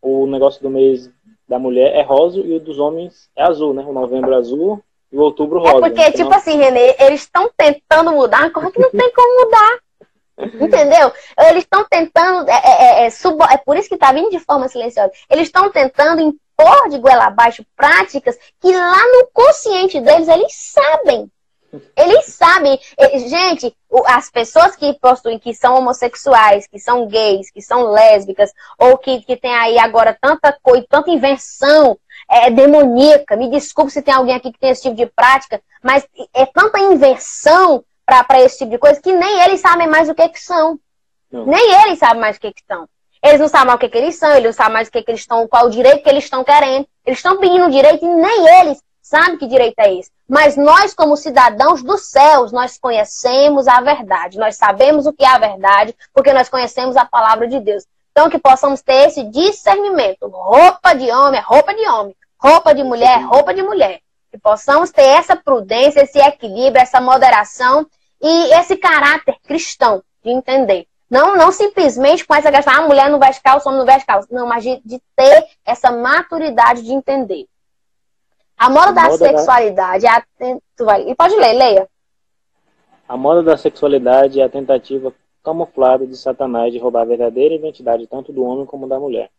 o 0.00 0.26
negócio 0.26 0.62
do 0.62 0.70
mês 0.70 1.10
da 1.46 1.58
mulher 1.58 1.94
é 1.94 2.02
rosa 2.02 2.38
e 2.38 2.54
o 2.54 2.60
dos 2.60 2.78
homens 2.78 3.28
é 3.36 3.42
azul, 3.42 3.74
né? 3.74 3.84
O 3.86 3.92
novembro 3.92 4.34
azul 4.34 4.82
e 5.12 5.18
o 5.18 5.20
outubro 5.20 5.58
rosa. 5.58 5.76
É 5.76 5.80
porque, 5.80 6.00
então... 6.00 6.12
tipo 6.12 6.34
assim, 6.34 6.56
Renê, 6.56 6.96
eles 7.00 7.20
estão 7.20 7.50
tentando 7.54 8.12
mudar 8.12 8.44
uma 8.44 8.50
coisa 8.50 8.70
que 8.70 8.80
não 8.80 8.90
tem 8.90 9.12
como 9.12 9.44
mudar. 9.44 9.78
Entendeu? 10.60 11.12
Eles 11.48 11.64
estão 11.64 11.84
tentando. 11.88 12.48
É, 12.48 12.54
é, 12.54 12.82
é, 13.02 13.06
é, 13.06 13.10
sub, 13.10 13.42
é 13.50 13.56
por 13.58 13.76
isso 13.76 13.88
que 13.88 13.94
está 13.94 14.12
vindo 14.12 14.30
de 14.30 14.38
forma 14.38 14.68
silenciosa. 14.68 15.12
Eles 15.28 15.48
estão 15.48 15.70
tentando 15.70 16.20
impor 16.20 16.88
de 16.88 16.98
goela 16.98 17.26
abaixo 17.26 17.64
práticas 17.76 18.36
que 18.60 18.72
lá 18.72 19.02
no 19.12 19.28
consciente 19.32 20.00
deles 20.00 20.28
eles 20.28 20.52
sabem. 20.52 21.30
Eles 21.96 22.26
sabem. 22.26 22.78
Gente, 23.28 23.74
as 24.06 24.28
pessoas 24.28 24.74
que 24.74 24.92
possuem, 24.94 25.38
que 25.38 25.54
são 25.54 25.76
homossexuais, 25.76 26.66
que 26.66 26.80
são 26.80 27.06
gays, 27.06 27.50
que 27.50 27.62
são 27.62 27.92
lésbicas, 27.92 28.50
ou 28.76 28.98
que, 28.98 29.22
que 29.22 29.36
tem 29.36 29.54
aí 29.54 29.78
agora 29.78 30.16
tanta 30.20 30.56
coisa, 30.62 30.84
tanta 30.88 31.10
invenção 31.10 31.96
é, 32.28 32.50
demoníaca. 32.50 33.36
Me 33.36 33.48
desculpe 33.50 33.92
se 33.92 34.02
tem 34.02 34.14
alguém 34.14 34.34
aqui 34.34 34.52
que 34.52 34.58
tem 34.58 34.70
esse 34.70 34.82
tipo 34.82 34.96
de 34.96 35.06
prática, 35.06 35.62
mas 35.82 36.06
é 36.34 36.44
tanta 36.46 36.80
invenção 36.80 37.84
para 38.24 38.40
esse 38.40 38.58
tipo 38.58 38.70
de 38.70 38.78
coisa 38.78 39.00
que 39.00 39.12
nem 39.12 39.40
eles 39.42 39.60
sabem 39.60 39.86
mais 39.86 40.08
o 40.08 40.14
que, 40.14 40.28
que 40.28 40.40
são. 40.40 40.78
Não. 41.30 41.46
Nem 41.46 41.82
eles 41.82 41.98
sabem 41.98 42.20
mais 42.20 42.36
o 42.36 42.40
que, 42.40 42.52
que 42.52 42.62
são. 42.66 42.88
Eles 43.22 43.40
não 43.40 43.48
sabem 43.48 43.66
mais 43.66 43.76
o 43.76 43.80
que, 43.80 43.88
que 43.88 43.98
eles 43.98 44.16
são, 44.16 44.30
eles 44.30 44.44
não 44.44 44.52
sabem 44.52 44.72
mais 44.72 44.88
o 44.88 44.90
que, 44.90 45.02
que 45.02 45.10
eles 45.10 45.20
estão, 45.20 45.46
qual 45.46 45.66
o 45.66 45.70
direito 45.70 46.02
que 46.02 46.08
eles 46.08 46.24
estão 46.24 46.42
querendo. 46.42 46.86
Eles 47.04 47.18
estão 47.18 47.38
pedindo 47.38 47.70
direito 47.70 48.04
e 48.04 48.08
nem 48.08 48.60
eles 48.60 48.82
sabem 49.02 49.36
que 49.36 49.46
direito 49.46 49.78
é 49.78 49.94
esse. 49.94 50.10
Mas 50.28 50.56
nós, 50.56 50.94
como 50.94 51.16
cidadãos 51.16 51.82
dos 51.82 52.06
céus, 52.06 52.52
nós 52.52 52.78
conhecemos 52.78 53.66
a 53.66 53.80
verdade. 53.80 54.38
Nós 54.38 54.56
sabemos 54.56 55.06
o 55.06 55.12
que 55.12 55.24
é 55.24 55.28
a 55.28 55.38
verdade, 55.38 55.94
porque 56.14 56.32
nós 56.32 56.48
conhecemos 56.48 56.96
a 56.96 57.04
palavra 57.04 57.48
de 57.48 57.58
Deus. 57.58 57.84
Então, 58.12 58.30
que 58.30 58.38
possamos 58.38 58.80
ter 58.80 59.08
esse 59.08 59.24
discernimento. 59.24 60.28
Roupa 60.28 60.94
de 60.94 61.10
homem 61.10 61.40
é 61.40 61.42
roupa 61.42 61.74
de 61.74 61.86
homem. 61.88 62.16
Roupa 62.38 62.74
de 62.74 62.82
mulher 62.82 63.18
é 63.18 63.22
roupa 63.22 63.52
de 63.52 63.62
mulher. 63.62 64.00
Que 64.30 64.38
possamos 64.38 64.90
ter 64.90 65.02
essa 65.02 65.34
prudência, 65.34 66.02
esse 66.02 66.18
equilíbrio, 66.18 66.80
essa 66.80 67.00
moderação 67.00 67.86
e 68.20 68.52
esse 68.54 68.76
caráter 68.76 69.36
cristão 69.46 70.02
de 70.22 70.30
entender. 70.30 70.86
Não, 71.10 71.36
não 71.36 71.50
simplesmente 71.50 72.24
com 72.24 72.34
essa 72.34 72.52
questão, 72.52 72.72
ah, 72.72 72.78
a 72.78 72.86
mulher 72.86 73.10
não 73.10 73.18
veste 73.18 73.42
calça, 73.42 73.68
o 73.68 73.72
homem 73.72 73.80
não 73.80 73.92
veste 73.92 74.06
calça. 74.06 74.28
Não, 74.30 74.46
mas 74.46 74.62
de, 74.62 74.80
de 74.84 75.00
ter 75.16 75.46
essa 75.64 75.90
maturidade 75.90 76.82
de 76.82 76.92
entender. 76.92 77.46
A 78.56 78.68
moda, 78.68 78.90
a 78.90 78.92
da 78.92 79.02
moda 79.04 79.16
sexualidade 79.16 80.04
da... 80.04 80.10
é 80.40 80.52
a... 80.52 80.56
Tu 80.76 80.84
vai... 80.84 81.08
E 81.08 81.14
pode 81.14 81.34
ler, 81.34 81.54
leia. 81.54 81.88
A 83.08 83.16
moda 83.16 83.42
da 83.42 83.56
sexualidade 83.56 84.40
é 84.40 84.44
a 84.44 84.48
tentativa 84.48 85.12
camuflada 85.42 86.06
de 86.06 86.16
Satanás 86.16 86.72
de 86.72 86.78
roubar 86.78 87.02
a 87.02 87.06
verdadeira 87.06 87.54
identidade 87.54 88.06
tanto 88.06 88.32
do 88.32 88.44
homem 88.44 88.66
como 88.66 88.86
da 88.86 89.00
mulher. 89.00 89.30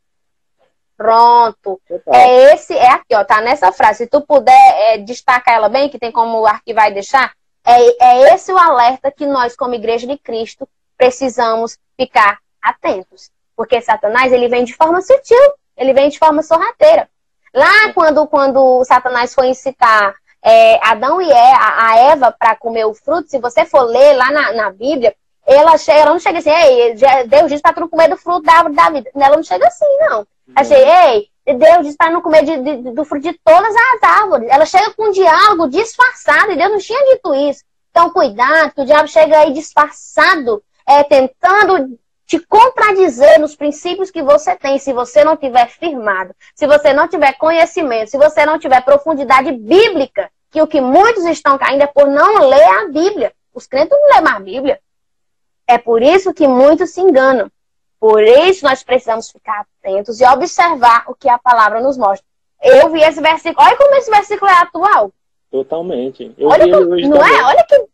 Pronto. 0.98 1.80
É 2.08 2.54
esse, 2.54 2.74
é 2.74 2.90
aqui, 2.90 3.16
ó, 3.16 3.24
tá 3.24 3.40
nessa 3.42 3.72
frase. 3.72 4.00
Se 4.00 4.08
tu 4.08 4.22
puder 4.22 4.54
é, 4.54 4.98
destacar 4.98 5.56
ela 5.56 5.70
bem, 5.70 5.90
que 5.90 5.98
tem 5.98 6.12
como 6.12 6.46
arquivar 6.46 6.92
e 6.92 6.94
deixar, 6.94 7.34
é, 7.66 8.04
é 8.04 8.34
esse 8.34 8.52
o 8.52 8.58
alerta 8.58 9.12
que 9.12 9.26
nós, 9.26 9.56
como 9.56 9.76
Igreja 9.76 10.08
de 10.08 10.18
Cristo, 10.18 10.68
precisamos 10.98 11.78
ficar 11.98 12.40
atentos. 12.62 13.32
Porque 13.56 13.82
Satanás, 13.82 14.32
ele 14.32 14.48
vem 14.48 14.64
de 14.64 14.76
forma 14.76 15.02
sutil, 15.02 15.54
ele 15.78 15.94
vem 15.94 16.10
de 16.10 16.20
forma 16.20 16.42
sorrateira. 16.42 17.10
Lá 17.54 17.92
quando, 17.94 18.26
quando 18.28 18.84
Satanás 18.86 19.34
foi 19.34 19.48
incitar 19.48 20.16
é, 20.44 20.80
Adão 20.86 21.22
e 21.22 21.32
a, 21.32 21.98
Eva 22.12 22.32
para 22.32 22.56
comer 22.56 22.86
o 22.86 22.94
fruto, 22.94 23.30
se 23.30 23.40
você 23.40 23.66
for 23.66 23.84
ler 23.84 24.14
lá 24.14 24.32
na, 24.32 24.54
na 24.54 24.72
Bíblia, 24.72 25.14
ela, 25.46 25.78
chega, 25.78 26.00
ela 26.00 26.12
não 26.12 26.20
chega 26.20 26.40
assim, 26.40 26.50
ei, 26.50 26.96
Deus 27.28 27.50
disse 27.50 27.62
para 27.62 27.74
tu 27.74 27.82
não 27.82 27.90
comer 27.90 28.08
do 28.08 28.18
fruto 28.18 28.44
da 28.44 28.54
árvore 28.54 28.76
da 28.76 28.90
vida. 28.90 29.12
Ela 29.16 29.36
não 29.36 29.44
chega 29.44 29.68
assim, 29.68 29.98
não. 30.00 30.26
Achei, 30.56 30.78
ei, 30.78 31.31
Deus 31.46 31.96
para 31.96 32.12
não 32.12 32.22
comer 32.22 32.44
de, 32.44 32.58
de, 32.58 32.92
do 32.92 33.04
fruto 33.04 33.30
de 33.30 33.40
todas 33.44 33.76
as 33.76 34.04
árvores. 34.04 34.50
Ela 34.50 34.66
chega 34.66 34.92
com 34.92 35.10
um 35.10 35.12
diálogo 35.12 35.70
disfarçado, 35.70 36.52
e 36.52 36.56
Deus 36.56 36.72
não 36.72 36.78
tinha 36.80 37.14
dito 37.14 37.34
isso. 37.34 37.64
Então, 37.90 38.10
cuidado, 38.10 38.74
que 38.74 38.82
o 38.82 38.86
diabo 38.86 39.08
chega 39.08 39.40
aí 39.40 39.54
disfarçado, 39.54 40.64
é, 40.88 41.04
tentando 41.04 41.98
te 42.26 42.40
contradizer 42.40 43.40
nos 43.40 43.56
princípios 43.56 44.10
que 44.10 44.24
você 44.24 44.56
tem, 44.56 44.80
se 44.80 44.94
você 44.94 45.24
não 45.24 45.36
tiver 45.36 45.68
firmado, 45.68 46.34
se 46.56 46.66
você 46.66 46.94
não 46.94 47.08
tiver 47.08 47.34
conhecimento, 47.34 48.10
se 48.10 48.18
você 48.18 48.46
não 48.46 48.58
tiver 48.58 48.82
profundidade 48.86 49.52
bíblica, 49.52 50.32
que 50.50 50.62
o 50.62 50.68
que 50.68 50.80
muitos 50.80 51.26
estão 51.26 51.58
caindo 51.58 51.82
é 51.82 51.88
por 51.88 52.08
não 52.08 52.48
ler 52.48 52.64
a 52.64 52.88
Bíblia. 52.88 53.34
Os 53.54 53.68
crentes 53.68 53.98
não 54.00 54.22
lêem 54.22 54.36
a 54.36 54.40
Bíblia. 54.40 54.80
É 55.68 55.78
por 55.78 56.02
isso 56.02 56.34
que 56.34 56.48
muitos 56.48 56.92
se 56.92 57.02
enganam. 57.02 57.50
Por 58.02 58.24
isso 58.24 58.66
nós 58.66 58.82
precisamos 58.82 59.30
ficar 59.30 59.64
atentos 59.80 60.20
e 60.20 60.26
observar 60.26 61.06
o 61.08 61.14
que 61.14 61.30
a 61.30 61.38
palavra 61.38 61.80
nos 61.80 62.00
mostra. 62.00 62.26
Eu 62.60 62.90
vi 62.90 63.00
esse 63.04 63.22
versículo. 63.22 63.64
Olha 63.64 63.78
como 63.78 63.94
esse 63.94 64.10
versículo 64.10 64.50
é 64.50 64.56
atual. 64.56 65.14
Totalmente. 65.52 66.34
Eu 66.36 66.50
olha 66.50 66.64
que, 66.64 66.72
não 66.72 66.80
também. 67.20 67.38
é? 67.38 67.44
Olha 67.44 67.64
que, 67.64 67.86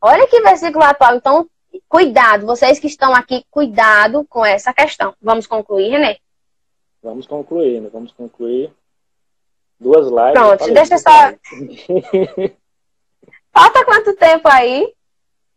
olha 0.00 0.26
que 0.28 0.40
versículo 0.42 0.84
atual. 0.84 1.16
Então, 1.16 1.50
cuidado. 1.88 2.46
Vocês 2.46 2.78
que 2.78 2.86
estão 2.86 3.12
aqui, 3.12 3.44
cuidado 3.50 4.24
com 4.28 4.46
essa 4.46 4.72
questão. 4.72 5.12
Vamos 5.20 5.48
concluir, 5.48 5.88
Renê? 5.88 6.20
Vamos 7.02 7.26
concluir, 7.26 7.80
né? 7.80 7.90
Vamos 7.92 8.12
concluir. 8.12 8.72
Duas 9.80 10.06
lives. 10.06 10.34
Pronto, 10.34 10.72
deixa 10.72 10.98
só. 10.98 11.10
Falta 13.50 13.84
quanto 13.84 14.14
tempo 14.14 14.48
aí? 14.48 14.94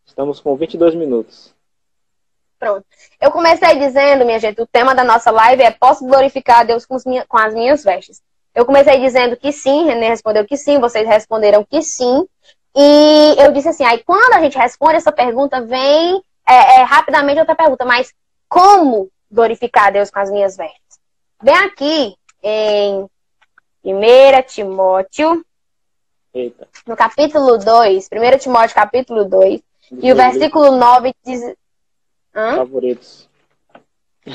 Estamos 0.07 0.39
com 0.39 0.55
22 0.55 0.95
minutos. 0.95 1.55
Pronto. 2.59 2.85
Eu 3.21 3.31
comecei 3.31 3.77
dizendo, 3.77 4.25
minha 4.25 4.39
gente, 4.39 4.61
o 4.61 4.67
tema 4.67 4.95
da 4.95 5.03
nossa 5.03 5.29
live 5.29 5.61
é 5.61 5.71
Posso 5.71 6.05
glorificar 6.05 6.61
a 6.61 6.63
Deus 6.63 6.85
com, 6.85 6.97
com 7.27 7.37
as 7.37 7.53
minhas 7.53 7.83
vestes. 7.83 8.21
Eu 8.53 8.65
comecei 8.65 8.99
dizendo 8.99 9.37
que 9.37 9.51
sim, 9.51 9.85
René 9.85 10.09
respondeu 10.09 10.43
que 10.45 10.57
sim, 10.57 10.79
vocês 10.79 11.07
responderam 11.07 11.63
que 11.63 11.81
sim. 11.83 12.27
E 12.75 13.35
eu 13.37 13.51
disse 13.51 13.69
assim, 13.69 13.85
aí 13.85 14.03
quando 14.03 14.33
a 14.33 14.41
gente 14.41 14.57
responde 14.57 14.95
essa 14.95 15.11
pergunta, 15.11 15.61
vem 15.61 16.21
é, 16.47 16.79
é, 16.79 16.83
rapidamente 16.83 17.39
outra 17.39 17.55
pergunta, 17.55 17.85
mas 17.85 18.13
como 18.49 19.11
glorificar 19.31 19.87
a 19.87 19.89
Deus 19.91 20.09
com 20.09 20.19
as 20.19 20.31
minhas 20.31 20.57
vestes? 20.57 20.99
Vem 21.41 21.55
aqui 21.55 22.15
em 22.41 23.07
1 23.83 24.41
Timóteo, 24.47 25.45
Eita. 26.33 26.67
no 26.87 26.95
capítulo 26.95 27.57
2, 27.57 28.09
1 28.11 28.37
Timóteo 28.39 28.75
capítulo 28.75 29.25
2, 29.25 29.61
e 30.01 30.11
o 30.11 30.15
versículo 30.15 30.75
9 30.77 31.13
diz, 31.23 31.41
Hã? 32.37 32.57
favoritos. 32.57 33.27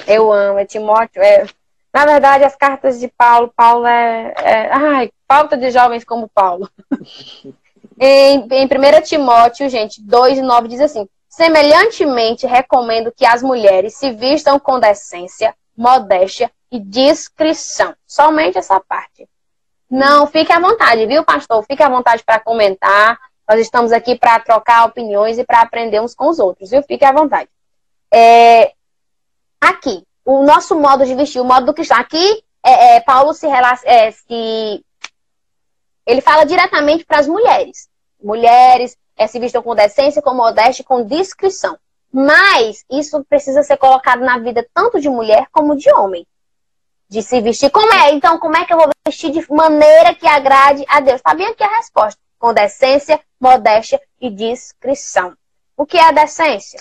Eu 0.08 0.32
amo, 0.32 0.58
é 0.58 0.64
Timóteo. 0.64 1.22
É... 1.22 1.46
Na 1.94 2.04
verdade, 2.04 2.42
as 2.42 2.56
cartas 2.56 2.98
de 2.98 3.06
Paulo, 3.06 3.52
Paulo 3.54 3.86
é, 3.86 4.34
é... 4.38 4.72
Ai, 4.72 5.12
falta 5.28 5.56
de 5.56 5.70
jovens 5.70 6.04
como 6.04 6.28
Paulo. 6.28 6.68
em, 8.00 8.48
em 8.50 8.64
1 8.66 9.02
Timóteo, 9.04 9.68
gente, 9.68 10.02
2 10.02 10.38
e 10.38 10.42
9 10.42 10.68
diz 10.68 10.80
assim: 10.80 11.08
Semelhantemente, 11.28 12.46
recomendo 12.46 13.12
que 13.12 13.24
as 13.24 13.42
mulheres 13.42 13.94
se 13.94 14.10
vistam 14.10 14.58
com 14.58 14.80
decência, 14.80 15.54
modéstia 15.76 16.50
e 16.70 16.80
discrição. 16.80 17.94
Somente 18.06 18.58
essa 18.58 18.80
parte. 18.80 19.28
Não, 19.88 20.26
fique 20.26 20.50
à 20.50 20.58
vontade, 20.58 21.06
viu, 21.06 21.22
pastor? 21.22 21.62
Fique 21.64 21.82
à 21.82 21.88
vontade 21.88 22.24
para 22.24 22.40
comentar. 22.40 23.18
Nós 23.48 23.60
estamos 23.60 23.92
aqui 23.92 24.16
para 24.16 24.40
trocar 24.40 24.86
opiniões 24.86 25.38
e 25.38 25.44
para 25.44 25.60
aprender 25.60 26.00
uns 26.00 26.14
com 26.14 26.28
os 26.28 26.38
outros, 26.38 26.70
viu? 26.70 26.82
Fique 26.82 27.04
à 27.04 27.12
vontade. 27.12 27.48
É, 28.12 28.72
aqui, 29.60 30.04
o 30.24 30.44
nosso 30.44 30.78
modo 30.78 31.04
de 31.04 31.14
vestir, 31.14 31.40
o 31.40 31.44
modo 31.44 31.66
do 31.66 31.74
cristão. 31.74 31.98
Aqui, 31.98 32.44
é, 32.62 32.96
é, 32.96 33.00
Paulo 33.00 33.32
se, 33.32 33.46
é, 33.84 34.10
se. 34.10 34.84
Ele 36.06 36.20
fala 36.20 36.44
diretamente 36.44 37.04
para 37.04 37.18
as 37.18 37.26
mulheres. 37.26 37.88
Mulheres 38.22 38.96
é, 39.16 39.26
se 39.26 39.38
vistam 39.38 39.62
com 39.62 39.74
decência, 39.74 40.22
com 40.22 40.34
modéstia, 40.34 40.84
com 40.84 41.04
discrição. 41.04 41.78
Mas 42.12 42.84
isso 42.90 43.24
precisa 43.24 43.62
ser 43.62 43.78
colocado 43.78 44.20
na 44.20 44.38
vida 44.38 44.66
tanto 44.74 45.00
de 45.00 45.08
mulher 45.08 45.46
como 45.50 45.76
de 45.76 45.90
homem. 45.92 46.26
De 47.08 47.22
se 47.22 47.40
vestir. 47.40 47.70
Como 47.70 47.92
é? 47.92 48.12
Então, 48.12 48.38
como 48.38 48.56
é 48.56 48.64
que 48.64 48.72
eu 48.72 48.78
vou 48.78 48.90
vestir 49.06 49.30
de 49.30 49.50
maneira 49.50 50.14
que 50.14 50.26
agrade 50.26 50.84
a 50.88 51.00
Deus? 51.00 51.16
Está 51.16 51.34
bem 51.34 51.46
aqui 51.46 51.62
a 51.62 51.76
resposta. 51.76 52.20
Com 52.38 52.52
decência, 52.52 53.20
modéstia 53.40 54.00
e 54.20 54.28
discrição. 54.30 55.34
O 55.76 55.86
que 55.86 55.96
é 55.96 56.04
a 56.04 56.12
decência? 56.12 56.80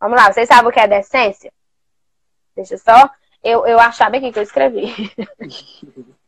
Vamos 0.00 0.16
lá, 0.16 0.32
vocês 0.32 0.48
sabem 0.48 0.68
o 0.68 0.72
que 0.72 0.80
é 0.80 0.86
decência? 0.86 1.52
Deixa 2.54 2.78
só 2.78 3.10
eu, 3.42 3.66
eu 3.66 3.78
achar 3.78 4.10
bem 4.10 4.20
aqui 4.20 4.32
que 4.32 4.38
eu 4.38 4.42
escrevi. 4.42 4.92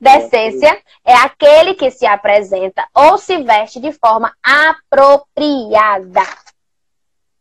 Decência 0.00 0.82
é 1.04 1.14
aquele 1.14 1.74
que 1.74 1.88
se 1.90 2.04
apresenta 2.04 2.84
ou 2.92 3.16
se 3.18 3.40
veste 3.42 3.78
de 3.78 3.92
forma 3.92 4.34
apropriada. 4.42 6.22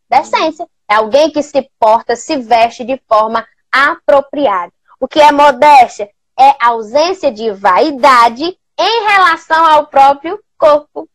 Decência 0.08 0.68
é 0.88 0.94
alguém 0.94 1.32
que 1.32 1.42
se 1.42 1.68
porta, 1.80 2.16
se 2.16 2.38
veste 2.38 2.84
de 2.84 3.02
forma 3.08 3.48
apropriada. 3.72 4.72
O 5.00 5.08
que 5.08 5.20
é 5.20 5.32
modéstia? 5.32 6.10
É 6.38 6.56
ausência 6.64 7.32
de 7.32 7.50
vaidade 7.52 8.44
em 8.78 9.04
relação 9.08 9.66
ao 9.66 9.88
próprio 9.88 10.40
corpo. 10.58 11.10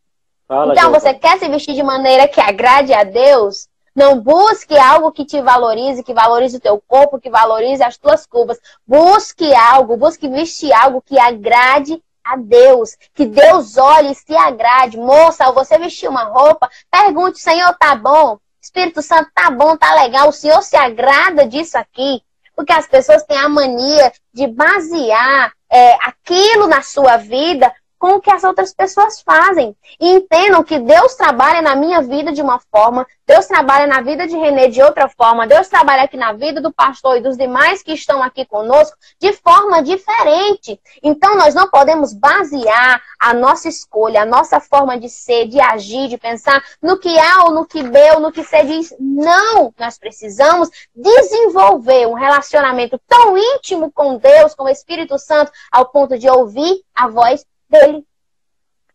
Fala, 0.47 0.73
então, 0.73 0.91
você 0.91 1.13
quer 1.13 1.39
se 1.39 1.47
vestir 1.47 1.75
de 1.75 1.83
maneira 1.83 2.27
que 2.27 2.41
agrade 2.41 2.93
a 2.93 3.03
Deus? 3.03 3.69
Não 3.97 4.21
busque 4.21 4.77
algo 4.77 5.11
que 5.11 5.25
te 5.25 5.41
valorize, 5.41 6.03
que 6.03 6.13
valorize 6.13 6.57
o 6.57 6.59
teu 6.59 6.79
corpo, 6.87 7.19
que 7.19 7.31
valorize 7.31 7.81
as 7.81 7.97
tuas 7.97 8.27
curvas. 8.27 8.59
Busque 8.85 9.55
algo, 9.55 9.97
busque 9.97 10.29
vestir 10.29 10.71
algo 10.71 11.01
que 11.01 11.17
agrade 11.17 11.99
a 12.23 12.35
Deus. 12.37 12.95
Que 13.15 13.25
Deus 13.25 13.75
olhe 13.75 14.11
e 14.11 14.15
se 14.15 14.35
agrade. 14.35 14.97
Moça, 14.97 15.45
ao 15.45 15.53
você 15.55 15.79
vestir 15.79 16.07
uma 16.07 16.25
roupa, 16.25 16.69
pergunte, 16.91 17.39
Senhor, 17.39 17.75
tá 17.79 17.95
bom? 17.95 18.37
Espírito 18.61 19.01
Santo, 19.01 19.31
tá 19.33 19.49
bom, 19.49 19.75
tá 19.75 19.95
legal. 19.95 20.29
O 20.29 20.31
Senhor 20.31 20.61
se 20.61 20.77
agrada 20.77 21.47
disso 21.47 21.75
aqui? 21.75 22.21
Porque 22.55 22.73
as 22.73 22.87
pessoas 22.87 23.23
têm 23.23 23.39
a 23.39 23.49
mania 23.49 24.13
de 24.31 24.45
basear 24.45 25.51
é, 25.71 25.93
aquilo 26.05 26.67
na 26.67 26.83
sua 26.83 27.17
vida 27.17 27.73
com 27.97 28.15
o 28.15 28.21
que 28.21 28.31
as 28.31 28.43
outras 28.43 28.73
pessoas 28.73 29.21
fazem. 29.21 29.75
E 29.99 30.09
entendam 30.09 30.63
que 30.63 30.79
Deus 30.79 31.15
trabalha 31.15 31.61
na 31.61 31.75
minha 31.75 32.01
vida 32.01 32.31
de 32.31 32.41
uma 32.41 32.59
forma, 32.71 33.05
Deus 33.25 33.45
trabalha 33.45 33.87
na 33.87 34.01
vida 34.01 34.27
de 34.27 34.37
Renê 34.37 34.69
de 34.69 34.81
outra 34.81 35.09
forma, 35.09 35.47
Deus 35.47 35.67
trabalha 35.67 36.03
aqui 36.03 36.15
na 36.15 36.33
vida 36.33 36.61
do 36.61 36.71
pastor 36.71 37.17
e 37.17 37.21
dos 37.21 37.35
demais 37.35 37.83
que 37.83 37.93
estão 37.93 38.23
aqui 38.23 38.45
conosco 38.45 38.97
de 39.19 39.33
forma 39.33 39.83
diferente. 39.83 40.79
Então 41.03 41.35
nós 41.35 41.53
não 41.53 41.69
podemos 41.69 42.13
basear 42.13 43.01
a 43.19 43.33
nossa 43.33 43.67
escolha, 43.67 44.21
a 44.21 44.25
nossa 44.25 44.59
forma 44.59 44.97
de 44.97 45.09
ser, 45.09 45.47
de 45.47 45.59
agir, 45.59 46.07
de 46.07 46.17
pensar 46.17 46.63
no 46.81 46.97
que 46.97 47.17
A 47.19 47.45
ou 47.45 47.51
no 47.51 47.65
que 47.65 47.83
B 47.83 47.99
ou 48.13 48.19
no 48.19 48.31
que 48.31 48.43
C 48.43 48.63
diz. 48.63 48.95
Não! 48.99 49.73
Nós 49.77 49.97
precisamos 49.97 50.69
desenvolver 50.95 52.07
um 52.07 52.13
relacionamento 52.13 52.99
tão 53.07 53.37
íntimo 53.37 53.91
com 53.91 54.17
Deus, 54.17 54.55
com 54.55 54.65
o 54.65 54.69
Espírito 54.69 55.17
Santo, 55.17 55.51
ao 55.71 55.87
ponto 55.87 56.17
de 56.17 56.29
ouvir 56.29 56.81
a 56.95 57.07
voz 57.07 57.45
dele. 57.69 58.05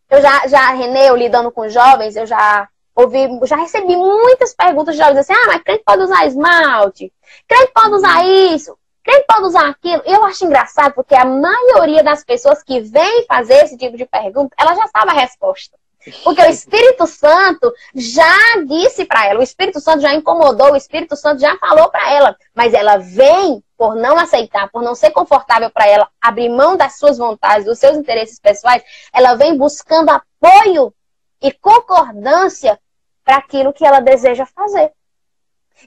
Eu 0.09 0.21
já, 0.21 0.47
já 0.47 0.67
Renê, 0.71 1.09
eu 1.09 1.15
lidando 1.15 1.51
com 1.51 1.69
jovens, 1.69 2.15
eu 2.15 2.25
já 2.25 2.67
ouvi, 2.95 3.27
já 3.43 3.55
recebi 3.55 3.95
muitas 3.95 4.53
perguntas 4.53 4.95
de 4.95 5.01
jovens 5.01 5.19
assim, 5.19 5.33
ah, 5.33 5.47
mas 5.47 5.63
crente 5.63 5.83
pode 5.83 6.03
usar 6.03 6.27
esmalte, 6.27 7.11
crente 7.47 7.71
pode 7.73 7.95
usar 7.95 8.25
isso, 8.25 8.77
crente 9.03 9.25
pode 9.27 9.47
usar 9.47 9.69
aquilo. 9.69 10.03
Eu 10.05 10.23
acho 10.25 10.45
engraçado 10.45 10.93
porque 10.93 11.15
a 11.15 11.25
maioria 11.25 12.03
das 12.03 12.23
pessoas 12.23 12.61
que 12.63 12.79
vem 12.81 13.25
fazer 13.25 13.63
esse 13.63 13.77
tipo 13.77 13.97
de 13.97 14.05
pergunta, 14.05 14.55
ela 14.57 14.75
já 14.75 14.87
sabe 14.87 15.11
a 15.11 15.21
resposta. 15.21 15.77
Porque 16.23 16.41
o 16.41 16.49
Espírito 16.49 17.07
Santo 17.07 17.73
já 17.95 18.37
disse 18.67 19.05
para 19.05 19.25
ela, 19.25 19.39
o 19.39 19.43
Espírito 19.43 19.79
Santo 19.79 20.01
já 20.01 20.13
incomodou, 20.13 20.73
o 20.73 20.75
Espírito 20.75 21.15
Santo 21.15 21.39
já 21.39 21.57
falou 21.57 21.89
para 21.89 22.11
ela, 22.11 22.35
mas 22.53 22.73
ela 22.73 22.97
vem 22.97 23.63
por 23.83 23.95
não 23.95 24.17
aceitar, 24.17 24.69
por 24.69 24.81
não 24.81 24.95
ser 24.95 25.11
confortável 25.11 25.69
para 25.69 25.85
ela 25.85 26.09
abrir 26.21 26.47
mão 26.47 26.77
das 26.77 26.97
suas 26.97 27.17
vontades, 27.17 27.65
dos 27.65 27.79
seus 27.79 27.97
interesses 27.97 28.39
pessoais, 28.39 28.81
ela 29.11 29.35
vem 29.35 29.57
buscando 29.57 30.09
apoio 30.09 30.95
e 31.41 31.51
concordância 31.51 32.79
para 33.25 33.35
aquilo 33.35 33.73
que 33.73 33.85
ela 33.85 33.99
deseja 33.99 34.45
fazer. 34.45 34.93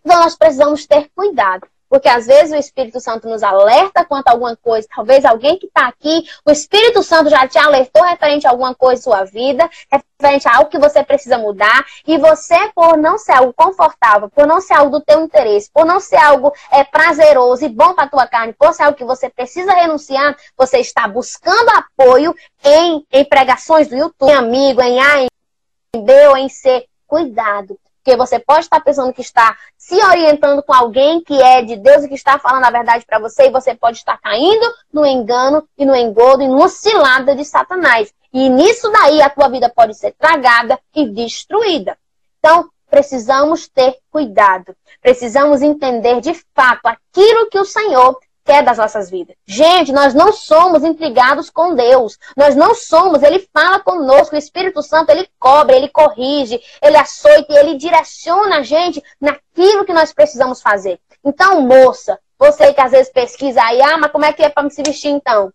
Então 0.04 0.20
nós 0.20 0.36
precisamos 0.36 0.84
ter 0.84 1.10
cuidado. 1.14 1.66
Porque 1.88 2.08
às 2.08 2.26
vezes 2.26 2.52
o 2.52 2.56
Espírito 2.56 3.00
Santo 3.00 3.28
nos 3.28 3.42
alerta 3.42 4.04
quanto 4.04 4.28
a 4.28 4.32
alguma 4.32 4.56
coisa. 4.56 4.86
Talvez 4.94 5.24
alguém 5.24 5.58
que 5.58 5.66
está 5.66 5.88
aqui, 5.88 6.24
o 6.44 6.50
Espírito 6.50 7.02
Santo 7.02 7.30
já 7.30 7.46
te 7.46 7.58
alertou 7.58 8.02
referente 8.02 8.46
a 8.46 8.50
alguma 8.50 8.74
coisa 8.74 9.00
em 9.00 9.02
sua 9.02 9.24
vida, 9.24 9.68
referente 9.90 10.48
a 10.48 10.56
algo 10.56 10.70
que 10.70 10.78
você 10.78 11.02
precisa 11.02 11.38
mudar. 11.38 11.84
E 12.06 12.18
você, 12.18 12.70
por 12.74 12.96
não 12.96 13.18
ser 13.18 13.32
algo 13.32 13.52
confortável, 13.52 14.28
por 14.30 14.46
não 14.46 14.60
ser 14.60 14.74
algo 14.74 14.98
do 14.98 15.04
teu 15.04 15.22
interesse, 15.22 15.70
por 15.72 15.84
não 15.84 16.00
ser 16.00 16.16
algo 16.16 16.52
é, 16.70 16.84
prazeroso 16.84 17.64
e 17.64 17.68
bom 17.68 17.94
para 17.94 18.08
tua 18.08 18.26
carne, 18.26 18.52
por 18.52 18.72
ser 18.72 18.84
algo 18.84 18.96
que 18.96 19.04
você 19.04 19.28
precisa 19.28 19.72
renunciar, 19.72 20.36
você 20.56 20.78
está 20.78 21.06
buscando 21.06 21.70
apoio 21.70 22.34
em, 22.64 23.06
em 23.12 23.24
pregações 23.24 23.88
do 23.88 23.96
YouTube, 23.96 24.30
em 24.30 24.34
amigo, 24.34 24.82
em 24.82 25.00
A, 25.00 25.22
em 25.22 26.04
B 26.04 26.28
ou 26.28 26.36
em 26.36 26.48
C. 26.48 26.86
Cuidado, 27.06 27.78
porque 28.06 28.16
você 28.16 28.38
pode 28.38 28.60
estar 28.60 28.78
pensando 28.78 29.12
que 29.12 29.20
está 29.20 29.58
se 29.76 29.96
orientando 29.96 30.62
com 30.62 30.72
alguém 30.72 31.20
que 31.20 31.42
é 31.42 31.60
de 31.62 31.74
Deus 31.74 32.04
e 32.04 32.08
que 32.08 32.14
está 32.14 32.38
falando 32.38 32.64
a 32.64 32.70
verdade 32.70 33.04
para 33.04 33.18
você, 33.18 33.48
e 33.48 33.50
você 33.50 33.74
pode 33.74 33.96
estar 33.96 34.16
caindo 34.18 34.64
no 34.92 35.04
engano 35.04 35.68
e 35.76 35.84
no 35.84 35.96
engodo 35.96 36.40
e 36.40 36.46
numa 36.46 36.68
cilada 36.68 37.34
de 37.34 37.44
Satanás. 37.44 38.14
E 38.32 38.48
nisso 38.48 38.88
daí 38.92 39.20
a 39.20 39.28
tua 39.28 39.48
vida 39.48 39.68
pode 39.68 39.94
ser 39.94 40.12
tragada 40.12 40.78
e 40.94 41.08
destruída. 41.08 41.98
Então, 42.38 42.70
precisamos 42.88 43.66
ter 43.66 43.96
cuidado. 44.08 44.76
Precisamos 45.02 45.60
entender 45.60 46.20
de 46.20 46.32
fato 46.54 46.86
aquilo 46.86 47.50
que 47.50 47.58
o 47.58 47.64
Senhor 47.64 48.20
quer 48.46 48.62
das 48.62 48.78
nossas 48.78 49.10
vidas. 49.10 49.36
Gente, 49.44 49.92
nós 49.92 50.14
não 50.14 50.32
somos 50.32 50.84
intrigados 50.84 51.50
com 51.50 51.74
Deus. 51.74 52.16
Nós 52.36 52.54
não 52.54 52.74
somos, 52.74 53.22
ele 53.22 53.46
fala 53.52 53.80
conosco, 53.80 54.36
o 54.36 54.38
Espírito 54.38 54.80
Santo, 54.82 55.10
ele 55.10 55.28
cobra, 55.38 55.74
ele 55.74 55.88
corrige, 55.88 56.60
ele 56.80 56.96
açoita 56.96 57.52
ele 57.52 57.76
direciona 57.76 58.58
a 58.58 58.62
gente 58.62 59.02
naquilo 59.20 59.84
que 59.84 59.92
nós 59.92 60.12
precisamos 60.12 60.62
fazer. 60.62 61.00
Então, 61.24 61.60
moça, 61.60 62.18
você 62.38 62.72
que 62.72 62.80
às 62.80 62.92
vezes 62.92 63.12
pesquisa 63.12 63.60
aí, 63.62 63.82
ah, 63.82 63.98
mas 63.98 64.12
como 64.12 64.24
é 64.24 64.32
que 64.32 64.42
é 64.42 64.48
para 64.48 64.62
me 64.62 64.70
se 64.70 64.82
vestir 64.82 65.10
então? 65.10 65.52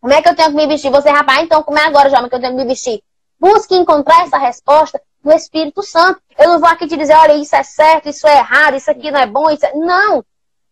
Como 0.00 0.14
é 0.14 0.22
que 0.22 0.28
eu 0.28 0.36
tenho 0.36 0.50
que 0.50 0.56
me 0.56 0.66
vestir? 0.66 0.90
Você, 0.90 1.10
rapaz, 1.10 1.42
então 1.42 1.62
como 1.62 1.78
é 1.78 1.84
agora, 1.84 2.08
já 2.08 2.26
que 2.26 2.34
eu 2.34 2.40
tenho 2.40 2.52
que 2.52 2.62
me 2.62 2.66
vestir? 2.66 3.02
Busque 3.38 3.74
encontrar 3.74 4.22
essa 4.22 4.38
resposta 4.38 5.00
no 5.24 5.32
Espírito 5.32 5.82
Santo. 5.82 6.20
Eu 6.38 6.48
não 6.48 6.60
vou 6.60 6.68
aqui 6.68 6.86
te 6.86 6.96
dizer, 6.96 7.14
olha, 7.14 7.34
isso 7.34 7.56
é 7.56 7.62
certo, 7.62 8.08
isso 8.08 8.26
é 8.26 8.38
errado, 8.38 8.76
isso 8.76 8.90
aqui 8.90 9.10
não 9.10 9.20
é 9.20 9.26
bom, 9.26 9.50
isso 9.50 9.66
é... 9.66 9.74
Não! 9.74 10.24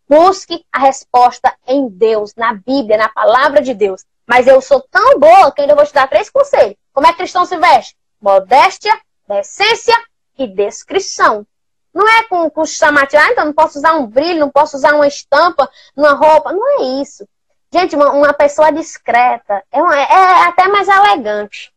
Busque 0.09 0.65
a 0.73 0.79
resposta 0.79 1.55
em 1.67 1.89
Deus, 1.89 2.35
na 2.35 2.55
Bíblia, 2.55 2.97
na 2.97 3.09
palavra 3.09 3.61
de 3.61 3.75
Deus. 3.75 4.05
Mas 4.27 4.47
eu 4.47 4.61
sou 4.61 4.81
tão 4.91 5.19
boa 5.19 5.53
que 5.53 5.61
ainda 5.61 5.75
vou 5.75 5.85
te 5.85 5.93
dar 5.93 6.09
três 6.09 6.31
conselhos. 6.31 6.77
Como 6.93 7.07
é 7.07 7.13
que 7.13 7.19
cristão 7.19 7.45
se 7.45 7.57
veste? 7.57 7.97
Modéstia, 8.21 8.99
decência 9.29 9.97
e 10.39 10.47
descrição. 10.47 11.47
Não 11.93 12.09
é 12.09 12.23
com, 12.25 12.49
com 12.51 12.65
chamativo, 12.65 13.23
ah, 13.23 13.31
então 13.31 13.45
não 13.47 13.53
posso 13.53 13.79
usar 13.79 13.95
um 13.95 14.07
brilho, 14.07 14.41
não 14.41 14.51
posso 14.51 14.77
usar 14.77 14.95
uma 14.95 15.07
estampa 15.07 15.69
numa 15.97 16.13
roupa. 16.13 16.53
Não 16.53 16.81
é 16.81 17.03
isso. 17.03 17.27
Gente, 17.73 17.97
uma, 17.97 18.13
uma 18.13 18.33
pessoa 18.33 18.71
discreta 18.73 19.63
é, 19.71 19.83
uma, 19.83 19.99
é, 19.99 20.47
até 20.47 20.69
mais 20.69 20.89
elegante. 20.89 21.73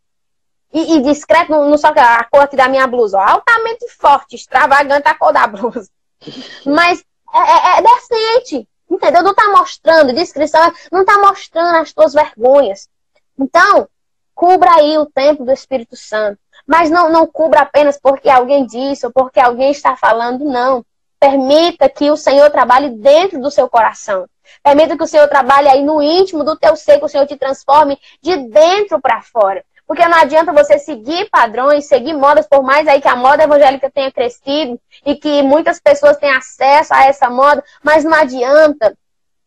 E, 0.74 0.96
e 0.96 1.02
discreto 1.02 1.52
não, 1.52 1.70
não 1.70 1.78
só 1.78 1.88
a 1.90 2.24
cor 2.24 2.48
da 2.48 2.70
minha 2.70 2.88
blusa, 2.88 3.18
ó, 3.18 3.22
altamente 3.22 3.90
forte, 3.90 4.36
extravagante 4.36 5.08
a 5.08 5.16
cor 5.16 5.34
da 5.34 5.46
blusa. 5.48 5.90
Mas 6.66 7.04
é, 7.34 7.40
é, 7.40 7.80
é 7.80 7.82
decente. 7.82 8.68
Entendeu? 8.90 9.24
Não 9.24 9.32
está 9.32 9.48
mostrando 9.50 10.14
descrição, 10.14 10.62
não 10.92 11.02
está 11.02 11.18
mostrando 11.18 11.78
as 11.78 11.94
tuas 11.94 12.14
vergonhas. 12.14 12.90
Então, 13.40 13.88
cubra 14.36 14.76
aí 14.76 14.98
o 14.98 15.06
tempo 15.06 15.46
do 15.46 15.52
Espírito 15.52 15.96
Santo. 15.96 16.38
Mas 16.68 16.90
não, 16.90 17.10
não 17.10 17.26
cubra 17.26 17.62
apenas 17.62 17.98
porque 18.00 18.30
alguém 18.30 18.66
disse 18.66 19.06
ou 19.06 19.12
porque 19.12 19.40
alguém 19.40 19.72
está 19.72 19.96
falando, 19.96 20.44
não. 20.44 20.86
Permita 21.20 21.88
que 21.88 22.12
o 22.12 22.18
Senhor 22.18 22.50
trabalhe 22.50 22.90
dentro 22.90 23.40
do 23.40 23.50
seu 23.50 23.70
coração. 23.70 24.28
Permita 24.62 24.98
que 24.98 25.04
o 25.04 25.08
Senhor 25.08 25.28
trabalhe 25.30 25.70
aí 25.70 25.84
no 25.84 26.02
íntimo 26.02 26.44
do 26.44 26.58
teu 26.58 26.76
ser, 26.76 27.00
que 27.00 27.06
o 27.06 27.10
Senhor 27.10 27.26
te 27.26 27.38
transforme 27.38 27.98
de 28.22 28.36
dentro 28.36 29.00
para 29.00 29.22
fora. 29.22 29.64
Porque 29.92 30.08
não 30.08 30.20
adianta 30.20 30.54
você 30.54 30.80
seguir 30.80 31.30
padrões, 31.30 31.86
seguir 31.86 32.14
modas, 32.14 32.48
por 32.48 32.64
mais 32.64 32.88
aí 32.88 33.02
que 33.02 33.10
a 33.10 33.16
moda 33.18 33.44
evangélica 33.44 33.92
tenha 33.92 34.10
crescido 34.10 34.80
e 35.06 35.18
que 35.18 35.42
muitas 35.44 35.82
pessoas 35.82 36.16
tenham 36.16 36.38
acesso 36.38 36.94
a 36.94 37.08
essa 37.08 37.30
moda, 37.30 37.62
mas 37.84 38.06
não 38.06 38.14
adianta. 38.14 38.98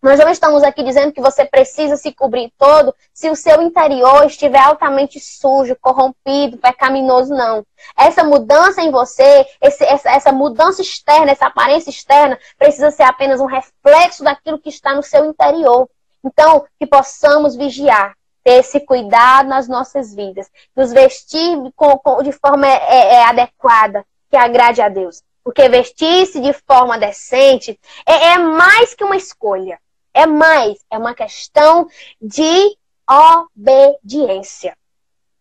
Nós 0.02 0.18
não 0.18 0.28
estamos 0.28 0.62
aqui 0.62 0.82
dizendo 0.82 1.14
que 1.14 1.20
você 1.22 1.46
precisa 1.46 1.96
se 1.96 2.12
cobrir 2.12 2.52
todo 2.58 2.94
se 3.14 3.30
o 3.30 3.34
seu 3.34 3.62
interior 3.62 4.26
estiver 4.26 4.58
altamente 4.58 5.18
sujo, 5.18 5.74
corrompido, 5.80 6.58
pecaminoso, 6.58 7.32
não. 7.32 7.64
Essa 7.96 8.22
mudança 8.22 8.82
em 8.82 8.90
você, 8.90 9.46
esse, 9.62 9.82
essa, 9.82 10.10
essa 10.10 10.30
mudança 10.30 10.82
externa, 10.82 11.32
essa 11.32 11.46
aparência 11.46 11.88
externa, 11.88 12.38
precisa 12.58 12.90
ser 12.90 13.04
apenas 13.04 13.40
um 13.40 13.46
reflexo 13.46 14.22
daquilo 14.22 14.58
que 14.58 14.68
está 14.68 14.94
no 14.94 15.02
seu 15.02 15.24
interior. 15.24 15.88
Então, 16.22 16.66
que 16.78 16.86
possamos 16.86 17.56
vigiar, 17.56 18.14
ter 18.44 18.60
esse 18.60 18.78
cuidado 18.80 19.48
nas 19.48 19.66
nossas 19.66 20.14
vidas, 20.14 20.50
nos 20.76 20.92
vestir 20.92 21.58
com, 21.74 21.98
com, 21.98 22.22
de 22.22 22.30
forma 22.30 22.68
é, 22.68 22.76
é, 22.76 23.14
é, 23.14 23.24
adequada, 23.24 24.04
que 24.30 24.36
agrade 24.36 24.82
a 24.82 24.88
Deus. 24.88 25.22
Porque 25.42 25.68
vestir-se 25.68 26.40
de 26.40 26.52
forma 26.52 26.98
decente 26.98 27.78
é, 28.06 28.32
é 28.32 28.38
mais 28.38 28.94
que 28.94 29.02
uma 29.02 29.16
escolha. 29.16 29.78
É 30.12 30.26
mais, 30.26 30.78
é 30.90 30.96
uma 30.96 31.14
questão 31.14 31.88
de 32.20 32.76
obediência. 33.10 34.76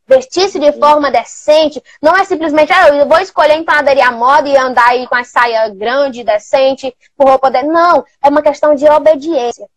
Vestir-se 0.06 0.60
de 0.60 0.72
forma 0.74 1.10
decente 1.12 1.82
não 2.02 2.16
é 2.16 2.26
simplesmente, 2.26 2.74
ah, 2.74 2.90
eu 2.90 3.08
vou 3.08 3.20
escolher 3.20 3.56
então 3.56 3.74
aderir 3.74 4.06
à 4.06 4.12
moda 4.12 4.50
e 4.50 4.58
andar 4.58 4.90
aí 4.90 5.08
com 5.08 5.16
a 5.16 5.24
saia 5.24 5.70
grande, 5.70 6.24
decente, 6.24 6.94
com 7.16 7.26
roupa 7.26 7.50
de... 7.50 7.64
Não, 7.64 8.04
é 8.22 8.30
uma 8.30 8.42
questão 8.42 8.76
de 8.76 8.86
obediência. 8.90 9.70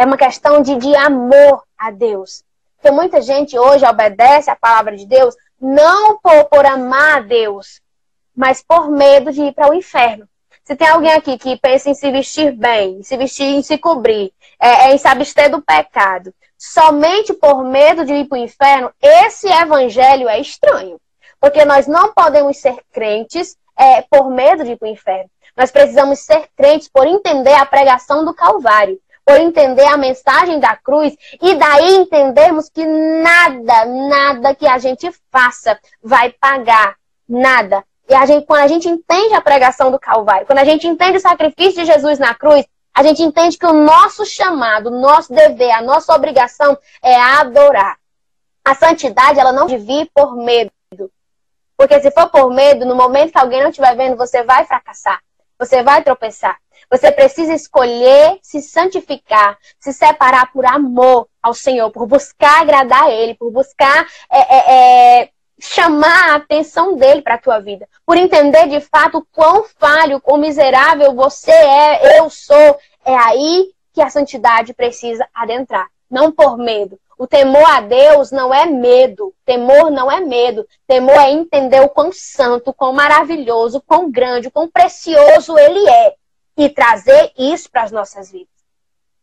É 0.00 0.04
uma 0.06 0.16
questão 0.16 0.62
de, 0.62 0.76
de 0.76 0.96
amor 0.96 1.62
a 1.76 1.90
Deus. 1.90 2.42
Porque 2.74 2.90
muita 2.90 3.20
gente 3.20 3.58
hoje 3.58 3.84
obedece 3.84 4.48
a 4.48 4.56
palavra 4.56 4.96
de 4.96 5.04
Deus 5.04 5.36
não 5.60 6.18
por, 6.18 6.46
por 6.46 6.64
amar 6.64 7.18
a 7.18 7.20
Deus, 7.20 7.82
mas 8.34 8.64
por 8.66 8.90
medo 8.90 9.30
de 9.30 9.42
ir 9.42 9.52
para 9.52 9.68
o 9.68 9.74
inferno. 9.74 10.26
Se 10.64 10.74
tem 10.74 10.88
alguém 10.88 11.12
aqui 11.12 11.36
que 11.36 11.54
pensa 11.58 11.90
em 11.90 11.94
se 11.94 12.10
vestir 12.10 12.52
bem, 12.52 13.00
em 13.00 13.02
se 13.02 13.14
vestir, 13.18 13.44
em 13.44 13.62
se 13.62 13.76
cobrir, 13.76 14.32
é, 14.58 14.86
é, 14.86 14.94
em 14.94 14.96
se 14.96 15.06
abster 15.06 15.50
do 15.50 15.60
pecado, 15.60 16.32
somente 16.56 17.34
por 17.34 17.62
medo 17.62 18.02
de 18.02 18.14
ir 18.14 18.24
para 18.24 18.38
o 18.38 18.42
inferno, 18.42 18.90
esse 19.02 19.48
evangelho 19.48 20.30
é 20.30 20.40
estranho. 20.40 20.98
Porque 21.38 21.62
nós 21.66 21.86
não 21.86 22.14
podemos 22.14 22.56
ser 22.56 22.78
crentes 22.90 23.54
é, 23.78 24.00
por 24.00 24.30
medo 24.30 24.64
de 24.64 24.72
ir 24.72 24.78
para 24.78 24.88
o 24.88 24.92
inferno. 24.92 25.30
Nós 25.54 25.70
precisamos 25.70 26.20
ser 26.20 26.48
crentes 26.56 26.88
por 26.88 27.06
entender 27.06 27.52
a 27.52 27.66
pregação 27.66 28.24
do 28.24 28.32
Calvário 28.32 28.98
por 29.24 29.36
entender 29.36 29.84
a 29.84 29.96
mensagem 29.96 30.58
da 30.58 30.76
cruz 30.76 31.16
e 31.40 31.54
daí 31.54 31.96
entendermos 31.96 32.68
que 32.68 32.84
nada, 32.84 33.84
nada 33.84 34.54
que 34.54 34.66
a 34.66 34.78
gente 34.78 35.10
faça 35.30 35.78
vai 36.02 36.30
pagar 36.30 36.96
nada. 37.28 37.84
E 38.08 38.14
a 38.14 38.26
gente, 38.26 38.44
quando 38.44 38.62
a 38.62 38.68
gente 38.68 38.88
entende 38.88 39.34
a 39.34 39.40
pregação 39.40 39.90
do 39.90 39.98
Calvário, 39.98 40.46
quando 40.46 40.58
a 40.58 40.64
gente 40.64 40.86
entende 40.88 41.18
o 41.18 41.20
sacrifício 41.20 41.82
de 41.82 41.84
Jesus 41.84 42.18
na 42.18 42.34
cruz, 42.34 42.66
a 42.92 43.04
gente 43.04 43.22
entende 43.22 43.56
que 43.56 43.66
o 43.66 43.72
nosso 43.72 44.26
chamado, 44.26 44.88
o 44.88 45.00
nosso 45.00 45.32
dever, 45.32 45.70
a 45.70 45.80
nossa 45.80 46.12
obrigação 46.12 46.76
é 47.02 47.14
adorar. 47.14 47.96
A 48.64 48.74
santidade, 48.74 49.38
ela 49.38 49.52
não 49.52 49.68
vir 49.68 50.10
por 50.12 50.36
medo. 50.36 50.72
Porque 51.76 52.00
se 52.00 52.10
for 52.10 52.28
por 52.28 52.52
medo, 52.52 52.84
no 52.84 52.94
momento 52.94 53.32
que 53.32 53.38
alguém 53.38 53.62
não 53.62 53.70
estiver 53.70 53.96
vendo, 53.96 54.16
você 54.16 54.42
vai 54.42 54.66
fracassar. 54.66 55.20
Você 55.58 55.82
vai 55.82 56.02
tropeçar. 56.02 56.58
Você 56.90 57.12
precisa 57.12 57.54
escolher 57.54 58.38
se 58.42 58.60
santificar, 58.60 59.56
se 59.78 59.92
separar 59.92 60.52
por 60.52 60.66
amor 60.66 61.28
ao 61.40 61.54
Senhor, 61.54 61.88
por 61.90 62.04
buscar 62.04 62.62
agradar 62.62 63.04
a 63.04 63.10
Ele, 63.12 63.34
por 63.34 63.52
buscar 63.52 64.08
é, 64.28 64.56
é, 64.56 65.20
é, 65.20 65.30
chamar 65.60 66.30
a 66.30 66.34
atenção 66.34 66.96
dele 66.96 67.22
para 67.22 67.34
a 67.34 67.40
tua 67.40 67.60
vida, 67.60 67.88
por 68.04 68.16
entender 68.16 68.66
de 68.66 68.80
fato 68.80 69.24
quão 69.30 69.64
falho, 69.78 70.20
quão 70.20 70.36
miserável 70.38 71.14
você 71.14 71.52
é, 71.52 72.18
eu 72.18 72.28
sou. 72.28 72.78
É 73.04 73.14
aí 73.14 73.70
que 73.92 74.02
a 74.02 74.10
santidade 74.10 74.74
precisa 74.74 75.26
adentrar, 75.32 75.86
não 76.10 76.32
por 76.32 76.58
medo. 76.58 76.98
O 77.16 77.26
temor 77.26 77.68
a 77.68 77.82
Deus 77.82 78.32
não 78.32 78.52
é 78.52 78.64
medo. 78.64 79.34
Temor 79.44 79.90
não 79.90 80.10
é 80.10 80.20
medo. 80.20 80.66
Temor 80.86 81.20
é 81.20 81.30
entender 81.30 81.82
o 81.82 81.88
quão 81.90 82.10
santo, 82.10 82.72
quão 82.72 82.94
maravilhoso, 82.94 83.82
quão 83.86 84.10
grande, 84.10 84.50
quão 84.50 84.66
precioso 84.66 85.58
ele 85.58 85.86
é 85.86 86.14
e 86.56 86.68
trazer 86.68 87.32
isso 87.36 87.70
para 87.70 87.82
as 87.82 87.90
nossas 87.90 88.30
vidas. 88.30 88.48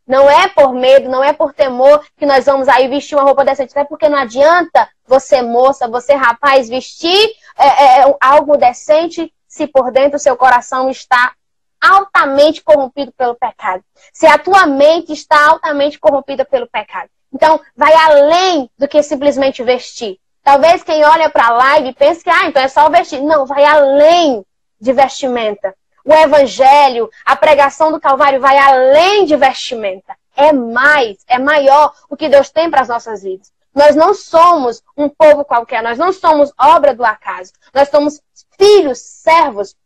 Não 0.06 0.28
é 0.28 0.48
por 0.48 0.72
medo, 0.72 1.10
não 1.10 1.22
é 1.22 1.34
por 1.34 1.52
temor 1.52 2.02
que 2.16 2.24
nós 2.24 2.46
vamos 2.46 2.66
aí 2.66 2.88
vestir 2.88 3.14
uma 3.14 3.24
roupa 3.24 3.44
decente. 3.44 3.78
É 3.78 3.84
porque 3.84 4.08
não 4.08 4.18
adianta 4.18 4.88
você, 5.06 5.42
moça, 5.42 5.86
você, 5.86 6.14
rapaz, 6.14 6.66
vestir 6.66 7.30
é, 7.58 7.66
é, 7.66 8.00
é 8.00 8.16
algo 8.18 8.56
decente 8.56 9.30
se 9.46 9.66
por 9.66 9.90
dentro 9.90 10.16
o 10.16 10.20
seu 10.20 10.34
coração 10.34 10.88
está 10.88 11.34
altamente 11.78 12.62
corrompido 12.62 13.12
pelo 13.12 13.34
pecado. 13.34 13.84
Se 14.12 14.26
a 14.26 14.38
tua 14.38 14.66
mente 14.66 15.12
está 15.12 15.48
altamente 15.48 15.98
corrompida 15.98 16.44
pelo 16.44 16.66
pecado. 16.66 17.10
Então, 17.32 17.60
vai 17.76 17.92
além 17.92 18.70
do 18.78 18.88
que 18.88 19.02
simplesmente 19.02 19.62
vestir. 19.62 20.18
Talvez 20.42 20.82
quem 20.82 21.04
olha 21.04 21.28
para 21.28 21.48
a 21.48 21.52
live 21.52 21.92
pense 21.92 22.24
que, 22.24 22.30
ah, 22.30 22.46
então 22.46 22.62
é 22.62 22.68
só 22.68 22.88
vestir. 22.88 23.20
Não, 23.20 23.44
vai 23.44 23.62
além 23.62 24.42
de 24.80 24.92
vestimenta 24.94 25.74
o 26.08 26.12
evangelho, 26.14 27.10
a 27.22 27.36
pregação 27.36 27.92
do 27.92 28.00
Calvário 28.00 28.40
vai 28.40 28.56
além 28.56 29.26
de 29.26 29.36
vestimenta. 29.36 30.16
É 30.34 30.54
mais, 30.54 31.18
é 31.26 31.38
maior 31.38 31.94
o 32.08 32.16
que 32.16 32.30
Deus 32.30 32.48
tem 32.48 32.70
para 32.70 32.80
as 32.80 32.88
nossas 32.88 33.22
vidas. 33.22 33.52
Nós 33.74 33.94
não 33.94 34.14
somos 34.14 34.82
um 34.96 35.06
povo 35.06 35.44
qualquer, 35.44 35.82
nós 35.82 35.98
não 35.98 36.10
somos 36.10 36.50
obra 36.58 36.94
do 36.94 37.04
acaso. 37.04 37.52
Nós 37.74 37.90
somos 37.90 38.22
filhos, 38.58 38.98
servos. 39.00 39.76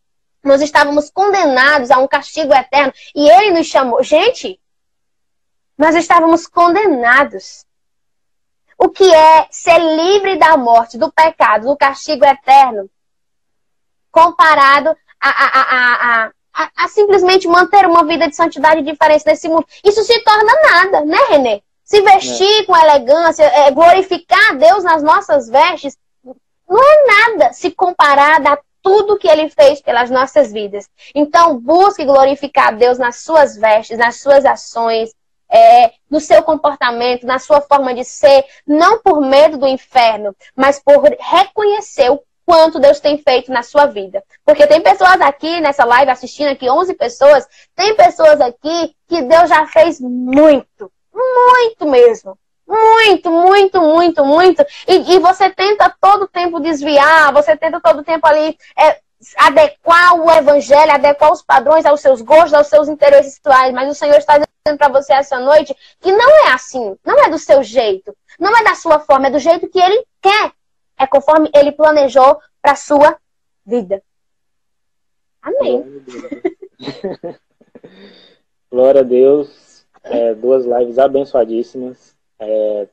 Nós 0.45 0.63
estávamos 0.63 1.11
condenados 1.11 1.91
a 1.91 1.99
um 1.99 2.07
castigo 2.07 2.55
eterno 2.55 2.93
e 3.17 3.29
ele 3.29 3.51
nos 3.51 3.67
chamou. 3.67 4.01
Gente, 4.05 4.61
nós 5.77 5.97
estávamos 5.97 6.47
condenados. 6.47 7.67
O 8.79 8.89
que 8.91 9.13
é 9.13 9.49
ser 9.51 9.79
livre 9.79 10.39
da 10.39 10.57
morte, 10.57 10.97
do 10.97 11.11
pecado, 11.11 11.67
do 11.67 11.77
castigo 11.77 12.25
eterno, 12.25 12.89
comparado 14.13 14.95
a, 15.31 16.27
a, 16.27 16.31
a, 16.55 16.71
a, 16.85 16.89
simplesmente 16.89 17.47
manter 17.49 17.87
uma 17.87 18.05
vida 18.05 18.29
de 18.29 18.37
santidade 18.37 18.81
e 18.81 18.85
diferença 18.85 19.31
nesse 19.31 19.49
mundo. 19.49 19.67
Isso 19.85 20.03
se 20.03 20.19
torna 20.21 20.53
nada, 20.63 21.05
né, 21.05 21.19
Renê? 21.29 21.63
Se 21.85 22.01
vestir 22.01 22.61
é. 22.61 22.65
com 22.65 22.77
elegância, 22.77 23.45
é, 23.45 23.71
glorificar 23.71 24.51
a 24.51 24.55
Deus 24.55 24.85
nas 24.85 25.03
nossas 25.03 25.49
vestes, 25.49 25.97
não 26.69 26.83
é 26.83 27.07
nada 27.07 27.53
se 27.53 27.71
comparar 27.71 28.41
da 28.41 28.59
tudo 28.83 29.19
que 29.19 29.29
ele 29.29 29.49
fez 29.49 29.81
pelas 29.81 30.11
nossas 30.11 30.53
vidas. 30.53 30.89
Então, 31.15 31.57
busque 31.59 32.05
glorificar 32.05 32.69
a 32.69 32.73
Deus 32.73 32.99
nas 32.99 33.23
suas 33.23 33.57
vestes, 33.57 33.97
nas 33.97 34.21
suas 34.21 34.45
ações, 34.45 35.15
é, 35.49 35.93
no 36.11 36.19
seu 36.19 36.43
comportamento, 36.43 37.27
na 37.27 37.39
sua 37.39 37.61
forma 37.61 37.95
de 37.95 38.05
ser, 38.05 38.45
não 38.67 38.99
por 38.99 39.21
medo 39.21 39.57
do 39.59 39.69
inferno, 39.69 40.35
mas 40.57 40.83
por 40.83 41.03
reconhecer 41.21 42.11
o 42.11 42.21
quanto 42.45 42.81
Deus 42.81 43.01
tem 43.01 43.19
feito 43.19 43.53
na 43.53 43.63
sua 43.63 43.87
vida. 43.87 44.23
Porque 44.45 44.67
tem 44.67 44.81
pessoas 44.81 45.21
aqui 45.21 45.61
nessa 45.61 45.85
live 45.85 46.11
assistindo 46.11 46.49
aqui, 46.49 46.69
11 46.69 46.95
pessoas, 46.95 47.47
tem 47.75 47.95
pessoas 47.95 48.41
aqui 48.41 48.95
que 49.09 49.23
Deus 49.23 49.49
já 49.49 49.67
fez 49.67 50.01
muito, 50.01 50.91
muito 51.15 51.87
mesmo. 51.87 52.39
Muito, 52.67 53.31
muito, 53.31 53.81
muito, 53.81 54.25
muito. 54.25 54.65
E, 54.89 55.15
e 55.15 55.19
você 55.19 55.51
tenta 55.51 55.95
todo 56.01 56.23
o 56.23 56.29
tempo 56.29 56.61
desviar, 56.61 57.33
você 57.33 57.57
tenta 57.57 57.81
todo 57.81 58.01
o 58.01 58.05
tempo 58.05 58.27
ali 58.27 58.57
é, 58.79 58.99
adequar 59.37 60.15
o 60.15 60.31
evangelho, 60.31 60.93
adequar 60.93 61.33
os 61.33 61.43
padrões 61.43 61.85
aos 61.85 62.01
seus 62.01 62.23
gostos, 62.23 62.55
aos 62.55 62.69
seus 62.69 62.89
interesses 62.89 63.39
atuais. 63.39 63.75
Mas 63.75 63.91
o 63.91 63.95
Senhor 63.95 64.17
está 64.17 64.35
dizendo 64.39 64.79
para 64.79 64.89
você 64.89 65.13
essa 65.13 65.39
noite 65.39 65.75
que 66.01 66.13
não 66.13 66.47
é 66.47 66.53
assim, 66.53 66.97
não 67.05 67.19
é 67.25 67.29
do 67.29 67.39
seu 67.39 67.63
jeito, 67.63 68.17
não 68.39 68.57
é 68.57 68.65
da 68.65 68.75
sua 68.75 68.99
forma, 68.99 69.27
é 69.27 69.31
do 69.31 69.39
jeito 69.39 69.69
que 69.69 69.81
Ele 69.81 70.05
quer. 70.21 70.53
É 71.03 71.07
conforme 71.09 71.51
Ele 71.53 71.73
planejou 71.73 72.41
para 72.63 72.73
a 72.73 72.77
sua 72.77 73.19
vida. 73.67 74.01
Amém. 75.43 76.01
Glória 78.71 79.01
a 79.01 79.05
Deus. 79.05 79.85
É, 80.05 80.33
duas 80.33 80.65
lives 80.65 81.01
abençoadíssimas. 81.01 82.17
É, 82.39 82.87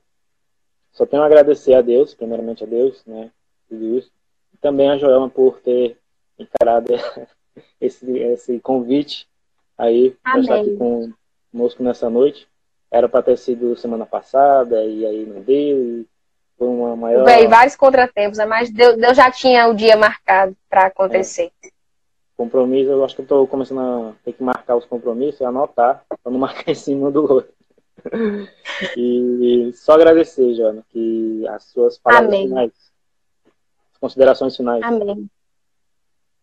só 0.91 1.06
tenho 1.06 1.22
a 1.22 1.27
agradecer 1.27 1.76
a 1.76 1.81
Deus, 1.81 2.15
primeiramente 2.15 2.64
a 2.64 2.68
Deus, 2.68 3.06
né? 3.06 3.30
Isso. 3.69 4.11
E 4.56 4.57
também 4.57 4.90
a 4.90 4.98
Joelma 4.98 5.30
por 5.30 5.60
ter 5.60 5.95
encarado 6.40 6.91
esse, 7.80 8.11
esse 8.18 8.60
convite 8.60 9.27
aí 9.77 10.18
para 10.23 10.40
estar 10.40 10.60
aqui 10.61 10.76
conosco 11.52 11.84
nessa 11.84 12.10
noite. 12.10 12.48
Era 12.90 13.07
para 13.07 13.22
ter 13.22 13.38
sido 13.38 13.76
semana 13.76 14.07
passada 14.07 14.84
e 14.84 15.06
aí 15.06 15.27
não 15.27 15.41
deu. 15.44 16.07
Foi 16.60 16.68
uma 16.68 16.95
maior. 16.95 17.23
Veio 17.23 17.49
vários 17.49 17.76
contratempos, 17.76 18.38
né? 18.38 18.45
mas 18.45 18.69
Deus, 18.69 18.98
Deus 18.98 19.15
já 19.15 19.31
tinha 19.31 19.68
o 19.69 19.73
dia 19.73 19.95
marcado 19.95 20.56
para 20.69 20.88
acontecer. 20.88 21.52
É. 21.64 21.69
Compromisso, 22.36 22.91
eu 22.91 23.03
acho 23.03 23.15
que 23.15 23.22
eu 23.22 23.23
estou 23.23 23.48
começando 23.48 23.80
a 23.80 24.14
ter 24.23 24.34
que 24.34 24.44
marcar 24.44 24.76
os 24.76 24.86
compromissos 24.86 25.40
e 25.40 25.45
anotar 25.45 26.03
para 26.07 26.31
não 26.31 26.40
marcar 26.40 26.69
em 26.69 26.76
cima 26.76 27.10
do 27.10 27.22
outro. 27.22 27.52
e 28.95 29.72
só 29.73 29.94
agradecer, 29.94 30.53
Joana, 30.53 30.84
que 30.90 31.45
as 31.48 31.64
suas 31.64 31.98
palavras 31.98 32.30
Amém. 32.30 32.48
finais, 32.48 32.72
as 33.94 33.98
considerações 33.99 34.56
finais. 34.56 34.84
Amém. 34.84 35.30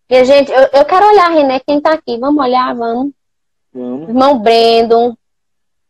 E, 0.08 0.24
gente, 0.24 0.52
eu, 0.52 0.68
eu 0.72 0.84
quero 0.84 1.06
olhar, 1.06 1.30
René, 1.30 1.60
quem 1.60 1.80
tá 1.80 1.92
aqui. 1.92 2.18
Vamos 2.18 2.42
olhar, 2.42 2.74
vamos. 2.74 3.12
Vamos. 3.72 4.08
Irmão 4.08 4.38
Brandon, 4.38 5.16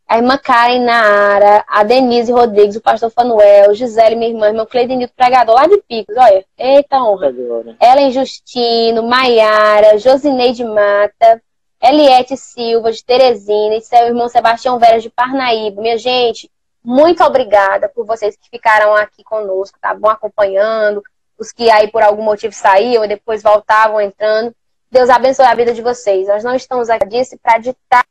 a 0.07 0.17
irmã 0.17 0.37
Karen 0.37 0.85
Nara, 0.85 1.65
a 1.67 1.83
Denise 1.83 2.31
Rodrigues, 2.31 2.77
o 2.77 2.81
pastor 2.81 3.09
Fanuel, 3.11 3.73
Gisele, 3.73 4.15
minha 4.15 4.29
irmã, 4.29 4.47
irmão 4.47 4.65
Cleidenito, 4.65 5.13
pregador 5.13 5.53
lá 5.53 5.67
de 5.67 5.77
Picos, 5.81 6.15
olha, 6.15 6.45
eita 6.57 6.97
honra. 7.03 7.33
Ellen 7.81 8.11
Justino, 8.11 9.03
Maiara, 9.03 9.97
Josineide 9.97 10.63
Mata, 10.63 11.41
Eliette 11.81 12.37
Silva, 12.37 12.91
de 12.91 13.03
Teresina, 13.03 13.75
e 13.75 13.81
seu 13.81 14.07
irmão 14.07 14.29
Sebastião 14.29 14.79
Veras, 14.79 15.03
de 15.03 15.09
Parnaíba. 15.09 15.81
Minha 15.81 15.97
gente, 15.97 16.49
muito 16.81 17.21
obrigada 17.21 17.89
por 17.89 18.05
vocês 18.05 18.37
que 18.37 18.49
ficaram 18.49 18.95
aqui 18.95 19.25
conosco, 19.25 19.77
tá 19.81 19.93
bom? 19.93 20.09
Acompanhando, 20.09 21.03
os 21.37 21.51
que 21.51 21.69
aí 21.69 21.91
por 21.91 22.01
algum 22.01 22.23
motivo 22.23 22.53
saíam 22.53 23.03
e 23.03 23.09
depois 23.09 23.43
voltavam 23.43 23.99
entrando. 23.99 24.55
Deus 24.89 25.09
abençoe 25.09 25.45
a 25.45 25.53
vida 25.53 25.73
de 25.73 25.81
vocês. 25.81 26.29
Nós 26.29 26.45
não 26.45 26.55
estamos 26.55 26.89
aqui 26.89 27.21
para 27.43 27.57
ditar 27.57 28.05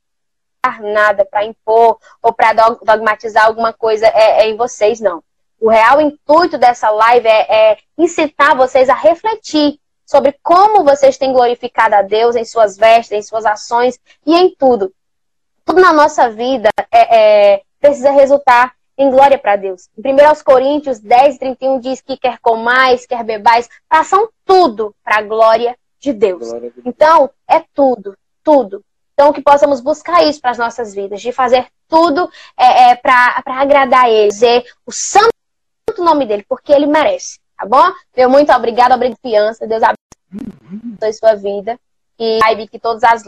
nada, 0.80 1.24
para 1.24 1.44
impor 1.44 1.98
ou 2.22 2.32
para 2.32 2.52
dogmatizar 2.82 3.46
alguma 3.46 3.72
coisa 3.72 4.06
é, 4.06 4.42
é, 4.42 4.48
em 4.48 4.56
vocês, 4.56 5.00
não. 5.00 5.22
O 5.60 5.70
real 5.70 6.00
intuito 6.00 6.58
dessa 6.58 6.90
live 6.90 7.26
é, 7.26 7.72
é 7.72 7.78
incitar 7.96 8.56
vocês 8.56 8.88
a 8.88 8.94
refletir 8.94 9.78
sobre 10.04 10.38
como 10.42 10.84
vocês 10.84 11.18
têm 11.18 11.32
glorificado 11.32 11.94
a 11.94 12.02
Deus 12.02 12.36
em 12.36 12.44
suas 12.44 12.76
vestes, 12.76 13.12
em 13.12 13.22
suas 13.22 13.44
ações 13.44 13.98
e 14.24 14.34
em 14.34 14.54
tudo. 14.54 14.92
Tudo 15.64 15.80
na 15.80 15.92
nossa 15.92 16.30
vida 16.30 16.68
é, 16.92 17.54
é, 17.54 17.62
precisa 17.80 18.10
resultar 18.12 18.76
em 18.96 19.10
glória 19.10 19.38
para 19.38 19.56
Deus. 19.56 19.88
Em 19.98 20.12
1 20.12 20.16
Coríntios 20.44 21.00
10, 21.00 21.38
31 21.38 21.80
diz 21.80 22.00
que 22.00 22.16
quer 22.16 22.38
comais, 22.38 23.04
quer 23.04 23.24
bebais, 23.24 23.68
façam 23.88 24.28
tudo 24.44 24.94
para 25.04 25.18
a 25.18 25.22
glória 25.22 25.76
de 25.98 26.12
Deus. 26.12 26.48
Glória 26.48 26.70
de 26.70 26.76
Deus. 26.76 26.86
Então, 26.86 27.30
é 27.48 27.62
tudo, 27.74 28.16
tudo. 28.42 28.84
Então, 29.18 29.32
que 29.32 29.40
possamos 29.40 29.80
buscar 29.80 30.22
isso 30.24 30.38
para 30.42 30.50
as 30.50 30.58
nossas 30.58 30.94
vidas, 30.94 31.22
de 31.22 31.32
fazer 31.32 31.66
tudo 31.88 32.30
é, 32.54 32.90
é 32.90 32.94
para 32.96 33.42
agradar 33.46 34.10
Ele, 34.10 34.28
dizer 34.28 34.62
o 34.84 34.92
santo 34.92 35.30
nome 35.96 36.26
dele, 36.26 36.44
porque 36.46 36.70
Ele 36.70 36.84
merece. 36.84 37.40
Tá 37.56 37.64
bom? 37.64 37.90
Meu 38.14 38.28
muito 38.28 38.52
obrigado, 38.52 38.92
obrigado, 38.92 39.16
confiança. 39.16 39.66
Deus 39.66 39.82
abençoe 39.82 41.12
sua 41.14 41.34
vida. 41.34 41.80
E 42.18 42.38
que 42.70 42.78
todas 42.78 43.02
as 43.04 43.22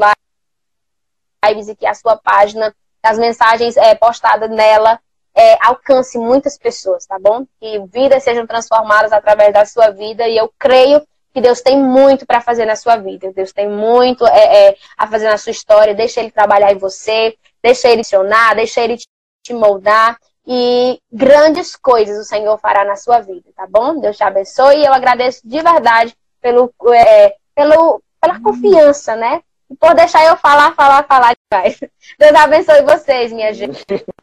lives 1.46 1.68
e 1.68 1.74
que 1.74 1.86
a 1.86 1.94
sua 1.94 2.18
página, 2.18 2.74
as 3.02 3.18
mensagens 3.18 3.74
é, 3.78 3.94
postadas 3.94 4.50
nela, 4.50 5.00
é, 5.34 5.56
alcance 5.64 6.18
muitas 6.18 6.58
pessoas, 6.58 7.06
tá 7.06 7.18
bom? 7.18 7.46
Que 7.58 7.78
vidas 7.86 8.24
sejam 8.24 8.46
transformadas 8.46 9.10
através 9.10 9.54
da 9.54 9.64
sua 9.64 9.88
vida. 9.90 10.28
E 10.28 10.36
eu 10.36 10.52
creio 10.58 11.02
que 11.32 11.40
Deus 11.40 11.60
tem 11.60 11.82
muito 11.82 12.26
para 12.26 12.40
fazer 12.40 12.64
na 12.64 12.76
sua 12.76 12.96
vida. 12.96 13.32
Deus 13.32 13.52
tem 13.52 13.68
muito 13.68 14.26
é, 14.26 14.68
é, 14.68 14.76
a 14.96 15.06
fazer 15.06 15.28
na 15.28 15.38
sua 15.38 15.52
história. 15.52 15.94
Deixa 15.94 16.20
Ele 16.20 16.30
trabalhar 16.30 16.72
em 16.72 16.78
você, 16.78 17.36
deixa 17.62 17.88
Ele 17.88 18.00
ensinar, 18.00 18.54
deixa 18.54 18.80
Ele 18.80 18.96
te 18.96 19.54
moldar 19.54 20.18
e 20.50 20.98
grandes 21.12 21.76
coisas 21.76 22.18
o 22.18 22.24
Senhor 22.24 22.56
fará 22.58 22.82
na 22.82 22.96
sua 22.96 23.20
vida, 23.20 23.50
tá 23.54 23.66
bom? 23.68 24.00
Deus 24.00 24.16
te 24.16 24.24
abençoe 24.24 24.78
e 24.78 24.86
eu 24.86 24.94
agradeço 24.94 25.46
de 25.46 25.60
verdade 25.60 26.16
pelo, 26.40 26.72
é, 26.94 27.36
pelo, 27.54 28.02
pela 28.18 28.40
confiança, 28.40 29.14
né? 29.14 29.42
E 29.70 29.76
por 29.76 29.94
deixar 29.94 30.24
eu 30.24 30.38
falar, 30.38 30.74
falar, 30.74 31.06
falar 31.06 31.36
demais. 31.50 31.78
Deus 32.18 32.34
abençoe 32.34 32.80
vocês, 32.82 33.30
minha 33.30 33.52
gente. 33.52 33.84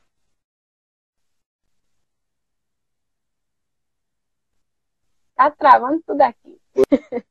Tá 5.36 5.52
travando 5.52 6.02
tudo 6.08 6.22
aqui. 6.22 6.58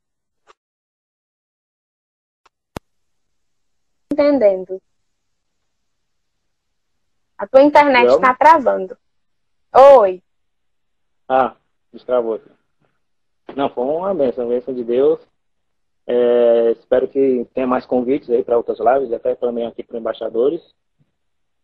Entendendo. 4.12 4.81
A 7.37 7.47
tua 7.47 7.62
internet 7.62 8.09
está 8.09 8.35
travando. 8.35 8.97
Oi. 9.99 10.23
Ah, 11.29 11.57
destravou. 11.93 12.41
Não, 13.57 13.69
foi 13.71 13.85
uma 13.85 14.15
benção, 14.15 14.45
uma 14.45 14.55
benção 14.55 14.73
de 14.73 14.85
Deus. 14.85 15.21
É, 16.07 16.73
espero 16.73 17.09
que 17.09 17.47
tenha 17.55 17.66
mais 17.66 17.85
convites 17.87 18.31
aí 18.31 18.45
para 18.45 18.57
outras 18.57 18.79
lives, 18.79 19.12
até 19.12 19.35
também 19.35 19.66
aqui 19.66 19.83
para 19.83 19.99
embaixadores. 19.99 20.62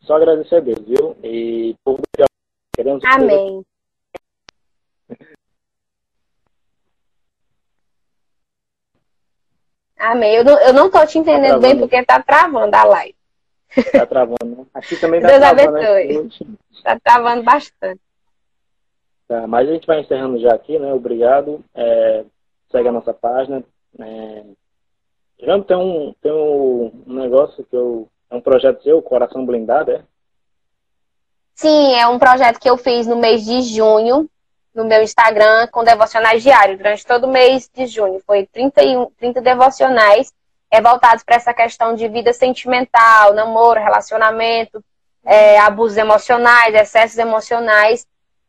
Só 0.03 0.17
agradecer 0.17 0.57
a 0.57 0.61
Deus, 0.61 0.81
viu? 0.81 1.17
E 1.23 1.77
povo 1.85 2.03
queremos. 2.75 3.05
Amém. 3.05 3.65
Amém. 10.01 10.37
Eu 10.37 10.45
não, 10.45 10.61
eu 10.61 10.73
não 10.73 10.91
tô 10.91 11.05
te 11.05 11.19
entendendo 11.19 11.55
tá 11.55 11.59
bem 11.59 11.79
porque 11.79 12.03
tá 12.05 12.23
travando 12.23 12.75
a 12.75 12.85
live. 12.85 13.15
Tá 13.93 14.07
travando. 14.07 14.45
Né? 14.45 14.67
Aqui 14.73 14.97
também 14.97 15.21
tá 15.23 15.29
Deus 15.29 15.41
travando. 15.41 15.77
abençoe. 15.77 16.23
Né? 16.23 16.57
Tá 16.83 17.01
travando 17.05 17.43
bastante. 17.43 18.01
Tá, 19.29 19.47
mas 19.47 19.69
a 19.69 19.73
gente 19.73 19.87
vai 19.87 20.01
encerrando 20.01 20.41
já 20.41 20.55
aqui, 20.55 20.79
né? 20.79 20.93
Obrigado. 20.93 21.63
É, 21.75 22.25
segue 22.73 22.89
a 22.89 22.93
nossa 22.93 23.13
página. 23.13 23.63
É, 24.01 24.43
já 25.39 25.63
tem 25.63 25.77
um, 25.77 26.15
tem 26.21 26.33
um 26.33 26.91
negócio 27.07 27.65
que 27.65 27.77
eu. 27.77 28.09
É 28.31 28.35
um 28.35 28.41
projeto 28.41 28.83
seu, 28.83 29.03
Coração 29.03 29.45
Blindado, 29.45 29.91
é? 29.91 30.03
Sim, 31.55 31.95
é 31.95 32.07
um 32.07 32.19
projeto 32.19 32.59
que 32.59 32.71
eu 32.71 32.77
fiz 32.77 33.07
no 33.07 33.17
mês 33.17 33.45
de 33.45 33.61
junho, 33.63 34.31
no 34.75 34.85
meu 34.85 35.03
Instagram, 35.03 35.67
com 35.69 35.83
devocionais 35.83 36.43
diários, 36.43 36.79
durante 36.79 37.05
todo 37.07 37.25
o 37.25 37.31
mês 37.31 37.69
de 37.75 37.87
junho. 37.87 38.21
Foi 38.27 38.47
31, 38.47 39.11
30 39.19 39.41
devocionais 39.41 40.33
é, 40.71 40.81
voltados 40.81 41.25
para 41.25 41.37
essa 41.37 41.53
questão 41.53 41.95
de 41.95 42.07
vida 42.09 42.33
sentimental, 42.33 43.35
namoro, 43.35 43.81
relacionamento, 43.81 44.83
é, 45.25 45.59
abusos 45.59 45.99
emocionais, 45.99 46.75
excessos 46.75 47.19
emocionais. 47.19 48.07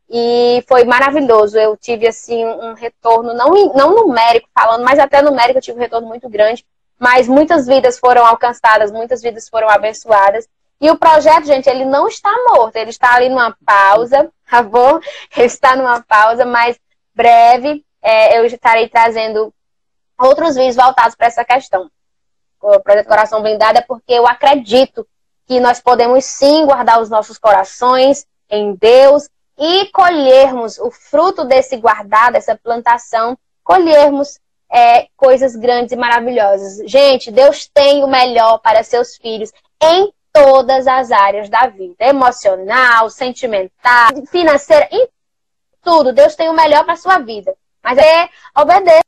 E 0.08 0.62
foi 0.68 0.84
maravilhoso. 0.84 1.58
Eu 1.58 1.76
tive, 1.76 2.06
assim, 2.06 2.44
um 2.44 2.74
retorno, 2.74 3.34
não, 3.34 3.50
não 3.74 3.94
numérico 3.94 4.48
falando, 4.54 4.84
mas 4.84 4.98
até 4.98 5.22
numérico 5.22 5.58
eu 5.58 5.62
tive 5.62 5.78
um 5.78 5.80
retorno 5.80 6.06
muito 6.06 6.28
grande. 6.28 6.64
Mas 6.98 7.26
muitas 7.26 7.66
vidas 7.66 7.98
foram 7.98 8.24
alcançadas, 8.24 8.92
muitas 8.92 9.20
vidas 9.20 9.48
foram 9.48 9.68
abençoadas. 9.68 10.46
E 10.80 10.90
o 10.90 10.96
projeto, 10.96 11.46
gente, 11.46 11.68
ele 11.68 11.84
não 11.84 12.08
está 12.08 12.30
morto, 12.48 12.76
ele 12.76 12.90
está 12.90 13.14
ali 13.14 13.28
numa 13.28 13.56
pausa, 13.64 14.30
tá 14.50 14.62
bom? 14.62 14.98
Ele 15.36 15.46
está 15.46 15.76
numa 15.76 16.02
pausa, 16.02 16.44
mas 16.44 16.78
breve 17.14 17.84
é, 18.02 18.38
eu 18.38 18.44
estarei 18.44 18.88
trazendo 18.88 19.54
outros 20.18 20.56
vídeos 20.56 20.76
voltados 20.76 21.14
para 21.14 21.28
essa 21.28 21.44
questão. 21.44 21.90
O 22.60 22.80
projeto 22.80 23.06
Coração 23.06 23.42
Blindado 23.42 23.78
é 23.78 23.82
porque 23.82 24.12
eu 24.12 24.26
acredito 24.26 25.06
que 25.46 25.60
nós 25.60 25.80
podemos 25.80 26.24
sim 26.24 26.64
guardar 26.64 27.00
os 27.00 27.10
nossos 27.10 27.38
corações 27.38 28.26
em 28.48 28.74
Deus 28.74 29.28
e 29.58 29.86
colhermos 29.86 30.78
o 30.78 30.90
fruto 30.90 31.44
desse 31.44 31.76
guardar, 31.76 32.32
dessa 32.32 32.56
plantação, 32.56 33.36
colhermos 33.62 34.40
é, 34.70 35.06
coisas 35.16 35.54
grandes 35.54 35.92
e 35.92 35.96
maravilhosas. 35.96 36.88
Gente, 36.90 37.30
Deus 37.30 37.68
tem 37.72 38.02
o 38.02 38.08
melhor 38.08 38.58
para 38.58 38.82
seus 38.82 39.16
filhos 39.16 39.52
em 39.82 40.12
todas 40.32 40.86
as 40.86 41.10
áreas 41.10 41.48
da 41.48 41.66
vida: 41.66 41.96
emocional, 42.00 43.10
sentimental, 43.10 44.10
financeira, 44.30 44.88
em 44.90 45.08
tudo. 45.82 46.12
Deus 46.12 46.34
tem 46.34 46.48
o 46.48 46.54
melhor 46.54 46.84
para 46.84 46.96
sua 46.96 47.18
vida. 47.18 47.54
Mas 47.82 47.98
é 47.98 48.28
obedeça 48.56 49.02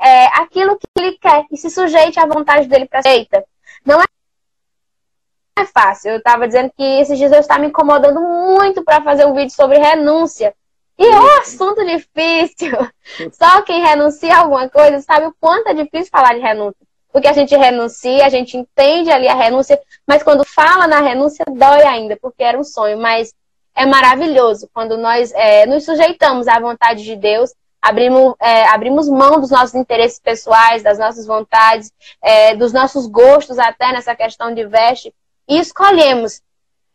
é, 0.00 0.26
aquilo 0.38 0.78
que 0.78 0.86
Ele 0.98 1.18
quer 1.18 1.44
e 1.50 1.56
se 1.56 1.70
sujeite 1.70 2.18
à 2.18 2.26
vontade 2.26 2.66
dele 2.66 2.86
para 2.86 3.00
aceita. 3.00 3.44
Não 3.84 4.00
é 4.00 5.66
fácil. 5.66 6.12
Eu 6.12 6.18
estava 6.18 6.46
dizendo 6.46 6.72
que 6.76 6.82
esses 6.82 7.18
dias 7.18 7.32
eu 7.32 7.40
estava 7.40 7.60
me 7.60 7.68
incomodando 7.68 8.20
muito 8.20 8.82
para 8.82 9.02
fazer 9.02 9.26
um 9.26 9.34
vídeo 9.34 9.54
sobre 9.54 9.78
renúncia. 9.78 10.54
E 10.98 11.04
é 11.04 11.20
um 11.20 11.38
assunto 11.38 11.84
difícil. 11.84 12.72
Só 13.32 13.62
quem 13.62 13.82
renuncia 13.82 14.34
a 14.34 14.40
alguma 14.40 14.68
coisa 14.68 15.00
sabe 15.00 15.26
o 15.26 15.34
quanto 15.40 15.68
é 15.68 15.74
difícil 15.74 16.10
falar 16.10 16.34
de 16.34 16.40
renúncia. 16.40 16.86
Porque 17.14 17.28
a 17.28 17.32
gente 17.32 17.56
renuncia, 17.56 18.26
a 18.26 18.28
gente 18.28 18.56
entende 18.56 19.08
ali 19.08 19.28
a 19.28 19.36
renúncia, 19.36 19.80
mas 20.04 20.20
quando 20.20 20.44
fala 20.44 20.88
na 20.88 21.00
renúncia, 21.00 21.44
dói 21.48 21.84
ainda, 21.86 22.18
porque 22.20 22.42
era 22.42 22.58
um 22.58 22.64
sonho. 22.64 22.98
Mas 22.98 23.32
é 23.72 23.86
maravilhoso 23.86 24.68
quando 24.74 24.98
nós 24.98 25.32
é, 25.32 25.64
nos 25.64 25.84
sujeitamos 25.84 26.48
à 26.48 26.58
vontade 26.58 27.04
de 27.04 27.14
Deus, 27.14 27.54
abrimos, 27.80 28.34
é, 28.40 28.64
abrimos 28.64 29.08
mão 29.08 29.40
dos 29.40 29.50
nossos 29.50 29.76
interesses 29.76 30.18
pessoais, 30.18 30.82
das 30.82 30.98
nossas 30.98 31.24
vontades, 31.24 31.92
é, 32.20 32.56
dos 32.56 32.72
nossos 32.72 33.06
gostos 33.06 33.60
até 33.60 33.92
nessa 33.92 34.16
questão 34.16 34.52
de 34.52 34.66
veste, 34.66 35.14
e 35.46 35.60
escolhemos 35.60 36.42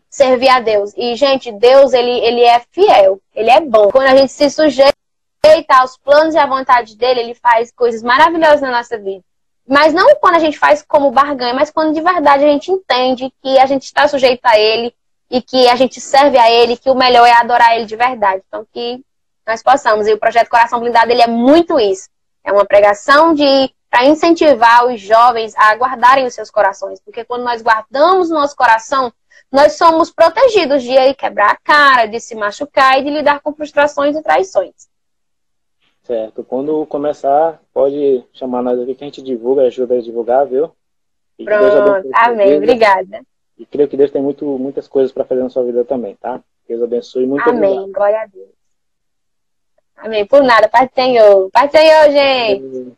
servir 0.09 0.49
a 0.49 0.59
Deus. 0.59 0.93
E, 0.97 1.15
gente, 1.15 1.49
Deus, 1.49 1.93
ele, 1.93 2.11
ele 2.11 2.43
é 2.43 2.61
fiel, 2.71 3.21
ele 3.33 3.51
é 3.51 3.61
bom. 3.61 3.87
Quando 3.89 4.07
a 4.07 4.17
gente 4.17 4.33
se 4.33 4.49
sujeita 4.49 4.93
aos 5.79 5.97
planos 5.97 6.35
e 6.35 6.37
à 6.37 6.45
vontade 6.45 6.97
dele, 6.97 7.21
ele 7.21 7.35
faz 7.35 7.71
coisas 7.71 8.03
maravilhosas 8.03 8.59
na 8.59 8.71
nossa 8.71 8.97
vida. 8.97 9.23
Mas 9.69 9.93
não 9.93 10.15
quando 10.15 10.33
a 10.33 10.39
gente 10.39 10.57
faz 10.57 10.81
como 10.81 11.11
barganha, 11.11 11.53
mas 11.53 11.69
quando 11.69 11.93
de 11.93 12.01
verdade 12.01 12.43
a 12.43 12.47
gente 12.47 12.71
entende 12.71 13.31
que 13.39 13.59
a 13.59 13.67
gente 13.67 13.83
está 13.83 14.07
sujeito 14.07 14.43
a 14.43 14.57
ele 14.57 14.91
e 15.29 15.43
que 15.43 15.69
a 15.69 15.75
gente 15.75 16.01
serve 16.01 16.39
a 16.39 16.49
ele, 16.49 16.75
que 16.75 16.89
o 16.89 16.95
melhor 16.95 17.27
é 17.27 17.33
adorar 17.33 17.75
ele 17.75 17.85
de 17.85 17.95
verdade. 17.95 18.41
Então, 18.47 18.65
que 18.73 18.99
nós 19.45 19.61
possamos. 19.61 20.07
E 20.07 20.13
o 20.13 20.17
projeto 20.17 20.49
Coração 20.49 20.79
Blindado, 20.79 21.11
ele 21.11 21.21
é 21.21 21.27
muito 21.27 21.79
isso. 21.79 22.09
É 22.43 22.51
uma 22.51 22.65
pregação 22.65 23.35
de 23.35 23.71
para 23.91 24.05
incentivar 24.05 24.87
os 24.87 24.99
jovens 24.99 25.53
a 25.55 25.75
guardarem 25.75 26.25
os 26.25 26.33
seus 26.33 26.49
corações. 26.49 26.99
Porque 26.99 27.23
quando 27.23 27.43
nós 27.43 27.61
guardamos 27.61 28.31
nosso 28.31 28.55
coração, 28.55 29.13
nós 29.51 29.73
somos 29.73 30.09
protegidos 30.11 30.81
de 30.81 31.13
quebrar 31.13 31.51
a 31.51 31.57
cara, 31.57 32.07
de 32.07 32.19
se 32.19 32.33
machucar 32.33 32.99
e 32.99 33.03
de 33.03 33.11
lidar 33.11 33.39
com 33.41 33.53
frustrações 33.53 34.15
e 34.15 34.23
traições. 34.23 34.88
Certo. 36.09 36.43
Quando 36.43 36.87
começar, 36.87 37.61
pode 37.71 38.25
chamar 38.33 38.63
nós 38.63 38.79
aqui 38.79 38.95
que 38.95 39.03
a 39.03 39.05
gente 39.05 39.21
divulga, 39.21 39.61
ajuda 39.61 39.93
a 39.93 40.01
divulgar, 40.01 40.43
viu? 40.47 40.71
E 41.37 41.45
Pronto. 41.45 42.09
Amém. 42.15 42.57
Obrigada. 42.57 43.21
E 43.55 43.63
creio 43.63 43.87
que 43.87 43.95
Deus 43.95 44.09
tem 44.09 44.19
muito, 44.19 44.43
muitas 44.57 44.87
coisas 44.87 45.11
para 45.11 45.23
fazer 45.23 45.43
na 45.43 45.51
sua 45.51 45.63
vida 45.63 45.85
também, 45.85 46.15
tá? 46.15 46.41
Deus 46.67 46.81
abençoe 46.81 47.27
muito. 47.27 47.47
Amém. 47.47 47.73
Obrigado. 47.73 47.91
Glória 47.91 48.21
a 48.21 48.25
Deus. 48.25 48.49
Amém. 49.97 50.25
Por 50.25 50.41
nada. 50.41 50.67
Pai 50.67 50.87
do 50.87 50.95
Senhor. 50.95 51.51
Pai 51.51 51.69
Senhor, 51.69 52.09
gente. 52.09 52.65
Amém. 52.65 52.97